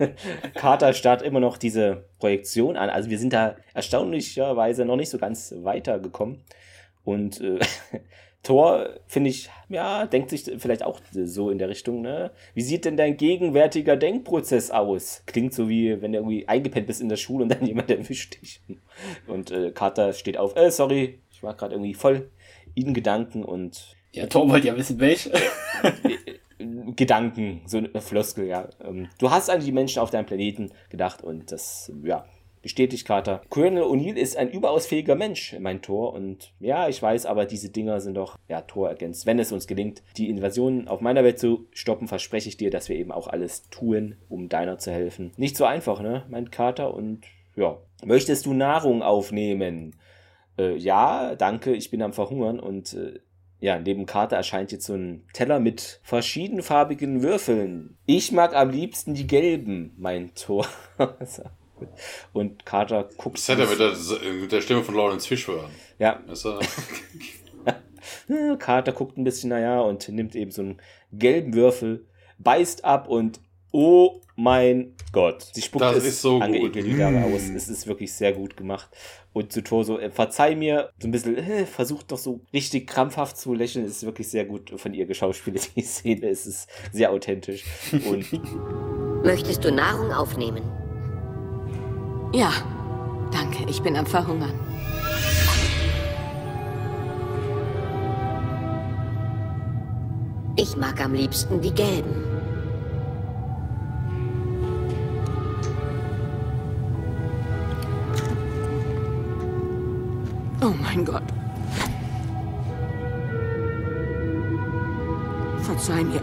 Carter 0.54 0.92
starrt 0.92 1.22
immer 1.22 1.40
noch 1.40 1.56
diese 1.56 2.04
Projektion 2.18 2.76
an. 2.76 2.90
Also 2.90 3.10
wir 3.10 3.18
sind 3.18 3.32
da 3.32 3.56
erstaunlicherweise 3.74 4.84
noch 4.84 4.96
nicht 4.96 5.10
so 5.10 5.18
ganz 5.18 5.54
weitergekommen. 5.56 6.42
Und 7.04 7.40
äh, 7.40 7.58
Thor, 8.42 8.88
finde 9.06 9.30
ich, 9.30 9.50
ja, 9.68 10.06
denkt 10.06 10.30
sich 10.30 10.44
vielleicht 10.58 10.82
auch 10.82 11.00
so 11.12 11.50
in 11.50 11.58
der 11.58 11.68
Richtung, 11.68 12.02
ne? 12.02 12.30
Wie 12.54 12.62
sieht 12.62 12.84
denn 12.84 12.96
dein 12.96 13.16
gegenwärtiger 13.16 13.96
Denkprozess 13.96 14.70
aus? 14.70 15.22
Klingt 15.26 15.52
so 15.52 15.68
wie, 15.68 16.00
wenn 16.00 16.12
du 16.12 16.18
irgendwie 16.18 16.46
eingepennt 16.48 16.86
bist 16.86 17.00
in 17.00 17.08
der 17.08 17.16
Schule 17.16 17.42
und 17.42 17.50
dann 17.50 17.66
jemand 17.66 17.90
erwischt 17.90 18.40
dich. 18.40 18.62
Und 19.26 19.50
äh, 19.50 19.72
Carter 19.72 20.12
steht 20.12 20.38
auf, 20.38 20.56
äh, 20.56 20.70
sorry, 20.70 21.20
ich 21.30 21.42
war 21.42 21.54
gerade 21.54 21.74
irgendwie 21.74 21.94
voll 21.94 22.30
in 22.74 22.94
Gedanken 22.94 23.44
und. 23.44 23.97
Ja, 24.12 24.26
Thor 24.26 24.48
wollte 24.48 24.68
ja 24.68 24.76
wissen, 24.76 24.98
welche. 25.00 25.32
Gedanken, 26.96 27.62
so 27.66 27.78
eine 27.78 28.00
Floskel, 28.00 28.46
ja. 28.46 28.68
Ähm, 28.82 29.08
du 29.18 29.30
hast 29.30 29.48
an 29.48 29.60
die 29.60 29.70
Menschen 29.70 30.00
auf 30.00 30.10
deinem 30.10 30.26
Planeten 30.26 30.72
gedacht 30.90 31.22
und 31.22 31.52
das, 31.52 31.92
ja, 32.02 32.24
bestätigt 32.62 33.06
Carter. 33.06 33.42
Colonel 33.48 33.84
O'Neill 33.84 34.16
ist 34.16 34.36
ein 34.36 34.50
überaus 34.50 34.86
fähiger 34.86 35.14
Mensch, 35.14 35.56
mein 35.60 35.82
Tor. 35.82 36.12
Und 36.12 36.52
ja, 36.60 36.88
ich 36.88 37.02
weiß, 37.02 37.26
aber 37.26 37.46
diese 37.46 37.70
Dinger 37.70 38.00
sind 38.00 38.14
doch, 38.14 38.36
ja, 38.48 38.62
Tor 38.62 38.88
ergänzt. 38.88 39.26
Wenn 39.26 39.38
es 39.38 39.52
uns 39.52 39.66
gelingt, 39.66 40.02
die 40.16 40.28
Invasion 40.28 40.88
auf 40.88 41.00
meiner 41.00 41.24
Welt 41.24 41.38
zu 41.38 41.66
stoppen, 41.72 42.08
verspreche 42.08 42.48
ich 42.48 42.56
dir, 42.56 42.70
dass 42.70 42.88
wir 42.88 42.96
eben 42.96 43.12
auch 43.12 43.28
alles 43.28 43.68
tun, 43.70 44.16
um 44.28 44.48
deiner 44.48 44.78
zu 44.78 44.90
helfen. 44.90 45.32
Nicht 45.36 45.56
so 45.56 45.64
einfach, 45.64 46.00
ne, 46.00 46.24
mein 46.28 46.50
Carter. 46.50 46.94
Und 46.94 47.24
ja, 47.56 47.78
möchtest 48.04 48.46
du 48.46 48.52
Nahrung 48.52 49.02
aufnehmen? 49.02 49.96
Äh, 50.58 50.76
ja, 50.76 51.36
danke, 51.36 51.72
ich 51.72 51.90
bin 51.90 52.02
am 52.02 52.12
Verhungern 52.12 52.60
und 52.60 52.94
äh, 52.94 53.20
ja, 53.60 53.78
neben 53.78 54.06
Karte 54.06 54.36
erscheint 54.36 54.70
jetzt 54.72 54.86
so 54.86 54.94
ein 54.94 55.24
Teller 55.32 55.58
mit 55.58 56.00
verschiedenfarbigen 56.02 57.22
Würfeln. 57.22 57.98
Ich 58.06 58.30
mag 58.32 58.54
am 58.54 58.70
liebsten 58.70 59.14
die 59.14 59.26
gelben, 59.26 59.94
mein 59.96 60.34
Tor. 60.34 60.66
Und 62.32 62.66
Carter 62.66 63.08
guckt. 63.16 63.38
Das 63.38 63.48
hätte 63.48 63.62
er 63.62 63.68
mit 63.68 63.78
der, 63.78 64.32
mit 64.32 64.52
der 64.52 64.60
Stimme 64.60 64.82
von 64.82 64.94
Lawrence 64.94 65.26
Fishburne. 65.26 65.68
Ja. 65.98 66.20
Carter 68.58 68.92
guckt 68.92 69.16
ein 69.16 69.24
bisschen, 69.24 69.50
naja, 69.50 69.80
und 69.80 70.08
nimmt 70.08 70.34
eben 70.34 70.50
so 70.50 70.62
einen 70.62 70.80
gelben 71.12 71.54
Würfel, 71.54 72.06
beißt 72.38 72.84
ab 72.84 73.08
und 73.08 73.40
oh 73.72 74.20
mein 74.38 74.94
Gott. 75.10 75.50
Sie 75.52 75.60
spuckt 75.60 75.82
das 75.82 75.96
es 75.96 76.04
ist 76.04 76.22
so 76.22 76.38
angeekelt 76.38 76.86
die 76.86 76.96
Dame 76.96 77.18
mm. 77.18 77.34
aus. 77.34 77.42
Es 77.42 77.68
ist 77.68 77.88
wirklich 77.88 78.12
sehr 78.12 78.32
gut 78.32 78.56
gemacht. 78.56 78.88
Und 79.32 79.52
zu 79.52 79.62
Tor 79.62 79.84
so, 79.84 79.98
äh, 79.98 80.10
verzeih 80.10 80.54
mir, 80.54 80.92
so 81.00 81.08
ein 81.08 81.10
bisschen, 81.10 81.36
äh, 81.36 81.66
versucht 81.66 82.12
doch 82.12 82.18
so 82.18 82.40
richtig 82.52 82.86
krampfhaft 82.86 83.36
zu 83.36 83.52
lächeln. 83.52 83.84
Es 83.84 83.96
ist 83.96 84.04
wirklich 84.04 84.28
sehr 84.28 84.44
gut 84.44 84.72
von 84.76 84.94
ihr 84.94 85.06
geschauspielt, 85.06 85.70
die 85.76 85.82
Szene. 85.82 86.28
Es 86.28 86.46
ist 86.46 86.68
sehr 86.92 87.10
authentisch. 87.10 87.64
Und 87.92 88.26
Möchtest 89.24 89.64
du 89.64 89.72
Nahrung 89.72 90.12
aufnehmen? 90.12 90.62
Ja, 92.32 92.52
danke, 93.32 93.68
ich 93.68 93.82
bin 93.82 93.96
am 93.96 94.06
Verhungern. 94.06 94.54
Ich 100.54 100.76
mag 100.76 101.00
am 101.00 101.14
liebsten 101.14 101.60
die 101.60 101.72
gelben. 101.72 102.27
Oh 110.68 110.74
mein 110.82 111.02
Gott. 111.02 111.22
Verzeih 115.62 116.04
mir. 116.04 116.20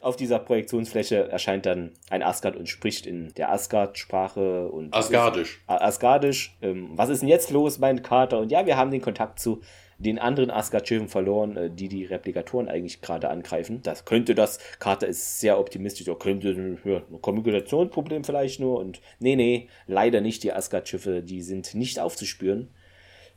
Auf 0.00 0.14
dieser 0.14 0.38
Projektionsfläche 0.38 1.28
erscheint 1.28 1.66
dann 1.66 1.90
ein 2.08 2.22
Asgard 2.22 2.54
und 2.54 2.68
spricht 2.68 3.04
in 3.04 3.34
der 3.34 3.50
Asgard-Sprache 3.50 4.68
und. 4.68 4.94
Asgardisch. 4.94 5.60
Asgardisch. 5.66 6.56
Ähm, 6.62 6.90
was 6.94 7.08
ist 7.08 7.22
denn 7.22 7.28
jetzt 7.28 7.50
los, 7.50 7.80
mein 7.80 8.02
Kater? 8.02 8.38
Und 8.38 8.52
ja, 8.52 8.64
wir 8.64 8.76
haben 8.76 8.92
den 8.92 9.02
Kontakt 9.02 9.40
zu 9.40 9.60
den 10.02 10.18
anderen 10.18 10.50
Asgard-Schiffen 10.50 11.08
verloren, 11.08 11.56
äh, 11.56 11.70
die 11.70 11.88
die 11.88 12.04
Replikatoren 12.04 12.68
eigentlich 12.68 13.00
gerade 13.00 13.30
angreifen. 13.30 13.82
Das 13.82 14.04
könnte 14.04 14.34
das, 14.34 14.58
Carter 14.78 15.06
ist 15.06 15.40
sehr 15.40 15.58
optimistisch, 15.58 16.08
oder 16.08 16.18
könnte 16.18 16.78
ja, 16.84 16.96
ein 16.96 17.22
Kommunikationsproblem 17.22 18.24
vielleicht 18.24 18.60
nur. 18.60 18.78
Und 18.78 19.00
nee, 19.18 19.36
nee, 19.36 19.68
leider 19.86 20.20
nicht 20.20 20.42
die 20.42 20.52
Asgard-Schiffe, 20.52 21.22
die 21.22 21.42
sind 21.42 21.74
nicht 21.74 21.98
aufzuspüren. 21.98 22.68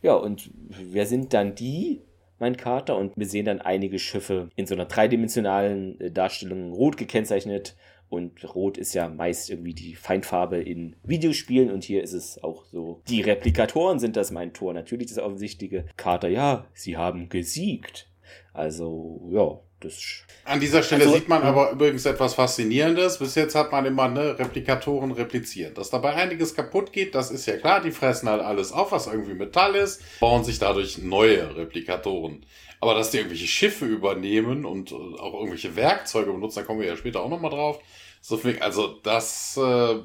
Ja, 0.02 0.14
und 0.14 0.52
wer 0.70 1.06
sind 1.06 1.34
dann 1.34 1.56
die? 1.56 2.02
mein 2.40 2.58
Kater, 2.58 2.98
und 2.98 3.16
wir 3.16 3.26
sehen 3.26 3.46
dann 3.46 3.62
einige 3.62 4.00
Schiffe 4.00 4.50
in 4.56 4.68
so 4.68 4.76
einer 4.76 4.86
dreidimensionalen 4.86 6.00
äh, 6.00 6.12
Darstellung 6.12 6.74
rot 6.74 6.98
gekennzeichnet. 6.98 7.76
Und 8.10 8.56
rot 8.56 8.78
ist 8.78 8.94
ja 8.94 9.10
meist 9.10 9.50
irgendwie 9.50 9.74
die 9.74 9.96
Feindfarbe 9.96 10.58
in 10.58 10.96
Videospielen 11.04 11.72
und 11.72 11.84
hier 11.84 12.04
ist 12.04 12.14
es 12.14 12.42
auch 12.44 12.66
so. 12.66 13.02
Die 13.08 13.22
Replikatoren 13.22 14.00
sind 14.00 14.16
das 14.16 14.32
mein 14.32 14.54
Tor. 14.54 14.74
Natürlich 14.74 15.08
das 15.08 15.18
offensichtliche. 15.18 15.86
Kater, 15.98 16.28
ja, 16.28 16.66
sie 16.74 16.98
haben 16.98 17.30
gesiegt. 17.30 18.08
Also, 18.54 19.30
ja, 19.32 19.60
das 19.82 20.24
An 20.46 20.60
dieser 20.60 20.82
Stelle 20.82 21.04
also, 21.04 21.16
sieht 21.16 21.28
man 21.28 21.44
aber 21.44 21.72
übrigens 21.72 22.06
etwas 22.06 22.34
Faszinierendes. 22.34 23.20
Bis 23.20 23.36
jetzt 23.36 23.56
hat 23.56 23.72
man 23.72 23.86
immer 23.86 24.08
ne, 24.08 24.38
Replikatoren 24.38 25.12
repliziert. 25.12 25.78
Dass 25.78 25.90
dabei 25.90 26.14
einiges 26.14 26.56
kaputt 26.56 26.94
geht, 26.94 27.16
das 27.16 27.32
ist 27.32 27.46
ja 27.46 27.58
klar. 27.58 27.82
Die 27.82 27.92
fressen 27.92 28.30
halt 28.30 28.42
alles 28.42 28.72
auf, 28.72 28.92
was 28.92 29.08
irgendwie 29.08 29.34
Metall 29.34 29.76
ist, 29.76 30.02
bauen 30.20 30.44
sich 30.44 30.60
dadurch 30.60 31.00
neue 31.00 31.56
Replikatoren. 31.56 32.46
Aber 32.80 32.94
dass 32.94 33.12
die 33.12 33.18
irgendwelche 33.18 33.48
Schiffe 33.48 33.86
übernehmen 33.86 34.66
und 34.66 34.92
äh, 34.92 34.96
auch 34.96 35.34
irgendwelche 35.34 35.76
Werkzeuge 35.76 36.32
benutzen, 36.32 36.60
da 36.60 36.64
kommen 36.64 36.82
wir 36.82 36.88
ja 36.88 36.98
später 36.98 37.22
auch 37.22 37.30
nochmal 37.30 37.52
drauf. 37.52 37.80
So 38.22 38.38
viel, 38.38 38.58
also 38.60 38.88
das 39.04 39.58
äh, 39.58 39.96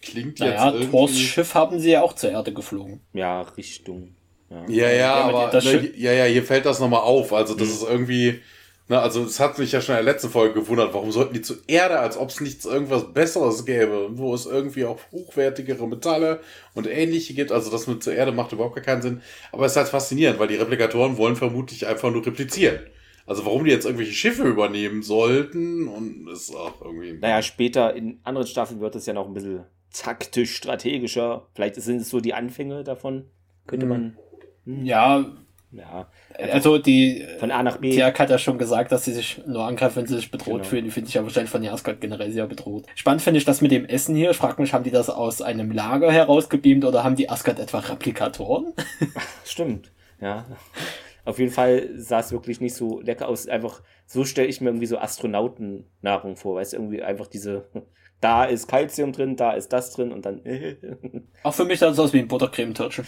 klingt 0.00 0.38
jetzt. 0.38 0.54
Ja, 0.54 0.72
irgendwie... 0.72 0.90
Thors 0.90 1.18
Schiff 1.18 1.54
haben 1.54 1.78
sie 1.80 1.90
ja 1.90 2.02
auch 2.02 2.12
zur 2.12 2.30
Erde 2.30 2.52
geflogen. 2.52 3.00
Ja, 3.12 3.42
Richtung. 3.42 4.16
Ja, 4.50 4.64
ja, 4.68 4.92
ja, 4.92 5.14
aber, 5.14 5.60
ne, 5.60 5.92
ja, 5.96 6.12
ja, 6.12 6.24
hier 6.24 6.44
fällt 6.44 6.66
das 6.66 6.78
nochmal 6.78 7.00
auf. 7.00 7.32
Also 7.32 7.54
das 7.54 7.68
mhm. 7.68 7.74
ist 7.74 7.82
irgendwie 7.82 8.40
na, 8.86 9.00
also 9.00 9.24
es 9.24 9.40
hat 9.40 9.58
mich 9.58 9.72
ja 9.72 9.80
schon 9.80 9.96
in 9.96 10.04
der 10.04 10.12
letzten 10.12 10.28
Folge 10.28 10.60
gewundert, 10.60 10.92
warum 10.92 11.10
sollten 11.10 11.32
die 11.32 11.40
zur 11.40 11.56
Erde, 11.66 12.00
als 12.00 12.18
ob 12.18 12.28
es 12.28 12.40
nichts 12.40 12.66
irgendwas 12.66 13.14
Besseres 13.14 13.64
gäbe, 13.64 14.10
wo 14.12 14.34
es 14.34 14.44
irgendwie 14.44 14.84
auch 14.84 15.00
hochwertigere 15.10 15.88
Metalle 15.88 16.40
und 16.74 16.86
ähnliche 16.86 17.32
gibt. 17.32 17.50
Also 17.50 17.70
das 17.70 17.86
mit 17.86 18.02
zur 18.02 18.14
Erde 18.14 18.32
macht 18.32 18.52
überhaupt 18.52 18.74
gar 18.74 18.84
keinen 18.84 19.00
Sinn. 19.00 19.22
Aber 19.52 19.64
es 19.64 19.72
ist 19.72 19.76
halt 19.76 19.88
faszinierend, 19.88 20.38
weil 20.38 20.48
die 20.48 20.56
Replikatoren 20.56 21.16
wollen 21.16 21.36
vermutlich 21.36 21.86
einfach 21.86 22.10
nur 22.10 22.26
replizieren. 22.26 22.80
Also 23.26 23.46
warum 23.46 23.64
die 23.64 23.70
jetzt 23.70 23.86
irgendwelche 23.86 24.12
Schiffe 24.12 24.42
übernehmen 24.42 25.02
sollten 25.02 25.88
und 25.88 26.28
ist 26.28 26.54
auch 26.54 26.82
irgendwie. 26.82 27.14
Naja, 27.14 27.40
später 27.40 27.94
in 27.94 28.20
anderen 28.22 28.46
Staffeln 28.46 28.80
wird 28.80 28.96
es 28.96 29.06
ja 29.06 29.14
noch 29.14 29.26
ein 29.26 29.32
bisschen 29.32 29.64
taktisch, 29.94 30.54
strategischer. 30.56 31.46
Vielleicht 31.54 31.76
sind 31.76 32.02
es 32.02 32.10
so 32.10 32.20
die 32.20 32.34
Anfänge 32.34 32.84
davon. 32.84 33.30
Könnte 33.66 33.86
mhm. 33.86 33.92
man. 33.92 34.18
Hm. 34.66 34.84
Ja, 34.84 35.24
ja. 35.76 36.08
Also 36.38 36.78
die 36.78 37.26
von 37.38 37.50
A 37.50 37.62
nach 37.62 37.78
B. 37.78 37.90
Tiak 37.90 38.18
hat 38.18 38.30
ja 38.30 38.38
schon 38.38 38.58
gesagt, 38.58 38.92
dass 38.92 39.04
sie 39.04 39.12
sich 39.12 39.40
nur 39.46 39.64
angreifen, 39.64 39.96
wenn 39.96 40.06
sie 40.06 40.16
sich 40.16 40.30
bedroht 40.30 40.58
genau. 40.58 40.64
fühlen. 40.64 40.84
Die 40.84 40.90
finde 40.90 41.08
ich 41.08 41.14
ja 41.14 41.22
wahrscheinlich 41.22 41.50
von 41.50 41.62
Jaskot 41.62 42.00
generell 42.00 42.30
sehr 42.30 42.46
bedroht. 42.46 42.86
Spannend 42.94 43.22
finde 43.22 43.38
ich 43.38 43.44
das 43.44 43.60
mit 43.60 43.70
dem 43.70 43.84
Essen 43.84 44.14
hier. 44.14 44.30
Ich 44.30 44.36
frage 44.36 44.60
mich, 44.60 44.72
haben 44.72 44.84
die 44.84 44.90
das 44.90 45.10
aus 45.10 45.42
einem 45.42 45.70
Lager 45.70 46.12
herausgebeamt 46.12 46.84
oder 46.84 47.04
haben 47.04 47.16
die 47.16 47.28
Asgard 47.28 47.58
etwa 47.58 47.78
Replikatoren? 47.78 48.72
Stimmt, 49.44 49.90
ja. 50.20 50.44
Auf 51.24 51.38
jeden 51.38 51.52
Fall 51.52 51.88
sah 51.96 52.20
es 52.20 52.32
wirklich 52.32 52.60
nicht 52.60 52.74
so 52.74 53.00
lecker 53.00 53.28
aus. 53.28 53.48
Einfach, 53.48 53.82
so 54.06 54.24
stelle 54.24 54.48
ich 54.48 54.60
mir 54.60 54.68
irgendwie 54.68 54.86
so 54.86 54.98
Astronautennahrung 54.98 56.36
vor. 56.36 56.56
Weißt 56.56 56.74
du, 56.74 56.76
irgendwie 56.76 57.02
einfach 57.02 57.26
diese, 57.26 57.68
da 58.20 58.44
ist 58.44 58.68
Kalzium 58.68 59.12
drin, 59.12 59.36
da 59.36 59.52
ist 59.52 59.72
das 59.72 59.92
drin 59.92 60.12
und 60.12 60.26
dann. 60.26 60.42
Auch 61.42 61.54
für 61.54 61.64
mich 61.64 61.78
sah 61.78 61.88
es 61.88 61.98
aus 61.98 62.12
wie 62.12 62.18
ein 62.18 62.28
Buttercremetörtchen. 62.28 63.06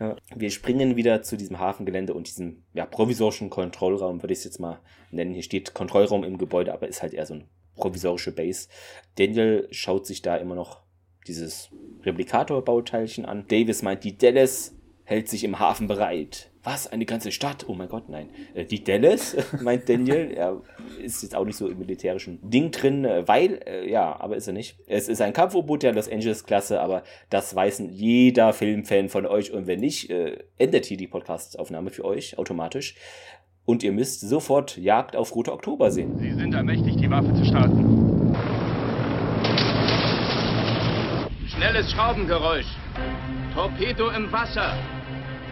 Ja. 0.00 0.16
Wir 0.34 0.50
springen 0.50 0.96
wieder 0.96 1.22
zu 1.22 1.36
diesem 1.36 1.58
Hafengelände 1.58 2.14
und 2.14 2.26
diesem 2.28 2.64
ja, 2.72 2.86
provisorischen 2.86 3.50
Kontrollraum, 3.50 4.22
würde 4.22 4.32
ich 4.32 4.40
es 4.40 4.44
jetzt 4.44 4.60
mal 4.60 4.80
nennen. 5.10 5.34
Hier 5.34 5.42
steht 5.42 5.74
Kontrollraum 5.74 6.24
im 6.24 6.38
Gebäude, 6.38 6.72
aber 6.72 6.88
ist 6.88 7.02
halt 7.02 7.14
eher 7.14 7.26
so 7.26 7.34
ein 7.34 7.48
provisorische 7.76 8.32
Base. 8.32 8.68
Daniel 9.16 9.68
schaut 9.70 10.06
sich 10.06 10.22
da 10.22 10.36
immer 10.36 10.54
noch 10.54 10.82
dieses 11.26 11.70
Replikator-Bauteilchen 12.02 13.24
an. 13.24 13.46
Davis 13.48 13.82
meint, 13.82 14.04
die 14.04 14.16
Dallas 14.16 14.74
hält 15.04 15.28
sich 15.28 15.44
im 15.44 15.58
Hafen 15.58 15.86
bereit. 15.86 16.50
Was? 16.64 16.90
Eine 16.90 17.04
ganze 17.04 17.30
Stadt? 17.30 17.66
Oh 17.68 17.74
mein 17.74 17.90
Gott, 17.90 18.08
nein. 18.08 18.30
Äh, 18.54 18.64
die 18.64 18.82
Dallas, 18.82 19.36
meint 19.62 19.86
Daniel. 19.86 20.30
Er 20.34 20.62
ist 21.02 21.22
jetzt 21.22 21.36
auch 21.36 21.44
nicht 21.44 21.58
so 21.58 21.68
im 21.68 21.78
militärischen 21.78 22.38
Ding 22.42 22.70
drin, 22.70 23.04
äh, 23.04 23.28
weil, 23.28 23.60
äh, 23.66 23.88
ja, 23.88 24.18
aber 24.18 24.36
ist 24.36 24.46
er 24.46 24.54
nicht. 24.54 24.78
Es 24.86 25.08
ist 25.08 25.20
ein 25.20 25.34
Kampfubboot 25.34 25.82
der 25.82 25.92
Los 25.92 26.10
Angeles-Klasse, 26.10 26.80
aber 26.80 27.02
das 27.28 27.54
weiß 27.54 27.82
jeder 27.90 28.54
Filmfan 28.54 29.10
von 29.10 29.26
euch. 29.26 29.52
Und 29.52 29.66
wenn 29.66 29.80
nicht, 29.80 30.10
endet 30.58 30.86
hier 30.86 30.96
die 30.96 31.06
Podcast-Aufnahme 31.06 31.90
für 31.90 32.04
euch 32.04 32.38
automatisch. 32.38 32.94
Und 33.66 33.82
ihr 33.82 33.92
müsst 33.92 34.20
sofort 34.20 34.76
Jagd 34.78 35.16
auf 35.16 35.34
Rote 35.34 35.52
Oktober 35.52 35.90
sehen. 35.90 36.18
Sie 36.18 36.32
sind 36.32 36.54
ermächtigt, 36.54 36.98
die 37.00 37.10
Waffe 37.10 37.34
zu 37.34 37.44
starten. 37.44 38.34
Schnelles 41.46 41.90
Schraubengeräusch. 41.92 42.66
Torpedo 43.54 44.10
im 44.10 44.30
Wasser. 44.32 44.74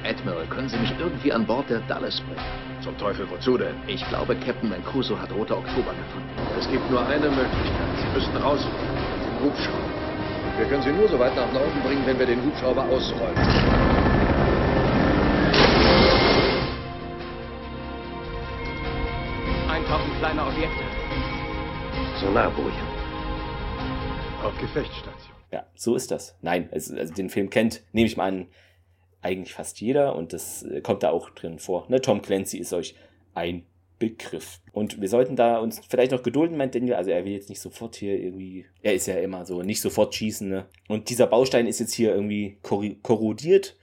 Admiral, 0.05 0.47
können 0.47 0.69
Sie 0.69 0.77
mich 0.79 0.93
irgendwie 0.99 1.33
an 1.33 1.47
Bord 1.47 1.71
der 1.71 1.81
Dallas 1.81 2.21
bringen? 2.21 2.83
Zum 2.83 2.99
Teufel, 2.99 3.29
wozu 3.31 3.57
denn? 3.57 3.77
Ich 3.87 4.07
glaube, 4.09 4.35
Captain 4.35 4.69
Mancuso 4.69 5.19
hat 5.19 5.31
Rote 5.33 5.57
Oktober 5.57 5.95
gefunden. 5.95 6.29
Es 6.59 6.69
gibt 6.69 6.91
nur 6.91 7.07
eine 7.07 7.29
Möglichkeit. 7.31 7.99
Sie 8.01 8.19
müssten 8.19 8.37
raus 8.39 8.61
mit 8.65 9.27
dem 9.27 9.45
Hubschrauber. 9.45 10.59
Wir 10.59 10.67
können 10.67 10.83
Sie 10.83 10.93
nur 10.93 11.09
so 11.09 11.19
weit 11.19 11.37
nach 11.37 11.51
Norden 11.53 11.81
bringen, 11.85 12.03
wenn 12.05 12.19
wir 12.19 12.27
den 12.27 12.43
Hubschrauber 12.43 12.85
ausräumen. 12.85 13.37
Eintauchen 19.69 20.19
kleiner 20.19 20.49
Objekte. 20.49 20.85
Sonarbojen. 22.21 22.73
Auf 24.43 24.59
Gefechtsstation. 24.59 25.37
Ja, 25.53 25.65
so 25.77 25.95
ist 25.95 26.11
das. 26.11 26.37
Nein, 26.43 26.69
also, 26.73 26.97
also 26.97 27.15
den 27.15 27.31
Film 27.31 27.51
kennt, 27.51 27.83
nehme 27.93 28.07
ich 28.07 28.17
mal 28.17 28.27
an, 28.27 28.47
eigentlich 29.23 29.55
fast 29.55 29.81
jeder 29.81 30.17
und 30.17 30.33
das 30.33 30.63
äh, 30.65 30.81
kommt 30.81 31.03
da 31.03 31.11
auch 31.11 31.31
drin 31.31 31.59
vor. 31.59 31.87
Ne? 31.89 32.01
Tom 32.01 32.21
Clancy 32.21 32.59
ist 32.59 32.73
euch 32.73 32.95
ein 33.35 33.65
Begriff. 33.99 34.61
Und 34.73 35.01
wir 35.01 35.09
sollten 35.09 35.37
da 35.37 35.59
uns 35.59 35.81
vielleicht 35.89 36.11
noch 36.11 36.25
gedulden, 36.25 36.57
meint 36.57 36.75
Daniel. 36.75 36.95
Also 36.95 37.13
er 37.13 37.25
will 37.25 37.33
jetzt 37.33 37.49
nicht 37.49 37.61
sofort 37.61 37.95
hier 37.95 38.19
irgendwie, 38.19 38.67
er 38.83 38.95
ist 38.95 39.07
ja 39.07 39.15
immer 39.15 39.47
so, 39.47 39.63
nicht 39.63 39.81
sofort 39.81 40.13
schießen. 40.15 40.49
Ne? 40.49 40.67
Und 40.89 41.09
dieser 41.09 41.29
Baustein 41.29 41.69
ist 41.69 41.79
jetzt 41.79 41.95
hier 41.95 42.13
irgendwie 42.13 42.59
korrodiert 42.63 43.77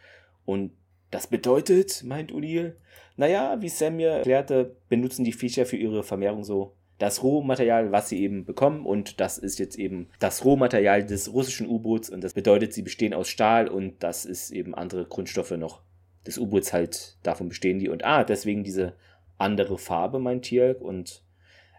und 0.46 0.72
das 1.10 1.28
bedeutet, 1.28 2.04
meint 2.04 2.32
O'Neill, 2.32 2.74
naja, 3.16 3.58
wie 3.62 3.70
Sam 3.70 3.96
mir 3.96 4.10
erklärte, 4.10 4.76
benutzen 4.90 5.24
die 5.24 5.34
Viecher 5.34 5.66
für 5.66 5.78
ihre 5.78 6.04
Vermehrung 6.04 6.44
so 6.44 6.76
das 7.00 7.24
Rohmaterial, 7.24 7.92
was 7.92 8.10
sie 8.10 8.22
eben 8.22 8.46
bekommen. 8.46 8.86
Und 8.86 9.20
das 9.20 9.38
ist 9.38 9.58
jetzt 9.58 9.78
eben 9.78 10.10
das 10.20 10.46
Rohmaterial 10.46 11.04
des 11.04 11.34
russischen 11.34 11.68
U-Boots. 11.68 12.10
Und 12.10 12.24
das 12.24 12.34
bedeutet, 12.34 12.74
sie 12.74 12.84
bestehen 12.84 13.14
aus 13.14 13.28
Stahl 13.28 13.68
und 13.68 14.04
das 14.04 14.26
ist 14.26 14.52
eben 14.52 14.76
andere 14.76 15.06
Grundstoffe 15.06 15.52
noch 15.52 15.82
des 16.28 16.38
U-Boots 16.38 16.74
halt, 16.74 17.18
davon 17.24 17.50
bestehen 17.50 17.80
die. 17.80 17.90
Und 17.90 18.06
ah, 18.06 18.24
deswegen 18.24 18.64
diese 18.64 18.94
andere 19.38 19.78
Farbe, 19.78 20.20
meint 20.20 20.44
Tierk. 20.44 20.82
Und 20.82 21.24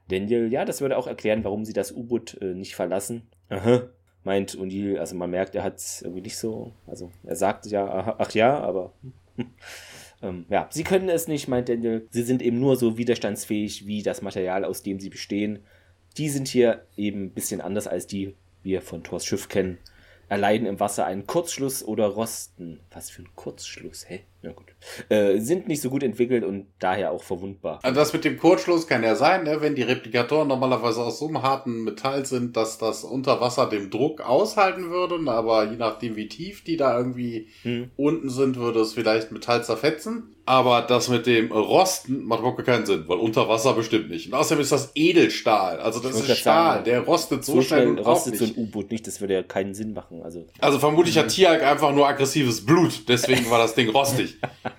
Daniel, 0.08 0.52
ja, 0.52 0.64
das 0.64 0.80
würde 0.80 0.96
auch 0.96 1.06
erklären, 1.06 1.44
warum 1.44 1.64
sie 1.64 1.74
das 1.74 1.92
U-Boot 1.92 2.38
äh, 2.40 2.54
nicht 2.54 2.74
verlassen. 2.74 3.28
Aha, 3.50 3.90
meint 4.24 4.56
O'Neill, 4.56 4.98
also 4.98 5.16
man 5.16 5.30
merkt, 5.30 5.54
er 5.54 5.62
hat 5.62 5.76
es 5.76 6.02
irgendwie 6.02 6.22
nicht 6.22 6.38
so, 6.38 6.72
also 6.86 7.10
er 7.24 7.36
sagt 7.36 7.66
ja, 7.66 8.16
ach 8.18 8.32
ja, 8.32 8.58
aber 8.58 8.92
Ähm, 10.22 10.46
ja, 10.48 10.68
sie 10.70 10.84
können 10.84 11.08
es 11.08 11.28
nicht, 11.28 11.48
meint 11.48 11.68
Daniel. 11.68 12.06
Sie 12.10 12.22
sind 12.22 12.42
eben 12.42 12.60
nur 12.60 12.76
so 12.76 12.98
widerstandsfähig 12.98 13.86
wie 13.86 14.02
das 14.02 14.22
Material, 14.22 14.64
aus 14.64 14.82
dem 14.82 15.00
sie 15.00 15.10
bestehen. 15.10 15.60
Die 16.16 16.28
sind 16.28 16.48
hier 16.48 16.86
eben 16.96 17.24
ein 17.24 17.30
bisschen 17.30 17.60
anders 17.60 17.86
als 17.86 18.06
die 18.06 18.34
wir 18.62 18.82
von 18.82 19.02
Thors 19.02 19.24
Schiff 19.24 19.48
kennen. 19.48 19.78
Erleiden 20.28 20.66
im 20.66 20.78
Wasser 20.78 21.06
einen 21.06 21.26
Kurzschluss 21.26 21.82
oder 21.82 22.06
rosten. 22.06 22.80
Was 22.90 23.10
für 23.10 23.22
ein 23.22 23.28
Kurzschluss, 23.34 24.08
hä? 24.08 24.20
Na 24.42 24.52
gut. 24.52 24.66
Äh, 25.10 25.38
sind 25.38 25.68
nicht 25.68 25.82
so 25.82 25.90
gut 25.90 26.02
entwickelt 26.02 26.44
und 26.44 26.68
daher 26.78 27.12
auch 27.12 27.22
verwundbar. 27.22 27.78
Also 27.82 27.94
das 27.94 28.12
mit 28.14 28.24
dem 28.24 28.38
Kurzschluss 28.38 28.86
kann 28.86 29.02
ja 29.02 29.14
sein, 29.14 29.44
ne? 29.44 29.60
wenn 29.60 29.74
die 29.74 29.82
Replikatoren 29.82 30.48
normalerweise 30.48 31.02
aus 31.02 31.18
so 31.18 31.28
einem 31.28 31.42
harten 31.42 31.84
Metall 31.84 32.24
sind, 32.24 32.56
dass 32.56 32.78
das 32.78 33.04
unter 33.04 33.40
Wasser 33.42 33.68
dem 33.68 33.90
Druck 33.90 34.22
aushalten 34.22 34.90
würden, 34.90 35.28
aber 35.28 35.70
je 35.70 35.76
nachdem 35.76 36.16
wie 36.16 36.28
tief 36.28 36.64
die 36.64 36.78
da 36.78 36.96
irgendwie 36.96 37.48
hm. 37.62 37.90
unten 37.96 38.30
sind, 38.30 38.56
würde 38.56 38.80
es 38.80 38.94
vielleicht 38.94 39.30
Metall 39.30 39.62
zerfetzen. 39.62 40.34
Aber 40.46 40.82
das 40.82 41.08
mit 41.08 41.26
dem 41.26 41.52
Rosten 41.52 42.24
macht 42.24 42.40
überhaupt 42.40 42.64
keinen 42.64 42.84
Sinn, 42.84 43.04
weil 43.06 43.18
unter 43.18 43.48
Wasser 43.48 43.74
bestimmt 43.74 44.10
nicht. 44.10 44.26
Und 44.26 44.34
außerdem 44.34 44.62
ist 44.62 44.72
das 44.72 44.90
Edelstahl. 44.96 45.78
Also 45.78 46.00
das 46.00 46.16
ist 46.16 46.38
Stahl, 46.38 46.72
sagen, 46.72 46.84
der 46.84 47.00
rostet 47.02 47.44
so, 47.44 47.52
so 47.52 47.62
schnell, 47.62 47.92
schnell 47.92 48.02
rostet 48.02 48.36
so 48.36 48.46
ein 48.46 48.54
U-Boot 48.56 48.90
nicht. 48.90 49.06
Das 49.06 49.20
würde 49.20 49.34
ja 49.34 49.42
keinen 49.44 49.74
Sinn 49.74 49.92
machen. 49.92 50.22
Also, 50.24 50.46
also 50.58 50.80
vermutlich 50.80 51.16
hat 51.18 51.28
Tiag 51.28 51.62
einfach 51.62 51.92
nur 51.92 52.08
aggressives 52.08 52.66
Blut. 52.66 53.08
Deswegen 53.08 53.48
war 53.48 53.58
das 53.58 53.76
Ding 53.76 53.90
rostig. 53.90 54.29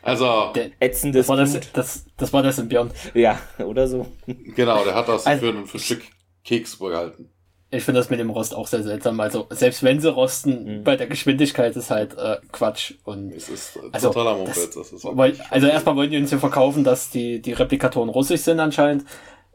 Also 0.02 0.52
der, 0.56 0.72
ätzendes 0.80 1.28
das 1.28 1.30
war 1.30 1.38
das, 1.38 1.60
das, 1.74 2.06
das 2.18 2.34
war 2.34 2.44
das 2.44 2.60
im 2.60 2.68
Björn. 2.68 2.92
Ja, 3.14 3.40
oder 3.60 3.88
so. 3.88 4.08
Genau, 4.26 4.84
der 4.84 4.96
hat 4.96 5.08
das 5.08 5.26
also, 5.26 5.52
für, 5.52 5.78
ein 5.78 5.80
Stück 5.80 6.04
Keks 6.44 6.78
behalten. 6.78 7.30
Ich 7.74 7.84
finde 7.84 8.02
das 8.02 8.10
mit 8.10 8.20
dem 8.20 8.30
Rost 8.30 8.54
auch 8.54 8.68
sehr 8.68 8.84
seltsam. 8.84 9.20
Also 9.20 9.48
selbst 9.50 9.82
wenn 9.84 10.02
sie 10.02 10.12
rosten, 10.12 10.80
mhm. 10.80 10.84
bei 10.84 10.98
der 10.98 11.08
Geschwindigkeit 11.08 11.76
ist 11.76 11.90
halt 11.90 12.18
äh, 12.18 12.38
Quatsch. 12.52 12.96
Und 13.06 13.32
es 13.32 13.48
ist 13.48 13.78
äh, 13.78 13.80
also, 13.94 14.10
totaler 14.10 14.38
Moped. 14.38 14.58
Das, 14.58 14.70
das 14.72 14.92
ist 14.92 15.06
weil, 15.06 15.40
also 15.50 15.68
erstmal 15.68 15.96
wollen 15.96 16.12
die 16.12 16.18
uns 16.18 16.32
ja 16.32 16.38
verkaufen, 16.38 16.84
dass 16.84 17.10
die, 17.10 17.42
die 17.42 17.54
Replikatoren 17.54 18.10
russisch 18.10 18.42
sind 18.42 18.60
anscheinend. 18.60 19.06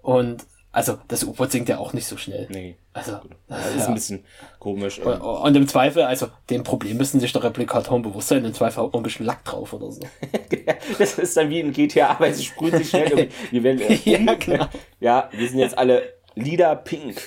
Und 0.00 0.46
also 0.76 0.98
das 1.08 1.24
U-Boot 1.24 1.50
sinkt 1.50 1.70
ja 1.70 1.78
auch 1.78 1.94
nicht 1.94 2.04
so 2.04 2.18
schnell. 2.18 2.46
Nee. 2.50 2.76
Also 2.92 3.18
das 3.48 3.74
ist 3.74 3.80
ja. 3.80 3.88
ein 3.88 3.94
bisschen 3.94 4.24
komisch. 4.58 4.98
Und, 4.98 5.22
und, 5.22 5.56
im 5.56 5.66
Zweifel, 5.66 6.02
also 6.02 6.28
dem 6.50 6.64
Problem 6.64 6.98
müssen 6.98 7.18
sich 7.18 7.32
der 7.32 7.44
Replikatoren 7.44 8.02
bewusst 8.02 8.28
sein, 8.28 8.44
im 8.44 8.52
Zweifel 8.52 8.80
auch 8.80 8.92
ein 8.92 9.02
bisschen 9.02 9.24
Lack 9.24 9.42
drauf 9.46 9.72
oder 9.72 9.90
so. 9.90 10.02
das 10.98 11.18
ist 11.18 11.34
dann 11.34 11.48
wie 11.48 11.60
in 11.60 11.72
GTA, 11.72 12.20
weil 12.20 12.34
sie 12.34 12.44
sprühen 12.44 12.76
sich 12.76 12.90
schnell 12.90 13.10
um. 13.10 13.26
Wir 13.50 13.62
werden, 13.62 13.80
äh, 13.80 13.94
ja, 14.04 14.34
genau. 14.34 14.66
ja, 15.00 15.30
wir 15.32 15.48
sind 15.48 15.60
jetzt 15.60 15.78
alle 15.78 16.12
lila 16.34 16.74
pink. 16.74 17.22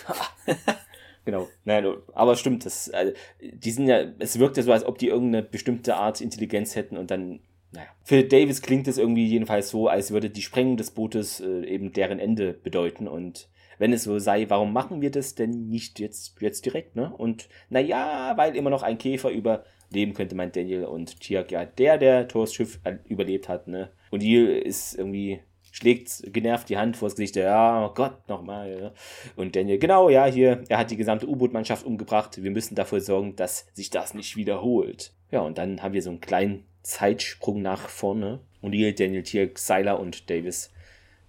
genau. 1.25 1.47
Naja, 1.65 1.95
aber 2.13 2.35
stimmt, 2.35 2.67
das, 2.67 2.91
also, 2.91 3.13
die 3.41 3.71
sind 3.71 3.87
ja, 3.87 4.03
es 4.19 4.37
wirkt 4.37 4.57
ja 4.57 4.63
so, 4.63 4.71
als 4.71 4.85
ob 4.85 4.99
die 4.99 5.07
irgendeine 5.07 5.41
bestimmte 5.41 5.95
Art 5.95 6.21
Intelligenz 6.21 6.75
hätten 6.75 6.97
und 6.97 7.09
dann, 7.09 7.39
naja. 7.71 7.87
Für 8.03 8.23
Davis 8.23 8.61
klingt 8.61 8.87
es 8.87 8.97
irgendwie 8.97 9.25
jedenfalls 9.25 9.69
so, 9.69 9.87
als 9.87 10.11
würde 10.11 10.29
die 10.29 10.41
Sprengung 10.41 10.77
des 10.77 10.91
Bootes 10.91 11.39
äh, 11.39 11.65
eben 11.65 11.93
deren 11.93 12.19
Ende 12.19 12.53
bedeuten 12.53 13.07
und 13.07 13.49
wenn 13.79 13.93
es 13.93 14.03
so 14.03 14.19
sei, 14.19 14.49
warum 14.49 14.73
machen 14.73 15.01
wir 15.01 15.09
das 15.09 15.35
denn 15.35 15.69
nicht 15.69 15.99
jetzt, 15.99 16.41
jetzt 16.41 16.65
direkt, 16.65 16.95
ne? 16.95 17.13
Und 17.15 17.47
naja, 17.69 18.33
weil 18.35 18.55
immer 18.55 18.69
noch 18.69 18.83
ein 18.83 18.97
Käfer 18.97 19.31
überleben 19.31 20.13
könnte, 20.13 20.35
meint 20.35 20.55
Daniel 20.55 20.83
und 20.83 21.21
Tiak, 21.21 21.51
ja, 21.51 21.65
der, 21.65 21.97
der 21.97 22.27
Thors 22.27 22.53
Schiff 22.53 22.81
überlebt 23.07 23.47
hat, 23.47 23.67
ne? 23.67 23.89
Und 24.11 24.21
Neil 24.21 24.47
ist 24.47 24.95
irgendwie 24.95 25.39
schlägt 25.71 26.23
genervt 26.33 26.67
die 26.69 26.77
Hand 26.77 26.97
vors 26.97 27.15
Gesicht, 27.15 27.35
ja, 27.35 27.85
oh 27.85 27.93
Gott, 27.93 28.27
nochmal. 28.27 28.79
Ja. 28.81 28.91
Und 29.35 29.55
Daniel, 29.55 29.77
genau, 29.77 30.09
ja, 30.09 30.25
hier, 30.25 30.63
er 30.67 30.77
hat 30.77 30.91
die 30.91 30.97
gesamte 30.97 31.27
U-Boot-Mannschaft 31.27 31.85
umgebracht. 31.85 32.41
Wir 32.41 32.51
müssen 32.51 32.75
dafür 32.75 33.01
sorgen, 33.01 33.35
dass 33.35 33.67
sich 33.73 33.89
das 33.89 34.13
nicht 34.13 34.35
wiederholt. 34.35 35.13
Ja, 35.31 35.41
und 35.41 35.57
dann 35.57 35.81
haben 35.81 35.93
wir 35.93 36.01
so 36.01 36.09
einen 36.09 36.21
kleinen 36.21 36.65
Zeitsprung 36.89 37.61
nach 37.61 37.87
vorne. 37.89 38.39
Und 38.61 38.73
hier 38.73 38.93
Daniel, 38.93 39.23
Tier, 39.23 39.51
Seiler 39.55 39.99
und 39.99 40.29
Davis 40.29 40.71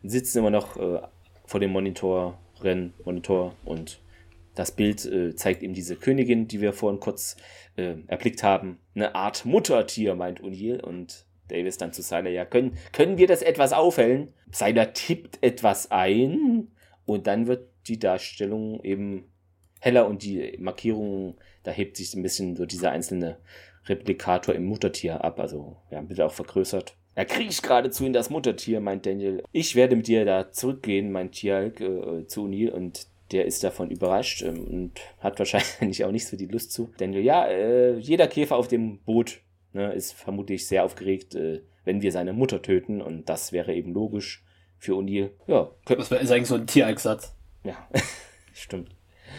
sitzen 0.02 0.38
immer 0.38 0.50
noch 0.50 0.76
äh, 0.76 1.00
vor 1.44 1.60
dem 1.60 1.70
Monitor, 1.70 2.38
Rennen, 2.60 2.94
Monitor 3.04 3.54
und 3.64 4.00
das 4.54 4.72
Bild 4.72 5.04
äh, 5.04 5.34
zeigt 5.36 5.62
ihm 5.62 5.74
diese 5.74 5.96
Königin, 5.96 6.48
die 6.48 6.60
wir 6.60 6.72
vorhin 6.72 6.98
kurz 6.98 7.36
äh, 7.76 7.94
erblickt 8.08 8.42
haben. 8.42 8.78
Eine 8.94 9.14
Art 9.14 9.44
Muttertier, 9.44 10.14
meint 10.14 10.40
O'Neill. 10.42 10.80
Und 10.80 11.24
Davis 11.48 11.78
dann 11.78 11.92
zu 11.92 12.02
Seiler, 12.02 12.30
ja, 12.30 12.44
können, 12.44 12.76
können 12.92 13.18
wir 13.18 13.26
das 13.26 13.42
etwas 13.42 13.72
aufhellen? 13.72 14.32
Seiler 14.50 14.92
tippt 14.92 15.42
etwas 15.42 15.90
ein 15.90 16.68
und 17.04 17.26
dann 17.26 17.46
wird 17.46 17.68
die 17.86 17.98
Darstellung 17.98 18.82
eben 18.82 19.24
heller 19.80 20.06
und 20.06 20.22
die 20.22 20.56
Markierung, 20.58 21.38
da 21.62 21.70
hebt 21.70 21.96
sich 21.96 22.14
ein 22.14 22.22
bisschen 22.22 22.56
so 22.56 22.66
dieser 22.66 22.90
einzelne 22.90 23.38
Replikator 23.86 24.54
im 24.54 24.66
Muttertier 24.66 25.24
ab, 25.24 25.40
also 25.40 25.76
ja, 25.90 25.98
ein 25.98 26.08
bisschen 26.08 26.24
auch 26.24 26.32
vergrößert. 26.32 26.96
Er 27.14 27.24
kriecht 27.24 27.62
geradezu 27.62 28.06
in 28.06 28.12
das 28.12 28.30
Muttertier, 28.30 28.80
meint 28.80 29.04
Daniel. 29.04 29.42
Ich 29.52 29.74
werde 29.74 29.96
mit 29.96 30.06
dir 30.06 30.24
da 30.24 30.52
zurückgehen, 30.52 31.12
meint 31.12 31.32
Tialk 31.32 31.80
äh, 31.80 32.26
zu 32.26 32.44
O'Neill 32.44 32.70
und 32.70 33.06
der 33.32 33.46
ist 33.46 33.62
davon 33.64 33.90
überrascht 33.90 34.42
ähm, 34.42 34.64
und 34.64 35.00
hat 35.18 35.38
wahrscheinlich 35.38 36.04
auch 36.04 36.12
nicht 36.12 36.26
so 36.26 36.36
die 36.36 36.46
Lust 36.46 36.72
zu. 36.72 36.92
Daniel, 36.98 37.22
ja, 37.22 37.46
äh, 37.46 37.96
jeder 37.98 38.28
Käfer 38.28 38.56
auf 38.56 38.68
dem 38.68 38.98
Boot 38.98 39.40
ne, 39.72 39.92
ist 39.92 40.12
vermutlich 40.12 40.66
sehr 40.66 40.84
aufgeregt, 40.84 41.34
äh, 41.34 41.62
wenn 41.84 42.02
wir 42.02 42.12
seine 42.12 42.32
Mutter 42.32 42.62
töten 42.62 43.00
und 43.00 43.28
das 43.28 43.52
wäre 43.52 43.74
eben 43.74 43.92
logisch 43.92 44.44
für 44.78 44.92
O'Neill. 44.92 45.30
Ja. 45.46 45.70
Das 45.86 46.10
wäre 46.10 46.20
eigentlich 46.20 46.46
so 46.46 46.54
ein 46.54 46.66
Tiereinsatz. 46.66 47.34
Ja, 47.64 47.76
stimmt. 48.52 48.94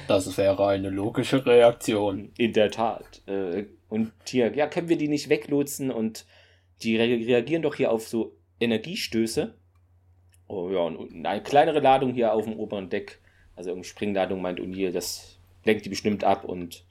Das 0.08 0.38
wäre 0.38 0.68
eine 0.68 0.90
logische 0.90 1.46
Reaktion. 1.46 2.32
In 2.38 2.54
der 2.54 2.72
Tat. 2.72 3.22
Äh, 3.28 3.66
und 3.92 4.14
Tier, 4.24 4.56
ja, 4.56 4.68
können 4.68 4.88
wir 4.88 4.98
die 4.98 5.10
nicht 5.10 5.28
weglotsen 5.28 5.92
und 5.92 6.26
die 6.82 6.96
reagieren 6.96 7.62
doch 7.62 7.76
hier 7.76 7.92
auf 7.92 8.08
so 8.08 8.38
Energiestöße. 8.62 9.54
Oh 10.48 10.70
ja, 10.70 10.80
und 10.80 11.26
eine 11.26 11.44
kleinere 11.44 11.82
Ladung 11.82 12.14
hier 12.14 12.34
auf 12.34 12.46
dem 12.46 12.58
oberen 12.58 12.90
Deck, 12.90 13.20
also 13.54 13.70
irgendeine 13.70 13.90
Springladung 13.90 14.42
meint 14.42 14.62
O'Neill, 14.62 14.92
das 14.92 15.38
lenkt 15.66 15.86
die 15.86 15.90
bestimmt 15.90 16.24
ab 16.24 16.46
und 16.46 16.86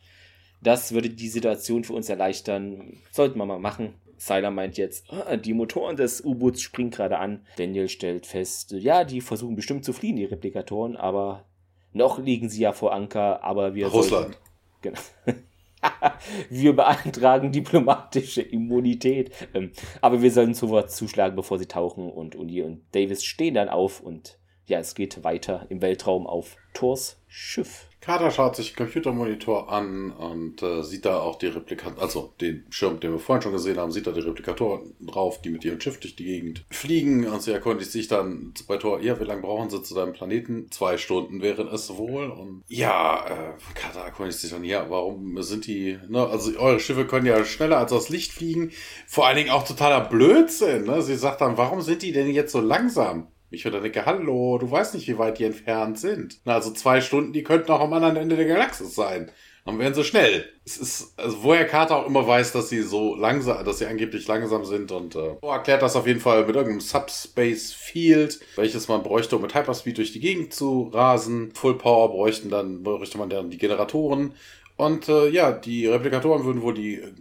das 0.61 0.93
würde 0.93 1.09
die 1.09 1.29
Situation 1.29 1.85
für 1.85 1.95
uns 1.95 2.11
erleichtern. 2.11 2.99
Sollten 3.13 3.39
wir 3.39 3.47
mal 3.47 3.59
machen. 3.59 3.95
Seiler 4.19 4.51
meint 4.51 4.77
jetzt, 4.77 5.11
ah, 5.11 5.39
die 5.39 5.55
Motoren 5.55 5.97
des 5.97 6.23
U-Boots 6.23 6.61
springen 6.61 6.91
gerade 6.91 7.19
an. 7.19 7.47
Daniel 7.57 7.89
stellt 7.89 8.27
fest, 8.27 8.73
ja, 8.73 9.05
die 9.05 9.23
versuchen 9.23 9.57
bestimmt 9.57 9.87
zu 9.87 9.95
fliehen, 9.95 10.17
die 10.17 10.27
Replikatoren, 10.27 10.97
aber 10.97 11.47
noch 11.95 12.19
liegen 12.19 12.51
sie 12.51 12.61
ja 12.61 12.75
vor 12.75 12.93
Anker, 12.93 13.43
aber 13.43 13.75
wir. 13.75 13.87
Russland. 13.87 14.35
Sollten, 14.35 14.37
genau. 14.83 15.01
wir 16.51 16.75
beantragen 16.75 17.53
diplomatische 17.53 18.43
Immunität. 18.43 19.31
Ähm, 19.55 19.73
aber 20.01 20.23
wir 20.23 20.31
sollen 20.31 20.55
sofort 20.55 20.91
zuschlagen, 20.91 21.37
bevor 21.37 21.59
sie 21.59 21.67
tauchen. 21.67 22.11
Und 22.11 22.37
Uni 22.37 22.63
und 22.63 22.83
Davis 22.93 23.25
stehen 23.25 23.55
dann 23.55 23.69
auf 23.69 24.01
und 24.01 24.39
ja, 24.67 24.79
es 24.79 24.95
geht 24.95 25.25
weiter 25.25 25.67
im 25.69 25.83
Weltraum 25.83 26.27
auf 26.27 26.57
Thors 26.75 27.21
Schiff. 27.27 27.90
Carter 28.01 28.31
schaut 28.31 28.57
sich 28.57 28.73
den 28.73 28.77
Computermonitor 28.77 29.71
an 29.71 30.11
und 30.11 30.63
äh, 30.63 30.83
sieht 30.83 31.05
da 31.05 31.19
auch 31.21 31.37
die 31.37 31.49
Replikatoren, 31.49 32.01
also 32.01 32.33
den 32.41 32.65
Schirm, 32.71 32.99
den 32.99 33.13
wir 33.13 33.19
vorhin 33.19 33.43
schon 33.43 33.53
gesehen 33.53 33.77
haben, 33.77 33.93
sieht 33.93 34.07
da 34.07 34.13
die 34.13 34.21
Replikatoren 34.21 34.95
drauf, 35.01 35.43
die 35.43 35.51
mit 35.51 35.65
ihrem 35.65 35.81
Schiff 35.81 36.01
durch 36.01 36.17
die 36.17 36.25
Gegend 36.25 36.65
fliegen. 36.71 37.27
Und 37.27 37.43
sie 37.43 37.53
erkundigt 37.53 37.91
sich 37.91 38.09
dann 38.09 38.55
bei 38.67 38.79
Thor, 38.79 39.01
ja, 39.03 39.21
wie 39.21 39.25
lange 39.25 39.43
brauchen 39.43 39.69
sie 39.69 39.83
zu 39.83 39.95
deinem 39.95 40.15
Planeten? 40.15 40.71
Zwei 40.71 40.97
Stunden 40.97 41.43
wären 41.43 41.69
es 41.69 41.95
wohl. 41.97 42.31
Und 42.31 42.63
ja, 42.69 43.27
äh, 43.27 43.75
Carter 43.75 44.01
erkundigt 44.01 44.39
sich 44.39 44.51
dann, 44.51 44.65
ja, 44.65 44.89
warum 44.89 45.43
sind 45.43 45.67
die, 45.67 45.99
ne, 46.09 46.27
also 46.27 46.59
eure 46.59 46.81
Schiffe 46.81 47.07
können 47.07 47.27
ja 47.27 47.45
schneller 47.45 47.77
als 47.79 47.91
das 47.91 48.09
Licht 48.09 48.33
fliegen. 48.33 48.71
Vor 49.07 49.27
allen 49.27 49.37
Dingen 49.37 49.51
auch 49.51 49.67
totaler 49.67 50.01
Blödsinn, 50.01 50.85
ne? 50.85 51.03
Sie 51.03 51.17
sagt 51.17 51.43
dann, 51.43 51.59
warum 51.59 51.83
sind 51.83 52.01
die 52.03 52.13
denn 52.13 52.31
jetzt 52.31 52.53
so 52.53 52.61
langsam? 52.61 53.29
Ich 53.51 53.65
würde 53.65 53.81
denke, 53.81 54.07
hallo, 54.07 54.59
du 54.59 54.71
weißt 54.71 54.95
nicht, 54.95 55.09
wie 55.09 55.19
weit 55.19 55.39
die 55.39 55.45
entfernt 55.45 55.99
sind. 55.99 56.41
Na, 56.45 56.55
also 56.55 56.71
zwei 56.71 57.01
Stunden, 57.01 57.33
die 57.33 57.43
könnten 57.43 57.73
auch 57.73 57.81
am 57.81 57.93
anderen 57.93 58.17
Ende 58.17 58.37
der 58.37 58.47
Galaxis 58.47 58.95
sein. 58.95 59.31
Dann 59.65 59.79
wären 59.79 59.93
sie 59.93 60.05
schnell. 60.05 60.49
Es 60.65 60.79
ist, 60.79 61.19
also 61.19 61.43
woher 61.43 61.67
Carter 61.67 61.97
auch 61.97 62.07
immer 62.07 62.27
weiß, 62.27 62.53
dass 62.53 62.71
sie 62.71 62.83
so 62.83 63.15
langsam, 63.15 63.65
dass 63.65 63.79
sie 63.79 63.87
angeblich 63.87 64.27
langsam 64.27 64.65
sind 64.65 64.91
und 64.91 65.17
äh, 65.17 65.37
erklärt 65.43 65.83
das 65.83 65.97
auf 65.97 66.07
jeden 66.07 66.21
Fall 66.21 66.47
mit 66.47 66.57
irgendeinem 66.57 66.81
Subspace 66.81 67.73
Field, 67.73 68.41
welches 68.57 68.89
man 68.89 69.03
bräuchte, 69.03 69.37
um 69.37 69.43
mit 69.43 69.55
Hyperspeed 69.55 69.99
durch 69.99 70.13
die 70.13 70.21
Gegend 70.21 70.55
zu 70.55 70.91
rasen. 70.95 71.53
Full 71.55 71.77
Power 71.77 72.11
bräuchten 72.11 72.49
dann, 72.49 72.83
bräuchte 72.83 73.19
man 73.19 73.29
dann 73.29 73.51
die 73.51 73.59
Generatoren. 73.59 74.35
Und 74.77 75.09
äh, 75.09 75.29
ja, 75.29 75.53
die 75.53 75.87
Replikatoren 75.87 76.45
würden 76.45 76.63
wohl 76.63 76.75
die 76.75 76.95
äh, 76.95 77.13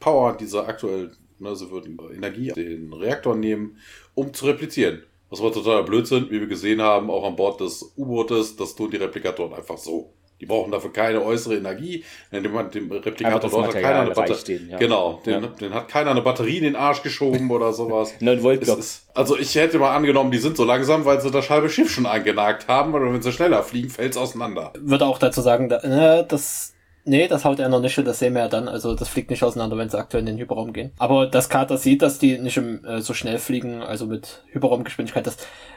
Power 0.00 0.36
dieser 0.36 0.66
aktuell, 0.66 1.12
ne, 1.38 1.54
sie 1.54 1.70
würden 1.70 1.96
Energie 2.12 2.52
den 2.52 2.92
Reaktor 2.92 3.36
nehmen, 3.36 3.78
um 4.14 4.34
zu 4.34 4.46
replizieren. 4.46 5.04
Das 5.34 5.42
war 5.42 5.50
totaler 5.50 5.82
Blödsinn, 5.82 6.30
wie 6.30 6.38
wir 6.38 6.46
gesehen 6.46 6.80
haben, 6.80 7.10
auch 7.10 7.26
an 7.26 7.34
Bord 7.34 7.60
des 7.60 7.92
U-Bootes. 7.96 8.54
Das 8.54 8.76
tun 8.76 8.88
die 8.92 8.98
Replikatoren 8.98 9.52
einfach 9.52 9.76
so. 9.76 10.12
Die 10.40 10.46
brauchen 10.46 10.70
dafür 10.70 10.92
keine 10.92 11.24
äußere 11.24 11.56
Energie. 11.56 12.04
Denn 12.30 12.44
dem, 12.44 12.52
dem 12.70 12.92
Replikator 12.92 13.50
dort 13.50 13.74
hat 13.74 13.82
keiner 13.82 14.02
eine 14.02 14.10
Batterie. 14.12 14.60
Ja. 14.70 14.78
Genau, 14.78 15.20
den, 15.26 15.42
ja. 15.42 15.48
den, 15.48 15.74
hat 15.74 15.88
keiner 15.88 16.12
eine 16.12 16.22
Batterie 16.22 16.58
in 16.58 16.62
den 16.62 16.76
Arsch 16.76 17.02
geschoben 17.02 17.50
oder 17.50 17.72
sowas. 17.72 18.14
9 18.20 18.44
Volt 18.44 18.62
ist, 18.62 19.08
Also 19.12 19.36
ich 19.36 19.52
hätte 19.56 19.80
mal 19.80 19.96
angenommen, 19.96 20.30
die 20.30 20.38
sind 20.38 20.56
so 20.56 20.62
langsam, 20.62 21.04
weil 21.04 21.20
sie 21.20 21.32
das 21.32 21.50
halbe 21.50 21.68
Schiff 21.68 21.90
schon 21.90 22.06
eingenagt 22.06 22.68
haben. 22.68 22.94
Aber 22.94 23.12
wenn 23.12 23.20
sie 23.20 23.32
schneller 23.32 23.64
fliegen, 23.64 23.90
fällt 23.90 24.12
es 24.12 24.16
auseinander. 24.16 24.72
Würde 24.78 25.04
auch 25.04 25.18
dazu 25.18 25.40
sagen, 25.40 25.68
da, 25.68 25.84
ne, 25.84 26.24
das 26.28 26.73
Nee, 27.06 27.28
das 27.28 27.44
haut 27.44 27.58
er 27.58 27.68
noch 27.68 27.80
nicht, 27.80 27.98
das 27.98 28.18
sehen 28.18 28.32
wir 28.32 28.42
ja 28.42 28.48
dann. 28.48 28.66
Also 28.66 28.94
das 28.94 29.08
fliegt 29.08 29.28
nicht 29.28 29.42
auseinander, 29.42 29.76
wenn 29.76 29.90
sie 29.90 29.98
aktuell 29.98 30.20
in 30.20 30.26
den 30.26 30.38
Hyperraum 30.38 30.72
gehen. 30.72 30.92
Aber 30.98 31.26
das 31.26 31.50
Kater 31.50 31.76
sieht, 31.76 32.00
dass 32.00 32.18
die 32.18 32.38
nicht 32.38 32.56
im, 32.56 32.82
äh, 32.84 33.02
so 33.02 33.12
schnell 33.12 33.38
fliegen, 33.38 33.82
also 33.82 34.06
mit 34.06 34.42
Hyperraumgeschwindigkeit. 34.52 35.26
Das, 35.26 35.36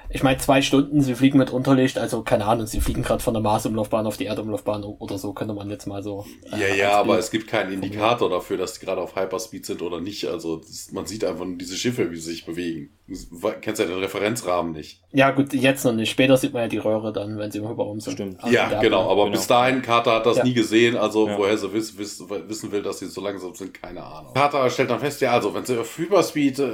ich 0.09 0.23
meine, 0.23 0.37
zwei 0.37 0.61
Stunden, 0.61 1.01
sie 1.01 1.15
fliegen 1.15 1.37
mit 1.37 1.51
Unterlicht, 1.51 1.97
also 1.97 2.21
keine 2.21 2.45
Ahnung, 2.45 2.65
sie 2.65 2.81
fliegen 2.81 3.03
gerade 3.03 3.21
von 3.21 3.33
der 3.33 3.43
Marsumlaufbahn 3.43 4.05
auf 4.05 4.17
die 4.17 4.25
Erdumlaufbahn 4.25 4.83
oder 4.83 5.17
so, 5.17 5.33
könnte 5.33 5.53
man 5.53 5.69
jetzt 5.69 5.85
mal 5.85 6.01
so. 6.03 6.25
Äh, 6.51 6.59
ja, 6.59 6.75
ja, 6.75 6.91
aber 6.93 7.17
es 7.19 7.31
gibt 7.31 7.47
keinen 7.47 7.73
Indikator 7.73 8.29
dafür, 8.29 8.57
dass 8.57 8.73
die 8.73 8.85
gerade 8.85 9.01
auf 9.01 9.15
Hyperspeed 9.15 9.65
sind 9.65 9.81
oder 9.81 9.99
nicht. 9.99 10.25
Also 10.25 10.57
das, 10.57 10.91
man 10.91 11.05
sieht 11.05 11.23
einfach 11.25 11.45
nur 11.45 11.57
diese 11.57 11.75
Schiffe, 11.75 12.11
wie 12.11 12.15
sie 12.15 12.31
sich 12.31 12.45
bewegen. 12.45 12.91
Du 13.07 13.15
kennst 13.61 13.79
ja 13.79 13.87
den 13.87 13.99
Referenzrahmen 13.99 14.73
nicht. 14.73 15.01
Ja, 15.11 15.31
gut, 15.31 15.53
jetzt 15.53 15.85
noch 15.85 15.93
nicht. 15.93 16.09
Später 16.09 16.35
sieht 16.37 16.53
man 16.53 16.63
ja 16.63 16.67
die 16.67 16.77
Röhre 16.77 17.13
dann, 17.13 17.37
wenn 17.37 17.51
sie 17.51 17.59
im 17.59 17.69
Hyperraum 17.69 17.99
sind. 17.99 18.13
Stimmt. 18.13 18.43
Also 18.43 18.53
ja, 18.53 18.81
genau, 18.81 19.09
aber 19.09 19.25
genau. 19.25 19.37
bis 19.37 19.47
dahin, 19.47 19.81
Carter 19.81 20.15
hat 20.15 20.25
das 20.25 20.37
ja. 20.37 20.43
nie 20.43 20.53
gesehen, 20.53 20.97
also 20.97 21.27
ja. 21.27 21.37
woher 21.37 21.57
sie 21.57 21.71
wiss, 21.71 21.97
wiss, 21.97 22.23
wissen 22.29 22.71
will, 22.71 22.81
dass 22.81 22.99
sie 22.99 23.07
so 23.07 23.21
langsam 23.21 23.53
sind, 23.55 23.73
keine 23.73 24.03
Ahnung. 24.03 24.33
Carter 24.33 24.69
stellt 24.69 24.89
dann 24.89 24.99
fest, 24.99 25.21
ja, 25.21 25.31
also 25.31 25.53
wenn 25.53 25.65
sie 25.65 25.77
auf 25.77 25.97
Hyperspeed 25.97 26.59
äh, 26.59 26.73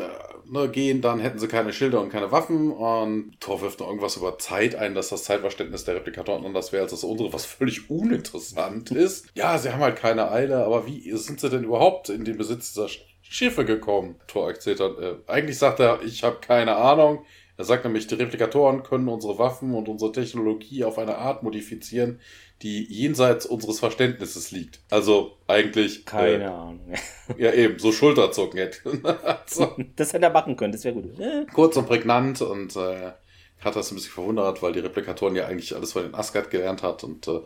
ne, 0.50 0.70
gehen, 0.70 1.02
dann 1.02 1.20
hätten 1.20 1.40
sie 1.40 1.48
keine 1.48 1.74
Schilder 1.74 2.02
und 2.02 2.10
keine 2.10 2.32
Waffen. 2.32 2.72
Und 2.72 3.40
Thor 3.40 3.62
wirft 3.62 3.80
noch 3.80 3.88
irgendwas 3.88 4.18
über 4.18 4.38
Zeit 4.38 4.76
ein, 4.76 4.96
dass 4.96 5.10
das 5.10 5.24
Zeitverständnis 5.24 5.86
der 5.86 5.96
Replikatoren 5.96 6.46
anders 6.46 6.72
wäre 6.72 6.84
als 6.84 6.92
das 6.92 7.04
unsere, 7.04 7.34
was 7.34 7.46
völlig 7.46 7.90
uninteressant 7.90 8.92
ist. 8.92 9.28
Ja, 9.36 9.58
sie 9.58 9.72
haben 9.72 9.82
halt 9.82 9.98
keine 9.98 10.32
Eile, 10.32 10.66
aber 10.66 10.88
wie 10.88 11.12
sind 11.18 11.40
sie 11.40 11.50
denn 11.50 11.64
überhaupt 11.64 12.10
in 12.10 12.26
den 12.26 12.38
Besitz 12.38 12.74
dieser 12.74 12.90
Schiffe 13.22 13.66
gekommen? 13.66 14.16
Thor 14.28 14.50
erzählt 14.50 14.80
dann, 14.80 14.98
äh, 15.02 15.16
eigentlich 15.28 15.58
sagt 15.58 15.80
er, 15.80 16.02
ich 16.04 16.24
habe 16.24 16.38
keine 16.42 16.76
Ahnung. 16.76 17.26
Er 17.56 17.66
sagt 17.66 17.84
nämlich, 17.86 18.08
die 18.08 18.16
Replikatoren 18.16 18.82
können 18.84 19.08
unsere 19.08 19.38
Waffen 19.38 19.76
und 19.76 19.88
unsere 19.88 20.12
Technologie 20.12 20.84
auf 20.84 20.98
eine 20.98 21.18
Art 21.18 21.44
modifizieren, 21.44 22.20
die 22.64 22.86
jenseits 22.86 23.46
unseres 23.46 23.80
Verständnisses 23.80 24.52
liegt. 24.52 24.80
Also 24.90 25.38
eigentlich. 25.48 26.06
Keine 26.06 26.46
äh, 26.46 26.48
Ahnung. 26.48 26.94
ja, 27.38 27.52
eben, 27.54 27.78
so 27.78 27.92
Schulterzucken 27.92 28.58
hätte. 28.58 28.80
so. 29.46 29.76
Das 29.96 30.14
hätte 30.14 30.26
er 30.26 30.32
machen 30.32 30.56
können, 30.56 30.72
das 30.72 30.86
wäre 30.86 30.96
gut. 30.96 31.12
Kurz 31.54 31.76
und 31.76 31.88
prägnant 31.88 32.42
und 32.42 32.76
äh, 32.78 33.12
hat 33.60 33.76
das 33.76 33.92
ein 33.92 33.96
bisschen 33.96 34.14
verwundert, 34.14 34.62
weil 34.62 34.72
die 34.72 34.80
Replikatoren 34.80 35.36
ja 35.36 35.46
eigentlich 35.46 35.76
alles 35.76 35.92
von 35.92 36.04
den 36.04 36.16
Asgard 36.16 36.50
gelernt 36.50 36.84
hat 36.84 37.04
und 37.04 37.28
äh, 37.28 37.42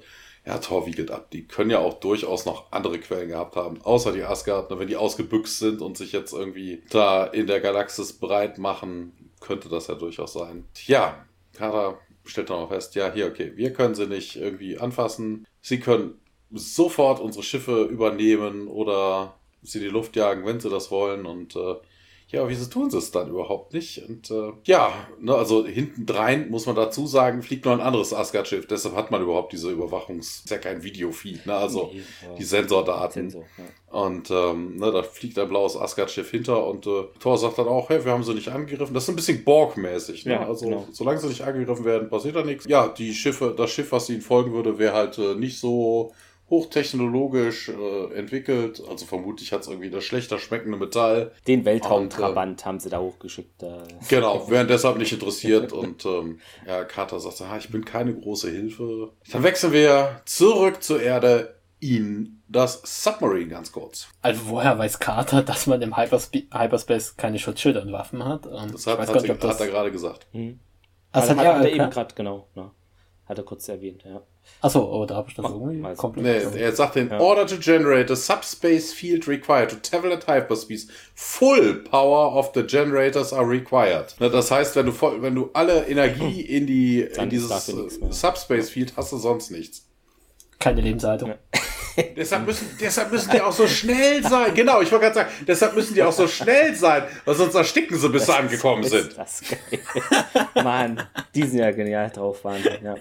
ja, 0.46 0.60
Thor 0.60 0.86
wiegelt 0.86 1.12
ab. 1.12 1.32
Die 1.32 1.46
können 1.46 1.72
ja 1.72 1.80
auch 1.80 2.00
durchaus 2.00 2.46
noch 2.46 2.72
andere 2.72 3.00
Quellen 3.00 3.30
gehabt 3.30 3.56
haben, 3.56 3.82
außer 3.82 4.14
die 4.14 4.24
Asgard. 4.24 4.70
Ne, 4.70 4.80
wenn 4.80 4.88
die 4.88 4.96
ausgebüxt 4.96 5.60
sind 5.60 5.82
und 5.82 5.98
sich 5.98 6.12
jetzt 6.12 6.32
irgendwie 6.32 6.84
da 6.90 7.26
in 7.26 7.48
der 7.48 7.60
Galaxis 7.60 8.14
breit 8.14 8.60
machen, 8.60 9.32
könnte 9.42 9.68
das 9.68 9.88
ja 9.88 9.96
durchaus 9.96 10.34
sein. 10.34 10.66
Ja, 10.86 11.26
Kara 11.54 12.00
stellt 12.28 12.50
dann 12.50 12.58
auch 12.58 12.70
fest, 12.70 12.96
ja, 12.96 13.12
hier, 13.12 13.28
okay, 13.28 13.54
wir 13.56 13.74
können 13.74 13.96
sie 13.96 14.08
nicht 14.08 14.36
irgendwie 14.36 14.78
anfassen. 14.78 15.46
Sie 15.62 15.80
können 15.80 16.20
sofort 16.52 17.20
unsere 17.20 17.44
Schiffe 17.44 17.84
übernehmen 17.84 18.68
oder 18.68 19.36
sie 19.62 19.80
in 19.80 19.86
die 19.86 19.90
Luft 19.90 20.16
jagen, 20.16 20.46
wenn 20.46 20.60
sie 20.60 20.70
das 20.70 20.92
wollen. 20.92 21.26
Und 21.26 21.56
äh, 21.56 21.76
ja, 22.30 22.48
wieso 22.50 22.66
tun 22.66 22.90
sie 22.90 22.98
es 22.98 23.12
dann 23.12 23.30
überhaupt 23.30 23.74
nicht? 23.74 24.04
Und 24.08 24.30
äh, 24.32 24.52
ja, 24.66 24.92
ne, 25.18 25.34
also 25.34 25.66
hintendrein 25.66 26.50
muss 26.50 26.66
man 26.66 26.76
dazu 26.76 27.08
sagen, 27.08 27.42
fliegt 27.42 27.64
noch 27.64 27.72
ein 27.72 27.80
anderes 27.80 28.14
Asgard-Schiff. 28.14 28.68
Deshalb 28.68 28.96
hat 28.96 29.12
man 29.12 29.22
überhaupt 29.22 29.54
diese 29.54 29.72
Überwachungs... 29.72 30.42
Ist 30.44 30.50
ja 30.50 30.58
kein 30.58 30.84
Videofeed, 30.84 31.46
ne? 31.46 31.56
Also 31.56 31.90
nee, 31.94 32.02
ja. 32.28 32.36
die 32.36 32.44
Sensordaten. 32.44 33.30
Sensor, 33.30 33.46
ja. 33.58 34.00
Und 34.02 34.30
ähm, 34.30 34.76
ne, 34.76 34.92
da 34.92 35.04
fliegt 35.04 35.40
ein 35.40 35.48
blaues 35.48 35.78
Asgard-Schiff 35.78 36.30
hinter 36.30 36.68
und 36.68 36.86
äh, 36.86 37.04
Thor 37.22 37.38
sagt 37.38 37.60
dann 37.60 37.70
auch, 37.70 37.88
hey, 37.90 38.04
wir 38.04 38.12
haben 38.12 38.24
sie 38.24 38.34
nicht 38.34 38.50
angegriffen. 38.50 38.94
Das 38.94 39.04
ist 39.04 39.10
ein 39.10 39.16
bisschen 39.16 39.46
Borg-mäßig. 39.46 40.26
Ne? 40.26 40.34
Ja, 40.34 40.46
also 40.46 40.66
genau. 40.66 40.86
solange 40.92 41.20
sie 41.20 41.28
nicht 41.28 41.42
angegriffen 41.42 41.86
werden, 41.86 42.10
passiert 42.10 42.36
da 42.36 42.44
nichts. 42.44 42.66
Ja, 42.68 42.90
die 42.90 43.14
Schiffe, 43.14 43.54
das 43.56 43.72
Schiff, 43.72 43.94
was 43.94 44.10
ihnen 44.10 44.22
folgen 44.22 44.52
würde, 44.52 44.78
wäre 44.78 44.94
halt 44.94 45.18
äh, 45.18 45.36
nicht 45.36 45.60
so 45.60 46.12
hochtechnologisch 46.50 47.70
äh, 47.70 48.14
entwickelt. 48.14 48.82
Also 48.90 49.06
vermutlich 49.06 49.52
hat 49.52 49.62
es 49.62 49.68
irgendwie 49.68 49.90
das 49.90 50.04
schlechter 50.04 50.40
schmeckende 50.40 50.78
Metall. 50.78 51.32
Den 51.46 51.66
Weltraumtrabant 51.66 52.62
äh, 52.62 52.66
haben 52.66 52.80
sie 52.80 52.90
da 52.90 53.00
hochgeschickt. 53.00 53.64
Äh. 53.64 53.80
Genau, 54.08 54.50
wären 54.50 54.68
deshalb 54.68 54.98
nicht 54.98 55.12
interessiert. 55.12 55.74
und 55.74 56.06
ähm, 56.06 56.40
ja, 56.66 56.84
Carter 56.86 57.20
sagt, 57.20 57.42
ah, 57.42 57.58
ich 57.58 57.70
bin 57.70 57.84
keine 57.84 58.14
große 58.14 58.50
Hilfe. 58.50 59.12
Dann 59.32 59.44
wechseln 59.44 59.74
wir 59.74 60.22
zurück 60.26 60.82
zur 60.82 61.02
Erde 61.02 61.58
in 61.80 62.42
das 62.48 62.82
Submarine 62.84 63.50
ganz 63.50 63.72
kurz. 63.72 64.08
Also 64.22 64.48
woher 64.48 64.78
weiß 64.80 65.00
Carter, 65.00 65.44
dass 65.44 65.68
man 65.68 65.82
im 65.82 65.98
Hyperspe 65.98 66.44
Hyperspace 66.52 67.18
keine 67.18 67.40
Schutzschilder 67.40 67.82
und 67.82 67.92
Waffen 67.92 68.24
hat? 68.24 68.48
Und 68.48 68.74
das 68.74 68.88
hat, 68.88 69.00
hat, 69.00 69.22
nicht, 69.22 69.44
hat 69.44 69.60
er 69.60 69.68
gerade 69.68 69.92
gesagt. 69.92 70.28
Hm. 70.32 70.60
Also 71.12 71.30
hat, 71.32 71.38
hat 71.38 71.66
er 71.66 71.72
eben 71.72 71.90
gerade, 71.90 72.16
genau. 72.16 72.48
Ne? 72.56 72.72
Hat 73.26 73.38
er 73.38 73.44
kurz 73.44 73.68
erwähnt, 73.68 74.04
ja. 74.06 74.22
Achso, 74.60 74.80
aber 74.80 74.92
oh, 74.92 75.06
da 75.06 75.16
habe 75.16 75.30
ich 75.30 75.36
das 75.36 75.46
irgendwie 75.46 75.86
also, 75.86 76.02
komplett. 76.02 76.54
Nee, 76.54 76.60
er 76.60 76.76
sagt, 76.76 76.96
in 76.96 77.10
ja. 77.10 77.20
order 77.20 77.46
to 77.46 77.58
generate 77.58 78.12
a 78.12 78.16
subspace 78.16 78.92
field 78.92 79.28
required 79.28 79.70
to 79.70 79.76
travel 79.76 80.12
at 80.12 80.28
hyperspeed, 80.28 80.88
full 81.14 81.84
power 81.84 82.36
of 82.36 82.52
the 82.56 82.64
generators 82.64 83.32
are 83.32 83.48
required. 83.48 84.16
Das 84.20 84.50
heißt, 84.50 84.76
wenn 84.76 84.88
du, 84.88 84.92
voll, 84.92 85.22
wenn 85.22 85.36
du 85.36 85.52
alle 85.54 85.88
Energie 85.88 86.42
in, 86.50 86.66
die, 86.66 87.02
in 87.02 87.30
dieses 87.30 87.72
Subspace 88.10 88.70
Field 88.72 88.94
hast 88.98 89.12
du 89.12 89.18
sonst 89.18 89.52
nichts. 89.52 89.86
Keine 90.60 90.82
Lebenshaltung. 90.82 91.30
Ja. 91.30 91.36
Deshalb, 92.16 92.46
müssen, 92.46 92.70
deshalb 92.80 93.12
müssen 93.12 93.32
die 93.32 93.42
auch 93.42 93.52
so 93.52 93.68
schnell 93.68 94.24
sein. 94.24 94.54
Genau, 94.54 94.82
ich 94.82 94.92
wollte 94.92 95.06
gerade 95.06 95.16
sagen, 95.16 95.30
deshalb 95.48 95.76
müssen 95.76 95.94
die 95.94 96.04
auch 96.04 96.12
so 96.12 96.28
schnell 96.28 96.76
sein, 96.76 97.04
weil 97.26 97.36
sonst 97.36 97.56
ersticken 97.56 97.98
sie, 97.98 98.10
bis 98.10 98.26
das 98.26 98.36
sie 98.36 98.42
angekommen 98.42 98.84
ist 98.84 98.92
sind. 98.92 99.18
Das 99.18 99.42
geil. 99.42 100.64
Mann, 100.64 101.04
die 101.36 101.44
sind 101.44 101.60
ja 101.60 101.72
genial 101.72 102.10
drauf, 102.10 102.44
Wahnsinn. 102.44 102.78
Ja. 102.84 102.96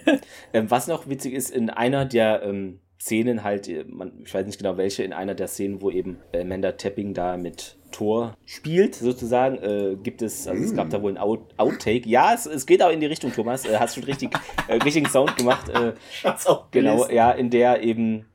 Ähm, 0.53 0.71
was 0.71 0.87
noch 0.87 1.09
witzig 1.09 1.35
ist, 1.35 1.51
in 1.51 1.71
einer 1.71 2.05
der 2.05 2.43
ähm, 2.43 2.81
Szenen 3.01 3.45
halt, 3.45 3.69
äh, 3.69 3.85
man, 3.85 4.13
ich 4.25 4.33
weiß 4.33 4.47
nicht 4.47 4.59
genau 4.59 4.77
welche, 4.77 5.03
in 5.03 5.13
einer 5.13 5.35
der 5.35 5.49
Szenen, 5.49 5.83
wo 5.83 5.91
eben 5.91 6.19
Amanda 6.35 6.73
Tapping 6.73 7.15
da 7.15 7.37
mit 7.37 7.77
Tor 7.93 8.37
spielt, 8.45 8.95
sozusagen, 8.95 9.59
äh, 9.59 9.97
gibt 10.03 10.23
es, 10.23 10.49
also 10.49 10.63
es 10.63 10.75
gab 10.75 10.91
da 10.91 11.01
wohl 11.03 11.13
ein 11.13 11.19
Out 11.19 11.55
Outtake. 11.57 12.09
Ja, 12.09 12.35
es, 12.35 12.47
es 12.47 12.67
geht 12.67 12.83
auch 12.83 12.91
in 12.91 13.01
die 13.01 13.07
Richtung, 13.07 13.33
Thomas. 13.33 13.65
Äh, 13.65 13.79
hast 13.79 13.95
schon 13.95 14.05
richtig, 14.05 14.31
äh, 14.69 14.75
richtigen 14.75 15.09
Sound 15.09 15.37
gemacht. 15.37 15.69
Äh, 15.69 15.93
genau, 16.71 17.09
ja, 17.09 17.31
in 17.31 17.51
der 17.51 17.83
eben 17.83 18.27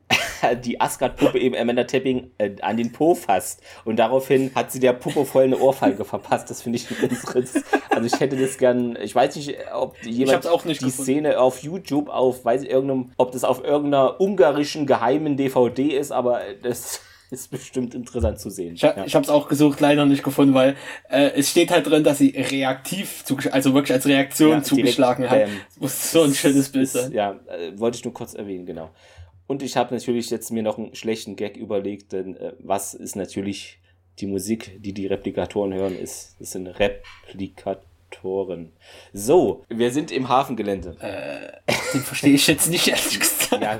die 0.64 0.80
Asgard-Puppe 0.80 1.38
eben 1.38 1.56
Amanda 1.56 1.84
Tapping 1.84 2.30
äh, 2.38 2.50
an 2.62 2.76
den 2.76 2.92
Po 2.92 3.14
fasst. 3.14 3.62
Und 3.84 3.96
daraufhin 3.96 4.50
hat 4.54 4.72
sie 4.72 4.80
der 4.80 4.92
Puppe 4.92 5.24
voll 5.24 5.44
eine 5.44 5.58
Ohrfeige 5.58 6.04
verpasst. 6.04 6.50
Das 6.50 6.62
finde 6.62 6.78
ich 6.78 6.90
ein 6.90 7.10
Unfritz. 7.10 7.62
Also 7.90 8.06
ich 8.06 8.20
hätte 8.20 8.36
das 8.36 8.58
gern, 8.58 8.96
ich 9.00 9.14
weiß 9.14 9.36
nicht, 9.36 9.56
ob 9.74 10.02
jemand 10.04 10.46
auch 10.46 10.64
nicht 10.64 10.80
die 10.80 10.86
gefunden. 10.86 11.04
Szene 11.04 11.40
auf 11.40 11.62
YouTube 11.62 12.08
auf, 12.08 12.44
weiß 12.44 12.62
ich, 12.62 12.70
irgendeinem, 12.70 13.12
ob 13.16 13.32
das 13.32 13.44
auf 13.44 13.64
irgendeiner 13.64 14.20
ungarischen 14.20 14.86
geheimen 14.86 15.36
DVD 15.36 15.88
ist, 15.88 16.12
aber 16.12 16.40
das 16.62 17.00
ist 17.30 17.50
bestimmt 17.50 17.94
interessant 17.94 18.38
zu 18.38 18.50
sehen. 18.50 18.74
Ich, 18.74 18.82
ja. 18.82 19.04
ich 19.06 19.14
habe 19.14 19.24
es 19.24 19.30
auch 19.30 19.48
gesucht, 19.48 19.80
leider 19.80 20.04
nicht 20.04 20.22
gefunden, 20.22 20.52
weil 20.54 20.76
äh, 21.08 21.30
es 21.34 21.50
steht 21.50 21.70
halt 21.70 21.86
drin, 21.86 22.04
dass 22.04 22.18
sie 22.18 22.30
reaktiv, 22.30 23.24
also 23.50 23.72
wirklich 23.72 23.92
als 23.92 24.06
Reaktion 24.06 24.50
ja, 24.50 24.62
zugeschlagen 24.62 25.22
direkt, 25.22 25.46
hat. 25.46 25.50
Ähm, 25.50 25.60
muss 25.80 26.12
so 26.12 26.22
ein 26.22 26.34
schönes 26.34 26.70
Bild 26.70 26.88
sein. 26.88 27.12
Ja, 27.12 27.40
äh, 27.48 27.78
wollte 27.78 27.96
ich 27.96 28.04
nur 28.04 28.12
kurz 28.12 28.34
erwähnen, 28.34 28.66
genau. 28.66 28.90
Und 29.52 29.62
ich 29.62 29.76
habe 29.76 29.94
natürlich 29.94 30.30
jetzt 30.30 30.50
mir 30.50 30.62
noch 30.62 30.78
einen 30.78 30.94
schlechten 30.94 31.36
Gag 31.36 31.58
überlegt, 31.58 32.14
denn 32.14 32.38
äh, 32.38 32.54
was 32.58 32.94
ist 32.94 33.16
natürlich 33.16 33.82
die 34.18 34.26
Musik, 34.26 34.80
die 34.80 34.94
die 34.94 35.06
Replikatoren 35.06 35.74
hören, 35.74 35.94
ist, 35.94 36.36
das 36.38 36.52
sind 36.52 36.68
Replikatoren. 36.68 38.72
So, 39.12 39.66
wir 39.68 39.90
sind 39.90 40.10
im 40.10 40.30
Hafengelände. 40.30 40.96
Äh, 41.00 41.72
den 41.92 42.00
verstehe 42.00 42.32
ich 42.32 42.46
jetzt 42.46 42.70
nicht, 42.70 42.88
ehrlich 42.88 43.20
gesagt. 43.20 43.62
Ja, 43.62 43.76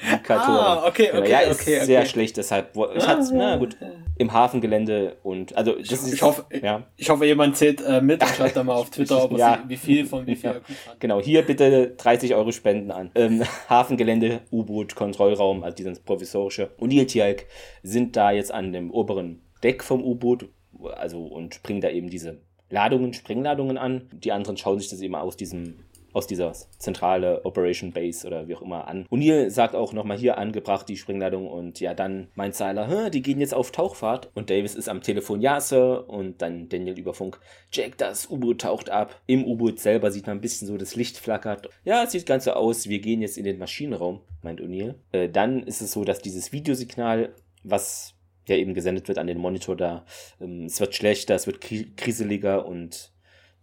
Rap. 0.00 0.30
Ah, 0.30 0.86
okay, 0.86 1.10
okay, 1.12 1.30
ja, 1.30 1.40
ist 1.40 1.60
okay, 1.60 1.84
sehr 1.84 2.06
schlecht, 2.06 2.36
deshalb. 2.36 2.76
Ich 2.76 3.04
ah, 3.04 3.20
na 3.32 3.56
gut, 3.56 3.76
im 4.16 4.32
Hafengelände 4.32 5.16
und 5.22 5.56
also 5.56 5.72
das 5.72 5.86
ich, 5.86 5.92
ist, 5.92 6.14
ich 6.14 6.22
hoffe, 6.22 6.44
ja. 6.62 6.84
ich 6.96 7.08
hoffe, 7.10 7.24
jemand 7.24 7.56
zählt 7.56 7.80
äh, 7.80 8.00
mit 8.00 8.22
und 8.22 8.28
schreibt 8.28 8.56
da 8.56 8.64
mal 8.64 8.74
auf 8.74 8.90
Twitter, 8.90 9.24
ob 9.24 9.32
ja. 9.38 9.62
wie 9.66 9.76
viel 9.76 10.06
von 10.06 10.26
wie 10.26 10.36
viel. 10.36 10.50
Ja. 10.50 10.60
Genau, 10.98 11.20
hier 11.20 11.42
bitte 11.42 11.94
30 11.96 12.34
Euro 12.34 12.52
Spenden 12.52 12.90
an. 12.90 13.10
Ähm, 13.14 13.42
Hafengelände, 13.68 14.40
U-Boot, 14.52 14.94
Kontrollraum, 14.94 15.62
also 15.62 15.76
dieses 15.76 16.00
provisorische. 16.00 16.70
Und 16.78 16.90
die 16.90 17.04
Tjalk 17.06 17.46
sind 17.82 18.16
da 18.16 18.30
jetzt 18.30 18.52
an 18.52 18.72
dem 18.72 18.90
oberen 18.90 19.42
Deck 19.62 19.82
vom 19.82 20.04
U-Boot, 20.04 20.48
also 20.96 21.24
und 21.24 21.62
bringen 21.62 21.80
da 21.80 21.90
eben 21.90 22.10
diese 22.10 22.38
Ladungen, 22.70 23.14
Sprengladungen 23.14 23.78
an. 23.78 24.08
Die 24.12 24.32
anderen 24.32 24.56
schauen 24.56 24.78
sich 24.78 24.90
das 24.90 25.00
eben 25.00 25.14
aus 25.14 25.36
diesem 25.36 25.74
aus 26.12 26.26
dieser 26.26 26.52
zentrale 26.78 27.44
Operation 27.44 27.92
Base 27.92 28.26
oder 28.26 28.48
wie 28.48 28.54
auch 28.54 28.62
immer 28.62 28.88
an. 28.88 29.06
O'Neill 29.10 29.50
sagt 29.50 29.74
auch 29.74 29.92
nochmal 29.92 30.18
hier 30.18 30.38
angebracht 30.38 30.88
die 30.88 30.96
Springladung 30.96 31.46
und 31.46 31.80
ja, 31.80 31.94
dann 31.94 32.28
meint 32.34 32.54
Seiler, 32.54 33.10
die 33.10 33.22
gehen 33.22 33.40
jetzt 33.40 33.54
auf 33.54 33.70
Tauchfahrt 33.70 34.30
und 34.34 34.50
Davis 34.50 34.74
ist 34.74 34.88
am 34.88 35.02
Telefon, 35.02 35.40
ja, 35.40 35.60
Sir, 35.60 36.08
und 36.08 36.42
dann 36.42 36.68
Daniel 36.68 36.98
über 36.98 37.14
Funk, 37.14 37.40
Jack, 37.72 37.98
das 37.98 38.30
U-Boot 38.30 38.62
taucht 38.62 38.90
ab. 38.90 39.20
Im 39.26 39.44
U-Boot 39.44 39.78
selber 39.78 40.10
sieht 40.10 40.26
man 40.26 40.38
ein 40.38 40.40
bisschen 40.40 40.66
so, 40.68 40.76
das 40.76 40.96
Licht 40.96 41.18
flackert. 41.18 41.68
Ja, 41.84 42.04
es 42.04 42.12
sieht 42.12 42.26
ganz 42.26 42.44
so 42.44 42.52
aus, 42.52 42.88
wir 42.88 43.00
gehen 43.00 43.22
jetzt 43.22 43.38
in 43.38 43.44
den 43.44 43.58
Maschinenraum, 43.58 44.20
meint 44.42 44.60
O'Neill. 44.60 44.94
Äh, 45.12 45.28
dann 45.28 45.62
ist 45.62 45.80
es 45.80 45.92
so, 45.92 46.04
dass 46.04 46.20
dieses 46.20 46.52
Videosignal, 46.52 47.34
was 47.62 48.14
ja 48.46 48.56
eben 48.56 48.74
gesendet 48.74 49.08
wird 49.08 49.18
an 49.18 49.26
den 49.26 49.38
Monitor 49.38 49.76
da, 49.76 50.04
ähm, 50.40 50.64
es 50.64 50.80
wird 50.80 50.94
schlechter, 50.94 51.34
es 51.34 51.46
wird 51.46 51.60
kriseliger 51.60 52.66
und 52.66 53.12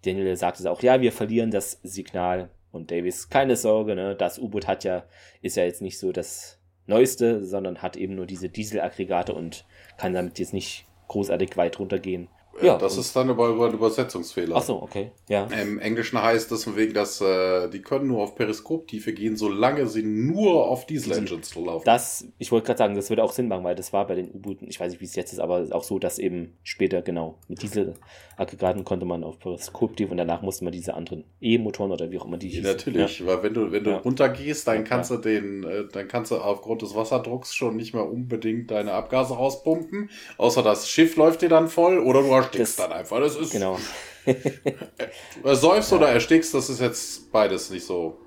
Daniel 0.06 0.36
sagt 0.36 0.60
es 0.60 0.65
auch, 0.65 0.82
ja, 0.82 1.02
wir 1.02 1.11
verlieren 1.11 1.52
das 1.52 1.80
Signal. 1.84 2.49
Und 2.72 2.91
Davis, 2.91 3.30
keine 3.30 3.56
Sorge, 3.56 3.95
ne, 3.95 4.15
das 4.15 4.38
U-Boot 4.38 4.68
hat 4.68 4.84
ja, 4.84 5.06
ist 5.41 5.56
ja 5.56 5.64
jetzt 5.64 5.82
nicht 5.82 5.98
so 5.98 6.11
das 6.11 6.60
Neueste, 6.88 7.44
sondern 7.44 7.82
hat 7.82 7.95
eben 7.95 8.15
nur 8.15 8.26
diese 8.26 8.49
Dieselaggregate 8.49 9.34
und 9.34 9.65
kann 9.98 10.14
damit 10.14 10.40
jetzt 10.40 10.53
nicht 10.53 10.86
großartig 11.07 11.56
weit 11.57 11.80
runtergehen. 11.80 12.27
Ja, 12.61 12.77
das 12.77 12.98
ist 12.98 13.14
dann 13.15 13.30
aber 13.30 13.49
über 13.49 13.65
einen 13.65 13.73
Übersetzungsfehler. 13.73 14.56
Ach 14.56 14.64
so, 14.64 14.82
okay. 14.82 15.11
Ja. 15.27 15.45
Im 15.48 15.77
Englischen 15.77 16.22
heißt 16.22 16.52
es 16.53 16.73
wegen, 16.76 16.94
dass 16.94 17.19
äh, 17.19 17.69
die 17.69 17.82
können 17.82 18.07
nur 18.07 18.23
auf 18.23 18.36
Periskoptiefe 18.36 19.11
gehen, 19.14 19.36
solange 19.36 19.88
sie 19.88 20.03
nur 20.03 20.65
auf 20.68 20.86
Diesel-Engines 20.86 21.53
laufen. 21.56 21.84
Das, 21.86 22.27
ich 22.38 22.52
wollte 22.53 22.68
gerade 22.68 22.77
sagen, 22.77 22.95
das 22.95 23.10
würde 23.10 23.23
auch 23.23 23.34
Sinn 23.34 23.49
machen, 23.49 23.65
weil 23.65 23.76
das 23.76 23.91
war 23.91 24.07
bei 24.07 24.15
den 24.15 24.32
U-Booten, 24.32 24.68
ich 24.69 24.80
weiß 24.80 24.91
nicht, 24.91 25.02
wie 25.02 25.06
es 25.06 25.15
jetzt 25.15 25.34
ist, 25.34 25.40
aber 25.40 25.68
auch 25.72 25.84
so, 25.84 25.99
dass 25.99 26.18
eben 26.18 26.57
später, 26.64 27.02
genau, 27.02 27.40
mit 27.49 27.61
Dieselaggregaten 27.61 28.86
konnte 28.86 29.06
man 29.06 29.26
auf 29.26 29.38
Periskoptiefe 29.40 30.11
und 30.11 30.18
danach 30.18 30.41
musste 30.41 30.64
man 30.64 30.72
diese 30.72 30.94
anderen 30.94 31.26
E-Motoren 31.41 31.91
oder 31.91 32.10
wie 32.10 32.19
auch 32.19 32.26
immer 32.26 32.38
die 32.38 32.49
ja, 32.49 32.64
Natürlich, 32.64 33.19
ja. 33.19 33.26
weil 33.26 33.44
wenn 33.44 33.53
du, 33.53 33.72
wenn 33.73 33.84
du 33.84 33.91
ja. 33.91 33.98
runtergehst, 33.98 34.65
dann 34.68 34.86
kannst 34.86 35.11
du 35.11 35.18
den, 35.18 35.65
äh, 35.65 35.86
dann 35.91 36.07
kannst 36.07 36.32
du 36.32 36.38
aufgrund 36.38 36.82
des 36.84 36.95
Wasserdrucks 36.95 37.53
schon 37.53 37.76
nicht 37.76 37.94
mehr 37.94 38.10
unbedingt 38.10 38.72
deine 38.72 38.94
Abgase 38.94 39.34
rauspumpen, 39.34 40.10
außer 40.38 40.64
das 40.64 40.90
Schiff 40.90 41.18
läuft 41.18 41.41
dir 41.41 41.49
dann 41.49 41.68
voll 41.68 41.99
oder 41.99 42.22
du 42.22 42.34
hast 42.34 42.44
erstickst 42.45 42.80
das, 42.80 42.88
dann 42.88 42.97
einfach. 42.97 43.19
Das 43.19 43.35
ist. 43.35 43.51
Genau. 43.51 43.77
säufst 45.43 45.91
ja. 45.91 45.97
oder 45.97 46.09
erstickst, 46.09 46.53
das 46.53 46.69
ist 46.69 46.81
jetzt 46.81 47.31
beides 47.31 47.69
nicht 47.69 47.85
so. 47.85 48.17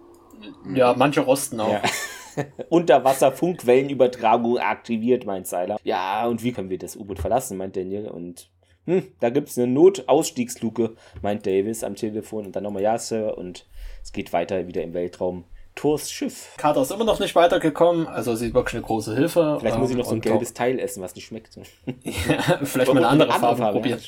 Ja, 0.73 0.95
manche 0.97 1.20
rosten 1.20 1.61
auch. 1.61 1.73
Ja. 1.73 1.82
Unterwasser-Funkwellenübertragung 2.69 4.59
aktiviert, 4.59 5.27
meint 5.27 5.47
Seiler. 5.47 5.78
Ja, 5.82 6.27
und 6.27 6.43
wie 6.43 6.53
können 6.53 6.70
wir 6.70 6.78
das 6.78 6.97
U-Boot 6.97 7.19
verlassen, 7.19 7.57
meint 7.57 7.77
Daniel. 7.77 8.09
Und 8.09 8.51
hm, 8.86 9.09
da 9.20 9.31
gibt 9.31 9.49
es 9.49 9.59
eine 9.59 9.66
Notausstiegsluke, 9.66 10.95
meint 11.23 11.47
Davis 11.47 11.82
am 11.82 11.97
Telefon. 11.97 12.47
Und 12.47 12.55
dann 12.57 12.62
nochmal 12.62 12.82
Ja, 12.82 12.99
Sir. 12.99 13.36
Und 13.36 13.66
es 14.03 14.12
geht 14.12 14.32
weiter 14.32 14.66
wieder 14.69 14.82
im 14.82 14.95
Weltraum. 14.95 15.45
Thors 15.79 16.11
Schiff. 16.11 16.49
Carter 16.57 16.83
ist 16.83 16.91
immer 16.91 17.05
noch 17.05 17.21
nicht 17.21 17.37
weitergekommen, 17.37 18.09
also 18.09 18.35
sie 18.35 18.49
ist 18.49 18.55
wirklich 18.55 18.75
eine 18.75 18.83
große 18.83 19.15
Hilfe. 19.15 19.59
Vielleicht 19.61 19.79
muss 19.79 19.91
ich 19.91 19.97
noch 19.97 20.07
so 20.07 20.15
ein 20.17 20.21
gelbes 20.21 20.53
Teil 20.53 20.81
essen, 20.81 21.05
was 21.05 21.15
nicht 21.15 21.27
schmeckt. 21.27 21.55
ja, 22.03 22.59
vielleicht 22.65 22.93
mal 22.93 22.99
eine 22.99 23.07
andere, 23.07 23.33
andere 23.33 23.39
Farbe, 23.39 23.59
Farbe 23.59 23.79
probieren. 23.79 24.01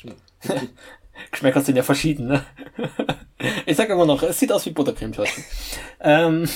Ja, 0.42 0.54
Geschmäcker 1.30 1.60
sind 1.60 1.76
ja 1.76 1.84
verschieden, 1.84 2.26
ne? 2.26 2.44
Ich 3.64 3.76
sag 3.76 3.88
immer 3.88 4.04
noch, 4.04 4.22
es 4.22 4.38
sieht 4.38 4.52
aus 4.52 4.66
wie 4.66 4.70
Buttercremetörtchen. 4.70 5.44
ähm, 6.00 6.46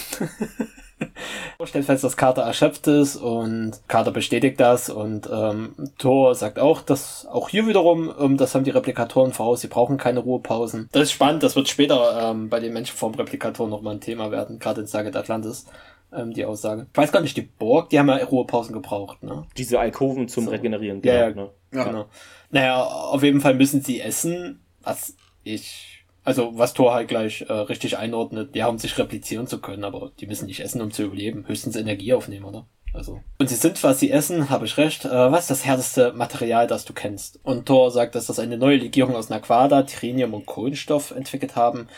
stellt 1.65 1.85
fest, 1.85 2.05
dass 2.05 2.17
Carter 2.17 2.43
erschöpft 2.43 2.87
ist 2.87 3.17
und 3.17 3.81
Carter 3.89 4.11
bestätigt 4.11 4.61
das 4.61 4.89
und 4.91 5.29
ähm, 5.33 5.75
Thor 5.99 6.35
sagt 6.35 6.59
auch, 6.59 6.83
dass 6.83 7.27
auch 7.27 7.49
hier 7.49 7.67
wiederum, 7.67 8.13
ähm, 8.19 8.37
das 8.37 8.55
haben 8.55 8.65
die 8.65 8.71
Replikatoren 8.71 9.33
voraus, 9.33 9.61
sie 9.61 9.69
brauchen 9.69 9.97
keine 9.97 10.21
Ruhepausen. 10.21 10.89
Das 10.93 11.05
ist 11.05 11.13
spannend, 11.13 11.43
das 11.43 11.57
wird 11.57 11.69
später 11.69 12.31
ähm, 12.31 12.49
bei 12.49 12.61
den 12.61 12.73
Menschenform-Replikatoren 12.73 13.71
nochmal 13.71 13.95
ein 13.95 14.01
Thema 14.01 14.31
werden, 14.31 14.59
gerade 14.59 14.83
in 14.83 14.87
Stargate 14.87 15.17
Atlantis 15.17 15.67
ähm, 16.13 16.33
die 16.33 16.45
Aussage. 16.45 16.87
Ich 16.93 16.97
weiß 16.97 17.13
gar 17.13 17.21
nicht, 17.21 17.37
die 17.37 17.43
Borg, 17.43 17.91
die 17.91 17.99
haben 17.99 18.09
ja 18.09 18.17
Ruhepausen 18.17 18.73
gebraucht, 18.73 19.23
ne? 19.23 19.47
Diese 19.57 19.81
Alkoven 19.81 20.29
zum 20.29 20.45
so. 20.45 20.51
Regenerieren, 20.51 21.03
genau, 21.03 21.15
ja, 21.15 21.29
ja, 21.29 21.35
ne? 21.35 21.51
ja, 21.73 21.85
genau. 21.85 22.07
Naja, 22.51 22.83
auf 22.83 23.23
jeden 23.23 23.41
Fall 23.41 23.55
müssen 23.55 23.83
sie 23.83 24.01
essen, 24.01 24.61
was 24.83 25.17
ich 25.43 25.94
also 26.25 26.53
was 26.57 26.75
Thor 26.75 26.95
halt 26.95 27.09
gleich 27.09 27.43
äh, 27.43 27.53
richtig 27.53 27.99
einordnet, 27.99 28.57
ja, 28.57 28.67
um 28.67 28.79
sich 28.79 28.99
replizieren 28.99 29.47
zu 29.47 29.61
können, 29.61 29.85
aber 29.85 30.13
die 30.19 30.27
müssen 30.27 30.47
nicht 30.47 30.61
essen, 30.61 30.81
um 30.81 30.91
zu 30.91 31.05
überleben. 31.05 31.47
Höchstens 31.47 31.77
Energie 31.77 32.15
aufnehmen, 32.15 32.47
oder? 32.47 32.67
Also. 32.95 33.21
Und 33.39 33.49
sie 33.49 33.57
sind, 33.57 33.83
was 33.83 33.99
sie 33.99 34.11
essen, 34.11 34.51
habe 34.51 34.67
ich 34.67 34.77
recht, 34.77 35.05
äh, 35.05 35.11
was 35.11 35.43
ist 35.43 35.51
das 35.51 35.65
härteste 35.65 36.13
Material, 36.13 36.67
das 36.67 36.85
du 36.85 36.93
kennst? 36.93 37.41
Und 37.43 37.67
Thor 37.67 37.91
sagt, 37.91 38.15
dass 38.15 38.27
das 38.27 38.39
eine 38.39 38.57
neue 38.57 38.77
Legierung 38.77 39.17
aus 39.17 39.29
Naquada, 39.29 39.83
Trinium 39.83 40.33
und 40.33 40.47
Kohlenstoff 40.47 41.11
entwickelt 41.11 41.57
haben. 41.57 41.89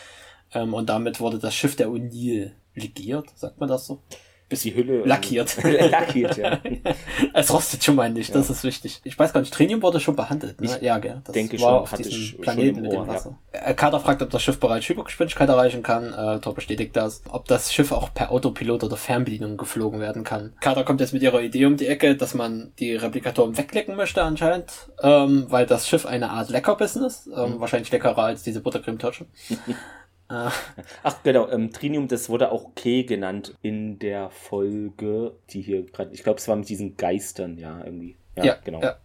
Ähm, 0.55 0.75
und 0.75 0.89
damit 0.89 1.21
wurde 1.21 1.39
das 1.39 1.55
Schiff 1.55 1.77
der 1.77 1.91
Unil 1.91 2.53
legiert, 2.75 3.31
sagt 3.35 3.61
man 3.61 3.69
das 3.69 3.87
so? 3.87 4.01
Bis 4.49 4.63
die 4.63 4.75
Hülle 4.75 5.05
lackiert. 5.05 5.57
lackiert, 5.91 6.37
ja. 6.37 6.61
es 7.35 7.53
rostet 7.53 7.83
schon 7.83 7.97
mal 7.97 8.11
nicht, 8.11 8.29
ja. 8.31 8.35
das 8.35 8.51
ist 8.51 8.63
wichtig. 8.65 9.01
Ich 9.05 9.19
weiß 9.19 9.33
gar 9.33 9.41
nicht, 9.41 9.53
Trinium 9.53 9.83
wurde 9.83 9.99
schon 9.99 10.15
behandelt, 10.15 10.61
ne? 10.61 10.67
Ich 10.67 10.83
ja, 10.83 10.99
gell. 10.99 11.21
Das 11.25 11.33
denke 11.33 11.61
war 11.61 11.71
schon, 11.71 11.79
auf 11.83 11.93
diesem 11.95 12.41
Planeten 12.41 12.83
mit 12.83 12.93
dem 12.93 13.07
Wasser. 13.07 13.39
Ja. 13.53 13.73
Carter 13.75 14.01
fragt, 14.01 14.23
ob 14.23 14.31
das 14.31 14.43
Schiff 14.43 14.61
bereits 14.61 14.89
Hypergeschwindigkeit 14.89 15.49
erreichen 15.49 15.83
kann. 15.83 16.13
Äh, 16.13 16.41
Thor 16.41 16.55
bestätigt 16.55 16.95
das. 16.97 17.23
Ob 17.29 17.47
das 17.47 17.73
Schiff 17.73 17.91
auch 17.93 18.15
per 18.15 18.31
Autopilot 18.31 18.85
oder 18.85 18.97
Fernbedienung 18.97 19.57
geflogen 19.57 20.01
werden 20.01 20.25
kann. 20.25 20.55
Carter 20.61 20.85
kommt 20.85 21.01
jetzt 21.01 21.13
mit 21.13 21.23
ihrer 21.23 21.41
Idee 21.41 21.67
um 21.67 21.77
die 21.77 21.87
Ecke, 21.87 22.17
dass 22.17 22.35
man 22.35 22.73
die 22.79 22.95
Replikatoren 22.95 23.57
weglecken 23.57 23.97
möchte 23.97 24.23
anscheinend, 24.23 24.73
ähm, 25.03 25.47
weil 25.49 25.67
das 25.67 25.89
Schiff 25.89 26.07
eine 26.07 26.31
Art 26.31 26.51
Leckerbissen 26.51 27.05
ist. 27.05 27.27
Ähm, 27.27 27.55
mhm. 27.55 27.61
Wahrscheinlich 27.61 27.91
leckerer 27.91 28.25
als 28.25 28.43
diese 28.43 28.61
Buttercreme-Tasche. 28.61 29.27
Ah. 30.29 30.53
Ach 31.03 31.23
genau, 31.23 31.49
ähm, 31.51 31.73
Trinium, 31.73 32.09
das 32.09 32.29
wurde 32.29 32.51
auch 32.51 32.75
K 32.75 33.05
genannt 33.05 33.55
in 33.63 33.99
der 33.99 34.31
Folge, 34.31 35.37
die 35.51 35.63
hier 35.63 35.85
gerade, 35.85 36.13
ich 36.13 36.23
glaube, 36.23 36.39
es 36.39 36.49
war 36.49 36.57
mit 36.57 36.69
diesen 36.69 36.97
Geistern, 36.97 37.59
ja, 37.59 37.85
irgendwie. 37.85 38.17
Ja, 38.37 38.45
ja 38.45 38.57
genau. 38.65 38.83
Ja. 38.83 38.97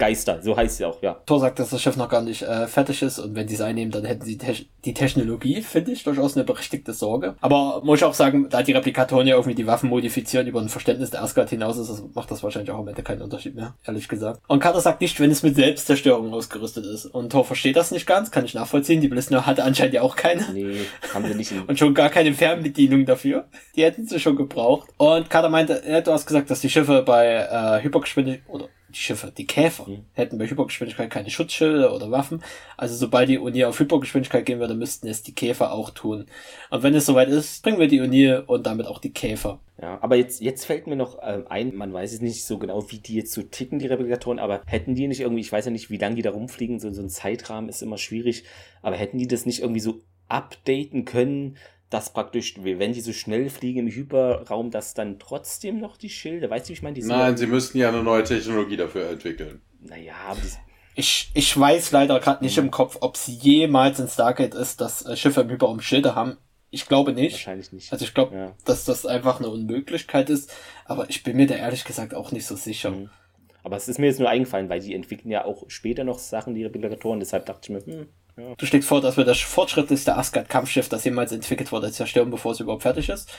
Geister, 0.00 0.40
so 0.42 0.56
heißt 0.56 0.78
sie 0.78 0.86
auch, 0.86 1.00
ja. 1.02 1.20
Thor 1.26 1.38
sagt, 1.38 1.58
dass 1.58 1.70
das 1.70 1.82
Schiff 1.82 1.96
noch 1.96 2.08
gar 2.08 2.22
nicht 2.22 2.42
äh, 2.42 2.66
fertig 2.66 3.02
ist 3.02 3.18
und 3.18 3.34
wenn 3.36 3.46
sie 3.46 3.54
es 3.54 3.60
einnehmen, 3.60 3.92
dann 3.92 4.04
hätten 4.04 4.24
sie 4.24 4.38
te 4.38 4.54
die 4.84 4.94
Technologie, 4.94 5.60
finde 5.60 5.92
ich, 5.92 6.04
durchaus 6.04 6.36
eine 6.36 6.44
berechtigte 6.44 6.94
Sorge. 6.94 7.34
Aber 7.42 7.82
muss 7.84 7.98
ich 7.98 8.04
auch 8.04 8.14
sagen, 8.14 8.48
da 8.48 8.62
die 8.62 8.72
Replikatoren 8.72 9.26
ja 9.26 9.34
irgendwie 9.34 9.54
die 9.54 9.66
Waffen 9.66 9.90
modifizieren 9.90 10.46
über 10.46 10.58
ein 10.58 10.70
Verständnis 10.70 11.10
der 11.10 11.22
Asgard 11.22 11.50
hinaus 11.50 11.76
ist, 11.76 11.90
das 11.90 12.02
macht 12.14 12.30
das 12.30 12.42
wahrscheinlich 12.42 12.70
auch 12.70 12.78
am 12.78 12.88
Ende 12.88 13.02
keinen 13.02 13.20
Unterschied 13.20 13.54
mehr, 13.54 13.74
ehrlich 13.84 14.08
gesagt. 14.08 14.40
Und 14.48 14.60
Carter 14.60 14.80
sagt 14.80 15.02
nicht, 15.02 15.20
wenn 15.20 15.30
es 15.30 15.42
mit 15.42 15.54
Selbstzerstörung 15.54 16.32
ausgerüstet 16.32 16.86
ist. 16.86 17.04
Und 17.04 17.30
Thor 17.30 17.44
versteht 17.44 17.76
das 17.76 17.90
nicht 17.90 18.06
ganz, 18.06 18.30
kann 18.30 18.46
ich 18.46 18.54
nachvollziehen. 18.54 19.02
Die 19.02 19.08
Blissner 19.08 19.44
hatte 19.44 19.64
anscheinend 19.64 19.92
ja 19.92 20.00
auch 20.00 20.16
keine. 20.16 20.50
Nee, 20.50 20.78
haben 21.12 21.26
sie 21.26 21.34
nicht. 21.34 21.52
und 21.66 21.78
schon 21.78 21.92
gar 21.92 22.08
keine 22.08 22.32
Fernbedienung 22.32 23.04
dafür. 23.04 23.48
Die 23.76 23.84
hätten 23.84 24.06
sie 24.06 24.18
schon 24.18 24.36
gebraucht. 24.36 24.88
Und 24.96 25.28
Carter 25.28 25.50
meinte, 25.50 25.82
ja, 25.86 26.00
du 26.00 26.10
hast 26.10 26.24
gesagt, 26.24 26.50
dass 26.50 26.60
die 26.60 26.70
Schiffe 26.70 27.02
bei 27.02 27.26
äh, 27.26 27.82
Hypergeschwindigkeit 27.82 28.48
oder 28.48 28.68
die 28.90 28.98
Schiffe, 28.98 29.32
die 29.36 29.46
Käfer, 29.46 29.88
mhm. 29.88 30.04
hätten 30.12 30.38
bei 30.38 30.46
Hypergeschwindigkeit 30.48 31.10
keine 31.10 31.30
Schutzschilde 31.30 31.92
oder 31.92 32.10
Waffen. 32.10 32.42
Also 32.76 32.96
sobald 32.96 33.28
die 33.28 33.38
Uni 33.38 33.64
auf 33.64 33.78
Hypergeschwindigkeit 33.78 34.46
gehen 34.46 34.60
würde, 34.60 34.74
müssten 34.74 35.08
es 35.08 35.22
die 35.22 35.34
Käfer 35.34 35.72
auch 35.72 35.90
tun. 35.90 36.26
Und 36.70 36.82
wenn 36.82 36.94
es 36.94 37.06
soweit 37.06 37.28
ist, 37.28 37.62
bringen 37.62 37.78
wir 37.78 37.88
die 37.88 38.00
Uni 38.00 38.32
und 38.32 38.66
damit 38.66 38.86
auch 38.86 38.98
die 38.98 39.12
Käfer. 39.12 39.60
Ja, 39.80 39.98
aber 40.02 40.16
jetzt, 40.16 40.40
jetzt 40.42 40.66
fällt 40.66 40.86
mir 40.86 40.96
noch 40.96 41.18
äh, 41.20 41.42
ein, 41.48 41.74
man 41.74 41.92
weiß 41.92 42.12
es 42.12 42.20
nicht 42.20 42.44
so 42.44 42.58
genau, 42.58 42.90
wie 42.90 42.98
die 42.98 43.14
jetzt 43.14 43.32
so 43.32 43.42
ticken, 43.42 43.78
die 43.78 43.86
Replikatoren, 43.86 44.38
aber 44.38 44.60
hätten 44.66 44.94
die 44.94 45.08
nicht 45.08 45.20
irgendwie, 45.20 45.40
ich 45.40 45.52
weiß 45.52 45.64
ja 45.64 45.70
nicht, 45.70 45.88
wie 45.88 45.96
lange 45.96 46.16
die 46.16 46.22
da 46.22 46.30
rumfliegen, 46.30 46.78
so, 46.78 46.92
so 46.92 47.00
ein 47.00 47.08
Zeitrahmen 47.08 47.70
ist 47.70 47.82
immer 47.82 47.96
schwierig, 47.96 48.44
aber 48.82 48.96
hätten 48.96 49.16
die 49.16 49.26
das 49.26 49.46
nicht 49.46 49.60
irgendwie 49.60 49.80
so 49.80 50.00
updaten 50.28 51.04
können, 51.04 51.56
dass 51.90 52.12
praktisch, 52.12 52.54
wenn 52.62 52.92
die 52.92 53.00
so 53.00 53.12
schnell 53.12 53.50
fliegen 53.50 53.80
im 53.80 53.88
Hyperraum, 53.88 54.70
dass 54.70 54.94
dann 54.94 55.18
trotzdem 55.18 55.80
noch 55.80 55.96
die 55.96 56.08
Schilde, 56.08 56.48
weißt 56.48 56.66
du, 56.66 56.68
wie 56.70 56.72
ich 56.74 56.82
meine? 56.82 56.98
Nein, 57.00 57.36
sie 57.36 57.46
müssten 57.46 57.78
ja 57.78 57.88
eine 57.88 58.02
neue 58.02 58.22
Technologie 58.22 58.76
dafür 58.76 59.10
entwickeln. 59.10 59.60
Naja, 59.80 60.14
aber 60.28 60.40
ich, 60.94 61.30
ich 61.34 61.58
weiß 61.58 61.92
leider 61.92 62.20
gerade 62.20 62.44
nicht 62.44 62.58
im 62.58 62.70
Kopf, 62.70 62.98
ob 63.00 63.16
es 63.16 63.26
jemals 63.26 63.98
in 63.98 64.08
Stargate 64.08 64.54
ist, 64.54 64.80
dass 64.80 65.04
äh, 65.04 65.16
Schiffe 65.16 65.40
im 65.42 65.50
Hyperraum 65.50 65.80
Schilde 65.80 66.14
haben. 66.14 66.36
Ich 66.70 66.86
glaube 66.86 67.12
nicht. 67.12 67.32
Wahrscheinlich 67.32 67.72
nicht. 67.72 67.92
Also 67.92 68.04
ich 68.04 68.14
glaube, 68.14 68.36
ja. 68.36 68.52
dass 68.64 68.84
das 68.84 69.04
einfach 69.04 69.40
eine 69.40 69.48
Unmöglichkeit 69.48 70.30
ist, 70.30 70.52
aber 70.84 71.10
ich 71.10 71.24
bin 71.24 71.36
mir 71.36 71.46
da 71.46 71.56
ehrlich 71.56 71.84
gesagt 71.84 72.14
auch 72.14 72.30
nicht 72.30 72.46
so 72.46 72.54
sicher. 72.54 72.92
Mhm. 72.92 73.10
Aber 73.62 73.76
es 73.76 73.88
ist 73.88 73.98
mir 73.98 74.06
jetzt 74.06 74.20
nur 74.20 74.28
eingefallen, 74.28 74.68
weil 74.68 74.80
die 74.80 74.94
entwickeln 74.94 75.30
ja 75.30 75.44
auch 75.44 75.64
später 75.68 76.04
noch 76.04 76.18
Sachen, 76.18 76.54
die 76.54 76.64
Replikatoren, 76.64 77.20
deshalb 77.20 77.46
dachte 77.46 77.60
ich 77.64 77.86
mir, 77.86 77.92
hm, 77.92 78.08
ja. 78.36 78.54
Du 78.56 78.66
schlägst 78.66 78.88
vor, 78.88 79.00
dass 79.00 79.16
wir 79.16 79.24
das 79.24 79.38
fortschrittlichste 79.40 80.16
Asgard-Kampfschiff, 80.16 80.88
das 80.88 81.04
jemals 81.04 81.32
entwickelt 81.32 81.72
wurde, 81.72 81.92
zerstören, 81.92 82.30
bevor 82.30 82.52
es 82.52 82.60
überhaupt 82.60 82.82
fertig 82.82 83.08
ist. 83.08 83.30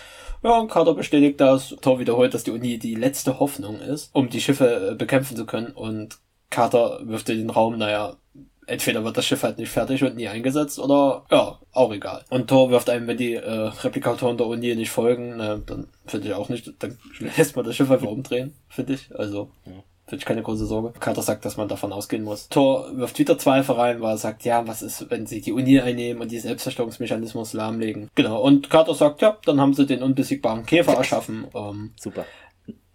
Ja, 0.44 0.60
und 0.60 0.70
Carter 0.70 0.94
bestätigt 0.94 1.40
das. 1.40 1.76
Thor 1.82 2.00
wiederholt, 2.00 2.34
dass 2.34 2.44
die 2.44 2.52
Uni 2.52 2.80
die 2.80 2.96
letzte 2.96 3.40
Hoffnung 3.40 3.80
ist, 3.80 4.10
um 4.14 4.30
die 4.30 4.42
Schiffe 4.42 4.92
äh, 4.92 4.96
bekämpfen 4.96 5.38
zu 5.38 5.46
können. 5.46 5.72
Und 5.72 6.18
Carter 6.50 7.00
wirft 7.04 7.30
in 7.30 7.38
den 7.38 7.50
Raum, 7.50 7.78
naja, 7.78 8.18
entweder 8.66 9.04
wird 9.04 9.18
das 9.18 9.26
Schiff 9.26 9.44
halt 9.44 9.58
nicht 9.58 9.70
fertig 9.70 10.04
und 10.04 10.16
nie 10.16 10.28
eingesetzt 10.28 10.80
oder 10.80 11.26
ja, 11.30 11.60
auch 11.74 11.92
egal. 11.92 12.24
Und 12.30 12.48
Thor 12.48 12.72
wirft 12.72 12.90
einem, 12.90 13.08
wenn 13.08 13.18
die 13.18 13.36
äh, 13.36 13.50
Replikatoren 13.50 14.38
der 14.38 14.48
Uni 14.48 14.76
nicht 14.76 14.92
folgen, 14.92 15.38
ne, 15.38 15.62
dann 15.66 15.88
finde 16.06 16.28
ich 16.28 16.34
auch 16.34 16.50
nicht, 16.50 16.72
dann 16.80 16.98
lässt 17.38 17.56
man 17.56 17.66
das 17.66 17.76
Schiff 17.76 17.92
einfach 17.92 18.08
umdrehen, 18.08 18.54
finde 18.70 18.94
ich. 18.94 19.10
Also. 19.16 19.52
Ja. 19.66 19.84
Ich 20.12 20.26
keine 20.26 20.44
große 20.44 20.66
Sorge. 20.66 20.94
Carter 21.00 21.22
sagt, 21.22 21.46
dass 21.46 21.58
man 21.58 21.68
davon 21.68 21.94
ausgehen 21.94 22.24
muss. 22.24 22.50
Thor 22.50 22.90
wirft 22.98 23.20
wieder 23.20 23.38
Zweifel 23.38 23.76
rein, 23.76 24.02
weil 24.02 24.16
er 24.16 24.18
sagt, 24.18 24.44
ja, 24.44 24.68
was 24.68 24.82
ist, 24.82 25.10
wenn 25.10 25.26
sie 25.26 25.42
die 25.42 25.54
Uni 25.54 25.80
einnehmen 25.80 26.22
und 26.22 26.32
die 26.32 26.40
Selbstzerstörungsmechanismus 26.40 27.54
lahmlegen. 27.54 28.10
Genau. 28.16 28.42
Und 28.42 28.70
Carter 28.70 28.94
sagt, 28.94 29.22
ja, 29.22 29.38
dann 29.46 29.60
haben 29.62 29.74
sie 29.74 29.86
den 29.86 30.04
unbesiegbaren 30.04 30.66
Käfer 30.66 30.94
erschaffen. 30.94 31.48
Ähm, 31.54 31.92
Super. 32.00 32.26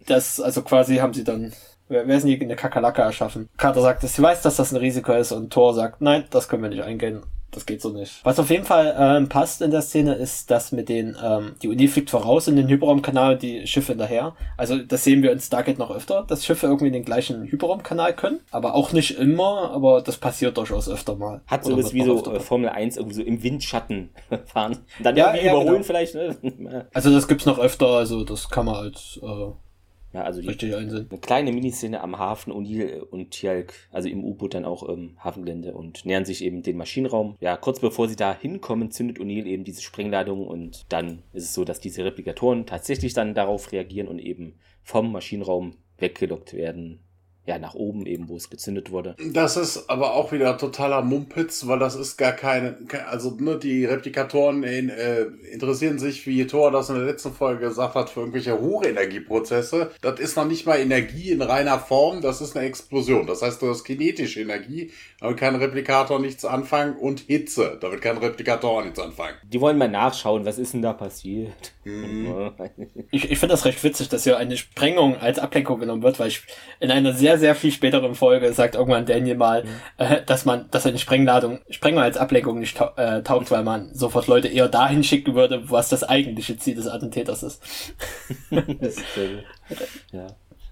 Das, 0.07 0.41
also 0.41 0.63
quasi 0.63 0.97
haben 0.97 1.15
sie 1.15 1.25
dann 1.25 1.53
Wer, 1.89 2.09
wer 2.09 2.17
ist 2.17 2.27
denn 2.27 2.41
eine 2.41 2.57
Kakerlake 2.57 3.03
erschaffen? 3.03 3.49
Carter 3.57 3.81
sagt, 3.81 4.03
sie 4.03 4.21
weiß, 4.21 4.43
dass 4.43 4.57
das 4.57 4.73
ein 4.73 4.77
Risiko 4.77 5.13
ist 5.13 5.31
und 5.31 5.53
Thor 5.53 5.73
sagt, 5.73 6.01
nein, 6.01 6.25
das 6.31 6.49
können 6.49 6.65
wir 6.65 6.69
nicht 6.69 6.83
eingehen 6.83 7.23
das 7.51 7.65
geht 7.65 7.81
so 7.81 7.91
nicht. 7.91 8.21
Was 8.25 8.39
auf 8.39 8.51
jeden 8.51 8.65
Fall 8.65 8.95
ähm, 8.99 9.29
passt 9.29 9.63
in 9.63 9.71
der 9.71 9.83
Szene 9.83 10.15
ist, 10.15 10.51
dass 10.51 10.73
mit 10.73 10.89
den, 10.89 11.17
ähm, 11.23 11.55
die 11.63 11.69
Uni 11.69 11.89
fliegt 11.89 12.11
voraus 12.11 12.49
in 12.49 12.57
den 12.57 12.69
Hyperraumkanal, 12.69 13.39
die 13.39 13.67
Schiffe 13.67 13.93
hinterher. 13.93 14.35
Also 14.57 14.79
das 14.79 15.05
sehen 15.05 15.23
wir 15.23 15.33
in 15.33 15.41
Stargate 15.41 15.79
noch 15.79 15.91
öfter, 15.91 16.25
dass 16.27 16.45
Schiffe 16.45 16.67
irgendwie 16.67 16.91
den 16.91 17.05
gleichen 17.05 17.45
Hyperraumkanal 17.45 18.15
können, 18.15 18.41
aber 18.51 18.75
auch 18.75 18.93
nicht 18.93 19.19
immer, 19.19 19.71
aber 19.71 20.03
das 20.03 20.19
passiert 20.19 20.57
durchaus 20.59 20.89
öfter 20.89 21.17
mal. 21.17 21.41
Hat 21.47 21.65
so 21.65 21.77
das 21.77 21.95
wie 21.95 22.03
so 22.03 22.23
äh, 22.33 22.41
Formel 22.41 22.69
1 22.69 22.97
irgendwie 22.97 23.17
so 23.17 23.23
im 23.23 23.43
Windschatten 23.43 24.11
fahren. 24.47 24.79
Dann 25.03 25.17
ja, 25.17 25.29
irgendwie 25.29 25.47
ja, 25.47 25.53
überholen 25.53 25.83
genau. 25.83 25.85
vielleicht, 25.85 26.15
ne? 26.15 26.87
Also 26.93 27.13
das 27.13 27.29
gibt's 27.29 27.47
noch 27.47 27.59
öfter, 27.59 27.87
also 27.87 28.25
das 28.25 28.49
kann 28.51 28.67
man 28.67 28.77
als 28.77 29.19
äh, 29.23 29.51
ja, 30.17 30.23
also 30.23 30.41
die, 30.41 30.49
Richtig 30.49 30.75
eine 30.75 31.07
kleine 31.21 31.53
Miniszene 31.53 32.01
am 32.01 32.19
Hafen 32.19 32.51
O'Neill 32.51 33.01
und 33.01 33.33
Tjalk, 33.33 33.75
also 33.91 34.09
im 34.09 34.25
U-Boot 34.25 34.55
dann 34.55 34.65
auch 34.65 34.83
im 34.83 35.23
Hafengelände 35.23 35.75
und 35.75 36.07
nähern 36.07 36.25
sich 36.25 36.43
eben 36.43 36.63
den 36.63 36.79
Maschinenraum. 36.79 37.37
Ja, 37.39 37.59
kurz 37.59 37.81
bevor 37.81 38.09
sie 38.09 38.17
da 38.17 38.35
hinkommen, 38.35 38.91
zündet 38.91 39.19
O'Neill 39.19 39.45
eben 39.45 39.65
diese 39.65 39.83
Sprengladung 39.83 40.47
und 40.47 40.87
dann 40.89 41.23
ist 41.35 41.45
es 41.45 41.53
so, 41.53 41.65
dass 41.65 41.81
diese 41.81 42.03
Replikatoren 42.03 42.65
tatsächlich 42.65 43.13
dann 43.13 43.35
darauf 43.35 43.73
reagieren 43.73 44.09
und 44.09 44.19
eben 44.19 44.55
vom 44.83 45.13
Maschinenraum 45.13 45.75
weggelockt 45.99 46.55
werden 46.55 47.06
ja, 47.47 47.59
nach 47.59 47.75
oben 47.75 48.07
eben, 48.07 48.29
wo 48.29 48.37
es 48.37 48.51
gezündet 48.51 48.91
wurde. 48.91 49.15
Das 49.33 49.57
ist 49.57 49.89
aber 49.89 50.15
auch 50.15 50.33
wieder 50.33 50.59
totaler 50.59 51.03
Mumpitz, 51.03 51.67
weil 51.69 51.79
das 51.79 51.95
ist 51.95 52.17
gar 52.17 52.33
keine, 52.33 52.77
also 53.09 53.37
ne, 53.39 53.57
die 53.57 53.85
Replikatoren 53.85 54.65
in, 54.65 54.89
äh, 54.89 55.27
interessieren 55.53 56.01
sich, 56.01 56.27
wie 56.27 56.47
Thor 56.47 56.73
das 56.73 56.91
in 56.91 56.97
der 56.97 57.05
letzten 57.05 57.33
Folge 57.33 57.69
gesagt 57.69 57.95
hat, 57.95 58.11
für 58.11 58.21
irgendwelche 58.21 58.61
Hochenergieprozesse. 58.61 59.93
Das 60.01 60.19
ist 60.19 60.37
noch 60.37 60.47
nicht 60.47 60.67
mal 60.67 60.81
Energie 60.81 61.31
in 61.31 61.41
reiner 61.41 61.79
Form, 61.79 62.21
das 62.21 62.41
ist 62.41 62.57
eine 62.57 62.67
Explosion. 62.67 63.27
Das 63.29 63.43
heißt, 63.43 63.63
du 63.63 63.69
hast 63.71 63.85
kinetische 63.85 64.41
Energie, 64.41 64.91
damit 65.21 65.37
kann 65.39 65.55
Replikator 65.55 66.19
nichts 66.19 66.45
anfangen 66.45 66.97
und 66.97 67.21
Hitze, 67.21 67.79
damit 67.81 68.03
kann 68.03 68.19
Replikator 68.19 68.83
nichts 68.83 68.99
anfangen. 68.99 69.37
Die 69.45 69.61
wollen 69.61 69.79
mal 69.79 69.89
nachschauen, 69.89 70.45
was 70.45 70.59
ist 70.59 70.75
denn 70.75 70.83
da 70.83 70.93
passiert? 70.93 71.73
Mhm. 71.85 72.53
Ich, 73.11 73.31
ich 73.31 73.39
finde 73.39 73.55
das 73.55 73.65
recht 73.65 73.83
witzig, 73.85 74.09
dass 74.09 74.25
hier 74.25 74.37
eine 74.37 74.57
Sprengung 74.57 75.17
als 75.17 75.39
Ablenkung 75.39 75.79
genommen 75.79 76.03
wird, 76.03 76.19
weil 76.19 76.29
ich 76.29 76.43
in 76.81 76.91
einer 76.91 77.13
sehr, 77.13 77.36
sehr 77.39 77.55
viel 77.55 77.73
späteren 77.73 78.15
Folge 78.15 78.53
sagt 78.53 78.75
irgendwann 78.75 79.07
Daniel 79.07 79.37
mal, 79.37 79.65
mhm. 79.65 79.69
äh, 79.99 80.23
dass 80.25 80.45
man, 80.45 80.71
dass 80.71 80.87
eine 80.87 80.99
Sprengladung, 80.99 81.61
Sprengung 81.71 82.03
als 82.03 82.17
Ablenkung 82.17 82.59
nicht 82.59 82.77
ta 82.77 82.93
äh, 82.97 83.23
taugt, 83.23 83.51
weil 83.51 83.65
man 83.65 83.95
sofort 83.95 84.27
Leute 84.27 84.49
eher 84.49 84.69
dahin 84.69 85.05
schicken 85.05 85.35
würde, 85.35 85.71
was 85.71 85.89
das 85.89 86.05
eigentliche 86.05 86.57
Ziel 86.59 86.75
des 86.75 86.87
Attentäters 86.87 87.43
ist. 87.43 87.63
das 88.51 88.97
ist 88.97 89.05
ja. 90.13 90.27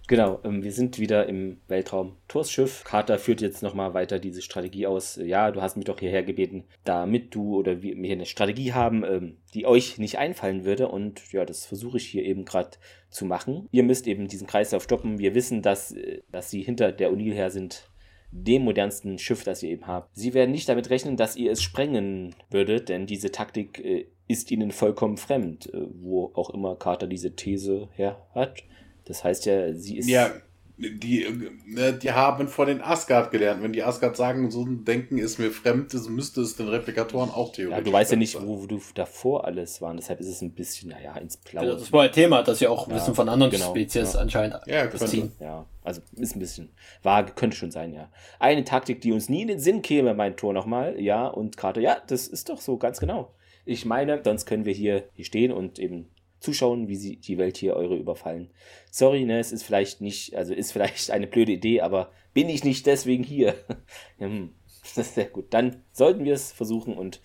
Genau, 0.07 0.39
ähm, 0.45 0.63
wir 0.63 0.73
sind 0.73 0.99
wieder 0.99 1.27
im 1.29 1.61
Weltraum. 1.67 2.17
Thors 2.29 2.51
Schiff. 2.51 2.85
Carter 2.85 3.19
führt 3.19 3.41
jetzt 3.41 3.63
nochmal 3.63 3.95
weiter 3.95 4.19
diese 4.19 4.43
Strategie 4.43 4.87
aus. 4.87 5.17
Ja, 5.17 5.51
du 5.51 5.63
hast 5.63 5.77
mich 5.77 5.87
doch 5.87 5.99
hierher 5.99 6.23
gebeten, 6.23 6.65
damit 6.85 7.35
du 7.35 7.57
oder 7.57 7.81
wir 7.81 7.95
hier 7.95 8.13
eine 8.13 8.27
Strategie 8.27 8.75
haben, 8.75 9.03
ähm, 9.03 9.39
die 9.55 9.65
euch 9.65 9.97
nicht 9.97 10.19
einfallen 10.19 10.67
würde. 10.67 10.89
Und 10.89 11.33
ja, 11.33 11.47
das 11.47 11.65
versuche 11.65 11.97
ich 11.97 12.07
hier 12.07 12.25
eben 12.25 12.45
gerade 12.45 12.73
zu 13.09 13.25
machen. 13.25 13.67
Ihr 13.71 13.83
müsst 13.83 14.07
eben 14.07 14.29
diesen 14.29 14.47
Kreislauf 14.47 14.83
stoppen. 14.83 15.19
Wir 15.19 15.35
wissen, 15.35 15.63
dass, 15.63 15.93
äh, 15.93 16.21
dass 16.31 16.51
sie 16.51 16.63
hinter 16.63 16.93
der 16.93 17.11
O'Neill 17.11 17.33
her 17.33 17.51
sind 17.51 17.89
dem 18.37 18.63
modernsten 18.63 19.17
Schiff, 19.19 19.45
das 19.45 19.63
ihr 19.63 19.71
eben 19.71 19.87
habt. 19.87 20.11
Sie 20.15 20.35
werden 20.35 20.51
nicht 20.51 20.69
damit 20.69 20.91
rechnen, 20.91 21.17
dass 21.17 21.37
ihr 21.37 21.53
es 21.53 21.63
sprengen 21.63 22.35
würdet, 22.51 22.89
denn 22.89 23.07
diese 23.07 23.31
Taktik 23.31 23.79
äh, 23.79 24.07
ist 24.27 24.51
ihnen 24.51 24.73
vollkommen 24.73 25.17
fremd, 25.17 25.73
äh, 25.73 25.87
wo 26.01 26.33
auch 26.35 26.51
immer 26.51 26.77
Carter 26.77 27.07
diese 27.07 27.37
These 27.37 27.89
her 27.93 28.27
hat. 28.35 28.65
Das 29.05 29.25
heißt 29.25 29.47
ja, 29.47 29.75
sie 29.75 29.99
ist. 29.99 30.09
Ja, 30.09 30.33
die, 30.77 31.23
äh, 31.23 31.97
die 31.97 32.11
haben 32.11 32.49
von 32.49 32.67
den 32.67 32.81
Asgard 32.81 33.31
gelernt. 33.31 33.63
Wenn 33.63 33.73
die 33.73 33.85
Asgard 33.85 34.17
sagen, 34.17 34.51
so 34.51 34.65
ein 34.65 34.85
Denken 34.85 35.19
ist 35.19 35.39
mir 35.39 35.53
fremd, 35.53 35.95
müsste 36.09 36.41
es 36.41 36.57
den 36.57 36.69
Replikatoren 36.69 37.31
auch 37.31 37.53
theoretisch. 37.53 37.79
Ja, 37.79 37.85
du 37.85 37.93
weißt 37.93 38.11
ja 38.11 38.17
nicht, 38.17 38.41
wo, 38.43 38.63
wo, 38.63 38.67
du 38.67 38.81
davor 38.95 39.45
alles 39.45 39.81
waren. 39.81 39.97
Deshalb 39.97 40.19
ist 40.19 40.27
es 40.27 40.43
ein 40.43 40.51
bisschen, 40.51 40.91
naja, 40.91 41.17
ins 41.17 41.37
Blaue. 41.37 41.67
das 41.67 41.93
war 41.93 42.03
ein 42.03 42.13
Thema, 42.13 42.43
das 42.43 42.59
ja 42.59 42.71
auch 42.71 42.89
ja, 42.89 42.97
Wissen 42.97 43.15
von 43.15 43.29
anderen 43.29 43.53
genau, 43.53 43.71
Spezies 43.71 44.15
ja. 44.15 44.21
anscheinend 44.21 44.61
ja, 44.67 44.87
das 44.87 45.09
ziehen. 45.09 45.31
Ja, 45.39 45.65
also 45.85 46.01
ist 46.17 46.35
ein 46.35 46.41
bisschen 46.41 46.71
vage, 47.05 47.33
könnte 47.37 47.57
schon 47.57 47.71
sein, 47.71 47.93
ja. 47.93 48.11
Eine 48.41 48.65
Taktik, 48.65 49.01
die 49.01 49.13
uns 49.13 49.29
nie 49.29 49.43
in 49.43 49.49
den 49.49 49.61
Sinn 49.61 49.81
käme, 49.81 50.15
mein 50.15 50.37
Tor 50.37 50.53
nochmal. 50.53 51.01
Ja, 51.01 51.29
und 51.29 51.57
Karte, 51.57 51.81
ja, 51.81 51.99
das 52.09 52.27
ist 52.27 52.49
doch 52.49 52.61
so, 52.61 52.79
ganz 52.79 52.99
genau. 52.99 53.33
Ich 53.65 53.85
meine, 53.85 54.21
sonst 54.25 54.45
können 54.45 54.65
wir 54.65 54.75
hier, 54.75 55.05
hier 55.15 55.25
stehen 55.25 55.53
und 55.53 55.79
eben 55.79 56.09
zuschauen, 56.45 56.89
wie 56.89 56.97
sie 56.97 57.17
die 57.17 57.39
Welt 57.39 57.57
hier 57.57 57.75
eure 57.75 57.97
überfallen. 57.97 58.51
Sorry, 58.91 59.25
ne, 59.25 59.39
es 59.39 59.53
ist 59.53 59.65
vielleicht 59.65 60.01
nicht, 60.01 60.37
also 60.37 60.55
ist 60.55 60.73
vielleicht 60.73 61.11
eine 61.11 61.27
blöde 61.27 61.53
Idee, 61.53 61.81
aber 61.81 62.11
bin 62.33 62.49
ich 62.49 62.65
nicht 62.65 62.87
deswegen 62.87 63.25
hier. 63.25 63.55
hm, 64.19 64.51
das 64.83 64.99
ist 64.99 65.15
sehr 65.15 65.27
gut. 65.27 65.47
Dann 65.51 65.83
sollten 65.93 66.25
wir 66.25 66.35
es 66.35 66.53
versuchen 66.53 66.95
und 66.97 67.21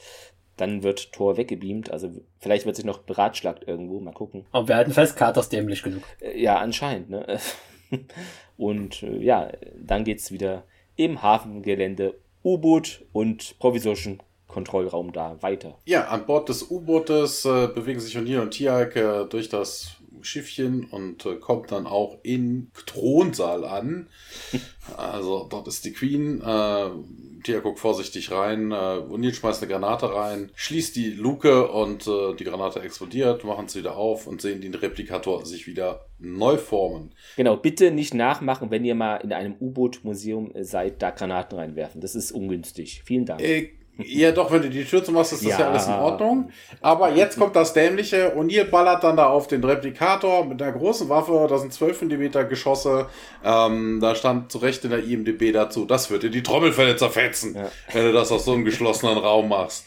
dann 0.55 0.83
wird 0.83 1.11
Thor 1.13 1.37
weggebeamt. 1.37 1.91
Also 1.91 2.11
vielleicht 2.39 2.65
wird 2.65 2.75
sich 2.75 2.85
noch 2.85 2.99
beratschlagt 2.99 3.67
irgendwo. 3.67 3.99
Mal 3.99 4.13
gucken. 4.13 4.45
Aber 4.51 4.67
wir 4.67 4.75
halten 4.75 4.91
fest, 4.91 5.15
Carter 5.15 5.41
ist 5.41 5.51
dämlich 5.51 5.83
genug. 5.83 6.03
Äh, 6.21 6.41
ja, 6.41 6.57
anscheinend. 6.57 7.09
Ne? 7.09 7.39
und 8.57 9.03
äh, 9.03 9.17
ja, 9.17 9.51
dann 9.77 10.03
geht 10.03 10.19
es 10.19 10.31
wieder 10.31 10.63
im 10.95 11.21
Hafengelände 11.21 12.15
U-Boot 12.43 13.05
und 13.11 13.57
provisorischen 13.59 14.21
Kontrollraum 14.49 15.13
da 15.13 15.41
weiter. 15.41 15.77
Ja, 15.85 16.09
an 16.09 16.25
Bord 16.25 16.49
des 16.49 16.69
U-Bootes 16.69 17.45
äh, 17.45 17.67
bewegen 17.67 18.01
sich 18.01 18.17
O'Neill 18.17 18.41
und 18.41 18.51
Tiag 18.51 18.95
äh, 18.97 19.25
durch 19.25 19.47
das 19.47 19.99
Schiffchen 20.21 20.85
und 20.85 21.25
äh, 21.25 21.35
kommt 21.35 21.71
dann 21.71 21.87
auch 21.87 22.17
in 22.23 22.71
Thronsaal 22.85 23.63
an. 23.63 24.09
also 24.97 25.47
dort 25.49 25.67
ist 25.67 25.85
die 25.85 25.93
Queen. 25.93 26.41
Äh, 26.41 26.89
Tia 27.43 27.59
guckt 27.59 27.79
vorsichtig 27.79 28.31
rein. 28.31 28.71
Äh, 28.71 28.75
O'Neill 28.75 29.33
schmeißt 29.33 29.61
eine 29.61 29.71
Granate 29.71 30.13
rein, 30.13 30.51
schließt 30.55 30.95
die 30.95 31.11
Luke 31.11 31.69
und 31.69 32.07
äh, 32.07 32.35
die 32.35 32.43
Granate 32.43 32.81
explodiert, 32.81 33.43
machen 33.43 33.65
es 33.65 33.75
wieder 33.75 33.95
auf 33.95 34.27
und 34.27 34.41
sehen 34.41 34.61
den 34.61 34.73
Replikator 34.73 35.45
sich 35.45 35.67
wieder 35.67 36.05
neu 36.17 36.57
formen. 36.57 37.13
Genau, 37.37 37.55
bitte 37.55 37.91
nicht 37.91 38.13
nachmachen, 38.13 38.71
wenn 38.71 38.83
ihr 38.83 38.95
mal 38.95 39.17
in 39.17 39.31
einem 39.31 39.55
U-Boot-Museum 39.59 40.51
seid, 40.61 41.01
da 41.01 41.11
Granaten 41.11 41.57
reinwerfen. 41.57 42.01
Das 42.01 42.15
ist 42.15 42.31
ungünstig. 42.31 43.03
Vielen 43.05 43.25
Dank. 43.25 43.41
Äh, 43.41 43.78
ja, 44.05 44.31
doch, 44.31 44.51
wenn 44.51 44.61
du 44.61 44.69
die 44.69 44.85
Tür 44.85 45.03
zumachst, 45.03 45.33
ist 45.33 45.43
das 45.43 45.51
ja. 45.51 45.59
ja 45.59 45.69
alles 45.69 45.87
in 45.87 45.93
Ordnung. 45.93 46.51
Aber 46.81 47.11
jetzt 47.11 47.37
kommt 47.37 47.55
das 47.55 47.73
Dämliche. 47.73 48.33
O'Neill 48.35 48.65
ballert 48.65 49.03
dann 49.03 49.17
da 49.17 49.27
auf 49.27 49.47
den 49.47 49.63
Replikator 49.63 50.45
mit 50.45 50.61
einer 50.61 50.71
großen 50.71 51.09
Waffe. 51.09 51.47
Da 51.49 51.57
sind 51.57 51.73
12 51.73 52.03
mm 52.03 52.47
Geschosse. 52.49 53.07
Ähm, 53.43 53.99
da 54.01 54.15
stand 54.15 54.51
zu 54.51 54.59
Recht 54.59 54.83
in 54.85 54.91
der 54.91 55.03
IMDB 55.03 55.51
dazu, 55.51 55.85
das 55.85 56.09
wird 56.09 56.23
dir 56.23 56.29
die 56.29 56.43
Trommelfälle 56.43 56.95
zerfetzen, 56.95 57.55
ja. 57.55 57.69
wenn 57.93 58.05
du 58.05 58.13
das 58.13 58.31
aus 58.31 58.45
so 58.45 58.53
einem 58.53 58.65
geschlossenen 58.65 59.17
Raum 59.17 59.49
machst. 59.49 59.85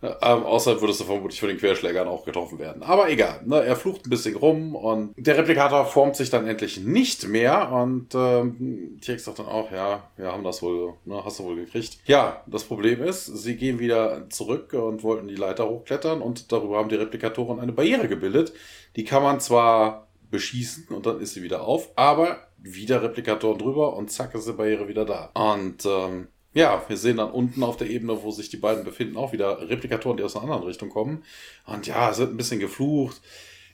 Ähm, 0.00 0.44
außerdem 0.44 0.80
würdest 0.80 1.00
du 1.00 1.04
vermutlich 1.04 1.40
von 1.40 1.48
den 1.48 1.58
Querschlägern 1.58 2.06
auch 2.06 2.24
getroffen 2.24 2.60
werden. 2.60 2.84
Aber 2.84 3.10
egal, 3.10 3.40
ne? 3.44 3.64
er 3.64 3.74
flucht 3.74 4.06
ein 4.06 4.10
bisschen 4.10 4.36
rum 4.36 4.76
und 4.76 5.12
der 5.16 5.36
Replikator 5.36 5.86
formt 5.86 6.14
sich 6.14 6.30
dann 6.30 6.46
endlich 6.46 6.80
nicht 6.80 7.26
mehr 7.26 7.72
und 7.72 8.14
ähm, 8.14 8.98
TX 9.00 9.24
sagt 9.24 9.40
dann 9.40 9.46
auch, 9.46 9.72
ja, 9.72 10.08
wir 10.16 10.30
haben 10.32 10.44
das 10.44 10.62
wohl, 10.62 10.94
ne, 11.04 11.20
hast 11.24 11.40
du 11.40 11.44
wohl 11.44 11.56
gekriegt. 11.56 11.98
Ja, 12.06 12.42
das 12.46 12.62
Problem 12.62 13.02
ist, 13.02 13.26
sie 13.26 13.56
gehen 13.56 13.80
wieder 13.80 14.30
zurück 14.30 14.72
und 14.72 15.02
wollten 15.02 15.26
die 15.26 15.34
Leiter 15.34 15.68
hochklettern 15.68 16.22
und 16.22 16.52
darüber 16.52 16.78
haben 16.78 16.88
die 16.88 16.94
Replikatoren 16.94 17.58
eine 17.58 17.72
Barriere 17.72 18.06
gebildet. 18.06 18.52
Die 18.94 19.04
kann 19.04 19.24
man 19.24 19.40
zwar 19.40 20.06
beschießen 20.30 20.88
und 20.88 21.06
dann 21.06 21.20
ist 21.20 21.34
sie 21.34 21.42
wieder 21.42 21.62
auf, 21.62 21.90
aber 21.96 22.48
wieder 22.58 23.02
Replikatoren 23.02 23.58
drüber 23.58 23.96
und 23.96 24.12
zack 24.12 24.34
ist 24.34 24.46
die 24.46 24.52
Barriere 24.52 24.86
wieder 24.86 25.04
da. 25.04 25.30
Und 25.34 25.84
ähm, 25.86 26.28
ja, 26.54 26.82
wir 26.88 26.96
sehen 26.96 27.18
dann 27.18 27.30
unten 27.30 27.62
auf 27.62 27.76
der 27.76 27.88
Ebene, 27.88 28.22
wo 28.22 28.30
sich 28.30 28.48
die 28.48 28.56
beiden 28.56 28.84
befinden, 28.84 29.16
auch 29.16 29.32
wieder 29.32 29.68
Replikatoren, 29.68 30.16
die 30.16 30.22
aus 30.22 30.34
einer 30.34 30.44
anderen 30.44 30.64
Richtung 30.64 30.88
kommen. 30.88 31.22
Und 31.66 31.86
ja, 31.86 32.10
es 32.10 32.18
wird 32.18 32.32
ein 32.32 32.36
bisschen 32.36 32.60
geflucht. 32.60 33.20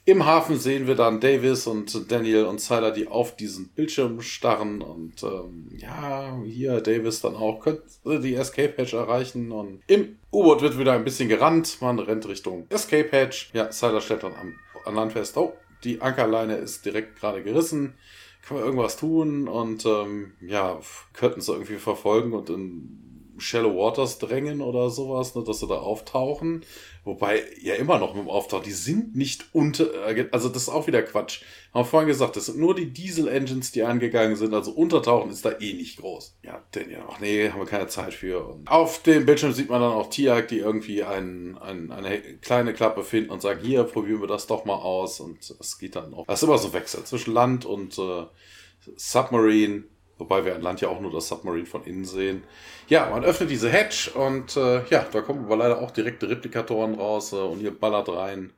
Im 0.07 0.27
Hafen 0.27 0.59
sehen 0.59 0.87
wir 0.87 0.97
dann 0.97 1.19
Davis 1.19 1.67
und 1.67 2.11
Daniel 2.13 2.45
und 2.45 2.61
Siler, 2.61 2.91
die 2.91 3.07
auf 3.07 3.37
diesen 3.37 3.69
Bildschirm 3.69 4.21
starren. 4.21 4.83
Und 4.83 5.23
ähm, 5.23 5.69
ja, 5.79 6.39
hier 6.45 6.83
Davis 6.83 7.23
dann 7.23 7.37
auch 7.37 7.61
könnte 7.61 8.21
die 8.21 8.35
Escape 8.35 8.75
Hatch 8.77 8.93
erreichen. 8.93 9.51
Und 9.51 9.81
im 9.87 10.19
U-Boot 10.31 10.61
wird 10.61 10.79
wieder 10.79 10.93
ein 10.93 11.05
bisschen 11.05 11.31
gerannt. 11.31 11.79
Man 11.81 11.99
rennt 11.99 12.29
Richtung 12.29 12.67
Escape 12.69 13.11
Hatch. 13.13 13.51
Ja, 13.55 13.73
Siler 13.73 14.03
stellt 14.03 14.25
dann 14.25 14.35
am, 14.35 14.55
an 14.85 14.95
Land 14.95 15.13
fest, 15.15 15.39
oh, 15.39 15.55
die 15.85 16.03
Ankerleine 16.03 16.57
ist 16.57 16.85
direkt 16.85 17.19
gerade 17.19 17.43
gerissen 17.43 17.95
kann 18.47 18.57
man 18.57 18.67
irgendwas 18.67 18.97
tun 18.97 19.49
und 19.49 19.87
ähm, 19.87 20.33
ja, 20.41 20.79
könnten 21.13 21.41
sie 21.41 21.53
irgendwie 21.53 21.77
verfolgen 21.77 22.33
und 22.33 22.51
in 22.51 23.04
Shallow 23.39 23.77
Waters 23.77 24.19
drängen 24.19 24.61
oder 24.61 24.91
sowas, 24.91 25.35
ne, 25.35 25.45
dass 25.45 25.61
sie 25.61 25.67
da 25.67 25.77
auftauchen. 25.77 26.65
Wobei, 27.05 27.45
ja 27.61 27.75
immer 27.75 27.99
noch 27.99 28.15
mit 28.15 28.25
dem 28.25 28.31
Auftauch, 28.31 28.63
die 28.63 28.73
sind 28.73 29.15
nicht 29.15 29.45
unter, 29.53 29.87
also 30.31 30.49
das 30.49 30.63
ist 30.63 30.69
auch 30.71 30.87
wieder 30.87 31.03
Quatsch. 31.03 31.43
Haben 31.75 31.81
wir 31.81 31.85
vorhin 31.85 32.09
gesagt, 32.09 32.37
das 32.37 32.47
sind 32.47 32.59
nur 32.59 32.75
die 32.75 32.93
Diesel-Engines, 32.93 33.73
die 33.73 33.83
angegangen 33.83 34.37
sind, 34.37 34.55
also 34.55 34.71
untertauchen 34.71 35.31
ist 35.31 35.45
da 35.45 35.53
eh 35.59 35.75
nicht 35.75 35.99
groß. 35.99 36.39
Ja, 36.43 36.63
denn 36.75 36.91
ja, 36.91 37.07
ach 37.11 37.21
nee, 37.21 37.51
haben 37.51 37.61
wir 37.61 37.67
keine 37.67 37.89
Zeit 37.89 38.15
für. 38.15 38.47
Und 38.47 38.71
auf 38.71 39.03
dem 39.03 39.27
Bildschirm 39.27 39.53
sieht 39.53 39.69
man 39.69 39.83
dann 39.83 39.93
auch 39.93 40.09
Tiag, 40.09 40.49
die 40.49 40.61
irgendwie 40.61 41.03
ein, 41.03 41.59
ein, 41.59 41.91
eine 41.91 42.21
kleine 42.39 42.73
Klappe 42.73 43.03
finden 43.03 43.31
und 43.31 43.43
sagen, 43.43 43.61
hier, 43.63 43.85
probieren 43.85 44.21
wir 44.21 44.29
das 44.29 44.47
doch 44.47 44.65
mal 44.65 44.77
aus. 44.77 45.21
Und 45.21 45.55
es 45.61 45.79
geht 45.79 45.97
dann 45.97 46.15
auch. 46.15 46.27
Das 46.27 46.43
ist 46.43 46.49
immer 46.49 46.59
so 46.59 46.73
Wechsel 46.73 47.05
zwischen 47.05 47.35
Land 47.35 47.67
und 47.67 47.99
äh, 47.99 48.25
Submarine 48.97 49.85
Wobei 50.19 50.45
wir 50.45 50.55
an 50.55 50.63
Land 50.63 50.81
ja 50.81 50.89
auch 50.89 51.01
nur 51.01 51.11
das 51.11 51.29
Submarine 51.29 51.67
von 51.67 51.85
innen 51.85 52.05
sehen. 52.05 52.45
Ja, 52.89 53.09
man 53.11 53.25
öffnet 53.25 53.51
diese 53.51 53.71
Hatch 53.71 54.09
und 54.09 54.57
äh, 54.57 54.85
ja, 54.89 55.07
da 55.11 55.21
kommen 55.23 55.45
aber 55.45 55.57
leider 55.57 55.81
auch 55.81 55.91
direkte 55.91 56.29
Replikatoren 56.29 56.95
raus 56.95 57.33
äh, 57.33 57.37
und 57.37 57.61
hier 57.61 57.79
ballert 57.79 58.09
rein. 58.09 58.53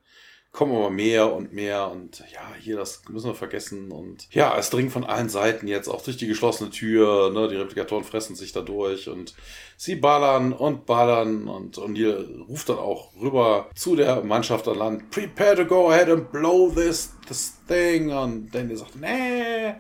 Kommen 0.53 0.74
aber 0.74 0.90
mehr 0.90 1.32
und 1.32 1.53
mehr 1.53 1.90
und 1.90 2.20
ja, 2.32 2.40
hier, 2.59 2.77
das 2.77 3.03
müssen 3.11 3.27
wir 3.27 3.35
vergessen. 3.35 3.93
Und 3.93 4.27
ja, 4.32 4.57
es 4.57 4.70
dringt 4.70 4.90
von 4.90 5.05
allen 5.05 5.28
Seiten 5.28 5.69
jetzt 5.69 5.86
auch 5.86 6.03
durch 6.03 6.16
die 6.16 6.27
geschlossene 6.27 6.70
Tür. 6.70 7.31
Ne? 7.31 7.48
Die 7.48 7.57
Replikatoren 7.57 8.05
fressen 8.05 8.36
sich 8.36 8.53
da 8.53 8.62
durch 8.62 9.09
und 9.09 9.35
sie 9.77 9.97
ballern 9.97 10.55
und 10.55 10.86
ballern 10.86 11.47
und, 11.47 11.77
und 11.77 11.94
hier 11.94 12.27
ruft 12.48 12.70
dann 12.70 12.78
auch 12.78 13.11
rüber 13.20 13.69
zu 13.74 13.97
der 13.97 14.23
Mannschaft 14.23 14.66
an 14.66 14.78
Land, 14.78 15.11
prepare 15.11 15.57
to 15.57 15.66
go 15.66 15.90
ahead 15.90 16.09
and 16.09 16.32
blow 16.32 16.73
this, 16.74 17.12
this 17.28 17.53
thing. 17.69 18.11
Und 18.11 18.55
Danny 18.55 18.77
sagt, 18.77 18.97
nee 18.97 19.74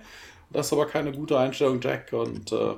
das 0.50 0.66
ist 0.66 0.72
aber 0.72 0.86
keine 0.86 1.12
gute 1.12 1.38
Einstellung, 1.38 1.80
Jack. 1.80 2.12
Und 2.12 2.52
äh, 2.52 2.74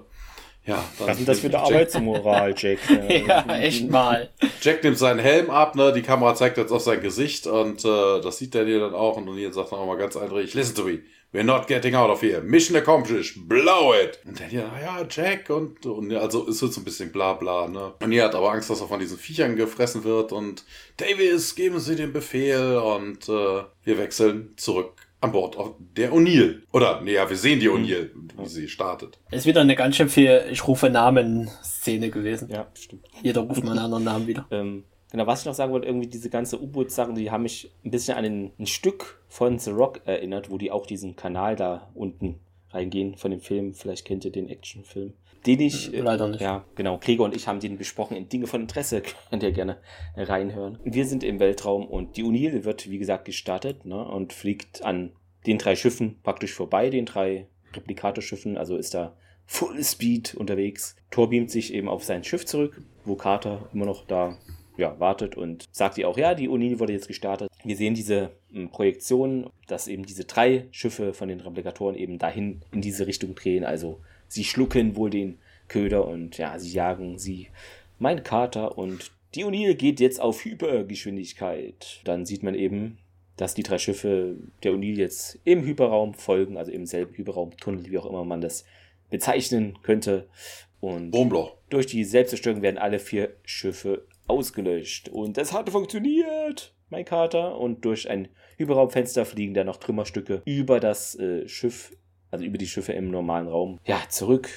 ja, 0.69 0.85
dann. 0.99 1.09
Was 1.09 1.19
ist 1.19 1.29
das 1.29 1.41
für 1.41 1.47
eine 1.47 1.61
Arbeitsmoral, 1.61 2.55
Jack? 2.55 2.79
ja, 3.09 3.57
echt 3.57 3.91
mal. 3.91 4.29
Jack 4.61 4.85
nimmt 4.85 4.99
seinen 4.99 5.19
Helm 5.19 5.49
ab, 5.49 5.75
ne? 5.75 5.95
Die 5.95 6.03
Kamera 6.03 6.35
zeigt 6.35 6.59
jetzt 6.59 6.71
auf 6.73 6.83
sein 6.83 7.01
Gesicht 7.01 7.47
und 7.47 7.87
äh, 7.87 8.21
das 8.21 8.37
sieht 8.37 8.55
Daniel 8.55 8.81
dann 8.81 8.95
auch. 8.95 9.17
Und 9.17 9.27
Daniel 9.27 9.51
sagt 9.51 9.73
dann 9.73 9.79
auch 9.79 9.87
mal 9.87 9.97
ganz 9.97 10.17
eindeutig: 10.17 10.53
Listen 10.53 10.77
to 10.77 10.85
me. 10.85 10.99
We're 11.33 11.43
not 11.43 11.67
getting 11.67 11.95
out 11.95 12.11
of 12.11 12.23
here. 12.23 12.43
Mission 12.43 12.77
accomplished. 12.77 13.49
Blow 13.49 13.95
it. 13.95 14.19
Und 14.27 14.41
Daniel, 14.41 14.71
ja, 14.83 15.07
Jack 15.09 15.51
und, 15.51 15.85
und 15.85 16.15
also 16.15 16.49
es 16.49 16.61
wird 16.61 16.73
so 16.73 16.81
ein 16.81 16.85
bisschen 16.85 17.13
bla 17.13 17.35
bla, 17.35 17.67
ne? 17.67 17.95
Und 18.03 18.13
er 18.13 18.27
hat 18.27 18.35
aber 18.35 18.53
Angst, 18.53 18.69
dass 18.69 18.81
er 18.81 18.89
von 18.89 19.01
diesen 19.01 19.19
Viechern 19.19 19.57
gefressen 19.57 20.05
wird 20.05 20.33
und 20.33 20.65
Davis, 20.99 21.55
geben 21.55 21.81
Sie 21.81 21.97
den 21.97 22.13
Befehl 22.13 22.77
und 22.77 23.29
äh, 23.29 23.63
wir 23.85 23.99
wechseln 23.99 24.55
zurück 24.57 25.08
an 25.21 25.33
Bord 25.33 25.57
der 25.97 26.13
O'Neill. 26.13 26.63
Oder, 26.73 27.01
nee, 27.01 27.15
ja, 27.15 27.29
wir 27.29 27.37
sehen 27.37 27.61
die 27.61 27.69
O'Neill, 27.69 28.11
wie 28.37 28.47
sie 28.47 28.69
startet. 28.69 29.19
Ist 29.31 29.47
wieder 29.47 29.61
eine 29.61 29.77
ganz 29.77 29.97
schön 29.97 30.09
viel 30.09 30.45
Ich 30.51 30.67
rufe 30.67 30.91
Namen-Szene 30.91 32.11
gewesen. 32.11 32.49
Ja, 32.51 32.69
stimmt. 32.75 33.07
Jeder 33.23 33.43
ruft 33.43 33.65
mal 33.65 33.73
einen 33.73 33.81
anderen 33.81 34.05
Namen 34.05 34.27
wieder. 34.27 34.47
ähm, 34.51 34.85
genau, 35.11 35.27
was 35.27 35.41
ich 35.41 35.47
noch 35.47 35.55
sagen 35.55 35.73
wollte, 35.73 35.89
irgendwie 35.89 36.09
diese 36.09 36.31
ganze 36.31 36.61
U-Boot-Sachen, 36.61 37.15
die 37.15 37.31
haben 37.31 37.43
mich 37.43 37.71
ein 37.85 37.91
bisschen 37.91 38.17
an 38.17 38.25
ein, 38.25 38.53
ein 38.59 38.67
Stück 38.67 39.21
von 39.29 39.59
The 39.59 39.71
Rock 39.71 40.03
erinnert, 40.05 40.51
wo 40.51 40.59
die 40.59 40.71
auch 40.71 40.87
diesen 40.87 41.17
Kanal 41.17 41.57
da 41.57 41.89
unten 41.95 42.37
reingehen 42.71 43.17
von 43.17 43.31
dem 43.31 43.41
Film. 43.41 43.75
Vielleicht 43.75 44.05
kennt 44.05 44.25
ihr 44.25 44.33
den 44.33 44.49
Actionfilm 44.49 45.15
den 45.47 45.61
ich. 45.61 45.93
Äh, 45.95 46.01
Leider 46.01 46.29
nicht. 46.29 46.41
Ja, 46.41 46.65
genau. 46.75 46.99
Gregor 46.99 47.27
und 47.27 47.37
ich 47.37 47.47
haben 47.47 47.61
den 47.61 47.79
besprochen 47.79 48.17
in 48.17 48.29
Dinge 48.29 48.47
von 48.47 48.63
Interesse. 48.63 49.03
Könnt 49.31 49.43
ihr 49.43 49.53
gerne 49.53 49.79
reinhören. 50.17 50.79
Wir 50.85 51.07
sind 51.07 51.25
im 51.25 51.41
Weltraum 51.41 51.87
und 51.87 52.17
die 52.17 52.25
O'Neill 52.25 52.65
wird, 52.65 52.91
wie 52.91 52.99
gesagt, 52.99 53.25
gestartet 53.25 53.85
ne, 53.85 54.05
und 54.05 54.33
fliegt 54.33 54.85
an 54.85 55.13
den 55.47 55.59
drei 55.59 55.77
Schiffen 55.77 56.21
praktisch 56.23 56.53
vorbei, 56.53 56.91
den 56.91 57.07
drei 57.07 57.47
Replikatorschiffen. 57.75 58.57
Also 58.57 58.77
ist 58.77 58.95
da 58.95 59.17
Full 59.47 59.83
Speed 59.83 60.35
unterwegs. 60.35 60.97
Thor 61.11 61.31
beamt 61.31 61.51
sich 61.51 61.73
eben 61.73 61.89
auf 61.89 62.05
sein 62.05 62.23
Schiff 62.23 62.45
zurück, 62.45 62.83
wo 63.05 63.15
Carter 63.15 63.69
immer 63.73 63.87
noch 63.87 64.07
da 64.07 64.37
ja, 64.77 64.99
wartet 65.01 65.37
und 65.37 65.65
sagt 65.73 65.99
ihr 65.99 66.09
auch, 66.09 66.17
ja, 66.17 66.35
die 66.35 66.49
O'Neill 66.49 66.79
wurde 66.79 66.93
jetzt 66.93 67.09
gestartet. 67.09 67.51
Wir 67.65 67.77
sehen 67.77 67.95
diese 67.95 68.31
ähm, 68.55 68.71
Projektion, 68.71 69.51
dass 69.67 69.89
eben 69.89 70.07
diese 70.07 70.25
drei 70.25 70.69
Schiffe 70.71 71.13
von 71.13 71.29
den 71.29 71.41
Replikatoren 71.41 71.97
eben 71.97 72.19
dahin 72.19 72.61
in 72.73 72.81
diese 72.81 73.07
Richtung 73.07 73.35
drehen. 73.35 73.65
Also 73.65 74.01
Sie 74.29 74.45
schlucken 74.45 74.97
wohl 74.97 75.11
den 75.11 75.39
Köder 75.69 76.07
und 76.07 76.39
ja, 76.39 76.59
sie 76.59 76.73
jagen 76.73 77.19
sie. 77.19 77.49
Mein 77.99 78.23
Kater 78.23 78.79
und 78.79 79.11
die 79.35 79.45
O'Neill 79.45 79.75
geht 79.75 80.01
jetzt 80.01 80.21
auf 80.21 80.45
Hypergeschwindigkeit. 80.45 82.01
Dann 82.05 82.25
sieht 82.25 82.43
man 82.43 82.55
eben, 82.55 82.99
dass 83.37 83.55
die 83.55 83.63
drei 83.63 83.79
Schiffe 83.79 84.37
der 84.63 84.73
O'Neill 84.73 84.97
jetzt 84.97 85.39
im 85.45 85.65
Hyperraum 85.65 86.15
folgen, 86.15 86.57
also 86.57 86.73
im 86.73 86.87
selben 86.87 87.15
Hyperraumtunnel, 87.15 87.91
wie 87.91 87.99
auch 87.99 88.07
immer 88.07 88.25
man 88.25 88.41
das 88.41 88.65
bezeichnen 89.11 89.79
könnte. 89.83 90.29
Und 90.81 91.13
Wurmloch. 91.13 91.57
durch 91.71 91.87
die 91.87 92.05
Selbstzerstörung 92.05 92.63
werden 92.63 92.79
alle 92.79 92.99
vier 92.99 93.35
Schiffe 93.45 94.07
ausgelöscht. 94.27 95.09
Und 95.09 95.37
das 95.37 95.53
hatte 95.53 95.73
funktioniert, 95.73 96.75
mein 96.91 97.05
Kater. 97.05 97.59
Und 97.59 97.85
durch 97.85 98.09
ein 98.09 98.29
Hyperraumfenster 98.59 99.25
fliegen 99.25 99.55
dann 99.55 99.67
noch 99.67 99.79
Trümmerstücke 99.79 100.43
über 100.45 100.81
das 100.81 101.19
äh, 101.19 101.49
Schiff 101.49 101.97
also 102.31 102.45
über 102.45 102.59
die 102.59 102.67
Schiffe 102.67 102.93
im 102.93 103.11
normalen 103.11 103.49
Raum, 103.49 103.79
ja, 103.85 104.01
zurück 104.09 104.49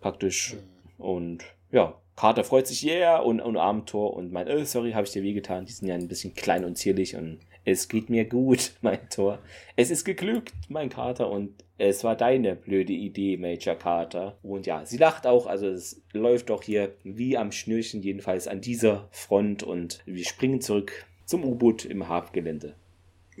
praktisch. 0.00 0.56
Und 0.98 1.44
ja, 1.70 1.94
Carter 2.16 2.44
freut 2.44 2.66
sich, 2.66 2.84
yeah, 2.84 3.18
und, 3.18 3.40
und 3.40 3.56
Abenteuer 3.56 4.12
und 4.12 4.32
meint, 4.32 4.48
oh, 4.50 4.64
sorry, 4.64 4.92
habe 4.92 5.06
ich 5.06 5.12
dir 5.12 5.22
wehgetan. 5.22 5.66
Die 5.66 5.72
sind 5.72 5.88
ja 5.88 5.94
ein 5.94 6.08
bisschen 6.08 6.34
klein 6.34 6.64
und 6.64 6.76
zierlich 6.76 7.14
und 7.14 7.38
es 7.64 7.88
geht 7.88 8.10
mir 8.10 8.24
gut, 8.24 8.72
mein 8.80 9.08
Tor. 9.10 9.38
Es 9.76 9.90
ist 9.90 10.04
geglückt, 10.04 10.52
mein 10.68 10.88
Kater, 10.88 11.30
und 11.30 11.52
es 11.76 12.02
war 12.02 12.16
deine 12.16 12.56
blöde 12.56 12.92
Idee, 12.92 13.36
Major 13.36 13.76
Carter. 13.76 14.36
Und 14.42 14.66
ja, 14.66 14.84
sie 14.84 14.96
lacht 14.96 15.26
auch, 15.26 15.46
also 15.46 15.68
es 15.68 16.02
läuft 16.12 16.50
doch 16.50 16.62
hier 16.62 16.94
wie 17.04 17.36
am 17.36 17.52
Schnürchen, 17.52 18.02
jedenfalls 18.02 18.48
an 18.48 18.60
dieser 18.60 19.08
Front 19.12 19.62
und 19.62 20.02
wir 20.06 20.24
springen 20.24 20.60
zurück 20.60 21.06
zum 21.24 21.44
U-Boot 21.44 21.84
im 21.84 22.08
Hafengelände 22.08 22.74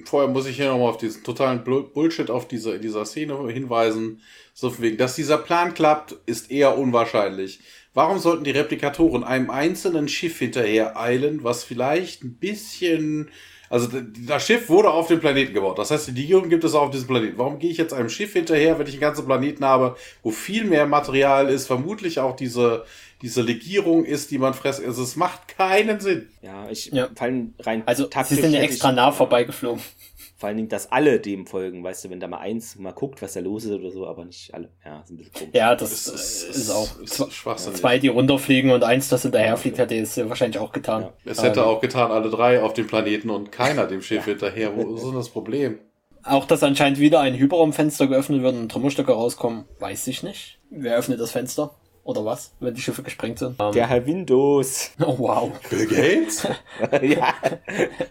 vorher 0.04 0.30
muss 0.30 0.46
ich 0.46 0.56
hier 0.56 0.68
nochmal 0.68 0.90
auf 0.90 0.98
diesen 0.98 1.24
totalen 1.24 1.64
Bullshit 1.64 2.30
auf 2.30 2.48
diese, 2.48 2.78
dieser 2.78 3.04
Szene 3.04 3.36
hinweisen. 3.48 4.20
So 4.54 4.70
von 4.70 4.84
wegen, 4.84 4.96
dass 4.96 5.16
dieser 5.16 5.38
Plan 5.38 5.74
klappt, 5.74 6.16
ist 6.26 6.50
eher 6.50 6.76
unwahrscheinlich. 6.76 7.60
Warum 7.94 8.18
sollten 8.18 8.44
die 8.44 8.50
Replikatoren 8.50 9.24
einem 9.24 9.50
einzelnen 9.50 10.08
Schiff 10.08 10.38
hinterher 10.38 10.98
eilen, 10.98 11.42
was 11.42 11.64
vielleicht 11.64 12.22
ein 12.22 12.34
bisschen, 12.34 13.30
also 13.70 13.88
das 14.26 14.46
Schiff 14.46 14.68
wurde 14.68 14.90
auf 14.90 15.08
dem 15.08 15.20
Planeten 15.20 15.54
gebaut. 15.54 15.78
Das 15.78 15.90
heißt, 15.90 16.08
die 16.08 16.12
Legierung 16.12 16.48
gibt 16.48 16.64
es 16.64 16.74
auch 16.74 16.82
auf 16.82 16.90
diesem 16.90 17.08
Planeten. 17.08 17.38
Warum 17.38 17.58
gehe 17.58 17.70
ich 17.70 17.76
jetzt 17.76 17.92
einem 17.92 18.08
Schiff 18.08 18.32
hinterher, 18.34 18.78
wenn 18.78 18.86
ich 18.86 18.94
einen 18.94 19.00
ganzen 19.00 19.26
Planeten 19.26 19.64
habe, 19.64 19.96
wo 20.22 20.30
viel 20.30 20.64
mehr 20.64 20.86
Material 20.86 21.48
ist, 21.48 21.66
vermutlich 21.66 22.20
auch 22.20 22.36
diese, 22.36 22.84
diese 23.22 23.42
Legierung 23.42 24.04
ist, 24.04 24.30
die 24.30 24.38
man 24.38 24.54
fresst. 24.54 24.84
Also 24.84 25.02
es 25.02 25.16
macht 25.16 25.48
keinen 25.48 26.00
Sinn. 26.00 26.28
Ja, 26.42 26.68
ich 26.70 26.86
ja. 26.86 27.08
fallen 27.14 27.54
rein. 27.60 27.82
Also 27.86 28.06
taktisch 28.06 28.36
sie 28.36 28.42
sind 28.42 28.52
ja 28.52 28.60
extra 28.60 28.92
nah 28.92 29.12
vorbeigeflogen. 29.12 29.82
Vor 30.36 30.46
allen 30.46 30.56
Dingen, 30.56 30.68
dass 30.68 30.92
alle 30.92 31.18
dem 31.18 31.48
folgen, 31.48 31.82
weißt 31.82 32.04
du, 32.04 32.10
wenn 32.10 32.20
da 32.20 32.28
mal 32.28 32.38
eins 32.38 32.76
mal 32.76 32.92
guckt, 32.92 33.20
was 33.22 33.32
da 33.32 33.40
los 33.40 33.64
ist 33.64 33.72
oder 33.72 33.90
so, 33.90 34.06
aber 34.06 34.24
nicht 34.24 34.54
alle. 34.54 34.70
Ja, 34.84 35.00
ist 35.00 35.10
ein 35.10 35.16
bisschen 35.16 35.32
komisch. 35.32 35.50
Ja, 35.52 35.74
das, 35.74 35.90
das 35.90 36.14
ist, 36.14 36.56
ist, 36.56 36.70
auch 36.70 37.00
ist 37.00 37.32
schwachsinnig. 37.32 37.80
Zwei, 37.80 37.98
die 37.98 38.06
runterfliegen 38.06 38.70
und 38.70 38.84
eins, 38.84 39.08
das 39.08 39.22
hinterherfliegt, 39.22 39.78
hätte 39.78 39.96
es 39.96 40.16
wahrscheinlich 40.16 40.60
auch 40.60 40.70
getan. 40.70 41.02
Ja. 41.02 41.12
Es 41.24 41.42
hätte 41.42 41.58
ähm, 41.58 41.66
auch 41.66 41.80
getan, 41.80 42.12
alle 42.12 42.30
drei 42.30 42.62
auf 42.62 42.72
dem 42.72 42.86
Planeten 42.86 43.30
und 43.30 43.50
keiner 43.50 43.88
dem 43.88 44.00
Schiff 44.00 44.28
ja. 44.28 44.32
hinterher. 44.32 44.76
Wo 44.76 44.94
ist 44.94 45.04
denn 45.04 45.14
das 45.14 45.28
Problem? 45.28 45.80
Auch, 46.22 46.44
dass 46.44 46.62
anscheinend 46.62 47.00
wieder 47.00 47.18
ein 47.18 47.34
Hyperraumfenster 47.34 48.06
geöffnet 48.06 48.42
wird 48.42 48.54
und 48.54 48.70
Trümmerstücke 48.70 49.10
rauskommen, 49.10 49.64
weiß 49.80 50.06
ich 50.06 50.22
nicht. 50.22 50.60
Wer 50.70 50.96
öffnet 50.96 51.18
das 51.18 51.32
Fenster? 51.32 51.74
Oder 52.08 52.24
was, 52.24 52.54
wenn 52.58 52.72
die 52.72 52.80
Schiffe 52.80 53.02
gesprengt 53.02 53.38
sind. 53.38 53.60
Der 53.74 53.86
Herr 53.86 54.06
Windows. 54.06 54.92
Oh 55.00 55.18
wow. 55.18 55.52
Bill 55.68 55.86
Gates? 55.86 56.42
ja. 57.02 57.34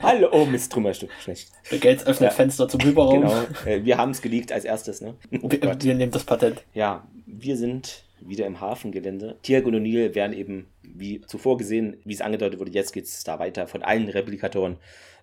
Hallo, 0.02 0.30
oh 0.32 0.46
Mist, 0.46 0.72
Trümmerstück, 0.72 1.10
schlecht. 1.20 1.52
Bill 1.70 1.80
Gates 1.80 2.06
öffnet 2.06 2.30
Ja. 2.30 2.36
Fenster 2.36 2.70
zum 2.70 2.80
Hyperraum. 2.82 3.22
Genau, 3.22 3.44
äh, 3.66 3.84
wir 3.84 3.98
haben 3.98 4.12
es 4.12 4.22
geleakt 4.22 4.52
als 4.52 4.66
erstes, 4.66 5.02
ne? 5.02 5.16
Oh 5.42 5.50
Wir, 5.50 5.82
wir 5.82 5.96
nehmen 5.96 6.12
das 6.12 6.24
Patent. 6.24 6.64
Ja, 6.76 7.08
wir 7.26 7.58
sind 7.58 8.04
wieder 8.22 8.46
im 8.46 8.62
Hafengelände. 8.62 9.38
Tiag 9.42 9.66
und 9.66 9.76
O'Neill 9.76 10.14
werden 10.14 10.34
eben, 10.34 10.68
wie 10.84 11.22
zuvor 11.22 11.58
gesehen, 11.58 11.98
wie 12.06 12.14
es 12.14 12.22
angedeutet 12.22 12.60
wurde, 12.60 12.72
jetzt 12.72 12.94
geht's 12.94 13.24
da 13.24 13.40
weiter 13.40 13.68
von 13.68 13.82
allen 13.82 14.10
Replikatoren, 14.10 14.78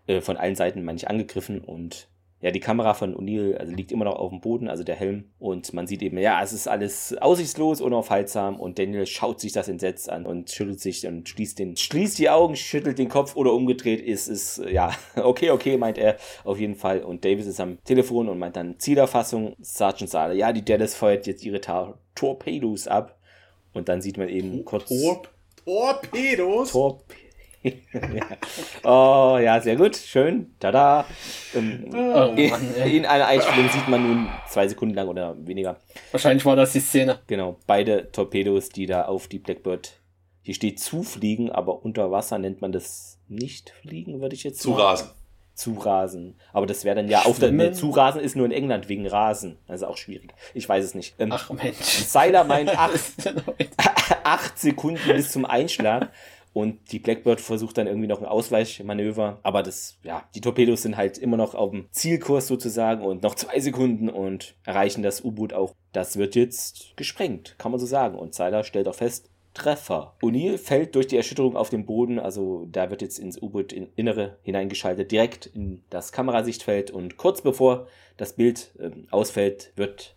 äh, 0.08 0.20
von 0.20 0.36
allen 0.36 0.56
Seiten 0.56 0.84
manchmal 0.84 1.12
angegriffen 1.12 1.60
und 1.60 2.08
ja, 2.44 2.50
die 2.50 2.60
Kamera 2.60 2.92
von 2.92 3.16
O'Neill 3.16 3.56
also 3.56 3.72
liegt 3.72 3.90
immer 3.90 4.04
noch 4.04 4.16
auf 4.16 4.28
dem 4.28 4.42
Boden, 4.42 4.68
also 4.68 4.84
der 4.84 4.96
Helm. 4.96 5.32
Und 5.38 5.72
man 5.72 5.86
sieht 5.86 6.02
eben, 6.02 6.18
ja, 6.18 6.42
es 6.42 6.52
ist 6.52 6.68
alles 6.68 7.16
aussichtslos, 7.16 7.80
unaufhaltsam. 7.80 8.60
Und 8.60 8.78
Daniel 8.78 9.06
schaut 9.06 9.40
sich 9.40 9.52
das 9.52 9.66
entsetzt 9.66 10.10
an 10.10 10.26
und 10.26 10.50
schüttelt 10.50 10.78
sich 10.78 11.06
und 11.06 11.26
schließt, 11.26 11.58
den, 11.58 11.74
schließt 11.74 12.18
die 12.18 12.28
Augen, 12.28 12.54
schüttelt 12.54 12.98
den 12.98 13.08
Kopf 13.08 13.34
oder 13.34 13.54
umgedreht 13.54 14.02
ist, 14.02 14.28
ist, 14.28 14.60
ja, 14.70 14.94
okay, 15.16 15.52
okay, 15.52 15.78
meint 15.78 15.96
er 15.96 16.18
auf 16.44 16.60
jeden 16.60 16.74
Fall. 16.74 17.02
Und 17.02 17.24
Davis 17.24 17.46
ist 17.46 17.60
am 17.60 17.82
Telefon 17.82 18.28
und 18.28 18.38
meint 18.38 18.56
dann 18.56 18.78
Zielerfassung. 18.78 19.56
Sergeant 19.62 20.10
Sale, 20.10 20.34
ja, 20.34 20.52
die 20.52 20.66
Dallas 20.66 20.94
feuert 20.94 21.26
jetzt 21.26 21.46
ihre 21.46 21.62
Tor 21.62 21.98
Torpedos 22.14 22.88
ab. 22.88 23.18
Und 23.72 23.88
dann 23.88 24.02
sieht 24.02 24.18
man 24.18 24.28
eben 24.28 24.66
kurz. 24.66 24.90
Torp 24.90 25.30
Torpedos? 25.64 26.72
Torp 26.72 27.04
ja. 27.64 28.26
Oh, 28.84 29.38
ja, 29.42 29.60
sehr 29.60 29.76
gut. 29.76 29.96
Schön. 29.96 30.54
Tada. 30.60 31.06
Ähm, 31.54 31.84
Oh, 31.92 32.32
in, 32.36 32.50
Mann, 32.50 32.74
ey. 32.76 32.96
in 32.98 33.06
einer 33.06 33.26
Einstellung 33.26 33.68
sieht 33.70 33.88
man 33.88 34.02
nun 34.02 34.28
zwei 34.48 34.68
Sekunden 34.68 34.94
lang 34.94 35.08
oder 35.08 35.34
weniger. 35.46 35.76
Wahrscheinlich 36.10 36.44
war 36.44 36.56
das 36.56 36.72
die 36.72 36.80
Szene. 36.80 37.20
Genau. 37.26 37.56
Beide 37.66 38.10
Torpedos, 38.12 38.68
die 38.68 38.86
da 38.86 39.06
auf 39.06 39.26
die 39.28 39.38
Blackbird. 39.38 39.92
Hier 40.42 40.54
steht 40.54 40.78
zufliegen, 40.80 41.50
aber 41.50 41.82
unter 41.84 42.10
Wasser 42.10 42.38
nennt 42.38 42.60
man 42.60 42.72
das 42.72 43.18
nicht 43.28 43.70
fliegen, 43.80 44.20
würde 44.20 44.34
ich 44.34 44.44
jetzt 44.44 44.60
Zu 44.60 44.70
sagen. 44.72 44.82
rasen. 44.82 45.08
Zurasen. 45.54 46.34
Aber 46.52 46.66
das 46.66 46.84
wäre 46.84 46.96
dann 46.96 47.08
ja 47.08 47.22
auf 47.22 47.38
der. 47.38 47.52
Nee, 47.52 47.70
Zurasen 47.70 48.20
ist 48.20 48.34
nur 48.34 48.44
in 48.44 48.50
England 48.50 48.88
wegen 48.88 49.06
Rasen. 49.06 49.56
Also 49.68 49.86
auch 49.86 49.96
schwierig. 49.96 50.34
Ich 50.52 50.68
weiß 50.68 50.84
es 50.84 50.94
nicht. 50.96 51.14
Ähm, 51.20 51.30
Ach 51.32 51.48
Mensch. 51.50 51.76
Seiler 51.78 52.42
meint 52.42 52.70
acht, 52.78 53.00
acht 54.24 54.58
Sekunden 54.58 55.00
bis 55.06 55.30
zum 55.30 55.44
Einschlag. 55.44 56.10
Und 56.54 56.92
die 56.92 57.00
Blackbird 57.00 57.40
versucht 57.40 57.76
dann 57.76 57.88
irgendwie 57.88 58.06
noch 58.06 58.20
ein 58.20 58.26
Ausweichmanöver. 58.26 59.40
Aber 59.42 59.62
das, 59.62 59.98
ja, 60.04 60.26
die 60.34 60.40
Torpedos 60.40 60.82
sind 60.82 60.96
halt 60.96 61.18
immer 61.18 61.36
noch 61.36 61.54
auf 61.54 61.72
dem 61.72 61.88
Zielkurs 61.90 62.46
sozusagen 62.46 63.04
und 63.04 63.22
noch 63.22 63.34
zwei 63.34 63.58
Sekunden 63.58 64.08
und 64.08 64.54
erreichen 64.64 65.02
das 65.02 65.24
U-Boot 65.24 65.52
auch. 65.52 65.74
Das 65.92 66.16
wird 66.16 66.36
jetzt 66.36 66.96
gesprengt, 66.96 67.56
kann 67.58 67.72
man 67.72 67.80
so 67.80 67.86
sagen. 67.86 68.16
Und 68.16 68.34
Seiler 68.34 68.62
stellt 68.62 68.88
auch 68.88 68.94
fest, 68.94 69.30
Treffer. 69.54 70.14
O'Neill 70.20 70.58
fällt 70.58 70.94
durch 70.94 71.06
die 71.06 71.16
Erschütterung 71.16 71.56
auf 71.56 71.70
den 71.70 71.86
Boden, 71.86 72.18
also 72.18 72.66
da 72.70 72.90
wird 72.90 73.02
jetzt 73.02 73.18
ins 73.18 73.40
U-Boot 73.40 73.72
in 73.72 73.88
Innere 73.94 74.36
hineingeschaltet, 74.42 75.12
direkt 75.12 75.46
in 75.46 75.82
das 75.90 76.10
Kamerasichtfeld 76.10 76.90
und 76.90 77.16
kurz 77.16 77.40
bevor 77.40 77.86
das 78.16 78.34
Bild 78.34 78.72
ähm, 78.80 79.06
ausfällt, 79.10 79.72
wird 79.76 80.16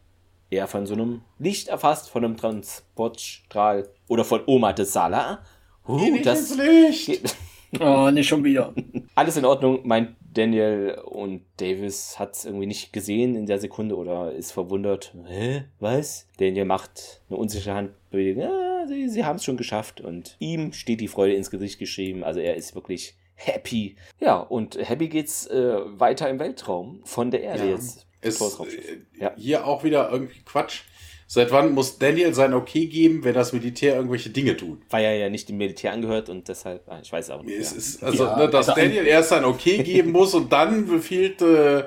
er 0.50 0.68
von 0.68 0.86
so 0.86 0.94
einem 0.94 1.22
Licht 1.38 1.68
erfasst, 1.68 2.10
von 2.10 2.26
einem 2.26 2.38
Transportstrahl 2.38 3.90
oder 4.08 4.24
von 4.24 4.42
Oma 4.48 4.74
de 4.74 4.86
Sala. 4.86 5.44
Uh, 5.88 5.98
Geh 5.98 6.12
nicht 6.12 6.26
das 6.26 6.52
ins 6.52 6.58
Licht. 6.60 7.06
geht- 7.08 7.36
Oh, 7.82 8.10
nicht 8.12 8.28
schon 8.28 8.44
wieder. 8.46 8.74
alles 9.16 9.36
in 9.36 9.44
Ordnung, 9.44 9.86
meint 9.86 10.16
Daniel 10.34 11.00
und 11.06 11.42
Davis 11.58 12.18
hat 12.18 12.34
es 12.36 12.46
irgendwie 12.46 12.66
nicht 12.66 12.94
gesehen 12.94 13.36
in 13.36 13.46
der 13.46 13.60
Sekunde 13.60 13.98
oder 13.98 14.32
ist 14.32 14.52
verwundert. 14.54 15.14
Hä? 15.28 15.66
Was? 15.80 16.28
Daniel 16.38 16.64
macht 16.66 17.22
eine 17.30 17.38
unsichere 17.38 17.74
Handbewegung. 17.76 18.44
Ja, 18.44 18.86
sie, 18.88 19.10
sie 19.10 19.26
haben 19.26 19.36
es 19.36 19.44
schon 19.44 19.58
geschafft 19.58 20.00
und 20.00 20.38
ihm 20.40 20.72
steht 20.72 21.02
die 21.02 21.10
Freude 21.10 21.34
ins 21.34 21.52
Gesicht 21.52 21.78
geschrieben. 21.78 22.24
Also 22.24 22.40
er 22.40 22.56
ist 22.56 22.74
wirklich 22.74 23.16
happy. 23.36 23.98
Ja, 24.22 24.38
und 24.38 24.78
happy 24.82 25.10
geht's 25.10 25.46
äh, 25.48 25.76
weiter 26.00 26.30
im 26.30 26.40
Weltraum 26.40 27.02
von 27.04 27.32
der 27.32 27.42
Erde 27.44 27.66
Ja. 27.66 27.72
jetzt. 27.72 28.06
Ist 28.22 28.42
äh, 28.42 28.98
Ja. 29.20 29.34
hier 29.36 29.68
auch 29.68 29.84
wieder 29.84 30.10
irgendwie 30.10 30.40
Quatsch. 30.46 30.84
Seit 31.30 31.52
wann 31.52 31.74
muss 31.74 32.00
Daniel 32.00 32.34
sein 32.34 32.54
Okay 32.54 32.86
geben, 32.86 33.26
wenn 33.26 33.34
das 33.34 33.52
Militär 33.52 33.96
irgendwelche 33.96 34.30
Dinge 34.30 34.56
tut? 34.56 34.80
Weil 34.90 35.04
er 35.04 35.18
ja 35.18 35.30
nicht 35.30 35.50
dem 35.50 35.58
Militär 35.58 35.92
angehört 35.92 36.30
und 36.30 36.48
deshalb, 36.48 36.84
ah, 36.88 37.00
ich 37.04 37.12
weiß 37.12 37.32
auch 37.32 37.44
nicht. 37.44 37.60
Es 37.60 37.72
ja. 37.72 37.78
ist, 37.78 38.04
also, 38.04 38.24
Ja, 38.24 38.38
ne, 38.38 38.50
dass 38.50 38.70
also 38.70 38.82
Daniel 38.82 39.06
erst 39.06 39.30
sein 39.30 39.44
Okay 39.44 39.84
geben 39.84 40.12
muss 40.14 40.34
und 40.34 40.52
dann 40.54 40.88
befiehlt 40.88 41.42
äh, 41.42 41.84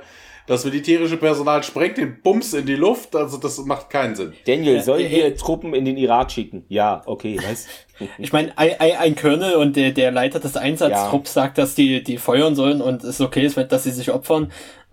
das 0.51 0.65
militärische 0.65 1.17
Personal 1.17 1.63
sprengt 1.63 1.97
den 1.97 2.21
Bums 2.23 2.55
in 2.55 2.67
die 2.67 2.75
Luft. 2.75 3.15
Also 3.17 3.39
das 3.39 3.57
macht 3.59 3.89
keinen 3.89 4.17
Sinn. 4.17 4.35
Daniel, 4.47 4.83
sollen 4.83 5.07
äh, 5.07 5.11
wir 5.11 5.37
Truppen 5.37 5.75
in 5.75 5.85
den 5.85 5.97
Irak 5.97 6.33
schicken? 6.33 6.65
Ja, 6.69 7.03
okay, 7.07 7.39
was? 7.43 7.67
Ich 8.17 8.33
meine, 8.33 8.57
ein, 8.57 8.81
ein, 8.81 8.97
ein 8.97 9.15
Colonel 9.15 9.57
und 9.57 9.77
der, 9.77 9.91
der 9.91 10.11
Leiter 10.11 10.41
des 10.41 10.57
Einsatztrupps 10.57 11.35
sagt, 11.35 11.59
dass 11.59 11.75
die, 11.75 12.03
die 12.03 12.17
feuern 12.17 12.55
sollen 12.55 12.81
und 12.81 13.05
es 13.05 13.21
okay 13.21 13.45
ist, 13.45 13.59
dass 13.59 13.85
sie 13.85 13.91
sich 13.91 14.11
opfern. 14.11 14.51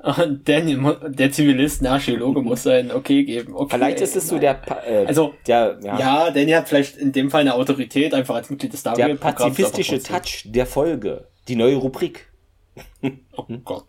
Und 0.08 0.48
der 0.48 1.32
Zivilist, 1.32 1.84
der 1.84 1.92
Archäologe 1.92 2.42
muss 2.42 2.64
sein 2.64 2.92
Okay 2.92 3.24
geben. 3.26 3.54
Okay, 3.54 3.76
Vielleicht 3.76 4.00
ist 4.00 4.16
es 4.16 4.28
so 4.30 4.40
der, 4.40 4.62
äh, 4.88 5.06
Also, 5.06 5.34
der, 5.46 5.78
ja, 5.84 6.00
Ja, 6.00 6.32
Daniel 6.32 6.58
hat 6.58 6.70
vielleicht 6.70 6.98
in 6.98 7.12
dem 7.12 7.30
Fall 7.30 7.42
eine 7.42 7.54
Autorität, 7.54 8.14
einfach 8.14 8.36
als 8.36 8.50
Mitglied 8.50 8.72
des 8.72 8.84
der 8.84 8.94
Stargate-Programms. 8.96 9.58
pazifistische. 9.58 10.02
Touch 10.02 10.44
der 10.46 10.66
Folge. 10.66 11.28
Die 11.48 11.56
neue 11.56 11.76
Rubrik. 11.76 12.32
Oh 13.36 13.44
Gott. 13.64 13.86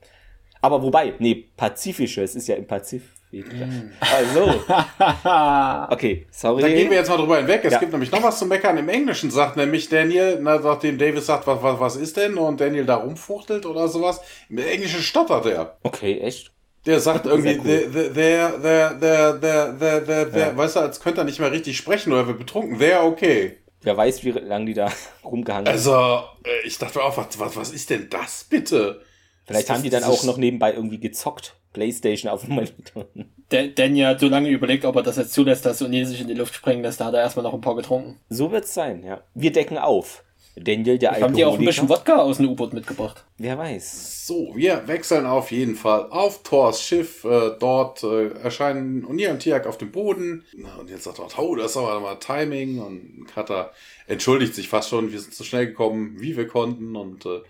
Aber 0.61 0.82
wobei, 0.82 1.15
nee, 1.20 1.47
pazifische, 1.57 2.23
es 2.23 2.35
ist 2.35 2.49
ja 2.49 2.57
im 2.57 2.66
Pazifik. 2.66 3.09
Mm. 3.30 3.90
Also, 4.00 4.55
okay, 5.90 6.26
sorry. 6.30 6.62
Da 6.62 6.68
gehen 6.68 6.90
wir 6.90 6.96
jetzt 6.98 7.09
mal 7.09 7.16
drüber 7.18 7.36
hinweg. 7.38 7.60
Es 7.64 7.72
Ja. 7.74 7.78
gibt 7.78 7.92
nämlich 7.92 8.10
noch 8.10 8.22
was 8.22 8.38
zu 8.38 8.46
meckern. 8.46 8.78
Im 8.78 8.88
Englischen 8.88 9.30
sagt 9.30 9.56
nämlich 9.56 9.88
Daniel, 9.88 10.38
na, 10.40 10.59
nachdem 10.59 10.96
Davis 10.98 11.26
sagt, 11.26 11.46
was, 11.46 11.62
was, 11.62 11.78
was 11.80 11.96
ist 11.96 12.16
denn? 12.16 12.38
Und 12.38 12.60
Daniel 12.60 12.86
da 12.86 12.96
rumfuchtelt 12.96 13.66
oder 13.66 13.88
sowas. 13.88 14.20
Im 14.48 14.59
Englischen 14.59 15.02
stottert 15.02 15.46
er. 15.46 15.76
Okay, 15.82 16.20
echt? 16.20 16.52
Der 16.86 17.00
sagt 17.00 17.26
irgendwie, 17.26 17.55
the, 17.55 17.60
there, 17.90 18.10
there, 18.14 18.59
there, 18.60 18.98
there, 19.00 19.38
there, 19.78 20.05
there, 20.06 20.30
there. 20.30 20.50
Ja. 20.50 20.56
weißt 20.56 20.76
du, 20.76 20.80
als 20.80 21.00
könnte 21.00 21.20
er 21.20 21.24
nicht 21.24 21.38
mehr 21.38 21.52
richtig 21.52 21.76
sprechen 21.76 22.12
oder 22.12 22.26
wird 22.26 22.38
betrunken. 22.38 22.78
There, 22.78 23.02
okay. 23.02 23.59
Wer 23.82 23.96
weiß, 23.96 24.24
wie 24.24 24.30
lange 24.30 24.66
die 24.66 24.74
da 24.74 24.90
rumgehangen 25.24 25.66
haben. 25.66 25.72
Also, 25.74 26.22
ich 26.64 26.78
dachte 26.78 27.02
auch, 27.02 27.16
was, 27.16 27.38
was, 27.38 27.56
was 27.56 27.70
ist 27.72 27.90
denn 27.90 28.09
das 28.09 28.44
bitte? 28.48 29.02
Vielleicht 29.46 29.68
das- 29.68 29.76
haben 29.76 29.82
die 29.82 29.90
dann 29.90 30.05
auch 30.05 30.24
noch 30.24 30.36
nebenbei 30.38 30.72
irgendwie 30.72 30.98
gezockt. 30.98 31.56
Playstation 31.78 32.30
auf 32.30 32.44
dem 32.44 32.55
Monitor. 32.55 33.06
Daniel 33.48 34.06
hat 34.09 34.20
so 34.20 34.28
lange 34.28 34.48
überlegt, 34.50 34.84
ob 34.84 34.96
er 34.96 35.02
das 35.02 35.16
jetzt 35.16 35.32
zulässt, 35.32 35.64
dass 35.64 35.80
O'Neill 35.80 36.05
sich 36.06 36.20
in 36.20 36.28
die 36.28 36.34
Luft 36.34 36.55
sprengen 36.55 36.82
lässt. 36.82 37.00
Da 37.00 37.06
hat 37.06 37.14
er 37.14 37.20
erstmal 37.20 37.44
noch 37.44 37.55
ein 37.55 37.60
paar 37.60 37.76
getrunken. 37.76 38.18
So 38.28 38.50
wird's 38.50 38.74
sein, 38.74 39.05
ja. 39.05 39.22
Wir 39.34 39.52
decken 39.52 39.78
auf. 39.78 40.24
Daniel, 40.56 40.98
der 40.98 41.12
Haben 41.20 41.34
die 41.34 41.44
auch 41.44 41.56
ein 41.56 41.64
bisschen. 41.64 41.88
Wodka 41.88 42.16
aus 42.16 42.38
dem 42.38 42.48
U-Boot 42.48 42.72
mitgebracht? 42.72 43.24
Wer 43.36 43.56
weiß. 43.56 44.26
So, 44.26 44.52
wir 44.56 44.88
wechseln 44.88 45.24
auf 45.24 45.52
jeden 45.52 45.76
Fall 45.76 46.10
auf 46.10 46.42
Thors 46.42 46.82
Schiff. 46.82 47.24
Äh, 47.24 47.52
dort 47.60 48.02
äh, 48.02 48.30
erscheinen 48.42 49.06
O'Neill 49.06 49.30
und 49.30 49.38
Tiak 49.38 49.68
auf 49.68 49.78
dem 49.78 49.92
Boden. 49.92 50.44
Und 50.80 50.90
jetzt 50.90 51.05
sagt 51.05 51.20
er, 51.20 51.38
oh, 51.38 51.55
das 51.55 51.70
ist 51.70 51.76
aber 51.76 52.00
mal 52.00 52.16
Timing. 52.16 52.80
Und 52.80 53.26
Cutter 53.32 53.70
entschuldigt 54.09 54.56
sich 54.56 54.68
fast 54.68 54.88
schon, 54.88 55.12
wir 55.12 55.20
sind 55.20 55.32
so 55.32 55.44
schnell 55.44 55.68
gekommen, 55.68 56.16
wie 56.18 56.36
wir 56.36 56.48
konnten. 56.48 56.96
Und 56.96 57.24
äh, 57.24 57.40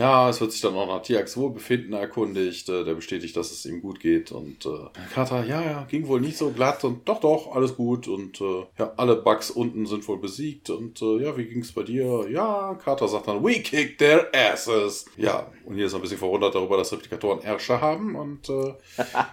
ja, 0.00 0.30
es 0.30 0.40
wird 0.40 0.50
sich 0.50 0.62
dann 0.62 0.74
auch 0.76 0.86
nach 0.86 1.02
Tiaks 1.02 1.36
Wohlbefinden 1.36 1.92
erkundigt. 1.92 2.70
Äh, 2.70 2.84
der 2.84 2.94
bestätigt, 2.94 3.36
dass 3.36 3.52
es 3.52 3.66
ihm 3.66 3.82
gut 3.82 4.00
geht. 4.00 4.32
Und 4.32 4.64
äh, 4.64 4.88
Cutter, 5.12 5.44
ja, 5.44 5.60
ja, 5.60 5.86
ging 5.90 6.08
wohl 6.08 6.22
nicht 6.22 6.38
so 6.38 6.50
glatt. 6.52 6.82
Und 6.84 7.06
doch, 7.06 7.20
doch, 7.20 7.54
alles 7.54 7.76
gut. 7.76 8.08
Und 8.08 8.40
äh, 8.40 8.64
ja, 8.78 8.94
alle 8.96 9.16
Bugs 9.16 9.50
unten 9.50 9.84
sind 9.84 10.08
wohl 10.08 10.18
besiegt. 10.18 10.70
Und 10.70 11.02
äh, 11.02 11.22
ja, 11.22 11.36
wie 11.36 11.44
ging's 11.44 11.72
bei 11.72 11.82
dir? 11.82 12.26
Ja, 12.30 12.78
Carter 12.82 13.08
sagt 13.08 13.28
dann, 13.28 13.44
we 13.44 13.60
kicked 13.60 13.98
their 13.98 14.26
asses. 14.34 15.04
Ja, 15.18 15.48
und 15.66 15.74
hier 15.74 15.84
ist 15.84 15.92
er 15.92 15.98
ein 15.98 16.02
bisschen 16.02 16.16
verwundert 16.16 16.54
darüber, 16.54 16.78
dass 16.78 16.92
Replikatoren 16.92 17.42
Ärsche 17.42 17.78
haben. 17.78 18.16
Und 18.16 18.48
äh, 18.48 18.72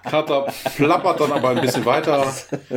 Carter 0.09 0.53
plappert 0.75 1.21
dann 1.21 1.31
aber 1.31 1.49
ein 1.49 1.61
bisschen 1.61 1.85
weiter 1.85 2.25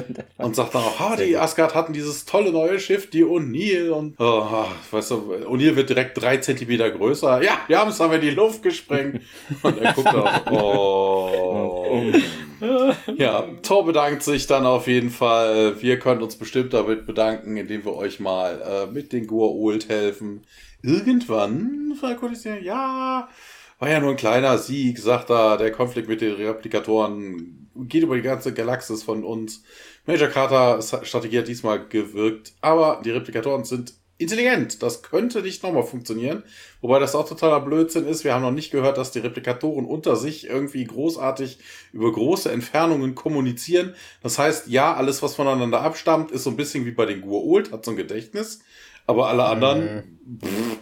und 0.38 0.54
sagt 0.54 0.76
dann 0.76 0.84
auch, 0.84 1.00
ah, 1.00 1.16
die 1.16 1.36
Asgard 1.36 1.74
hatten 1.74 1.92
dieses 1.92 2.24
tolle 2.24 2.52
neue 2.52 2.78
Schiff, 2.78 3.10
die 3.10 3.24
O'Neill. 3.24 3.90
Und, 3.90 4.14
oh, 4.20 4.66
weißt 4.92 5.10
du, 5.10 5.14
O'Neill 5.48 5.74
wird 5.74 5.88
direkt 5.90 6.22
drei 6.22 6.36
Zentimeter 6.36 6.88
größer. 6.88 7.42
Ja, 7.42 7.58
wir 7.66 7.79
haben 7.80 7.90
es 7.90 8.00
aber 8.00 8.16
in 8.16 8.20
die 8.20 8.30
Luft 8.30 8.62
gesprengt. 8.62 9.22
Und 9.62 9.78
er 9.78 9.92
guckt 9.92 10.08
auch, 10.08 10.46
oh. 10.52 12.12
Ja, 13.16 13.48
Thor 13.62 13.86
bedankt 13.86 14.22
sich 14.22 14.46
dann 14.46 14.66
auf 14.66 14.86
jeden 14.86 15.10
Fall. 15.10 15.80
Wir 15.80 15.98
können 15.98 16.22
uns 16.22 16.36
bestimmt 16.36 16.74
damit 16.74 17.06
bedanken, 17.06 17.56
indem 17.56 17.84
wir 17.84 17.96
euch 17.96 18.20
mal 18.20 18.60
äh, 18.62 18.92
mit 18.92 19.12
den 19.12 19.26
Goa'uld 19.26 19.88
helfen. 19.88 20.42
Irgendwann, 20.82 21.98
Odyssey, 22.22 22.62
ja, 22.62 23.28
war 23.78 23.90
ja 23.90 24.00
nur 24.00 24.10
ein 24.10 24.16
kleiner 24.16 24.58
Sieg, 24.58 24.98
sagt 24.98 25.30
er. 25.30 25.56
Der 25.56 25.72
Konflikt 25.72 26.08
mit 26.08 26.20
den 26.20 26.34
Replikatoren 26.34 27.68
geht 27.74 28.02
über 28.02 28.16
die 28.16 28.22
ganze 28.22 28.52
Galaxis 28.52 29.02
von 29.02 29.24
uns. 29.24 29.62
Major 30.06 30.28
Carter 30.28 30.82
Strategie 30.82 31.38
hat 31.38 31.48
diesmal 31.48 31.86
gewirkt, 31.86 32.52
aber 32.60 33.00
die 33.04 33.10
Replikatoren 33.10 33.64
sind 33.64 33.94
intelligent. 34.20 34.82
Das 34.82 35.02
könnte 35.02 35.42
nicht 35.42 35.62
nochmal 35.62 35.82
funktionieren. 35.82 36.42
Wobei 36.80 36.98
das 36.98 37.14
auch 37.14 37.28
totaler 37.28 37.60
Blödsinn 37.60 38.06
ist. 38.06 38.24
Wir 38.24 38.34
haben 38.34 38.42
noch 38.42 38.50
nicht 38.50 38.70
gehört, 38.70 38.98
dass 38.98 39.10
die 39.10 39.18
Replikatoren 39.18 39.84
unter 39.84 40.16
sich 40.16 40.48
irgendwie 40.48 40.84
großartig 40.84 41.58
über 41.92 42.12
große 42.12 42.50
Entfernungen 42.50 43.14
kommunizieren. 43.14 43.94
Das 44.22 44.38
heißt, 44.38 44.68
ja, 44.68 44.94
alles, 44.94 45.22
was 45.22 45.34
voneinander 45.34 45.80
abstammt, 45.80 46.30
ist 46.30 46.44
so 46.44 46.50
ein 46.50 46.56
bisschen 46.56 46.86
wie 46.86 46.92
bei 46.92 47.06
den 47.06 47.22
Gua'uld, 47.22 47.72
hat 47.72 47.84
so 47.84 47.92
ein 47.92 47.96
Gedächtnis. 47.96 48.60
Aber 49.06 49.28
alle 49.28 49.44
anderen, 49.44 50.18
mhm. 50.24 50.38
pff, 50.40 50.76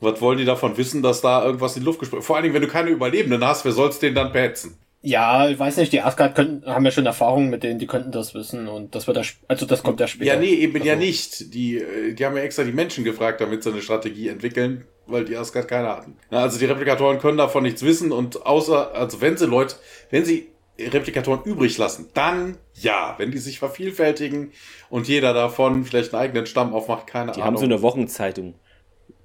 was 0.00 0.20
wollen 0.20 0.38
die 0.38 0.44
davon 0.44 0.76
wissen, 0.76 1.02
dass 1.02 1.20
da 1.20 1.44
irgendwas 1.44 1.76
in 1.76 1.82
die 1.82 1.86
Luft 1.86 2.00
gesprungen 2.00 2.24
Vor 2.24 2.36
allen 2.36 2.42
Dingen, 2.42 2.54
wenn 2.54 2.62
du 2.62 2.68
keine 2.68 2.90
Überlebenden 2.90 3.44
hast, 3.44 3.64
wer 3.64 3.72
soll's 3.72 3.98
denen 3.98 4.14
dann 4.14 4.32
behetzen? 4.32 4.76
Ja, 5.04 5.48
ich 5.48 5.58
weiß 5.58 5.78
nicht, 5.78 5.92
die 5.92 6.00
Asgard 6.00 6.36
könnten, 6.36 6.64
haben 6.64 6.84
ja 6.84 6.92
schon 6.92 7.06
Erfahrungen 7.06 7.50
mit 7.50 7.64
denen, 7.64 7.80
die 7.80 7.88
könnten 7.88 8.12
das 8.12 8.34
wissen 8.34 8.68
und 8.68 8.94
das 8.94 9.08
wird 9.08 9.16
da, 9.16 9.22
also 9.48 9.66
das 9.66 9.82
kommt 9.82 9.98
ja 9.98 10.06
später. 10.06 10.34
Ja, 10.34 10.38
nee, 10.38 10.54
eben 10.54 10.74
also. 10.76 10.86
ja 10.86 10.94
nicht. 10.94 11.52
Die, 11.54 11.78
äh, 11.78 12.14
die 12.14 12.24
haben 12.24 12.36
ja 12.36 12.42
extra 12.44 12.62
die 12.62 12.72
Menschen 12.72 13.02
gefragt, 13.02 13.40
damit 13.40 13.64
sie 13.64 13.70
eine 13.70 13.82
Strategie 13.82 14.28
entwickeln, 14.28 14.84
weil 15.06 15.24
die 15.24 15.36
Asgard 15.36 15.66
keine 15.66 15.88
hatten. 15.88 16.16
Also 16.30 16.56
die 16.56 16.66
Replikatoren 16.66 17.18
können 17.18 17.36
davon 17.36 17.64
nichts 17.64 17.82
wissen 17.82 18.12
und 18.12 18.46
außer, 18.46 18.94
also 18.94 19.20
wenn 19.20 19.36
sie 19.36 19.46
Leute, 19.46 19.74
wenn 20.10 20.24
sie 20.24 20.52
Replikatoren 20.78 21.42
übrig 21.44 21.78
lassen, 21.78 22.08
dann 22.14 22.58
ja, 22.74 23.16
wenn 23.18 23.32
die 23.32 23.38
sich 23.38 23.58
vervielfältigen 23.58 24.52
und 24.88 25.08
jeder 25.08 25.34
davon 25.34 25.84
vielleicht 25.84 26.14
einen 26.14 26.22
eigenen 26.22 26.46
Stamm 26.46 26.72
aufmacht, 26.72 27.08
keine 27.08 27.32
die 27.32 27.40
Ahnung. 27.40 27.42
Die 27.42 27.42
haben 27.42 27.56
so 27.56 27.64
eine 27.64 27.82
Wochenzeitung. 27.82 28.54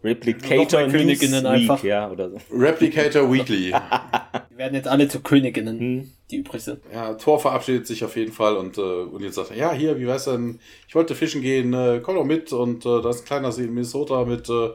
Replicator 0.04 0.88
Königinnen 0.88 1.46
einfach. 1.46 1.84
Ja, 1.84 2.10
oder 2.10 2.30
so. 2.30 2.38
Replicator 2.52 3.32
Weekly. 3.32 3.74
Die 4.58 4.60
werden 4.64 4.74
jetzt 4.74 4.88
alle 4.88 5.08
zu 5.08 5.20
Königinnen, 5.20 5.80
hm. 5.80 6.12
die 6.32 6.38
übrig 6.38 6.64
sind. 6.64 6.80
Ja, 6.92 7.14
Thor 7.14 7.40
verabschiedet 7.40 7.86
sich 7.86 8.04
auf 8.04 8.16
jeden 8.16 8.32
Fall 8.32 8.58
und, 8.58 8.80
äh, 8.80 8.82
und 8.82 9.22
jetzt 9.22 9.36
sagt 9.36 9.52
er, 9.52 9.58
ja, 9.58 9.72
hier, 9.72 10.00
wie 10.00 10.06
du 10.06 10.18
denn, 10.26 10.60
ich 10.88 10.96
wollte 10.96 11.14
fischen 11.14 11.44
gehen, 11.44 11.76
äh, 11.76 12.02
komm 12.02 12.16
doch 12.16 12.26
mit 12.26 12.52
und 12.52 12.84
äh, 12.84 13.02
da 13.04 13.12
ist 13.12 13.22
ein 13.22 13.26
kleiner 13.26 13.52
See 13.52 13.66
in 13.66 13.76
Minnesota 13.76 14.26
mit 14.26 14.50
äh, 14.50 14.70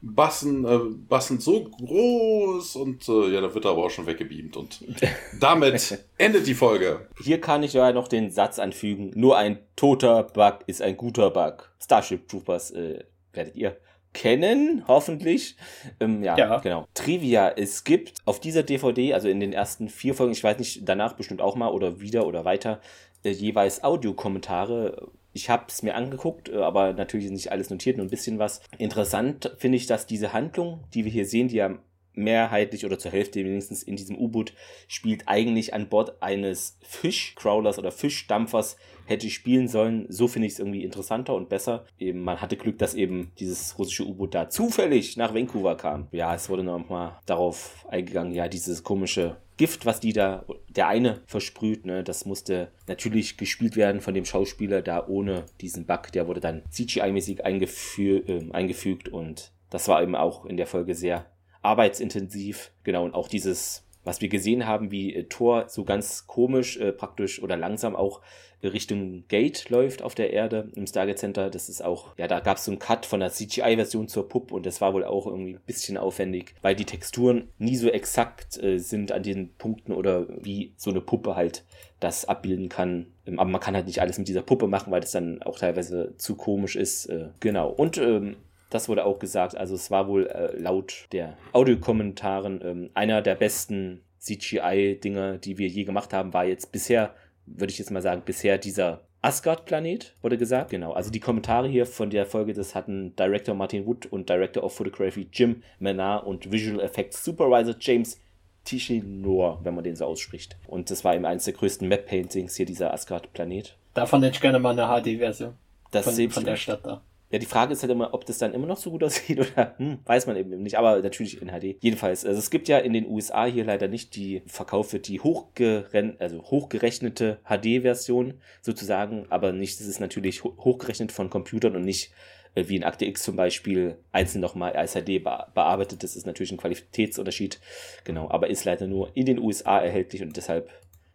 Bassen, 0.00 0.64
äh, 0.64 0.78
Bassen 1.06 1.38
so 1.38 1.64
groß 1.64 2.76
und 2.76 3.06
äh, 3.10 3.34
ja, 3.34 3.42
da 3.42 3.54
wird 3.54 3.66
er 3.66 3.72
aber 3.72 3.84
auch 3.84 3.90
schon 3.90 4.06
weggebeamt 4.06 4.56
und 4.56 4.82
damit 5.38 5.98
endet 6.16 6.46
die 6.46 6.54
Folge. 6.54 7.06
Hier 7.22 7.38
kann 7.38 7.62
ich 7.62 7.74
ja 7.74 7.92
noch 7.92 8.08
den 8.08 8.30
Satz 8.30 8.58
anfügen, 8.58 9.12
nur 9.14 9.36
ein 9.36 9.58
toter 9.76 10.22
Bug 10.22 10.60
ist 10.66 10.80
ein 10.80 10.96
guter 10.96 11.30
Bug. 11.30 11.70
Starship 11.78 12.26
Troopers 12.26 12.70
äh, 12.70 13.04
werdet 13.34 13.54
ihr 13.54 13.76
kennen, 14.16 14.82
hoffentlich. 14.88 15.56
Ähm, 16.00 16.24
ja, 16.24 16.36
ja, 16.38 16.58
genau. 16.60 16.88
Trivia, 16.94 17.50
es 17.50 17.84
gibt 17.84 18.14
auf 18.24 18.40
dieser 18.40 18.62
DVD, 18.62 19.12
also 19.12 19.28
in 19.28 19.40
den 19.40 19.52
ersten 19.52 19.90
vier 19.90 20.14
Folgen, 20.14 20.32
ich 20.32 20.42
weiß 20.42 20.58
nicht, 20.58 20.88
danach 20.88 21.12
bestimmt 21.12 21.42
auch 21.42 21.54
mal 21.54 21.68
oder 21.68 22.00
wieder 22.00 22.26
oder 22.26 22.46
weiter, 22.46 22.80
äh, 23.24 23.30
jeweils 23.30 23.84
Audiokommentare. 23.84 25.10
Ich 25.34 25.50
habe 25.50 25.64
es 25.68 25.82
mir 25.82 25.94
angeguckt, 25.94 26.48
äh, 26.48 26.56
aber 26.56 26.94
natürlich 26.94 27.26
ist 27.26 27.32
nicht 27.32 27.52
alles 27.52 27.68
notiert, 27.68 27.98
nur 27.98 28.06
ein 28.06 28.10
bisschen 28.10 28.38
was. 28.38 28.62
Interessant 28.78 29.54
finde 29.58 29.76
ich, 29.76 29.86
dass 29.86 30.06
diese 30.06 30.32
Handlung, 30.32 30.82
die 30.94 31.04
wir 31.04 31.12
hier 31.12 31.26
sehen, 31.26 31.48
die 31.48 31.56
ja 31.56 31.78
mehrheitlich 32.16 32.84
oder 32.84 32.98
zur 32.98 33.12
Hälfte 33.12 33.44
wenigstens 33.44 33.82
in 33.82 33.96
diesem 33.96 34.18
U-Boot 34.18 34.52
spielt, 34.88 35.24
eigentlich 35.26 35.74
an 35.74 35.88
Bord 35.88 36.20
eines 36.22 36.78
Fischcrawlers 36.82 37.78
oder 37.78 37.92
Fischdampfers 37.92 38.76
hätte 39.06 39.30
spielen 39.30 39.68
sollen. 39.68 40.06
So 40.08 40.26
finde 40.26 40.46
ich 40.46 40.54
es 40.54 40.58
irgendwie 40.58 40.82
interessanter 40.82 41.34
und 41.34 41.48
besser. 41.48 41.84
Eben, 41.98 42.22
man 42.22 42.40
hatte 42.40 42.56
Glück, 42.56 42.78
dass 42.78 42.94
eben 42.94 43.32
dieses 43.38 43.78
russische 43.78 44.06
U-Boot 44.06 44.34
da 44.34 44.50
zufällig 44.50 45.16
nach 45.16 45.34
Vancouver 45.34 45.76
kam. 45.76 46.08
Ja, 46.10 46.34
es 46.34 46.48
wurde 46.48 46.64
nochmal 46.64 47.18
darauf 47.26 47.86
eingegangen, 47.88 48.34
ja, 48.34 48.48
dieses 48.48 48.82
komische 48.82 49.36
Gift, 49.56 49.86
was 49.86 50.00
die 50.00 50.12
da, 50.12 50.44
der 50.68 50.88
eine 50.88 51.22
versprüht, 51.26 51.86
ne, 51.86 52.04
das 52.04 52.26
musste 52.26 52.68
natürlich 52.86 53.38
gespielt 53.38 53.76
werden 53.76 54.02
von 54.02 54.12
dem 54.12 54.26
Schauspieler 54.26 54.82
da 54.82 55.06
ohne 55.06 55.46
diesen 55.62 55.86
Bug. 55.86 56.12
Der 56.12 56.26
wurde 56.26 56.40
dann 56.40 56.62
CGI-mäßig 56.70 57.42
eingefü 57.42 58.18
äh, 58.18 58.52
eingefügt 58.52 59.08
und 59.08 59.52
das 59.70 59.88
war 59.88 60.02
eben 60.02 60.14
auch 60.14 60.44
in 60.44 60.58
der 60.58 60.66
Folge 60.66 60.94
sehr 60.94 61.26
arbeitsintensiv. 61.66 62.70
Genau, 62.84 63.04
und 63.04 63.14
auch 63.14 63.28
dieses, 63.28 63.84
was 64.04 64.20
wir 64.20 64.28
gesehen 64.28 64.66
haben, 64.66 64.90
wie 64.90 65.14
äh, 65.14 65.24
Thor 65.24 65.66
so 65.68 65.84
ganz 65.84 66.26
komisch 66.26 66.76
äh, 66.78 66.92
praktisch 66.92 67.42
oder 67.42 67.56
langsam 67.56 67.96
auch 67.96 68.22
Richtung 68.62 69.24
Gate 69.28 69.68
läuft 69.68 70.02
auf 70.02 70.14
der 70.14 70.32
Erde 70.32 70.70
im 70.74 70.86
Stargate 70.86 71.18
Center. 71.18 71.50
Das 71.50 71.68
ist 71.68 71.84
auch, 71.84 72.16
ja, 72.16 72.26
da 72.26 72.40
gab 72.40 72.56
es 72.56 72.64
so 72.64 72.70
einen 72.70 72.78
Cut 72.78 73.06
von 73.06 73.20
der 73.20 73.30
CGI-Version 73.30 74.08
zur 74.08 74.28
Puppe 74.28 74.54
und 74.54 74.66
das 74.66 74.80
war 74.80 74.94
wohl 74.94 75.04
auch 75.04 75.26
irgendwie 75.26 75.54
ein 75.54 75.60
bisschen 75.66 75.96
aufwendig, 75.96 76.54
weil 76.62 76.74
die 76.74 76.84
Texturen 76.84 77.48
nie 77.58 77.76
so 77.76 77.88
exakt 77.88 78.62
äh, 78.62 78.78
sind 78.78 79.12
an 79.12 79.22
den 79.22 79.52
Punkten 79.54 79.92
oder 79.92 80.26
wie 80.42 80.72
so 80.76 80.90
eine 80.90 81.00
Puppe 81.00 81.36
halt 81.36 81.64
das 82.00 82.24
abbilden 82.24 82.68
kann. 82.68 83.06
Ähm, 83.26 83.38
aber 83.38 83.50
man 83.50 83.60
kann 83.60 83.74
halt 83.74 83.86
nicht 83.86 84.00
alles 84.00 84.18
mit 84.18 84.28
dieser 84.28 84.42
Puppe 84.42 84.68
machen, 84.68 84.90
weil 84.90 85.00
das 85.00 85.12
dann 85.12 85.42
auch 85.42 85.58
teilweise 85.58 86.14
zu 86.16 86.34
komisch 86.36 86.76
ist. 86.76 87.06
Äh, 87.06 87.28
genau. 87.40 87.68
Und 87.68 87.98
ähm, 87.98 88.36
das 88.70 88.88
wurde 88.88 89.04
auch 89.04 89.18
gesagt. 89.18 89.56
Also 89.56 89.74
es 89.74 89.90
war 89.90 90.08
wohl 90.08 90.26
äh, 90.26 90.56
laut 90.56 91.06
der 91.12 91.36
Audiokommentaren 91.52 92.60
ähm, 92.64 92.90
einer 92.94 93.22
der 93.22 93.34
besten 93.34 94.02
CGI-Dinger, 94.18 95.38
die 95.38 95.58
wir 95.58 95.68
je 95.68 95.84
gemacht 95.84 96.12
haben, 96.12 96.32
war 96.32 96.44
jetzt 96.44 96.72
bisher, 96.72 97.14
würde 97.46 97.72
ich 97.72 97.78
jetzt 97.78 97.90
mal 97.90 98.02
sagen, 98.02 98.22
bisher 98.24 98.58
dieser 98.58 99.02
Asgard-Planet, 99.22 100.14
wurde 100.22 100.38
gesagt. 100.38 100.70
Genau, 100.70 100.92
also 100.92 101.10
die 101.10 101.20
Kommentare 101.20 101.68
hier 101.68 101.86
von 101.86 102.10
der 102.10 102.26
Folge, 102.26 102.52
das 102.52 102.74
hatten 102.74 103.14
Director 103.16 103.54
Martin 103.54 103.86
Wood 103.86 104.06
und 104.06 104.28
Director 104.28 104.62
of 104.62 104.74
Photography 104.74 105.28
Jim 105.32 105.62
Menard 105.78 106.26
und 106.26 106.50
Visual 106.50 106.80
Effects 106.80 107.24
Supervisor 107.24 107.74
James 107.78 108.20
Tichinor, 108.64 109.60
wenn 109.62 109.74
man 109.74 109.84
den 109.84 109.96
so 109.96 110.04
ausspricht. 110.04 110.56
Und 110.66 110.90
das 110.90 111.04
war 111.04 111.14
eben 111.14 111.24
eines 111.24 111.44
der 111.44 111.54
größten 111.54 111.88
Map-Paintings 111.88 112.56
hier, 112.56 112.66
dieser 112.66 112.92
Asgard-Planet. 112.92 113.76
Davon 113.94 114.22
hätte 114.22 114.34
ich 114.34 114.40
gerne 114.40 114.58
mal 114.58 114.78
eine 114.78 115.02
HD-Version. 115.02 115.54
Das 115.92 116.04
von, 116.04 116.30
von 116.30 116.44
der 116.44 116.56
Stadt 116.56 116.84
da. 116.84 117.02
Ja, 117.36 117.40
die 117.40 117.44
Frage 117.44 117.74
ist 117.74 117.82
halt 117.82 117.92
immer, 117.92 118.14
ob 118.14 118.24
das 118.24 118.38
dann 118.38 118.54
immer 118.54 118.66
noch 118.66 118.78
so 118.78 118.90
gut 118.90 119.04
aussieht 119.04 119.38
oder 119.38 119.74
hm, 119.76 119.98
weiß 120.06 120.26
man 120.26 120.36
eben 120.36 120.62
nicht, 120.62 120.78
aber 120.78 121.02
natürlich 121.02 121.42
in 121.42 121.48
HD. 121.48 121.76
Jedenfalls, 121.82 122.24
also 122.24 122.38
es 122.38 122.48
gibt 122.48 122.66
ja 122.66 122.78
in 122.78 122.94
den 122.94 123.06
USA 123.06 123.44
hier 123.44 123.62
leider 123.66 123.88
nicht 123.88 124.16
die 124.16 124.40
Verkauf 124.46 124.94
wird 124.94 125.06
die 125.06 125.20
also 125.20 126.42
hochgerechnete 126.44 127.36
HD-Version 127.44 128.40
sozusagen, 128.62 129.26
aber 129.28 129.52
nicht, 129.52 129.78
das 129.78 129.86
ist 129.86 130.00
natürlich 130.00 130.44
hochgerechnet 130.44 131.12
von 131.12 131.28
Computern 131.28 131.76
und 131.76 131.84
nicht 131.84 132.10
äh, 132.54 132.68
wie 132.68 132.76
in 132.76 132.84
Akte 132.84 133.04
X 133.04 133.22
zum 133.24 133.36
Beispiel 133.36 133.98
einzeln 134.12 134.40
nochmal 134.40 134.72
als 134.72 134.94
HD 134.94 135.22
bearbeitet. 135.22 136.02
Das 136.04 136.16
ist 136.16 136.24
natürlich 136.24 136.52
ein 136.52 136.56
Qualitätsunterschied, 136.56 137.60
genau, 138.04 138.30
aber 138.30 138.48
ist 138.48 138.64
leider 138.64 138.86
nur 138.86 139.14
in 139.14 139.26
den 139.26 139.38
USA 139.38 139.78
erhältlich 139.78 140.22
und 140.22 140.38
deshalb 140.38 140.70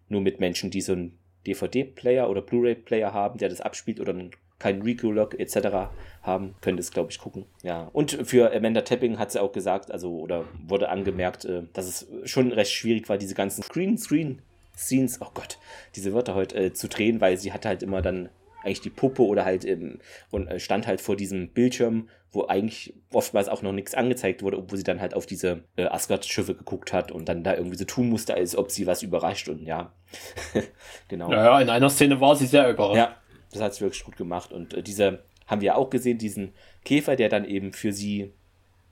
nur 0.07 0.21
mit 0.21 0.39
Menschen, 0.39 0.69
die 0.69 0.81
so 0.81 0.93
einen 0.93 1.17
DVD-Player 1.47 2.29
oder 2.29 2.43
Blu-ray-Player 2.43 3.11
haben, 3.11 3.39
der 3.39 3.49
das 3.49 3.61
abspielt 3.61 3.99
oder 3.99 4.13
einen 4.13 4.29
kein 4.61 4.81
Recue-Log 4.83 5.39
etc. 5.39 5.89
haben, 6.21 6.55
könnt 6.61 6.77
ihr 6.77 6.81
es, 6.81 6.91
glaube 6.91 7.11
ich, 7.11 7.17
gucken. 7.17 7.45
Ja, 7.63 7.89
und 7.93 8.11
für 8.11 8.55
Amanda 8.55 8.81
Tapping 8.81 9.17
hat 9.17 9.31
sie 9.31 9.41
auch 9.41 9.51
gesagt, 9.51 9.91
also, 9.91 10.19
oder 10.19 10.45
wurde 10.65 10.89
angemerkt, 10.89 11.45
äh, 11.45 11.63
dass 11.73 11.87
es 11.87 12.07
schon 12.29 12.51
recht 12.51 12.71
schwierig 12.71 13.09
war, 13.09 13.17
diese 13.17 13.35
ganzen 13.35 13.63
Screen-Screen 13.63 14.41
Scenes, 14.77 15.19
oh 15.21 15.29
Gott, 15.33 15.57
diese 15.95 16.13
Wörter 16.13 16.35
heute 16.35 16.55
äh, 16.55 16.73
zu 16.73 16.87
drehen, 16.87 17.21
weil 17.21 17.37
sie 17.37 17.51
hatte 17.51 17.67
halt 17.67 17.83
immer 17.83 18.01
dann 18.01 18.29
eigentlich 18.63 18.81
die 18.81 18.89
Puppe 18.89 19.23
oder 19.23 19.43
halt 19.43 19.65
im, 19.65 19.99
und 20.29 20.47
äh, 20.47 20.59
stand 20.59 20.87
halt 20.87 21.01
vor 21.01 21.15
diesem 21.15 21.49
Bildschirm, 21.49 22.09
wo 22.31 22.45
eigentlich 22.47 22.93
oftmals 23.11 23.49
auch 23.49 23.61
noch 23.61 23.73
nichts 23.73 23.93
angezeigt 23.93 24.43
wurde, 24.43 24.57
obwohl 24.57 24.77
sie 24.77 24.83
dann 24.83 25.01
halt 25.01 25.13
auf 25.13 25.25
diese 25.25 25.63
äh, 25.75 25.85
Asgard-Schiffe 25.85 26.55
geguckt 26.55 26.93
hat 26.93 27.11
und 27.11 27.27
dann 27.27 27.43
da 27.43 27.55
irgendwie 27.55 27.77
so 27.77 27.85
tun 27.85 28.09
musste, 28.09 28.35
als 28.35 28.55
ob 28.55 28.71
sie 28.71 28.87
was 28.87 29.03
überrascht 29.03 29.49
und 29.49 29.65
ja, 29.65 29.91
genau. 31.07 31.31
Ja, 31.31 31.59
in 31.59 31.69
einer 31.69 31.89
Szene 31.89 32.21
war 32.21 32.35
sie 32.35 32.45
sehr 32.45 32.69
überrascht. 32.69 32.97
Ja, 32.97 33.15
das 33.51 33.61
hat 33.61 33.73
sie 33.73 33.81
wirklich 33.81 34.03
gut 34.03 34.17
gemacht. 34.17 34.51
Und 34.51 34.73
äh, 34.73 34.83
dieser 34.83 35.19
haben 35.47 35.61
wir 35.61 35.77
auch 35.77 35.89
gesehen, 35.89 36.17
diesen 36.17 36.53
Käfer, 36.85 37.15
der 37.15 37.29
dann 37.29 37.45
eben 37.45 37.73
für 37.73 37.91
sie, 37.91 38.31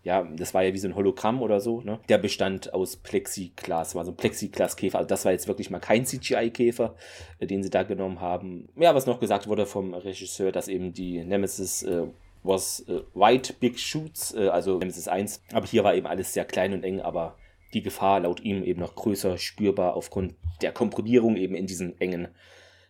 ja, 0.04 0.24
das 0.24 0.54
war 0.54 0.64
ja 0.64 0.74
wie 0.74 0.78
so 0.78 0.88
ein 0.88 0.96
Hologramm 0.96 1.42
oder 1.42 1.60
so, 1.62 1.82
ne? 1.82 2.00
Der 2.10 2.18
bestand 2.18 2.74
aus 2.74 2.98
Plexiglas, 2.98 3.96
war 3.96 4.06
so 4.06 4.12
ein 4.12 4.18
Plexiglas-Käfer. 4.18 4.98
Also 4.98 5.08
das 5.08 5.26
war 5.26 5.32
jetzt 5.32 5.48
wirklich 5.48 5.70
mal 5.70 5.80
kein 5.80 6.06
CGI-Käfer, 6.06 6.96
äh, 7.40 7.48
den 7.48 7.64
sie 7.64 7.70
da 7.70 7.84
genommen 7.84 8.22
haben. 8.22 8.70
Ja, 8.76 8.96
was 8.96 9.06
noch 9.06 9.20
gesagt 9.20 9.48
wurde 9.48 9.66
vom 9.66 9.94
Regisseur, 9.94 10.52
dass 10.52 10.68
eben 10.68 10.94
die 10.94 11.24
Nemesis 11.24 11.84
äh, 11.84 12.08
was 12.44 12.82
äh, 12.88 13.02
White 13.14 13.54
Big 13.60 13.80
Shoots, 13.80 14.34
äh, 14.34 14.48
also 14.48 14.78
Nemesis 14.78 15.08
1. 15.08 15.42
Aber 15.54 15.66
hier 15.66 15.84
war 15.84 15.96
eben 15.96 16.08
alles 16.08 16.34
sehr 16.34 16.46
klein 16.46 16.74
und 16.74 16.84
eng, 16.84 17.02
aber 17.02 17.36
die 17.74 17.82
Gefahr 17.82 18.22
laut 18.22 18.40
ihm 18.42 18.64
eben 18.64 18.80
noch 18.80 18.96
größer 18.96 19.38
spürbar 19.38 19.96
aufgrund 19.96 20.36
der 20.62 20.72
Komprimierung 20.72 21.36
eben 21.36 21.56
in 21.56 21.68
diesen 21.68 22.00
engen 22.02 22.30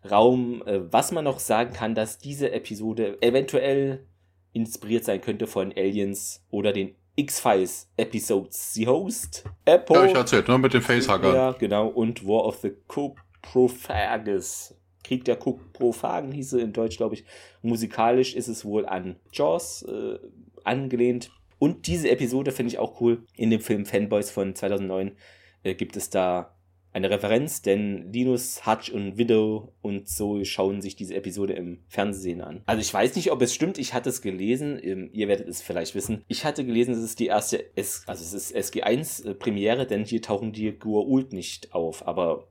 Raum. 0.09 0.63
Äh, 0.65 0.91
was 0.91 1.11
man 1.11 1.23
noch 1.23 1.39
sagen 1.39 1.73
kann, 1.73 1.95
dass 1.95 2.17
diese 2.17 2.51
Episode 2.51 3.17
eventuell 3.21 4.05
inspiriert 4.53 5.05
sein 5.05 5.21
könnte 5.21 5.47
von 5.47 5.71
Aliens 5.75 6.45
oder 6.49 6.73
den 6.73 6.95
X-Files 7.15 7.91
Episodes. 7.97 8.73
Sie 8.73 8.87
Host 8.87 9.43
Apple. 9.65 9.95
Ja, 9.95 10.05
ich 10.05 10.15
erzählt, 10.15 10.47
ne, 10.47 10.57
mit 10.57 10.73
den 10.73 10.81
Facehuggern. 10.81 11.35
Ja, 11.35 11.51
genau, 11.51 11.87
und 11.87 12.25
War 12.25 12.45
of 12.45 12.57
the 12.57 12.71
Coprophagus. 12.87 14.75
Krieg 15.03 15.25
der 15.25 15.35
Coprophagen 15.35 16.31
hieße 16.31 16.61
in 16.61 16.71
Deutsch, 16.71 16.97
glaube 16.97 17.15
ich. 17.15 17.25
Musikalisch 17.61 18.35
ist 18.35 18.47
es 18.47 18.63
wohl 18.63 18.85
an 18.85 19.17
Jaws 19.31 19.83
äh, 19.83 20.19
angelehnt. 20.63 21.31
Und 21.57 21.87
diese 21.87 22.09
Episode 22.09 22.51
finde 22.51 22.71
ich 22.71 22.79
auch 22.79 23.01
cool. 23.01 23.23
In 23.35 23.49
dem 23.49 23.59
Film 23.59 23.85
Fanboys 23.85 24.31
von 24.31 24.55
2009 24.55 25.17
äh, 25.63 25.75
gibt 25.75 25.97
es 25.97 26.09
da 26.09 26.55
eine 26.91 27.09
Referenz, 27.09 27.61
denn 27.61 28.11
Linus, 28.11 28.65
Hutch 28.65 28.89
und 28.89 29.17
Widow 29.17 29.73
und 29.81 30.09
so 30.09 30.43
schauen 30.43 30.81
sich 30.81 30.95
diese 30.95 31.15
Episode 31.15 31.53
im 31.53 31.79
Fernsehen 31.87 32.41
an. 32.41 32.61
Also 32.65 32.81
ich 32.81 32.93
weiß 32.93 33.15
nicht, 33.15 33.31
ob 33.31 33.41
es 33.41 33.53
stimmt, 33.53 33.77
ich 33.77 33.93
hatte 33.93 34.09
es 34.09 34.21
gelesen, 34.21 34.79
ähm, 34.81 35.09
ihr 35.13 35.27
werdet 35.27 35.47
es 35.47 35.61
vielleicht 35.61 35.93
wissen. 35.95 36.23
Ich 36.27 36.45
hatte 36.45 36.65
gelesen, 36.65 36.93
es 36.93 37.03
ist 37.03 37.19
die 37.19 37.27
erste, 37.27 37.75
S 37.77 38.03
also 38.07 38.23
es 38.23 38.33
ist 38.33 38.55
SG1 38.55 39.27
äh, 39.27 39.33
Premiere, 39.35 39.85
denn 39.85 40.03
hier 40.03 40.21
tauchen 40.21 40.51
die 40.51 40.71
Gua'uld 40.71 41.33
nicht 41.33 41.73
auf, 41.73 42.07
aber 42.07 42.47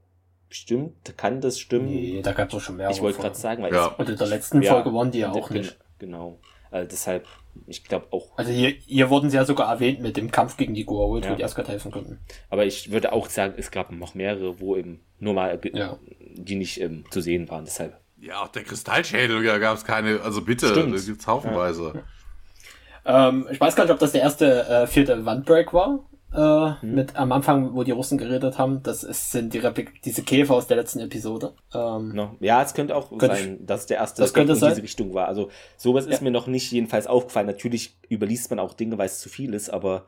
Stimmt, 0.50 1.18
kann 1.18 1.42
das 1.42 1.58
stimmen? 1.58 1.86
Nee, 1.86 2.22
da 2.22 2.32
gab 2.32 2.48
es 2.48 2.54
doch 2.54 2.60
schon 2.60 2.76
mehr. 2.76 2.88
Ich 2.88 3.02
wollte 3.02 3.20
gerade 3.20 3.34
sagen, 3.34 3.62
weil 3.62 3.74
ja. 3.74 3.88
Und 3.88 4.08
in 4.08 4.16
der 4.16 4.26
letzten 4.26 4.62
ja, 4.62 4.72
Folge 4.72 4.94
waren 4.94 5.10
die 5.10 5.18
ja 5.18 5.30
auch 5.30 5.50
nicht. 5.50 5.78
Genau. 5.98 6.38
Also 6.70 6.88
deshalb, 6.88 7.26
ich 7.66 7.84
glaube 7.84 8.06
auch. 8.10 8.36
Also 8.36 8.52
hier, 8.52 8.70
hier 8.70 9.10
wurden 9.10 9.30
sie 9.30 9.36
ja 9.36 9.44
sogar 9.44 9.70
erwähnt 9.70 10.00
mit 10.00 10.16
dem 10.16 10.30
Kampf 10.30 10.56
gegen 10.56 10.74
die 10.74 10.86
Goa'uld, 10.86 11.24
ja. 11.24 11.30
wo 11.30 11.34
die 11.34 11.44
Asgard 11.44 11.68
helfen 11.68 11.90
konnten. 11.90 12.18
Aber 12.50 12.66
ich 12.66 12.90
würde 12.90 13.12
auch 13.12 13.28
sagen, 13.28 13.54
es 13.56 13.70
gab 13.70 13.90
noch 13.92 14.14
mehrere, 14.14 14.60
wo 14.60 14.76
eben 14.76 15.00
nur 15.18 15.34
mal, 15.34 15.58
ja. 15.72 15.98
die 16.34 16.56
nicht 16.56 16.80
ähm, 16.80 17.04
zu 17.10 17.20
sehen 17.20 17.48
waren, 17.50 17.64
deshalb. 17.64 17.98
Ja, 18.20 18.42
auch 18.42 18.48
der 18.48 18.64
Kristallschädel, 18.64 19.44
da 19.44 19.58
gab 19.58 19.76
es 19.76 19.84
keine, 19.84 20.20
also 20.22 20.42
bitte, 20.42 20.68
Stimmt. 20.68 20.94
da 20.94 21.00
gibt 21.00 21.20
es 21.20 21.26
haufenweise. 21.26 22.04
Ähm, 23.04 23.46
ich 23.50 23.60
weiß 23.60 23.76
gar 23.76 23.84
nicht, 23.84 23.92
ob 23.92 24.00
das 24.00 24.12
der 24.12 24.22
erste 24.22 24.66
äh, 24.66 24.86
vierte 24.86 25.24
Wandbreak 25.24 25.72
war 25.72 26.00
äh, 26.32 26.38
hm. 26.80 26.94
mit 26.94 27.16
am 27.16 27.32
Anfang, 27.32 27.74
wo 27.74 27.84
die 27.84 27.90
Russen 27.90 28.18
geredet 28.18 28.58
haben. 28.58 28.82
Das 28.82 29.02
ist, 29.02 29.32
sind 29.32 29.54
die 29.54 29.58
Replik 29.58 30.02
diese 30.02 30.22
Käfer 30.22 30.54
aus 30.54 30.66
der 30.66 30.76
letzten 30.76 31.00
Episode. 31.00 31.54
Ähm, 31.74 32.14
no. 32.14 32.36
Ja, 32.40 32.62
es 32.62 32.74
könnte 32.74 32.94
auch 32.94 33.10
könnte 33.10 33.36
sein, 33.36 33.66
dass 33.66 33.86
der 33.86 33.98
erste 33.98 34.22
das 34.22 34.32
in 34.32 34.46
diese 34.46 34.82
Richtung 34.82 35.14
war. 35.14 35.28
Also 35.28 35.50
sowas 35.76 36.06
ja. 36.06 36.12
ist 36.12 36.22
mir 36.22 36.30
noch 36.30 36.46
nicht 36.46 36.70
jedenfalls 36.72 37.06
aufgefallen. 37.06 37.46
Natürlich 37.46 37.96
überliest 38.08 38.50
man 38.50 38.58
auch 38.58 38.74
Dinge, 38.74 38.98
weil 38.98 39.06
es 39.06 39.20
zu 39.20 39.28
viel 39.28 39.54
ist, 39.54 39.70
aber 39.70 40.04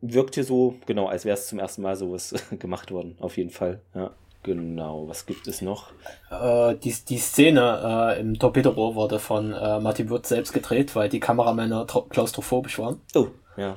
wirkt 0.00 0.34
hier 0.34 0.44
so, 0.44 0.76
genau, 0.86 1.06
als 1.06 1.24
wäre 1.24 1.34
es 1.34 1.46
zum 1.46 1.58
ersten 1.58 1.82
Mal 1.82 1.96
sowas 1.96 2.34
gemacht 2.58 2.90
worden. 2.90 3.16
Auf 3.20 3.36
jeden 3.36 3.50
Fall, 3.50 3.80
ja. 3.94 4.10
Genau, 4.44 5.08
was 5.08 5.24
gibt 5.24 5.48
es 5.48 5.62
noch? 5.62 5.90
Äh, 6.30 6.74
die, 6.76 6.94
die 7.08 7.16
Szene 7.16 8.14
äh, 8.14 8.20
im 8.20 8.38
Torpedorohr 8.38 8.94
wurde 8.94 9.18
von 9.18 9.54
äh, 9.54 9.80
Martin 9.80 10.10
Wood 10.10 10.26
selbst 10.26 10.52
gedreht, 10.52 10.94
weil 10.94 11.08
die 11.08 11.18
Kameramänner 11.18 11.86
klaustrophobisch 12.10 12.78
waren. 12.78 13.00
Oh, 13.14 13.28
ja. 13.56 13.76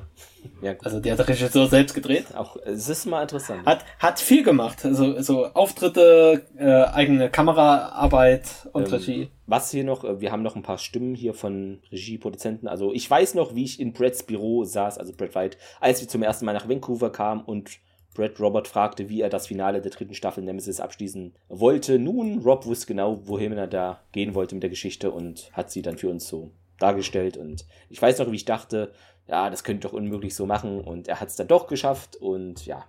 Ja, 0.62 0.74
also 0.82 1.00
der 1.00 1.16
hat 1.16 1.28
Regisseur 1.28 1.68
selbst 1.68 1.94
gedreht. 1.94 2.34
Auch 2.34 2.56
es 2.64 2.88
ist 2.88 3.06
mal 3.06 3.22
interessant. 3.22 3.66
Hat 3.66 3.84
hat 3.98 4.18
viel 4.18 4.42
gemacht, 4.42 4.84
also 4.84 5.20
so 5.20 5.46
Auftritte, 5.46 6.46
äh, 6.56 6.84
eigene 6.94 7.30
Kameraarbeit 7.30 8.68
und 8.72 8.86
ähm, 8.86 8.94
Regie. 8.94 9.30
Was 9.46 9.70
hier 9.70 9.84
noch? 9.84 10.04
Äh, 10.04 10.20
wir 10.20 10.32
haben 10.32 10.42
noch 10.42 10.56
ein 10.56 10.62
paar 10.62 10.78
Stimmen 10.78 11.14
hier 11.14 11.34
von 11.34 11.80
Regieproduzenten. 11.90 12.68
Also 12.68 12.92
ich 12.92 13.08
weiß 13.08 13.34
noch, 13.34 13.54
wie 13.54 13.64
ich 13.64 13.80
in 13.80 13.92
Brads 13.92 14.22
Büro 14.24 14.64
saß, 14.64 14.98
also 14.98 15.12
Brad 15.12 15.34
White, 15.34 15.58
als 15.80 16.00
wir 16.00 16.08
zum 16.08 16.22
ersten 16.22 16.44
Mal 16.44 16.54
nach 16.54 16.68
Vancouver 16.68 17.10
kamen 17.10 17.42
und 17.42 17.78
Brad 18.14 18.40
Robert 18.40 18.66
fragte, 18.66 19.08
wie 19.08 19.20
er 19.20 19.28
das 19.28 19.46
Finale 19.46 19.80
der 19.80 19.92
dritten 19.92 20.14
Staffel 20.14 20.42
Nemesis 20.42 20.80
abschließen 20.80 21.34
wollte. 21.48 22.00
Nun, 22.00 22.40
Rob 22.40 22.66
wusste 22.66 22.86
genau, 22.88 23.20
wohin 23.28 23.52
er 23.52 23.68
da 23.68 24.00
gehen 24.10 24.34
wollte 24.34 24.56
mit 24.56 24.62
der 24.64 24.70
Geschichte 24.70 25.12
und 25.12 25.50
hat 25.52 25.70
sie 25.70 25.82
dann 25.82 25.98
für 25.98 26.08
uns 26.08 26.26
so 26.26 26.50
dargestellt. 26.80 27.36
Und 27.36 27.64
ich 27.88 28.02
weiß 28.02 28.18
noch, 28.18 28.30
wie 28.32 28.36
ich 28.36 28.44
dachte, 28.44 28.92
ja, 29.28 29.50
das 29.50 29.62
könnte 29.62 29.86
doch 29.86 29.94
unmöglich 29.94 30.34
so 30.34 30.46
machen. 30.46 30.80
Und 30.80 31.06
er 31.06 31.20
hat 31.20 31.28
es 31.28 31.36
dann 31.36 31.48
doch 31.48 31.66
geschafft 31.66 32.16
und 32.16 32.66
ja, 32.66 32.86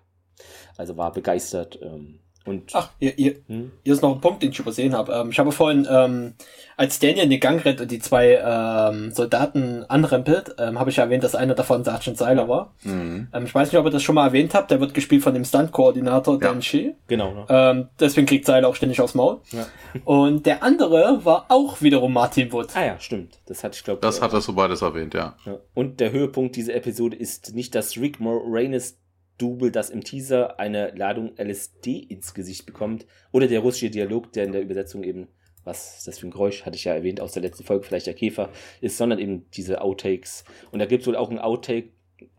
also 0.78 0.98
war 0.98 1.12
begeistert. 1.12 1.80
Ähm, 1.82 2.20
und 2.46 2.72
Ach, 2.74 2.90
hier, 3.00 3.12
hier, 3.16 3.36
hm? 3.48 3.72
hier 3.84 3.94
ist 3.94 4.02
noch 4.02 4.16
ein 4.16 4.22
Punkt, 4.22 4.42
den 4.42 4.52
ich 4.52 4.60
übersehen 4.60 4.96
habe. 4.96 5.14
Ähm, 5.14 5.30
ich 5.30 5.40
habe 5.40 5.52
vorhin, 5.52 5.88
ähm, 5.90 6.34
als 6.78 6.98
Daniel 7.00 7.26
in 7.26 7.30
den 7.30 7.40
Gang 7.40 7.64
rennt 7.64 7.82
und 7.82 7.92
die 7.92 8.00
zwei 8.00 8.40
ähm, 8.42 9.12
Soldaten 9.12 9.84
anrempelt, 9.88 10.56
ähm, 10.58 10.80
habe 10.80 10.90
ich 10.90 10.98
erwähnt, 10.98 11.24
dass 11.24 11.36
einer 11.36 11.54
davon 11.54 11.84
Sergeant 11.84 12.18
Seiler 12.18 12.48
war. 12.48 12.74
Mhm. 12.84 13.28
Ähm, 13.34 13.44
ich 13.44 13.54
weiß 13.54 13.72
nicht, 13.72 13.80
ob 13.80 13.86
ihr 13.86 13.92
das 13.92 14.02
schon 14.02 14.16
mal 14.16 14.28
erwähnt 14.28 14.54
habt. 14.54 14.72
Der 14.72 14.80
wird 14.80 14.94
gespielt 14.94 15.22
von 15.22 15.34
dem 15.34 15.44
Stunt-Koordinator 15.44 16.36
ja. 16.36 16.40
Dan 16.40 16.62
Shi. 16.62 16.96
Genau. 17.08 17.34
Ne? 17.34 17.46
Ähm, 17.50 17.90
deswegen 18.00 18.26
kriegt 18.26 18.46
Seiler 18.46 18.70
auch 18.70 18.76
ständig 18.76 19.02
aufs 19.02 19.16
Maul. 19.16 19.42
Ja. 19.52 19.68
und 20.06 20.46
der 20.46 20.64
andere 20.64 21.26
war 21.26 21.46
auch 21.50 21.82
wiederum 21.82 22.14
Martin 22.14 22.52
Wood. 22.54 22.70
Ah 22.74 22.86
ja, 22.86 23.00
stimmt. 23.00 23.40
Das 23.48 23.64
hatte 23.64 23.76
ich 23.76 23.84
glaube. 23.84 24.00
Das 24.02 24.22
hat 24.22 24.32
er 24.32 24.42
so 24.42 24.54
beides 24.54 24.82
erwähnt, 24.82 25.14
ja. 25.14 25.36
ja. 25.46 25.58
Und 25.74 26.00
der 26.00 26.12
Höhepunkt 26.12 26.56
dieser 26.56 26.74
Episode 26.74 27.18
ist 27.18 27.54
nicht, 27.54 27.76
dass 27.76 27.98
Rick 27.98 28.20
Moranis 28.20 28.98
Double, 29.40 29.72
das 29.72 29.90
im 29.90 30.04
Teaser 30.04 30.60
eine 30.60 30.92
Ladung 30.92 31.32
LSD 31.38 31.98
ins 31.98 32.36
Gesicht 32.36 32.68
bekommt. 32.68 33.08
Oder 33.32 33.48
der 33.48 33.62
russische 33.62 33.90
Dialog, 33.90 34.32
der 34.34 34.44
in 34.44 34.52
der 34.52 34.62
Übersetzung 34.62 35.04
eben, 35.04 35.30
was 35.64 36.04
das 36.04 36.20
für 36.20 36.28
ein 36.28 36.32
Geräusch, 36.32 36.66
hatte 36.66 36.76
ich 36.76 36.84
ja 36.84 36.94
erwähnt 36.94 37.22
aus 37.22 37.32
der 37.32 37.42
letzten 37.42 37.64
Folge, 37.64 37.86
vielleicht 37.86 38.08
der 38.08 38.14
Käfer 38.14 38.50
ist, 38.82 38.98
sondern 38.98 39.20
eben 39.20 39.50
diese 39.52 39.82
Outtakes. 39.82 40.44
Und 40.72 40.80
da 40.80 40.86
gibt 40.86 41.02
es 41.02 41.08
wohl 41.08 41.16
auch 41.16 41.32
ein 41.32 41.40
Outtake, 41.40 41.90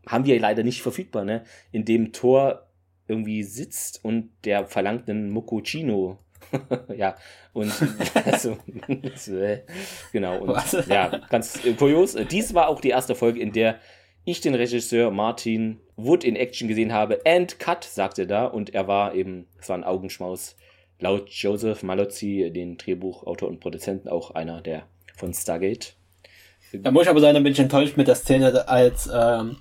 haben 0.07 0.27
wir 0.27 0.39
leider 0.39 0.63
nicht 0.63 0.83
verfügbar, 0.83 1.25
ne? 1.25 1.45
In 1.73 1.85
dem 1.85 2.13
Thor 2.13 2.67
irgendwie 3.09 3.43
sitzt 3.43 4.05
und 4.05 4.31
der 4.45 4.67
verlangt 4.67 5.09
einen 5.09 5.31
Moccocino. 5.31 6.19
ja, 6.97 7.17
und 7.53 7.73
also, 8.25 8.57
genau, 10.13 10.39
und 10.39 10.49
Was? 10.49 10.87
ja, 10.87 11.21
ganz 11.29 11.61
kurios. 11.79 12.17
Dies 12.31 12.55
war 12.55 12.69
auch 12.69 12.81
die 12.81 12.91
erste 12.91 13.15
Folge, 13.15 13.41
in 13.41 13.53
der 13.53 13.79
ich 14.25 14.41
den 14.41 14.55
Regisseur 14.55 15.11
Martin 15.11 15.81
Wood 15.97 16.25
in 16.25 16.37
Action 16.37 16.69
gesehen 16.69 16.93
habe. 16.93 17.21
And 17.25 17.59
Cut, 17.59 17.85
sagte 17.85 18.23
er 18.23 18.27
da. 18.27 18.45
Und 18.47 18.75
er 18.75 18.89
war 18.89 19.15
eben, 19.15 19.47
es 19.59 19.69
war 19.69 19.77
ein 19.77 19.85
Augenschmaus. 19.85 20.57
Laut 20.99 21.31
Joseph 21.31 21.83
Malozzi, 21.83 22.51
den 22.55 22.77
Drehbuchautor 22.77 23.49
und 23.49 23.61
Produzenten, 23.61 24.09
auch 24.09 24.33
einer 24.33 24.61
der 24.61 24.85
von 25.17 25.33
Stargate. 25.33 25.95
Da 26.73 26.91
muss 26.91 27.05
ich 27.05 27.09
aber 27.09 27.21
sein, 27.21 27.35
dann 27.35 27.43
bin 27.43 27.53
ich 27.53 27.59
enttäuscht 27.59 27.97
mit 27.97 28.07
der 28.07 28.15
Szene, 28.15 28.69
als 28.69 29.09
ähm, 29.13 29.57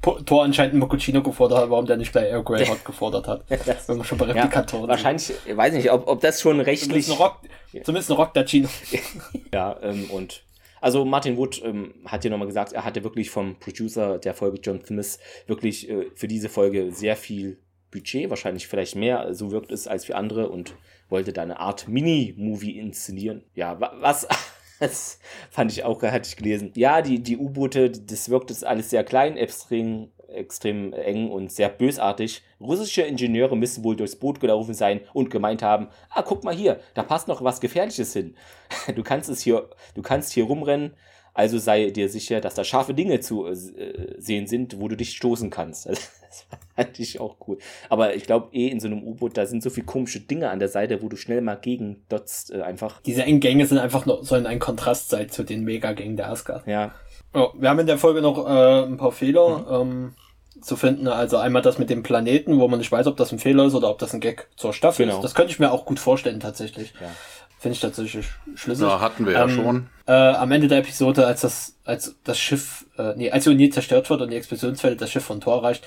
Tor 0.00 0.44
anscheinend 0.44 0.74
Mokuchino 0.74 1.22
gefordert 1.22 1.58
hat, 1.58 1.70
warum 1.70 1.86
der 1.86 1.96
nicht 1.96 2.12
gleich 2.12 2.30
Air 2.30 2.42
Grey 2.42 2.64
Hot 2.66 2.84
gefordert 2.84 3.26
hat. 3.26 3.44
wenn 3.86 3.96
man 3.96 4.06
schon 4.06 4.18
bei 4.18 4.26
Replikatoren 4.26 4.84
ja, 4.84 4.90
Wahrscheinlich, 4.90 5.32
ich 5.44 5.56
weiß 5.56 5.74
nicht, 5.74 5.90
ob, 5.90 6.06
ob 6.06 6.20
das 6.20 6.40
schon 6.40 6.60
rechtlich. 6.60 7.06
Zumindest 7.06 7.10
ein 7.10 7.16
Rock, 7.16 7.40
zumindest 7.84 8.10
ein 8.10 8.16
Rock 8.16 8.34
der 8.34 8.46
Chino. 8.46 8.68
ja, 9.52 9.76
ähm, 9.82 10.08
und 10.10 10.42
also 10.80 11.04
Martin 11.04 11.36
Wood 11.36 11.62
ähm, 11.64 11.94
hat 12.04 12.24
ja 12.24 12.30
nochmal 12.30 12.46
gesagt, 12.46 12.72
er 12.72 12.84
hatte 12.84 13.04
wirklich 13.04 13.30
vom 13.30 13.58
Producer 13.58 14.18
der 14.18 14.34
Folge 14.34 14.58
John 14.62 14.84
Smith 14.84 15.18
wirklich 15.46 15.88
äh, 15.88 16.06
für 16.14 16.28
diese 16.28 16.48
Folge 16.48 16.92
sehr 16.92 17.16
viel 17.16 17.58
Budget, 17.90 18.28
wahrscheinlich 18.30 18.66
vielleicht 18.66 18.96
mehr, 18.96 19.34
so 19.34 19.50
wirkt 19.50 19.72
es 19.72 19.88
als 19.88 20.04
für 20.04 20.16
andere 20.16 20.50
und 20.50 20.74
wollte 21.08 21.32
da 21.32 21.42
eine 21.42 21.58
Art 21.58 21.88
Mini-Movie 21.88 22.78
inszenieren. 22.78 23.44
Ja, 23.54 23.80
was, 23.80 24.28
das 24.80 25.18
fand 25.50 25.72
ich 25.72 25.84
auch, 25.84 26.02
hatte 26.02 26.28
ich 26.28 26.36
gelesen. 26.36 26.72
Ja, 26.74 27.02
die, 27.02 27.22
die 27.22 27.38
U-Boote, 27.38 27.90
das 27.90 28.28
wirkt 28.28 28.50
es 28.50 28.64
alles 28.64 28.90
sehr 28.90 29.04
klein, 29.04 29.36
extrem 29.36 30.10
extrem 30.28 30.92
eng 30.92 31.30
und 31.30 31.50
sehr 31.50 31.68
bösartig. 31.68 32.42
Russische 32.60 33.02
Ingenieure 33.02 33.56
müssen 33.56 33.84
wohl 33.84 33.96
durchs 33.96 34.16
Boot 34.16 34.40
gelaufen 34.40 34.74
sein 34.74 35.00
und 35.12 35.30
gemeint 35.30 35.62
haben, 35.62 35.88
ah, 36.10 36.22
guck 36.22 36.44
mal 36.44 36.54
hier, 36.54 36.80
da 36.94 37.02
passt 37.02 37.28
noch 37.28 37.42
was 37.42 37.60
Gefährliches 37.60 38.12
hin. 38.12 38.34
Du 38.94 39.02
kannst 39.02 39.28
es 39.28 39.40
hier, 39.40 39.68
du 39.94 40.02
kannst 40.02 40.32
hier 40.32 40.44
rumrennen, 40.44 40.94
also 41.38 41.58
sei 41.58 41.90
dir 41.90 42.08
sicher, 42.08 42.40
dass 42.40 42.54
da 42.54 42.64
scharfe 42.64 42.94
Dinge 42.94 43.20
zu 43.20 43.46
äh, 43.46 43.54
sehen 44.18 44.48
sind, 44.48 44.80
wo 44.80 44.88
du 44.88 44.96
dich 44.96 45.16
stoßen 45.16 45.50
kannst. 45.50 45.86
das 45.88 46.46
fand 46.74 46.98
ich 46.98 47.20
auch 47.20 47.36
cool. 47.46 47.58
Aber 47.88 48.16
ich 48.16 48.24
glaube, 48.24 48.48
eh 48.52 48.66
in 48.66 48.80
so 48.80 48.88
einem 48.88 49.04
U-Boot, 49.04 49.36
da 49.36 49.46
sind 49.46 49.62
so 49.62 49.70
viele 49.70 49.86
komische 49.86 50.18
Dinge 50.18 50.50
an 50.50 50.58
der 50.58 50.68
Seite, 50.68 51.00
wo 51.00 51.08
du 51.08 51.16
schnell 51.16 51.40
mal 51.40 51.54
gegen 51.54 52.02
dotzt, 52.08 52.52
äh, 52.52 52.62
einfach. 52.62 53.00
Diese 53.02 53.22
engen 53.22 53.38
Gänge 53.38 53.66
sind 53.66 53.78
einfach 53.78 54.04
nur, 54.04 54.24
sollen 54.24 54.46
ein 54.46 54.58
Kontrast 54.58 55.10
sein 55.10 55.28
zu 55.28 55.44
den 55.44 55.62
Megagängen 55.62 56.16
der 56.16 56.28
Asgard. 56.28 56.66
Ja. 56.66 56.92
Oh, 57.34 57.50
wir 57.54 57.68
haben 57.68 57.78
in 57.78 57.86
der 57.86 57.98
Folge 57.98 58.22
noch 58.22 58.46
äh, 58.46 58.84
ein 58.84 58.96
paar 58.96 59.12
Fehler. 59.12 59.58
Mhm. 59.58 59.90
Ähm, 59.90 60.14
zu 60.60 60.76
finden. 60.76 61.08
Also 61.08 61.36
einmal 61.36 61.62
das 61.62 61.78
mit 61.78 61.90
dem 61.90 62.02
Planeten, 62.02 62.58
wo 62.58 62.68
man 62.68 62.78
nicht 62.78 62.90
weiß, 62.90 63.06
ob 63.06 63.16
das 63.16 63.32
ein 63.32 63.38
Fehler 63.38 63.66
ist 63.66 63.74
oder 63.74 63.90
ob 63.90 63.98
das 63.98 64.12
ein 64.12 64.20
Gag 64.20 64.48
zur 64.56 64.72
Staffel 64.72 65.06
genau. 65.06 65.18
ist. 65.18 65.22
Das 65.22 65.34
könnte 65.34 65.52
ich 65.52 65.58
mir 65.58 65.70
auch 65.70 65.84
gut 65.84 65.98
vorstellen, 65.98 66.40
tatsächlich. 66.40 66.92
Ja. 67.00 67.08
Finde 67.58 67.74
ich 67.74 67.80
tatsächlich 67.80 68.26
schlüssig. 68.54 68.86
Ja, 68.86 69.00
hatten 69.00 69.26
wir 69.26 69.34
ähm, 69.34 69.48
ja 69.48 69.48
schon. 69.48 69.86
Äh, 70.06 70.12
am 70.12 70.52
Ende 70.52 70.68
der 70.68 70.78
Episode, 70.78 71.26
als 71.26 71.40
das, 71.40 71.76
als 71.84 72.16
das 72.22 72.38
Schiff, 72.38 72.86
äh, 72.96 73.14
nee, 73.16 73.30
als 73.30 73.44
die 73.44 73.50
Uni 73.50 73.68
zerstört 73.70 74.08
wird 74.10 74.20
und 74.20 74.30
die 74.30 74.36
Explosionsfälle 74.36 74.96
das 74.96 75.10
Schiff 75.10 75.24
von 75.24 75.40
Tor 75.40 75.56
erreicht, 75.56 75.84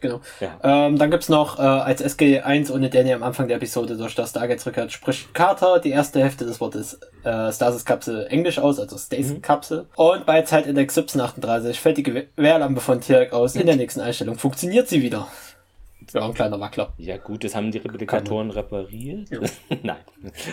Genau. 0.00 0.20
Ja. 0.40 0.58
Ähm, 0.62 0.98
dann 0.98 1.10
gibt's 1.10 1.28
noch 1.28 1.58
äh, 1.58 1.62
als 1.62 2.04
SG1 2.04 2.70
ohne 2.70 2.90
Danny 2.90 3.12
am 3.12 3.22
Anfang 3.22 3.48
der 3.48 3.56
Episode 3.56 3.96
durch 3.96 4.14
das 4.14 4.30
Stargate 4.30 4.60
zurückkehrt, 4.60 4.92
spricht 4.92 5.32
Carter 5.32 5.78
die 5.78 5.90
erste 5.90 6.20
Hälfte 6.20 6.44
des 6.44 6.60
Wortes 6.60 7.00
äh, 7.24 7.50
Stasis-Kapsel 7.50 8.26
englisch 8.28 8.58
aus, 8.58 8.78
also 8.78 8.98
Stasis-Kapsel. 8.98 9.82
Mhm. 9.82 9.86
Und 9.96 10.26
bei 10.26 10.42
Zeitindex 10.42 10.96
1738 10.96 11.80
fällt 11.80 11.96
die 11.96 12.02
Gewehrlampe 12.02 12.80
von 12.80 13.00
Tierk 13.00 13.32
aus. 13.32 13.56
In 13.56 13.66
der 13.66 13.76
nächsten 13.76 14.00
Einstellung 14.00 14.38
funktioniert 14.38 14.88
sie 14.88 15.02
wieder. 15.02 15.28
Ja, 16.12 16.24
ein 16.24 16.34
kleiner 16.34 16.60
Wackler. 16.60 16.92
Ja, 16.98 17.16
gut, 17.16 17.44
das 17.44 17.54
haben 17.54 17.70
die 17.70 17.78
Replikatoren 17.78 18.50
repariert. 18.50 19.30
Ja. 19.30 19.40
Nein. 19.82 19.96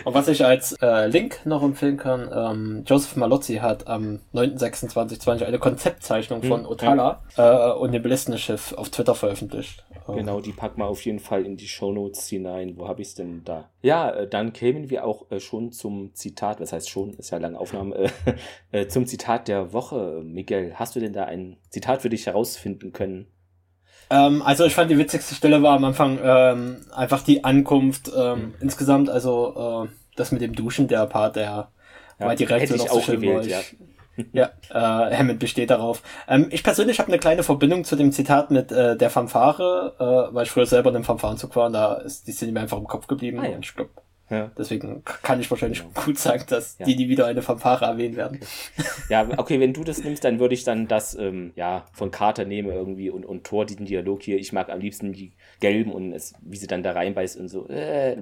Und 0.05 0.13
was 0.13 0.27
ich 0.27 0.43
als 0.45 0.73
äh, 0.81 1.07
Link 1.07 1.45
noch 1.45 1.63
empfehlen 1.63 1.97
kann, 1.97 2.29
ähm, 2.33 2.83
Joseph 2.85 3.15
Malozzi 3.15 3.55
hat 3.55 3.87
am 3.87 4.19
9.26.20 4.33 5.45
eine 5.45 5.59
Konzeptzeichnung 5.59 6.41
hm, 6.41 6.47
von 6.47 6.65
Otala 6.65 7.21
ja. 7.37 7.71
äh, 7.71 7.73
und 7.73 7.91
dem 7.91 8.01
Ballistenschiff 8.01 8.73
auf 8.73 8.89
Twitter 8.89 9.15
veröffentlicht. 9.15 9.83
Genau, 10.07 10.41
die 10.41 10.51
packen 10.51 10.79
wir 10.79 10.87
auf 10.87 11.05
jeden 11.05 11.19
Fall 11.19 11.45
in 11.45 11.55
die 11.55 11.67
Shownotes 11.67 12.27
hinein. 12.27 12.77
Wo 12.77 12.87
habe 12.87 13.01
ich 13.01 13.09
es 13.09 13.15
denn 13.15 13.43
da? 13.45 13.69
Ja, 13.81 14.09
äh, 14.11 14.27
dann 14.27 14.53
kämen 14.53 14.89
wir 14.89 15.05
auch 15.05 15.31
äh, 15.31 15.39
schon 15.39 15.71
zum 15.71 16.13
Zitat, 16.13 16.59
was 16.59 16.73
heißt 16.73 16.89
schon, 16.89 17.13
ist 17.13 17.31
ja 17.31 17.37
lange 17.37 17.59
Aufnahme, 17.59 17.95
äh, 17.95 18.09
äh, 18.71 18.87
zum 18.87 19.05
Zitat 19.05 19.47
der 19.47 19.73
Woche. 19.73 20.21
Miguel, 20.23 20.73
hast 20.75 20.95
du 20.95 20.99
denn 20.99 21.13
da 21.13 21.25
ein 21.25 21.57
Zitat 21.69 22.01
für 22.01 22.09
dich 22.09 22.25
herausfinden 22.25 22.91
können? 22.91 23.27
Ähm, 24.09 24.41
also 24.41 24.65
ich 24.65 24.73
fand 24.73 24.91
die 24.91 24.97
witzigste 24.97 25.35
Stelle 25.35 25.61
war 25.61 25.75
am 25.75 25.85
Anfang 25.85 26.19
ähm, 26.23 26.77
einfach 26.95 27.23
die 27.23 27.43
Ankunft 27.43 28.11
ähm, 28.15 28.39
mhm. 28.39 28.53
insgesamt, 28.61 29.09
also 29.09 29.87
äh, 29.87 29.89
das 30.15 30.31
mit 30.31 30.41
dem 30.41 30.53
Duschen, 30.53 30.87
der 30.87 31.05
Part, 31.07 31.35
der 31.35 31.43
ja, 31.43 32.25
war 32.25 32.35
direkt 32.35 32.63
hätte 32.63 32.77
so 32.77 32.85
ich 32.85 32.91
auch 32.91 33.05
gewählt, 33.05 33.47
ja. 33.47 33.61
ja, 34.33 34.51
äh, 34.69 35.15
Hammond 35.15 35.39
besteht 35.39 35.69
darauf. 35.69 36.01
Ähm, 36.27 36.47
ich 36.51 36.63
persönlich 36.63 36.99
habe 36.99 37.09
eine 37.09 37.19
kleine 37.19 37.43
Verbindung 37.43 37.83
zu 37.83 37.95
dem 37.95 38.11
Zitat 38.11 38.51
mit 38.51 38.71
äh, 38.71 38.95
der 38.95 39.09
Fanfare, 39.09 39.95
äh, 39.99 40.33
weil 40.35 40.43
ich 40.43 40.51
früher 40.51 40.65
selber 40.65 40.89
in 40.89 40.97
einem 40.97 41.05
Fanfarenzug 41.05 41.55
war 41.55 41.67
und 41.67 41.73
da 41.73 41.95
ist 41.95 42.27
die 42.27 42.31
Szene 42.31 42.51
mir 42.51 42.61
einfach 42.61 42.77
im 42.77 42.87
Kopf 42.87 43.07
geblieben 43.07 43.39
ah, 43.39 43.47
ja. 43.47 43.55
und 43.55 43.65
ich 43.65 43.75
glaube, 43.75 43.89
ja. 44.29 44.51
Deswegen 44.57 45.03
kann 45.03 45.39
ich 45.39 45.51
wahrscheinlich 45.51 45.79
genau. 45.79 46.05
gut 46.05 46.17
sagen, 46.17 46.43
dass 46.47 46.77
ja. 46.79 46.85
die 46.85 46.95
nie 46.95 47.09
wieder 47.09 47.25
eine 47.25 47.41
Fanfare 47.41 47.85
erwähnen 47.85 48.15
werden. 48.15 48.39
Okay. 48.41 48.87
Ja, 49.09 49.27
okay, 49.37 49.59
wenn 49.59 49.73
du 49.73 49.83
das 49.83 50.03
nimmst, 50.03 50.23
dann 50.23 50.39
würde 50.39 50.55
ich 50.55 50.63
dann 50.63 50.87
das 50.87 51.13
ähm, 51.15 51.51
ja, 51.55 51.85
von 51.91 52.09
Carter 52.09 52.45
nehmen 52.45 52.69
irgendwie 52.69 53.09
und, 53.09 53.25
und 53.25 53.43
Thor, 53.43 53.65
diesen 53.65 53.85
Dialog 53.85 54.23
hier. 54.23 54.37
Ich 54.37 54.53
mag 54.53 54.69
am 54.69 54.79
liebsten 54.79 55.11
die 55.11 55.33
gelben 55.59 55.91
und 55.91 56.13
es, 56.13 56.33
wie 56.41 56.57
sie 56.57 56.67
dann 56.67 56.83
da 56.83 56.93
reinbeißt 56.93 57.37
und 57.37 57.49
so. 57.49 57.67
Äh, 57.73 58.17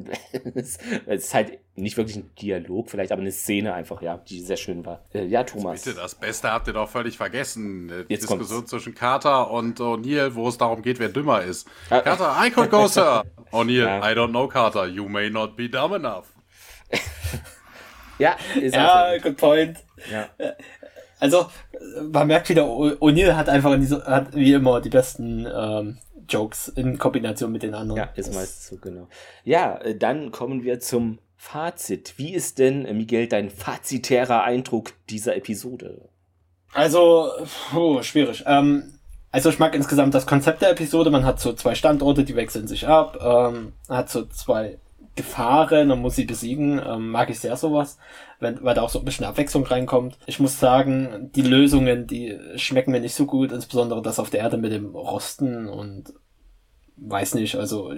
es 0.55 0.79
ist 1.07 1.33
halt 1.33 1.59
nicht 1.75 1.97
wirklich 1.97 2.17
ein 2.17 2.29
Dialog, 2.41 2.89
vielleicht, 2.89 3.11
aber 3.11 3.21
eine 3.21 3.31
Szene 3.31 3.73
einfach, 3.73 4.01
ja, 4.01 4.17
die 4.17 4.41
sehr 4.41 4.57
schön 4.57 4.85
war. 4.85 5.03
Äh, 5.13 5.25
ja, 5.25 5.43
Thomas. 5.43 5.83
Bitte, 5.83 5.97
das 5.97 6.15
Beste 6.15 6.51
habt 6.51 6.67
ihr 6.67 6.73
doch 6.73 6.89
völlig 6.89 7.17
vergessen. 7.17 7.87
Die 7.87 8.13
Jetzt 8.13 8.23
Diskussion 8.23 8.59
kommt's. 8.59 8.71
zwischen 8.71 8.95
Carter 8.95 9.51
und 9.51 9.79
O'Neill, 9.79 10.35
wo 10.35 10.47
es 10.47 10.57
darum 10.57 10.81
geht, 10.81 10.99
wer 10.99 11.09
dümmer 11.09 11.43
ist. 11.43 11.67
Ah. 11.89 12.01
Carter, 12.01 12.35
I 12.43 12.49
could 12.49 12.69
go, 12.69 12.87
sir. 12.87 13.23
O'Neill, 13.51 13.85
ja. 13.85 13.99
I 13.99 14.13
don't 14.15 14.29
know, 14.29 14.47
Carter. 14.47 14.87
You 14.87 15.07
may 15.07 15.29
not 15.29 15.55
be 15.55 15.69
dumb 15.69 15.90
enough. 15.93 16.27
ja, 18.17 18.35
ist 18.59 18.75
Ja, 18.75 19.17
good 19.17 19.37
point. 19.37 19.77
Ja. 20.11 20.29
Also, 21.19 21.47
man 22.11 22.27
merkt 22.27 22.49
wieder, 22.49 22.65
O'Neill 22.65 23.35
hat 23.35 23.47
einfach 23.47 23.77
diese, 23.77 24.03
hat 24.05 24.35
wie 24.35 24.53
immer 24.53 24.81
die 24.81 24.89
besten 24.89 25.47
ähm, 25.53 25.99
Jokes 26.27 26.69
in 26.69 26.97
Kombination 26.97 27.51
mit 27.51 27.63
den 27.63 27.75
anderen. 27.75 27.99
Ja, 27.99 28.09
ist 28.15 28.33
meistens 28.33 28.67
so, 28.67 28.77
genau. 28.77 29.07
Ja, 29.43 29.77
äh, 29.77 29.95
dann 29.95 30.31
kommen 30.31 30.63
wir 30.63 30.79
zum 30.79 31.19
Fazit. 31.35 32.15
Wie 32.17 32.33
ist 32.33 32.59
denn, 32.59 32.85
äh, 32.85 32.93
Miguel, 32.93 33.27
dein 33.27 33.49
fazitärer 33.49 34.43
Eindruck 34.43 34.93
dieser 35.09 35.35
Episode? 35.35 36.09
Also, 36.73 37.31
puh, 37.71 38.01
schwierig. 38.01 38.43
Ähm, 38.47 38.99
also 39.31 39.49
ich 39.49 39.59
mag 39.59 39.75
insgesamt 39.75 40.13
das 40.13 40.25
Konzept 40.25 40.61
der 40.61 40.71
Episode. 40.71 41.09
Man 41.09 41.25
hat 41.25 41.39
so 41.39 41.53
zwei 41.53 41.75
Standorte, 41.75 42.23
die 42.23 42.35
wechseln 42.35 42.67
sich 42.67 42.87
ab. 42.87 43.17
Ähm, 43.21 43.73
hat 43.89 44.09
so 44.09 44.25
zwei 44.25 44.77
Gefahren 45.15 45.91
und 45.91 46.01
muss 46.01 46.15
sie 46.15 46.25
besiegen. 46.25 46.81
Ähm, 46.85 47.09
mag 47.09 47.29
ich 47.29 47.39
sehr 47.39 47.57
sowas, 47.57 47.97
wenn, 48.39 48.63
weil 48.63 48.75
da 48.75 48.81
auch 48.81 48.89
so 48.89 48.99
ein 48.99 49.05
bisschen 49.05 49.25
Abwechslung 49.25 49.65
reinkommt. 49.65 50.17
Ich 50.25 50.39
muss 50.39 50.59
sagen, 50.59 51.29
die 51.35 51.41
Lösungen, 51.41 52.07
die 52.07 52.37
schmecken 52.55 52.91
mir 52.91 53.01
nicht 53.01 53.15
so 53.15 53.25
gut, 53.25 53.51
insbesondere 53.51 54.01
das 54.01 54.19
auf 54.19 54.29
der 54.29 54.41
Erde 54.41 54.57
mit 54.57 54.71
dem 54.71 54.95
Rosten 54.95 55.67
und 55.67 56.13
weiß 57.01 57.35
nicht, 57.35 57.55
also 57.55 57.91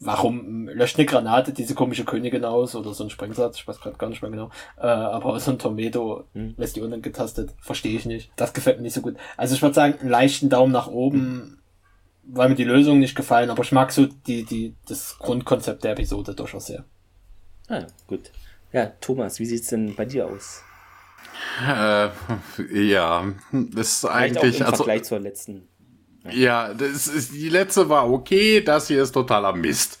warum 0.00 0.68
löscht 0.68 0.98
eine 0.98 1.06
Granate 1.06 1.52
diese 1.52 1.74
komische 1.74 2.04
Königin 2.04 2.44
aus 2.44 2.76
oder 2.76 2.92
so 2.92 3.04
ein 3.04 3.10
Sprengsatz, 3.10 3.56
ich 3.56 3.66
weiß 3.66 3.80
gerade 3.80 3.96
gar 3.96 4.10
nicht 4.10 4.20
mehr 4.20 4.30
genau, 4.30 4.50
äh, 4.76 4.86
aber 4.86 5.40
so 5.40 5.50
ein 5.50 5.58
Tornado 5.58 6.24
hm. 6.34 6.54
lässt 6.58 6.76
die 6.76 6.82
unangetastet, 6.82 7.54
verstehe 7.60 7.96
ich 7.96 8.06
nicht. 8.06 8.30
Das 8.36 8.52
gefällt 8.52 8.76
mir 8.76 8.82
nicht 8.82 8.94
so 8.94 9.00
gut. 9.00 9.16
Also 9.36 9.54
ich 9.54 9.62
würde 9.62 9.74
sagen, 9.74 9.94
einen 10.00 10.10
leichten 10.10 10.50
Daumen 10.50 10.72
nach 10.72 10.88
oben. 10.88 11.58
Weil 12.28 12.50
mir 12.50 12.54
die 12.54 12.64
Lösung 12.64 12.98
nicht 12.98 13.16
gefallen, 13.16 13.50
aber 13.50 13.62
ich 13.62 13.72
mag 13.72 13.90
so 13.92 14.06
die, 14.06 14.44
die, 14.44 14.74
das 14.86 15.18
Grundkonzept 15.18 15.84
der 15.84 15.92
Episode 15.92 16.34
durchaus 16.34 16.66
sehr. 16.66 16.84
Ah, 17.68 17.86
gut. 18.06 18.30
Ja, 18.72 18.86
Thomas, 19.00 19.38
wie 19.38 19.46
sieht's 19.46 19.68
denn 19.68 19.94
bei 19.94 20.04
dir 20.04 20.26
aus? 20.26 20.62
Äh, 21.66 22.08
ja, 22.82 23.32
das 23.50 23.88
ist 23.88 24.04
eigentlich, 24.04 24.56
auch 24.56 24.60
im 24.60 24.66
also, 24.66 24.76
Vergleich 24.84 25.04
zur 25.04 25.20
letzten 25.20 25.68
ja, 26.30 26.74
das 26.74 27.06
ist, 27.06 27.32
die 27.32 27.48
letzte 27.48 27.88
war 27.88 28.10
okay, 28.10 28.60
das 28.60 28.88
hier 28.88 29.02
ist 29.02 29.12
totaler 29.12 29.54
Mist. 29.54 29.98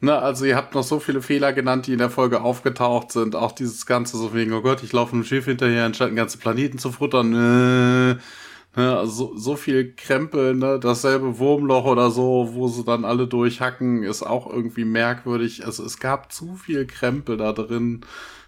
Ne, 0.00 0.16
also 0.16 0.44
ihr 0.44 0.56
habt 0.56 0.74
noch 0.74 0.82
so 0.82 1.00
viele 1.00 1.22
Fehler 1.22 1.54
genannt, 1.54 1.86
die 1.86 1.92
in 1.92 1.98
der 1.98 2.10
Folge 2.10 2.42
aufgetaucht 2.42 3.12
sind. 3.12 3.34
Auch 3.34 3.52
dieses 3.52 3.86
Ganze 3.86 4.18
so 4.18 4.34
wegen, 4.34 4.52
oh 4.52 4.60
Gott, 4.60 4.82
ich 4.82 4.92
laufe 4.92 5.14
einem 5.14 5.24
Schiff 5.24 5.46
hinterher, 5.46 5.86
anstatt 5.86 6.08
einen 6.08 6.16
ganzen 6.16 6.38
Planeten 6.38 6.78
zu 6.78 6.92
futtern. 6.92 7.32
Äh, 7.32 8.16
ne, 8.76 8.96
also 8.96 9.32
so, 9.34 9.36
so 9.36 9.56
viel 9.56 9.94
Krempel, 9.94 10.54
ne, 10.54 10.78
dasselbe 10.78 11.38
Wurmloch 11.38 11.84
oder 11.84 12.10
so, 12.10 12.50
wo 12.52 12.68
sie 12.68 12.84
dann 12.84 13.04
alle 13.04 13.26
durchhacken, 13.26 14.02
ist 14.02 14.22
auch 14.22 14.50
irgendwie 14.50 14.84
merkwürdig. 14.84 15.64
Also 15.64 15.84
es 15.84 15.98
gab 15.98 16.32
zu 16.32 16.54
viel 16.56 16.86
Krempel 16.86 17.36
da 17.36 17.52
drin. 17.52 18.02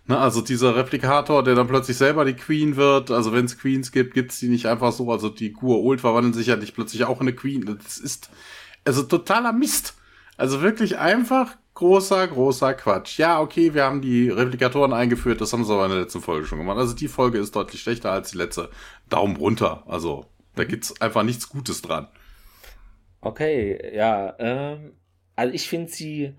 Ne, 0.07 0.19
also 0.19 0.41
dieser 0.41 0.77
Replikator, 0.77 1.43
der 1.43 1.55
dann 1.55 1.69
plötzlich 1.69 1.97
selber 1.97 2.25
die 2.25 2.35
Queen 2.35 2.77
wird, 2.77 3.11
also 3.11 3.33
wenn 3.33 3.47
es 3.47 3.59
Queens 3.59 3.93
gibt, 3.93 4.15
gibt's 4.15 4.39
die 4.39 4.49
nicht 4.49 4.67
einfach 4.67 4.93
so, 4.93 5.11
also 5.11 5.29
die 5.29 5.53
Gur 5.53 5.83
Old 5.83 6.01
verwandeln 6.01 6.35
sich 6.35 6.47
ja 6.47 6.57
nicht 6.57 6.75
plötzlich 6.75 7.05
auch 7.05 7.21
in 7.21 7.29
eine 7.29 7.37
Queen. 7.37 7.79
Das 7.83 7.99
ist 7.99 8.31
also 8.85 9.03
totaler 9.03 9.53
Mist. 9.53 9.95
Also 10.39 10.63
wirklich 10.63 10.99
einfach 10.99 11.57
großer, 11.79 12.27
großer 12.27 12.75
Quatsch. 12.75 13.19
Ja, 13.19 13.41
okay, 13.41 13.73
wir 13.73 13.85
haben 13.85 14.01
die 14.01 14.31
Replikatoren 14.31 14.93
eingeführt, 14.93 15.41
das 15.41 15.53
haben 15.53 15.65
sie 15.65 15.73
aber 15.73 15.85
in 15.85 15.93
der 15.93 16.01
letzten 16.01 16.21
Folge 16.21 16.47
schon 16.47 16.59
gemacht. 16.59 16.79
Also 16.79 16.95
die 16.95 17.07
Folge 17.07 17.39
ist 17.39 17.55
deutlich 17.55 17.83
schlechter 17.83 18.11
als 18.11 18.33
die 18.33 18.39
letzte. 18.39 18.69
Daumen 19.09 19.37
runter. 19.37 19.85
Also 19.87 20.27
da 20.55 20.65
gibt's 20.65 21.01
einfach 21.01 21.23
nichts 21.23 21.49
Gutes 21.49 21.83
dran. 21.83 22.09
Okay, 23.21 23.95
ja, 23.97 24.35
ähm, 24.39 24.93
also 25.35 25.55
ich 25.55 25.69
finde 25.69 25.91
sie 25.91 26.35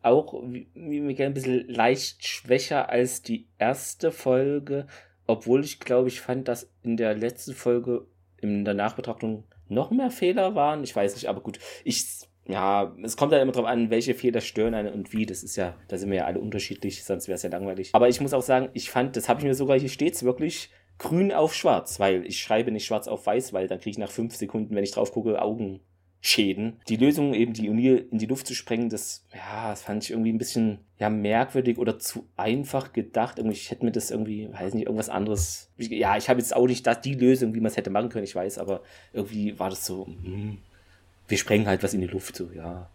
auch 0.00 0.34
wie, 0.44 0.68
wie 0.74 1.22
ein 1.22 1.34
bisschen 1.34 1.68
leicht 1.68 2.26
schwächer 2.26 2.88
als 2.88 3.22
die 3.22 3.48
erste 3.58 4.12
Folge, 4.12 4.86
obwohl 5.26 5.64
ich 5.64 5.80
glaube, 5.80 6.08
ich 6.08 6.20
fand, 6.20 6.48
dass 6.48 6.70
in 6.82 6.96
der 6.96 7.14
letzten 7.14 7.54
Folge 7.54 8.06
in 8.40 8.64
der 8.64 8.74
Nachbetrachtung 8.74 9.44
noch 9.68 9.90
mehr 9.90 10.10
Fehler 10.10 10.54
waren. 10.54 10.84
Ich 10.84 10.94
weiß 10.94 11.14
nicht, 11.14 11.28
aber 11.28 11.40
gut, 11.40 11.58
ich 11.84 12.28
ja, 12.48 12.92
es 13.02 13.16
kommt 13.16 13.32
ja 13.32 13.40
immer 13.40 13.52
drauf 13.52 13.66
an, 13.66 13.90
welche 13.90 14.14
Fehler 14.14 14.40
stören 14.40 14.74
einen 14.74 14.92
und 14.92 15.12
wie. 15.12 15.26
Das 15.26 15.42
ist 15.44 15.56
ja, 15.56 15.76
da 15.88 15.96
sind 15.96 16.10
wir 16.10 16.18
ja 16.18 16.24
alle 16.24 16.40
unterschiedlich, 16.40 17.04
sonst 17.04 17.28
wäre 17.28 17.36
es 17.36 17.42
ja 17.42 17.50
langweilig. 17.50 17.90
Aber 17.92 18.08
ich 18.08 18.20
muss 18.20 18.32
auch 18.32 18.42
sagen, 18.42 18.68
ich 18.74 18.90
fand, 18.90 19.16
das 19.16 19.28
habe 19.28 19.40
ich 19.40 19.46
mir 19.46 19.54
sogar 19.54 19.78
hier 19.78 19.88
stets 19.88 20.24
wirklich 20.24 20.70
grün 20.98 21.32
auf 21.32 21.54
schwarz, 21.54 21.98
weil 22.00 22.26
ich 22.26 22.40
schreibe 22.40 22.70
nicht 22.70 22.86
schwarz 22.86 23.08
auf 23.08 23.26
weiß, 23.26 23.52
weil 23.52 23.68
dann 23.68 23.78
kriege 23.78 23.90
ich 23.90 23.98
nach 23.98 24.10
fünf 24.10 24.36
Sekunden, 24.36 24.74
wenn 24.74 24.84
ich 24.84 24.92
drauf 24.92 25.12
gucke, 25.12 25.40
Augen 25.40 25.80
Schäden. 26.24 26.80
Die 26.86 26.96
Lösung, 26.96 27.34
eben 27.34 27.52
die 27.52 27.68
O'Neill 27.68 28.08
in 28.12 28.18
die 28.18 28.26
Luft 28.26 28.46
zu 28.46 28.54
sprengen, 28.54 28.88
das, 28.88 29.26
ja, 29.34 29.70
das 29.70 29.82
fand 29.82 30.04
ich 30.04 30.12
irgendwie 30.12 30.32
ein 30.32 30.38
bisschen, 30.38 30.78
ja, 30.98 31.10
merkwürdig 31.10 31.78
oder 31.78 31.98
zu 31.98 32.28
einfach 32.36 32.92
gedacht. 32.92 33.38
Irgendwie, 33.38 33.56
ich 33.56 33.72
hätte 33.72 33.84
mir 33.84 33.90
das 33.90 34.12
irgendwie, 34.12 34.48
weiß 34.52 34.74
nicht, 34.74 34.84
irgendwas 34.84 35.08
anderes. 35.08 35.68
Ja, 35.78 36.16
ich 36.16 36.28
habe 36.28 36.38
jetzt 36.38 36.54
auch 36.54 36.68
nicht 36.68 36.86
das, 36.86 37.00
die 37.00 37.14
Lösung, 37.14 37.54
wie 37.54 37.60
man 37.60 37.72
es 37.72 37.76
hätte 37.76 37.90
machen 37.90 38.08
können, 38.08 38.22
ich 38.22 38.36
weiß, 38.36 38.58
aber 38.58 38.82
irgendwie 39.12 39.58
war 39.58 39.68
das 39.68 39.84
so, 39.84 40.06
hm, 40.06 40.58
wir 41.26 41.38
sprengen 41.38 41.66
halt 41.66 41.82
was 41.82 41.92
in 41.92 42.00
die 42.00 42.06
Luft, 42.06 42.36
so, 42.36 42.50
ja. 42.54 42.88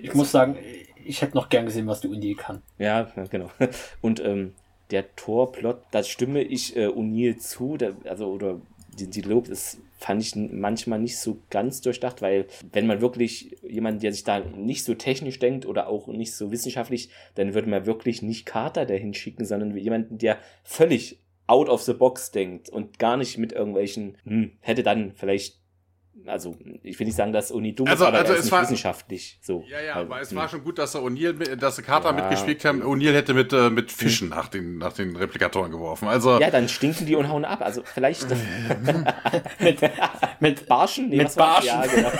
Ich 0.00 0.14
muss 0.14 0.30
sagen, 0.30 0.56
ich 1.04 1.20
hätte 1.20 1.36
noch 1.36 1.50
gern 1.50 1.66
gesehen, 1.66 1.86
was 1.86 2.00
die 2.00 2.08
Uni 2.08 2.34
kann. 2.34 2.62
Ja, 2.78 3.12
genau. 3.30 3.50
Und 4.00 4.20
ähm, 4.20 4.54
der 4.90 5.14
Torplot, 5.16 5.82
da 5.90 6.02
stimme 6.02 6.42
ich 6.42 6.76
äh, 6.76 6.86
O'Neill 6.86 7.38
zu, 7.38 7.76
der, 7.76 7.94
also 8.04 8.26
oder 8.26 8.60
die, 8.98 9.20
Lob, 9.22 9.48
das 9.48 9.78
fand 9.98 10.22
ich 10.22 10.34
manchmal 10.34 10.98
nicht 10.98 11.18
so 11.18 11.38
ganz 11.50 11.80
durchdacht, 11.80 12.22
weil 12.22 12.46
wenn 12.72 12.86
man 12.86 13.00
wirklich 13.00 13.56
jemanden, 13.62 14.00
der 14.00 14.12
sich 14.12 14.24
da 14.24 14.40
nicht 14.40 14.84
so 14.84 14.94
technisch 14.94 15.38
denkt 15.38 15.66
oder 15.66 15.88
auch 15.88 16.08
nicht 16.08 16.34
so 16.34 16.50
wissenschaftlich, 16.50 17.10
dann 17.34 17.54
würde 17.54 17.68
man 17.68 17.86
wirklich 17.86 18.22
nicht 18.22 18.46
Carter 18.46 18.86
dahin 18.86 19.14
schicken, 19.14 19.44
sondern 19.44 19.76
jemanden, 19.76 20.18
der 20.18 20.38
völlig 20.64 21.20
out 21.46 21.68
of 21.68 21.82
the 21.82 21.94
box 21.94 22.30
denkt 22.30 22.68
und 22.68 22.98
gar 22.98 23.16
nicht 23.16 23.36
mit 23.36 23.52
irgendwelchen, 23.52 24.16
hm, 24.24 24.52
hätte 24.60 24.82
dann 24.82 25.12
vielleicht 25.12 25.59
also 26.26 26.56
ich 26.82 26.98
will 26.98 27.06
nicht 27.06 27.16
sagen, 27.16 27.32
dass 27.32 27.50
Uni 27.50 27.74
dumm 27.74 27.88
also, 27.88 28.04
ist, 28.04 28.08
aber 28.08 28.18
also 28.18 28.32
es 28.34 28.44
ist 28.44 28.52
war, 28.52 28.62
wissenschaftlich 28.62 29.38
so. 29.42 29.64
Ja, 29.68 29.80
ja, 29.80 29.94
halt, 29.94 30.06
aber 30.06 30.20
es 30.20 30.34
war 30.34 30.48
schon 30.48 30.62
gut, 30.64 30.78
dass 30.78 30.94
er 30.94 31.02
O'Neill, 31.02 31.56
dass 31.56 31.76
sie 31.76 31.82
Carter 31.82 32.10
ja. 32.10 32.12
mitgespielt 32.12 32.64
haben. 32.64 32.82
O'Neill 32.82 33.14
hätte 33.14 33.34
mit, 33.34 33.52
äh, 33.52 33.70
mit 33.70 33.90
Fischen 33.90 34.28
nach 34.28 34.48
den, 34.48 34.78
nach 34.78 34.92
den 34.92 35.16
Replikatoren 35.16 35.70
geworfen. 35.70 36.08
Also 36.08 36.38
ja, 36.38 36.50
dann 36.50 36.68
stinken 36.68 37.06
die 37.06 37.16
und 37.16 37.28
hauen 37.28 37.44
ab. 37.44 37.62
Also 37.62 37.82
vielleicht 37.84 38.26
mit, 39.60 39.78
mit 40.40 40.66
Barschen? 40.66 41.08
Nee, 41.08 41.18
mit 41.18 41.34
Barschen. 41.34 41.66
Ja, 41.66 41.86
genau. 41.86 42.10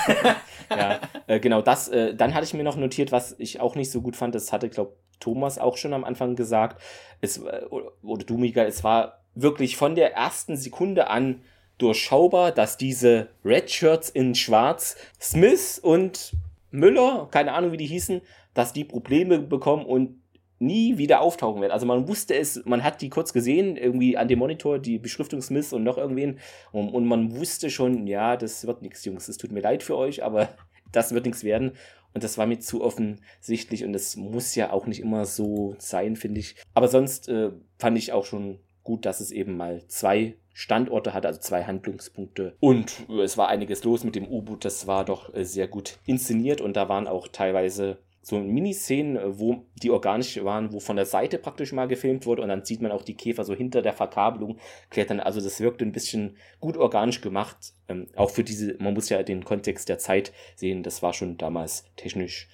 ja, 0.70 1.00
äh, 1.26 1.40
genau 1.40 1.62
das. 1.62 1.88
Äh, 1.88 2.14
dann 2.14 2.34
hatte 2.34 2.44
ich 2.44 2.54
mir 2.54 2.64
noch 2.64 2.76
notiert, 2.76 3.12
was 3.12 3.34
ich 3.38 3.60
auch 3.60 3.74
nicht 3.74 3.90
so 3.90 4.00
gut 4.00 4.16
fand. 4.16 4.34
Das 4.34 4.52
hatte, 4.52 4.68
glaube 4.68 4.96
Thomas 5.18 5.58
auch 5.58 5.76
schon 5.76 5.92
am 5.92 6.04
Anfang 6.04 6.36
gesagt. 6.36 6.80
Es, 7.20 7.38
äh, 7.38 7.64
oder 8.02 8.24
du, 8.24 8.36
Miguel, 8.36 8.66
es 8.66 8.82
war 8.82 9.20
wirklich 9.34 9.76
von 9.76 9.94
der 9.94 10.14
ersten 10.14 10.56
Sekunde 10.56 11.08
an 11.08 11.42
durchschaubar, 11.80 12.52
dass 12.52 12.76
diese 12.76 13.28
Red 13.44 13.70
Shirts 13.70 14.10
in 14.10 14.34
Schwarz, 14.34 14.96
Smith 15.20 15.78
und 15.82 16.32
Müller, 16.70 17.28
keine 17.30 17.52
Ahnung 17.52 17.72
wie 17.72 17.76
die 17.76 17.86
hießen, 17.86 18.20
dass 18.54 18.72
die 18.72 18.84
Probleme 18.84 19.38
bekommen 19.38 19.84
und 19.84 20.20
nie 20.60 20.98
wieder 20.98 21.22
auftauchen 21.22 21.62
werden. 21.62 21.72
Also 21.72 21.86
man 21.86 22.06
wusste 22.06 22.34
es, 22.36 22.62
man 22.66 22.84
hat 22.84 23.00
die 23.00 23.08
kurz 23.08 23.32
gesehen, 23.32 23.76
irgendwie 23.76 24.16
an 24.16 24.28
dem 24.28 24.38
Monitor, 24.38 24.78
die 24.78 24.98
Beschriftung 24.98 25.40
Smith 25.40 25.72
und 25.72 25.82
noch 25.82 25.96
irgendwen. 25.96 26.38
Und, 26.70 26.90
und 26.90 27.06
man 27.06 27.34
wusste 27.34 27.70
schon, 27.70 28.06
ja, 28.06 28.36
das 28.36 28.66
wird 28.66 28.82
nichts, 28.82 29.04
Jungs. 29.04 29.28
Es 29.28 29.38
tut 29.38 29.52
mir 29.52 29.60
leid 29.60 29.82
für 29.82 29.96
euch, 29.96 30.22
aber 30.22 30.50
das 30.92 31.12
wird 31.12 31.24
nichts 31.24 31.44
werden. 31.44 31.72
Und 32.12 32.24
das 32.24 32.38
war 32.38 32.46
mir 32.46 32.58
zu 32.58 32.82
offensichtlich 32.82 33.84
und 33.84 33.92
das 33.92 34.16
muss 34.16 34.54
ja 34.54 34.72
auch 34.72 34.86
nicht 34.86 35.00
immer 35.00 35.24
so 35.24 35.76
sein, 35.78 36.16
finde 36.16 36.40
ich. 36.40 36.56
Aber 36.74 36.88
sonst 36.88 37.28
äh, 37.28 37.50
fand 37.78 37.96
ich 37.96 38.12
auch 38.12 38.24
schon 38.24 38.58
gut, 38.82 39.06
dass 39.06 39.20
es 39.20 39.30
eben 39.30 39.56
mal 39.56 39.86
zwei 39.86 40.34
Standorte 40.60 41.14
hatte, 41.14 41.26
also 41.26 41.40
zwei 41.40 41.64
Handlungspunkte. 41.64 42.54
Und 42.60 43.08
es 43.24 43.38
war 43.38 43.48
einiges 43.48 43.82
los 43.82 44.04
mit 44.04 44.14
dem 44.14 44.28
U-Boot, 44.28 44.66
das 44.66 44.86
war 44.86 45.06
doch 45.06 45.32
äh, 45.34 45.44
sehr 45.44 45.66
gut 45.66 45.98
inszeniert 46.04 46.60
und 46.60 46.76
da 46.76 46.86
waren 46.90 47.08
auch 47.08 47.28
teilweise 47.28 47.96
so 48.20 48.38
Miniszenen, 48.38 49.16
äh, 49.16 49.38
wo 49.38 49.64
die 49.82 49.90
organisch 49.90 50.44
waren, 50.44 50.70
wo 50.74 50.78
von 50.78 50.96
der 50.96 51.06
Seite 51.06 51.38
praktisch 51.38 51.72
mal 51.72 51.88
gefilmt 51.88 52.26
wurde 52.26 52.42
und 52.42 52.50
dann 52.50 52.66
sieht 52.66 52.82
man 52.82 52.92
auch 52.92 53.02
die 53.02 53.14
Käfer 53.14 53.44
so 53.44 53.54
hinter 53.54 53.80
der 53.80 53.94
Verkabelung 53.94 54.58
klettern. 54.90 55.18
Also 55.18 55.40
das 55.40 55.60
wirkte 55.60 55.86
ein 55.86 55.92
bisschen 55.92 56.36
gut 56.60 56.76
organisch 56.76 57.22
gemacht. 57.22 57.56
Ähm, 57.88 58.08
auch 58.14 58.28
für 58.28 58.44
diese, 58.44 58.76
man 58.80 58.92
muss 58.92 59.08
ja 59.08 59.22
den 59.22 59.44
Kontext 59.44 59.88
der 59.88 59.98
Zeit 59.98 60.30
sehen, 60.56 60.82
das 60.82 61.02
war 61.02 61.14
schon 61.14 61.38
damals 61.38 61.86
technisch 61.96 62.48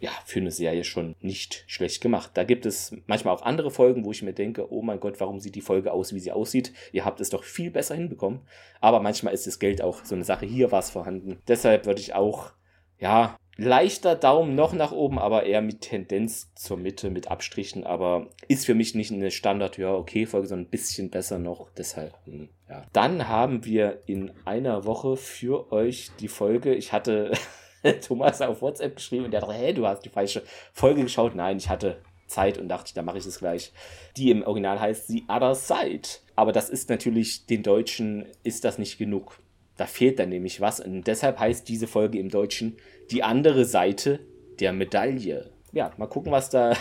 ja, 0.00 0.10
für 0.24 0.40
eine 0.40 0.50
Serie 0.50 0.84
schon 0.84 1.16
nicht 1.20 1.64
schlecht 1.66 2.00
gemacht. 2.00 2.30
Da 2.34 2.44
gibt 2.44 2.66
es 2.66 2.94
manchmal 3.06 3.34
auch 3.34 3.42
andere 3.42 3.70
Folgen, 3.70 4.04
wo 4.04 4.12
ich 4.12 4.22
mir 4.22 4.32
denke, 4.32 4.72
oh 4.72 4.82
mein 4.82 5.00
Gott, 5.00 5.18
warum 5.18 5.40
sieht 5.40 5.56
die 5.56 5.60
Folge 5.60 5.92
aus, 5.92 6.14
wie 6.14 6.20
sie 6.20 6.32
aussieht? 6.32 6.72
Ihr 6.92 7.04
habt 7.04 7.20
es 7.20 7.30
doch 7.30 7.42
viel 7.42 7.70
besser 7.70 7.96
hinbekommen. 7.96 8.40
Aber 8.80 9.00
manchmal 9.00 9.34
ist 9.34 9.46
das 9.46 9.58
Geld 9.58 9.82
auch 9.82 10.04
so 10.04 10.14
eine 10.14 10.24
Sache. 10.24 10.46
Hier 10.46 10.70
war 10.70 10.78
es 10.78 10.90
vorhanden. 10.90 11.38
Deshalb 11.48 11.86
würde 11.86 12.00
ich 12.00 12.14
auch, 12.14 12.52
ja, 13.00 13.36
leichter 13.56 14.14
Daumen 14.14 14.54
noch 14.54 14.72
nach 14.72 14.92
oben, 14.92 15.18
aber 15.18 15.42
eher 15.42 15.62
mit 15.62 15.80
Tendenz 15.80 16.54
zur 16.54 16.76
Mitte, 16.76 17.10
mit 17.10 17.28
Abstrichen. 17.28 17.84
Aber 17.84 18.30
ist 18.46 18.66
für 18.66 18.74
mich 18.74 18.94
nicht 18.94 19.12
eine 19.12 19.32
Standard, 19.32 19.78
ja, 19.78 19.92
okay, 19.92 20.26
Folge, 20.26 20.46
sondern 20.46 20.68
ein 20.68 20.70
bisschen 20.70 21.10
besser 21.10 21.40
noch. 21.40 21.70
Deshalb, 21.76 22.14
hm, 22.24 22.48
ja. 22.68 22.86
Dann 22.92 23.26
haben 23.26 23.64
wir 23.64 24.02
in 24.06 24.30
einer 24.44 24.84
Woche 24.84 25.16
für 25.16 25.72
euch 25.72 26.12
die 26.20 26.28
Folge. 26.28 26.72
Ich 26.72 26.92
hatte 26.92 27.32
Thomas 28.06 28.40
auf 28.40 28.62
WhatsApp 28.62 28.96
geschrieben 28.96 29.26
und 29.26 29.30
der 29.30 29.40
dachte, 29.40 29.54
hey, 29.54 29.74
du 29.74 29.86
hast 29.86 30.04
die 30.04 30.08
falsche 30.08 30.42
Folge 30.72 31.02
geschaut. 31.02 31.34
Nein, 31.34 31.58
ich 31.58 31.68
hatte 31.68 31.98
Zeit 32.26 32.58
und 32.58 32.68
dachte, 32.68 32.94
da 32.94 33.02
mache 33.02 33.18
ich 33.18 33.26
es 33.26 33.38
gleich. 33.38 33.72
Die 34.16 34.30
im 34.30 34.42
Original 34.42 34.80
heißt 34.80 35.08
The 35.08 35.24
Other 35.28 35.54
Side. 35.54 36.08
Aber 36.36 36.52
das 36.52 36.70
ist 36.70 36.88
natürlich, 36.90 37.46
den 37.46 37.62
Deutschen 37.62 38.26
ist 38.42 38.64
das 38.64 38.78
nicht 38.78 38.98
genug. 38.98 39.40
Da 39.76 39.86
fehlt 39.86 40.18
dann 40.18 40.28
nämlich 40.28 40.60
was. 40.60 40.80
Und 40.80 41.06
deshalb 41.06 41.38
heißt 41.38 41.68
diese 41.68 41.86
Folge 41.86 42.18
im 42.18 42.28
Deutschen 42.28 42.76
die 43.10 43.22
andere 43.22 43.64
Seite 43.64 44.20
der 44.60 44.72
Medaille. 44.72 45.50
Ja, 45.72 45.92
mal 45.96 46.06
gucken, 46.06 46.32
was 46.32 46.50
da 46.50 46.74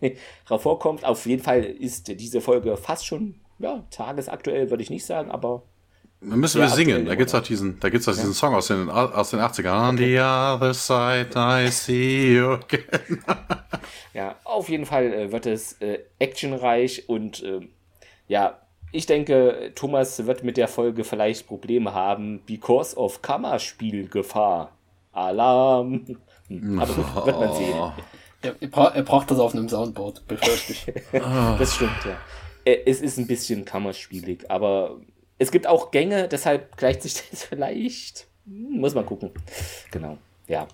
drauf 0.46 0.62
vorkommt. 0.62 1.04
Auf 1.04 1.26
jeden 1.26 1.42
Fall 1.42 1.64
ist 1.64 2.08
diese 2.08 2.40
Folge 2.40 2.76
fast 2.76 3.06
schon 3.06 3.40
ja, 3.58 3.86
tagesaktuell, 3.90 4.70
würde 4.70 4.82
ich 4.82 4.90
nicht 4.90 5.04
sagen, 5.04 5.30
aber 5.30 5.64
dann 6.20 6.38
müssen 6.38 6.60
wir 6.60 6.68
singen. 6.68 7.06
Da 7.06 7.14
gibt's 7.14 7.34
auch 7.34 7.42
diesen, 7.42 7.80
da 7.80 7.88
gibt's 7.88 8.06
auch 8.06 8.12
diesen 8.12 8.34
Song 8.34 8.54
aus 8.54 8.66
den, 8.66 8.90
aus 8.90 9.30
den 9.30 9.40
80ern. 9.40 9.88
On 9.88 9.96
the 9.96 10.18
other 10.18 10.74
side 10.74 11.30
I 11.34 11.70
see 11.70 12.36
you 12.36 12.52
again. 12.52 13.24
ja, 14.14 14.36
auf 14.44 14.68
jeden 14.68 14.84
Fall 14.84 15.12
äh, 15.12 15.32
wird 15.32 15.46
es 15.46 15.80
äh, 15.80 16.00
actionreich 16.18 17.08
und 17.08 17.42
äh, 17.42 17.60
ja, 18.28 18.60
ich 18.92 19.06
denke, 19.06 19.72
Thomas 19.74 20.26
wird 20.26 20.44
mit 20.44 20.56
der 20.56 20.68
Folge 20.68 21.04
vielleicht 21.04 21.46
Probleme 21.46 21.94
haben, 21.94 22.40
because 22.44 22.96
of 22.96 23.22
Kammerspielgefahr. 23.22 24.72
Alarm. 25.12 26.18
Hm, 26.48 26.78
aber 26.80 26.92
gut, 26.92 27.26
wird 27.26 27.40
man 27.40 27.54
sehen. 27.54 27.92
Er, 28.42 28.54
er, 28.60 28.68
bra 28.68 28.88
er 28.88 29.02
braucht 29.02 29.30
das 29.30 29.38
auf 29.38 29.54
einem 29.54 29.68
Soundboard, 29.68 30.26
befürchte 30.26 30.72
ich. 30.72 30.86
das 31.12 31.74
stimmt, 31.74 32.04
ja. 32.04 32.16
Äh, 32.64 32.78
es 32.86 33.00
ist 33.00 33.18
ein 33.18 33.26
bisschen 33.26 33.64
kammerspielig, 33.64 34.50
aber 34.50 35.00
es 35.40 35.50
gibt 35.50 35.66
auch 35.66 35.90
Gänge, 35.90 36.28
deshalb 36.28 36.76
gleicht 36.76 37.02
sich 37.02 37.14
das 37.30 37.44
vielleicht. 37.44 38.28
Hm, 38.46 38.78
muss 38.78 38.94
man 38.94 39.04
gucken. 39.06 39.30
Genau, 39.90 40.18
ja. 40.46 40.68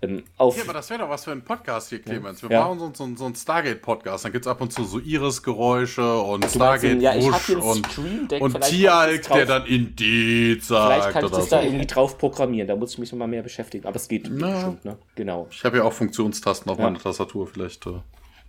Ähm, 0.00 0.24
auf 0.38 0.56
ja, 0.56 0.62
aber 0.62 0.72
das 0.72 0.88
wäre 0.88 1.00
doch 1.00 1.10
was 1.10 1.24
für 1.24 1.32
ein 1.32 1.44
Podcast 1.44 1.90
hier, 1.90 2.00
Clemens. 2.00 2.42
Wir 2.42 2.50
ja. 2.50 2.62
brauchen 2.62 2.78
so, 2.78 2.90
so, 2.94 3.16
so 3.16 3.26
einen 3.26 3.34
Stargate-Podcast. 3.34 4.24
Dann 4.24 4.32
gibt 4.32 4.46
es 4.46 4.50
ab 4.50 4.62
und 4.62 4.72
zu 4.72 4.82
so 4.84 4.98
Iris-Geräusche 4.98 6.20
und 6.22 6.42
Stargate-Wusch 6.46 7.48
ja, 7.50 7.58
und, 7.58 8.32
und 8.32 8.60
Tieralk, 8.62 9.28
der 9.28 9.44
dann 9.44 9.66
Indeed 9.66 10.64
sagt. 10.64 10.94
Vielleicht 10.94 11.12
kann 11.12 11.24
ich 11.26 11.30
das 11.32 11.44
so. 11.44 11.56
da 11.56 11.62
irgendwie 11.62 11.86
drauf 11.86 12.16
programmieren. 12.16 12.66
Da 12.66 12.76
muss 12.76 12.92
ich 12.92 12.98
mich 12.98 13.12
nochmal 13.12 13.28
mehr 13.28 13.42
beschäftigen. 13.42 13.86
Aber 13.86 13.96
es 13.96 14.08
geht 14.08 14.26
Na, 14.30 14.54
bestimmt, 14.54 14.86
ne? 14.86 14.96
Genau. 15.16 15.48
Ich 15.50 15.62
habe 15.64 15.76
ja 15.76 15.84
auch 15.84 15.92
Funktionstasten 15.92 16.72
auf 16.72 16.78
ja. 16.78 16.84
meiner 16.84 16.98
Tastatur 16.98 17.46
vielleicht. 17.46 17.86
Äh. 17.86 18.00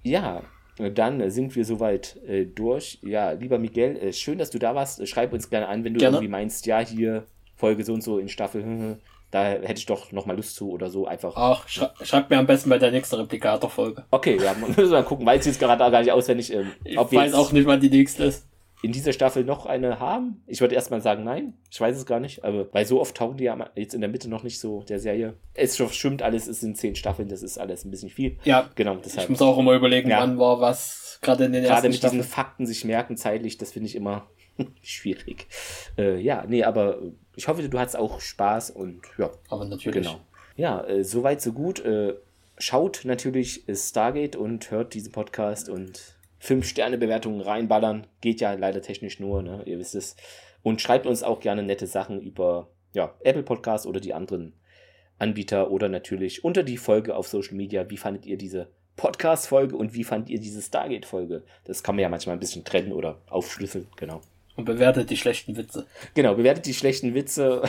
Ja, 0.04 0.42
dann 0.80 1.30
sind 1.30 1.56
wir 1.56 1.66
soweit 1.66 2.18
äh, 2.28 2.46
durch. 2.46 3.00
Ja, 3.02 3.32
lieber 3.32 3.60
Miguel, 3.60 3.98
äh, 3.98 4.14
schön, 4.14 4.38
dass 4.38 4.50
du 4.50 4.60
da 4.60 4.76
warst. 4.76 5.06
Schreib 5.08 5.34
uns 5.34 5.50
gerne 5.50 5.68
an, 5.68 5.84
wenn 5.84 5.94
du 5.94 6.00
gerne. 6.00 6.18
irgendwie 6.18 6.32
meinst, 6.32 6.66
ja, 6.66 6.80
hier 6.80 7.26
Folge 7.56 7.84
so 7.84 7.94
und 7.94 8.02
so 8.02 8.18
in 8.18 8.30
Staffel, 8.30 8.98
da 9.32 9.46
hätte 9.46 9.80
ich 9.80 9.86
doch 9.86 10.12
noch 10.12 10.26
mal 10.26 10.36
Lust 10.36 10.56
zu 10.56 10.72
oder 10.72 10.90
so 10.90 11.06
einfach. 11.06 11.34
Ach, 11.36 11.68
schreib, 11.68 11.94
schreib 12.04 12.30
mir 12.30 12.38
am 12.40 12.48
besten 12.48 12.70
bei 12.70 12.78
der 12.78 12.92
nächsten 12.92 13.16
Replikator-Folge. 13.16 14.06
Okay, 14.12 14.38
ja, 14.42 14.54
müssen 14.68 14.78
wir 14.78 14.90
mal 14.90 15.04
gucken, 15.04 15.26
weil 15.26 15.40
es 15.40 15.46
jetzt 15.46 15.60
gerade 15.60 15.78
gar 15.78 16.00
nicht 16.00 16.12
auswendig. 16.12 16.54
Ähm, 16.54 16.72
ich 16.84 16.98
weiß 16.98 17.34
auch 17.34 17.52
nicht, 17.52 17.66
wann 17.66 17.80
die 17.80 17.90
nächste 17.90 18.26
ist 18.26 18.49
in 18.82 18.92
dieser 18.92 19.14
Staffel 19.14 19.44
noch 19.44 19.66
eine 19.66 20.00
haben? 20.00 20.42
Ich 20.48 20.62
würde 20.62 20.76
erstmal 20.76 21.02
sagen, 21.02 21.24
nein. 21.24 21.54
Ich 21.70 21.80
weiß 21.80 21.98
es 21.98 22.06
gar 22.06 22.20
nicht. 22.20 22.44
Aber 22.44 22.74
weil 22.74 22.86
so 22.86 23.02
oft 23.02 23.16
tauchen 23.16 23.38
die 23.38 23.44
ja 23.46 23.70
jetzt 23.76 23.94
in 23.94 24.02
der 24.02 24.10
Mitte 24.10 24.30
noch 24.30 24.44
nicht 24.44 24.60
so 24.60 24.84
der 24.84 25.00
Serie. 25.00 25.36
Es 25.54 25.78
stimmt 25.94 26.22
alles, 26.22 26.48
es 26.48 26.62
sind 26.62 26.78
zehn 26.78 26.96
Staffeln, 26.96 27.30
das 27.30 27.44
ist 27.44 27.58
alles 27.58 27.86
ein 27.86 27.92
bisschen 27.92 28.10
viel. 28.10 28.38
Ja. 28.44 28.70
Genau, 28.76 28.96
deshalb. 28.96 29.26
Ich 29.26 29.30
muss 29.30 29.42
auch 29.42 29.58
immer 29.58 29.74
überlegen, 29.74 30.10
ja. 30.10 30.20
wann 30.22 30.40
war 30.40 30.62
was 30.62 31.20
gerade 31.22 31.46
in 31.46 31.54
den 31.54 31.64
ersten 31.64 31.76
Gerade 31.76 31.90
mit 31.90 31.98
Staffeln. 31.98 32.22
diesen 32.22 32.32
Fakten 32.32 32.66
sich 32.66 32.86
merken 32.86 33.18
zeitlich, 33.18 33.58
das 33.58 33.72
finde 33.72 33.88
ich 33.88 33.96
immer 33.96 34.28
schwierig. 34.82 35.48
Äh, 35.98 36.20
ja, 36.20 36.46
nee, 36.48 36.64
aber 36.64 37.00
ich 37.36 37.48
hoffe, 37.48 37.68
du 37.68 37.80
hattest 37.80 37.98
auch 37.98 38.22
Spaß 38.22 38.72
und 38.72 39.02
ja. 39.18 39.30
Aber 39.50 39.66
natürlich. 39.66 40.04
Genau. 40.04 40.20
Ja, 40.56 40.84
äh, 40.86 41.04
soweit, 41.04 41.42
so 41.42 41.54
gut. 41.54 41.80
Äh, 41.80 42.16
schaut 42.58 43.02
natürlich 43.06 43.64
Stargate 43.74 44.36
und 44.36 44.72
hört 44.72 44.94
diesen 44.94 45.12
Podcast 45.12 45.70
und 45.70 46.19
5-Sterne-Bewertungen 46.42 47.42
reinballern. 47.42 48.08
Geht 48.22 48.42
ja 48.42 48.54
leider 48.54 48.82
technisch 48.82 49.20
nur, 49.20 49.42
ne? 49.42 49.64
ihr 49.66 49.80
wisst 49.80 49.96
es. 49.96 50.16
Und 50.62 50.82
schreibt 50.82 51.06
uns 51.06 51.24
auch 51.24 51.40
gerne 51.40 51.64
nette 51.64 51.88
Sachen 51.88 52.22
über 52.22 52.70
ja, 52.94 53.14
Apple 53.22 53.44
Podcasts 53.44 53.88
oder 53.88 54.00
die 54.00 54.14
anderen 54.14 54.54
Anbieter 55.18 55.70
oder 55.72 55.90
natürlich 55.90 56.44
unter 56.44 56.64
die 56.64 56.78
Folge 56.78 57.16
auf 57.16 57.28
Social 57.28 57.56
Media. 57.56 57.90
Wie 57.90 57.98
fandet 57.98 58.26
ihr 58.26 58.38
diese 58.38 58.70
Podcast-Folge 58.96 59.76
und 59.76 59.94
wie 59.94 60.04
fandet 60.04 60.30
ihr 60.30 60.40
diese 60.40 60.62
Stargate-Folge? 60.62 61.44
Das 61.66 61.84
kann 61.84 61.96
man 61.96 62.04
ja 62.04 62.10
manchmal 62.10 62.36
ein 62.36 62.40
bisschen 62.40 62.64
trennen 62.64 62.92
oder 62.92 63.22
aufschlüsseln, 63.30 63.88
genau. 63.96 64.22
Und 64.56 64.66
bewertet 64.66 65.10
die 65.10 65.18
schlechten 65.18 65.56
Witze. 65.56 65.86
Genau, 66.16 66.36
bewertet 66.36 66.66
die 66.66 66.74
schlechten 66.74 67.14
Witze. 67.14 67.62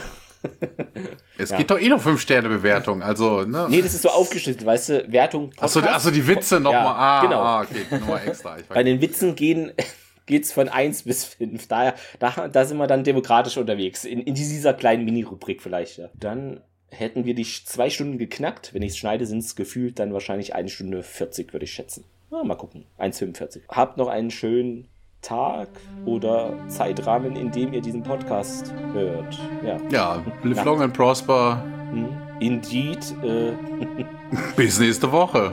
Es 1.39 1.51
ja. 1.51 1.57
geht 1.57 1.71
doch 1.71 1.79
eh 1.79 1.89
noch 1.89 2.05
5-Sterne-Bewertung, 2.05 3.03
also, 3.03 3.43
ne? 3.43 3.67
Nee, 3.69 3.83
das 3.83 3.95
ist 3.95 4.03
so 4.03 4.09
aufgeschlüsselt, 4.09 4.65
weißt 4.65 4.89
du, 4.89 5.13
Wertung. 5.13 5.53
Achso, 5.59 5.81
achso, 5.81 6.11
die 6.11 6.27
Witze 6.27 6.61
nochmal. 6.61 6.83
Ja, 6.83 6.95
ah, 6.97 7.23
genau. 7.23 7.41
ah, 7.41 7.61
okay, 7.63 7.87
nochmal 7.91 8.23
extra. 8.27 8.57
Bei 8.69 8.83
den 8.83 9.01
Witzen 9.01 9.35
gehen 9.35 9.73
geht's 10.27 10.53
von 10.53 10.69
1 10.69 11.03
bis 11.03 11.25
5. 11.25 11.67
Daher, 11.67 11.95
da, 12.19 12.49
da 12.49 12.65
sind 12.65 12.79
wir 12.79 12.87
dann 12.87 13.05
demokratisch 13.05 13.57
unterwegs. 13.57 14.05
In, 14.05 14.21
in 14.21 14.35
dieser 14.35 14.73
kleinen 14.73 15.05
Mini-Rubrik 15.05 15.61
vielleicht. 15.61 15.99
Ja. 15.99 16.09
Dann 16.15 16.61
hätten 16.89 17.25
wir 17.25 17.35
die 17.35 17.45
zwei 17.45 17.91
Stunden 17.91 18.19
geknackt. 18.19 18.73
Wenn 18.73 18.83
ich 18.83 18.93
es 18.93 18.99
schneide, 18.99 19.27
sind 19.27 19.39
es 19.39 19.57
gefühlt 19.57 19.99
dann 19.99 20.13
wahrscheinlich 20.13 20.55
eine 20.55 20.69
Stunde 20.69 21.03
40, 21.03 21.53
würde 21.53 21.65
ich 21.65 21.73
schätzen. 21.73 22.05
Na, 22.31 22.45
mal 22.45 22.55
gucken. 22.55 22.87
1,45. 22.99 23.63
Habt 23.69 23.97
noch 23.97 24.09
einen 24.09 24.31
schönen 24.31 24.89
Tag 25.23 25.69
oder 26.07 26.53
Zeitrahmen, 26.69 27.37
in 27.37 27.51
dem 27.51 27.73
ihr 27.73 27.81
diesen 27.81 28.03
Podcast 28.03 28.73
hört. 28.93 29.39
Ja, 29.65 29.77
ja 29.91 30.23
live 30.43 30.57
ja. 30.57 30.63
long 30.65 30.83
and 30.83 30.95
prosper. 30.95 31.63
Hm. 31.93 32.09
Indeed. 32.41 33.15
Äh. 33.23 33.53
Bis 34.57 34.79
nächste 34.81 35.11
Woche. 35.13 35.53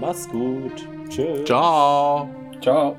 Mach's 0.00 0.28
gut. 0.28 0.86
Tschüss. 1.08 1.44
Ciao. 1.44 2.28
Ciao. 2.60 2.96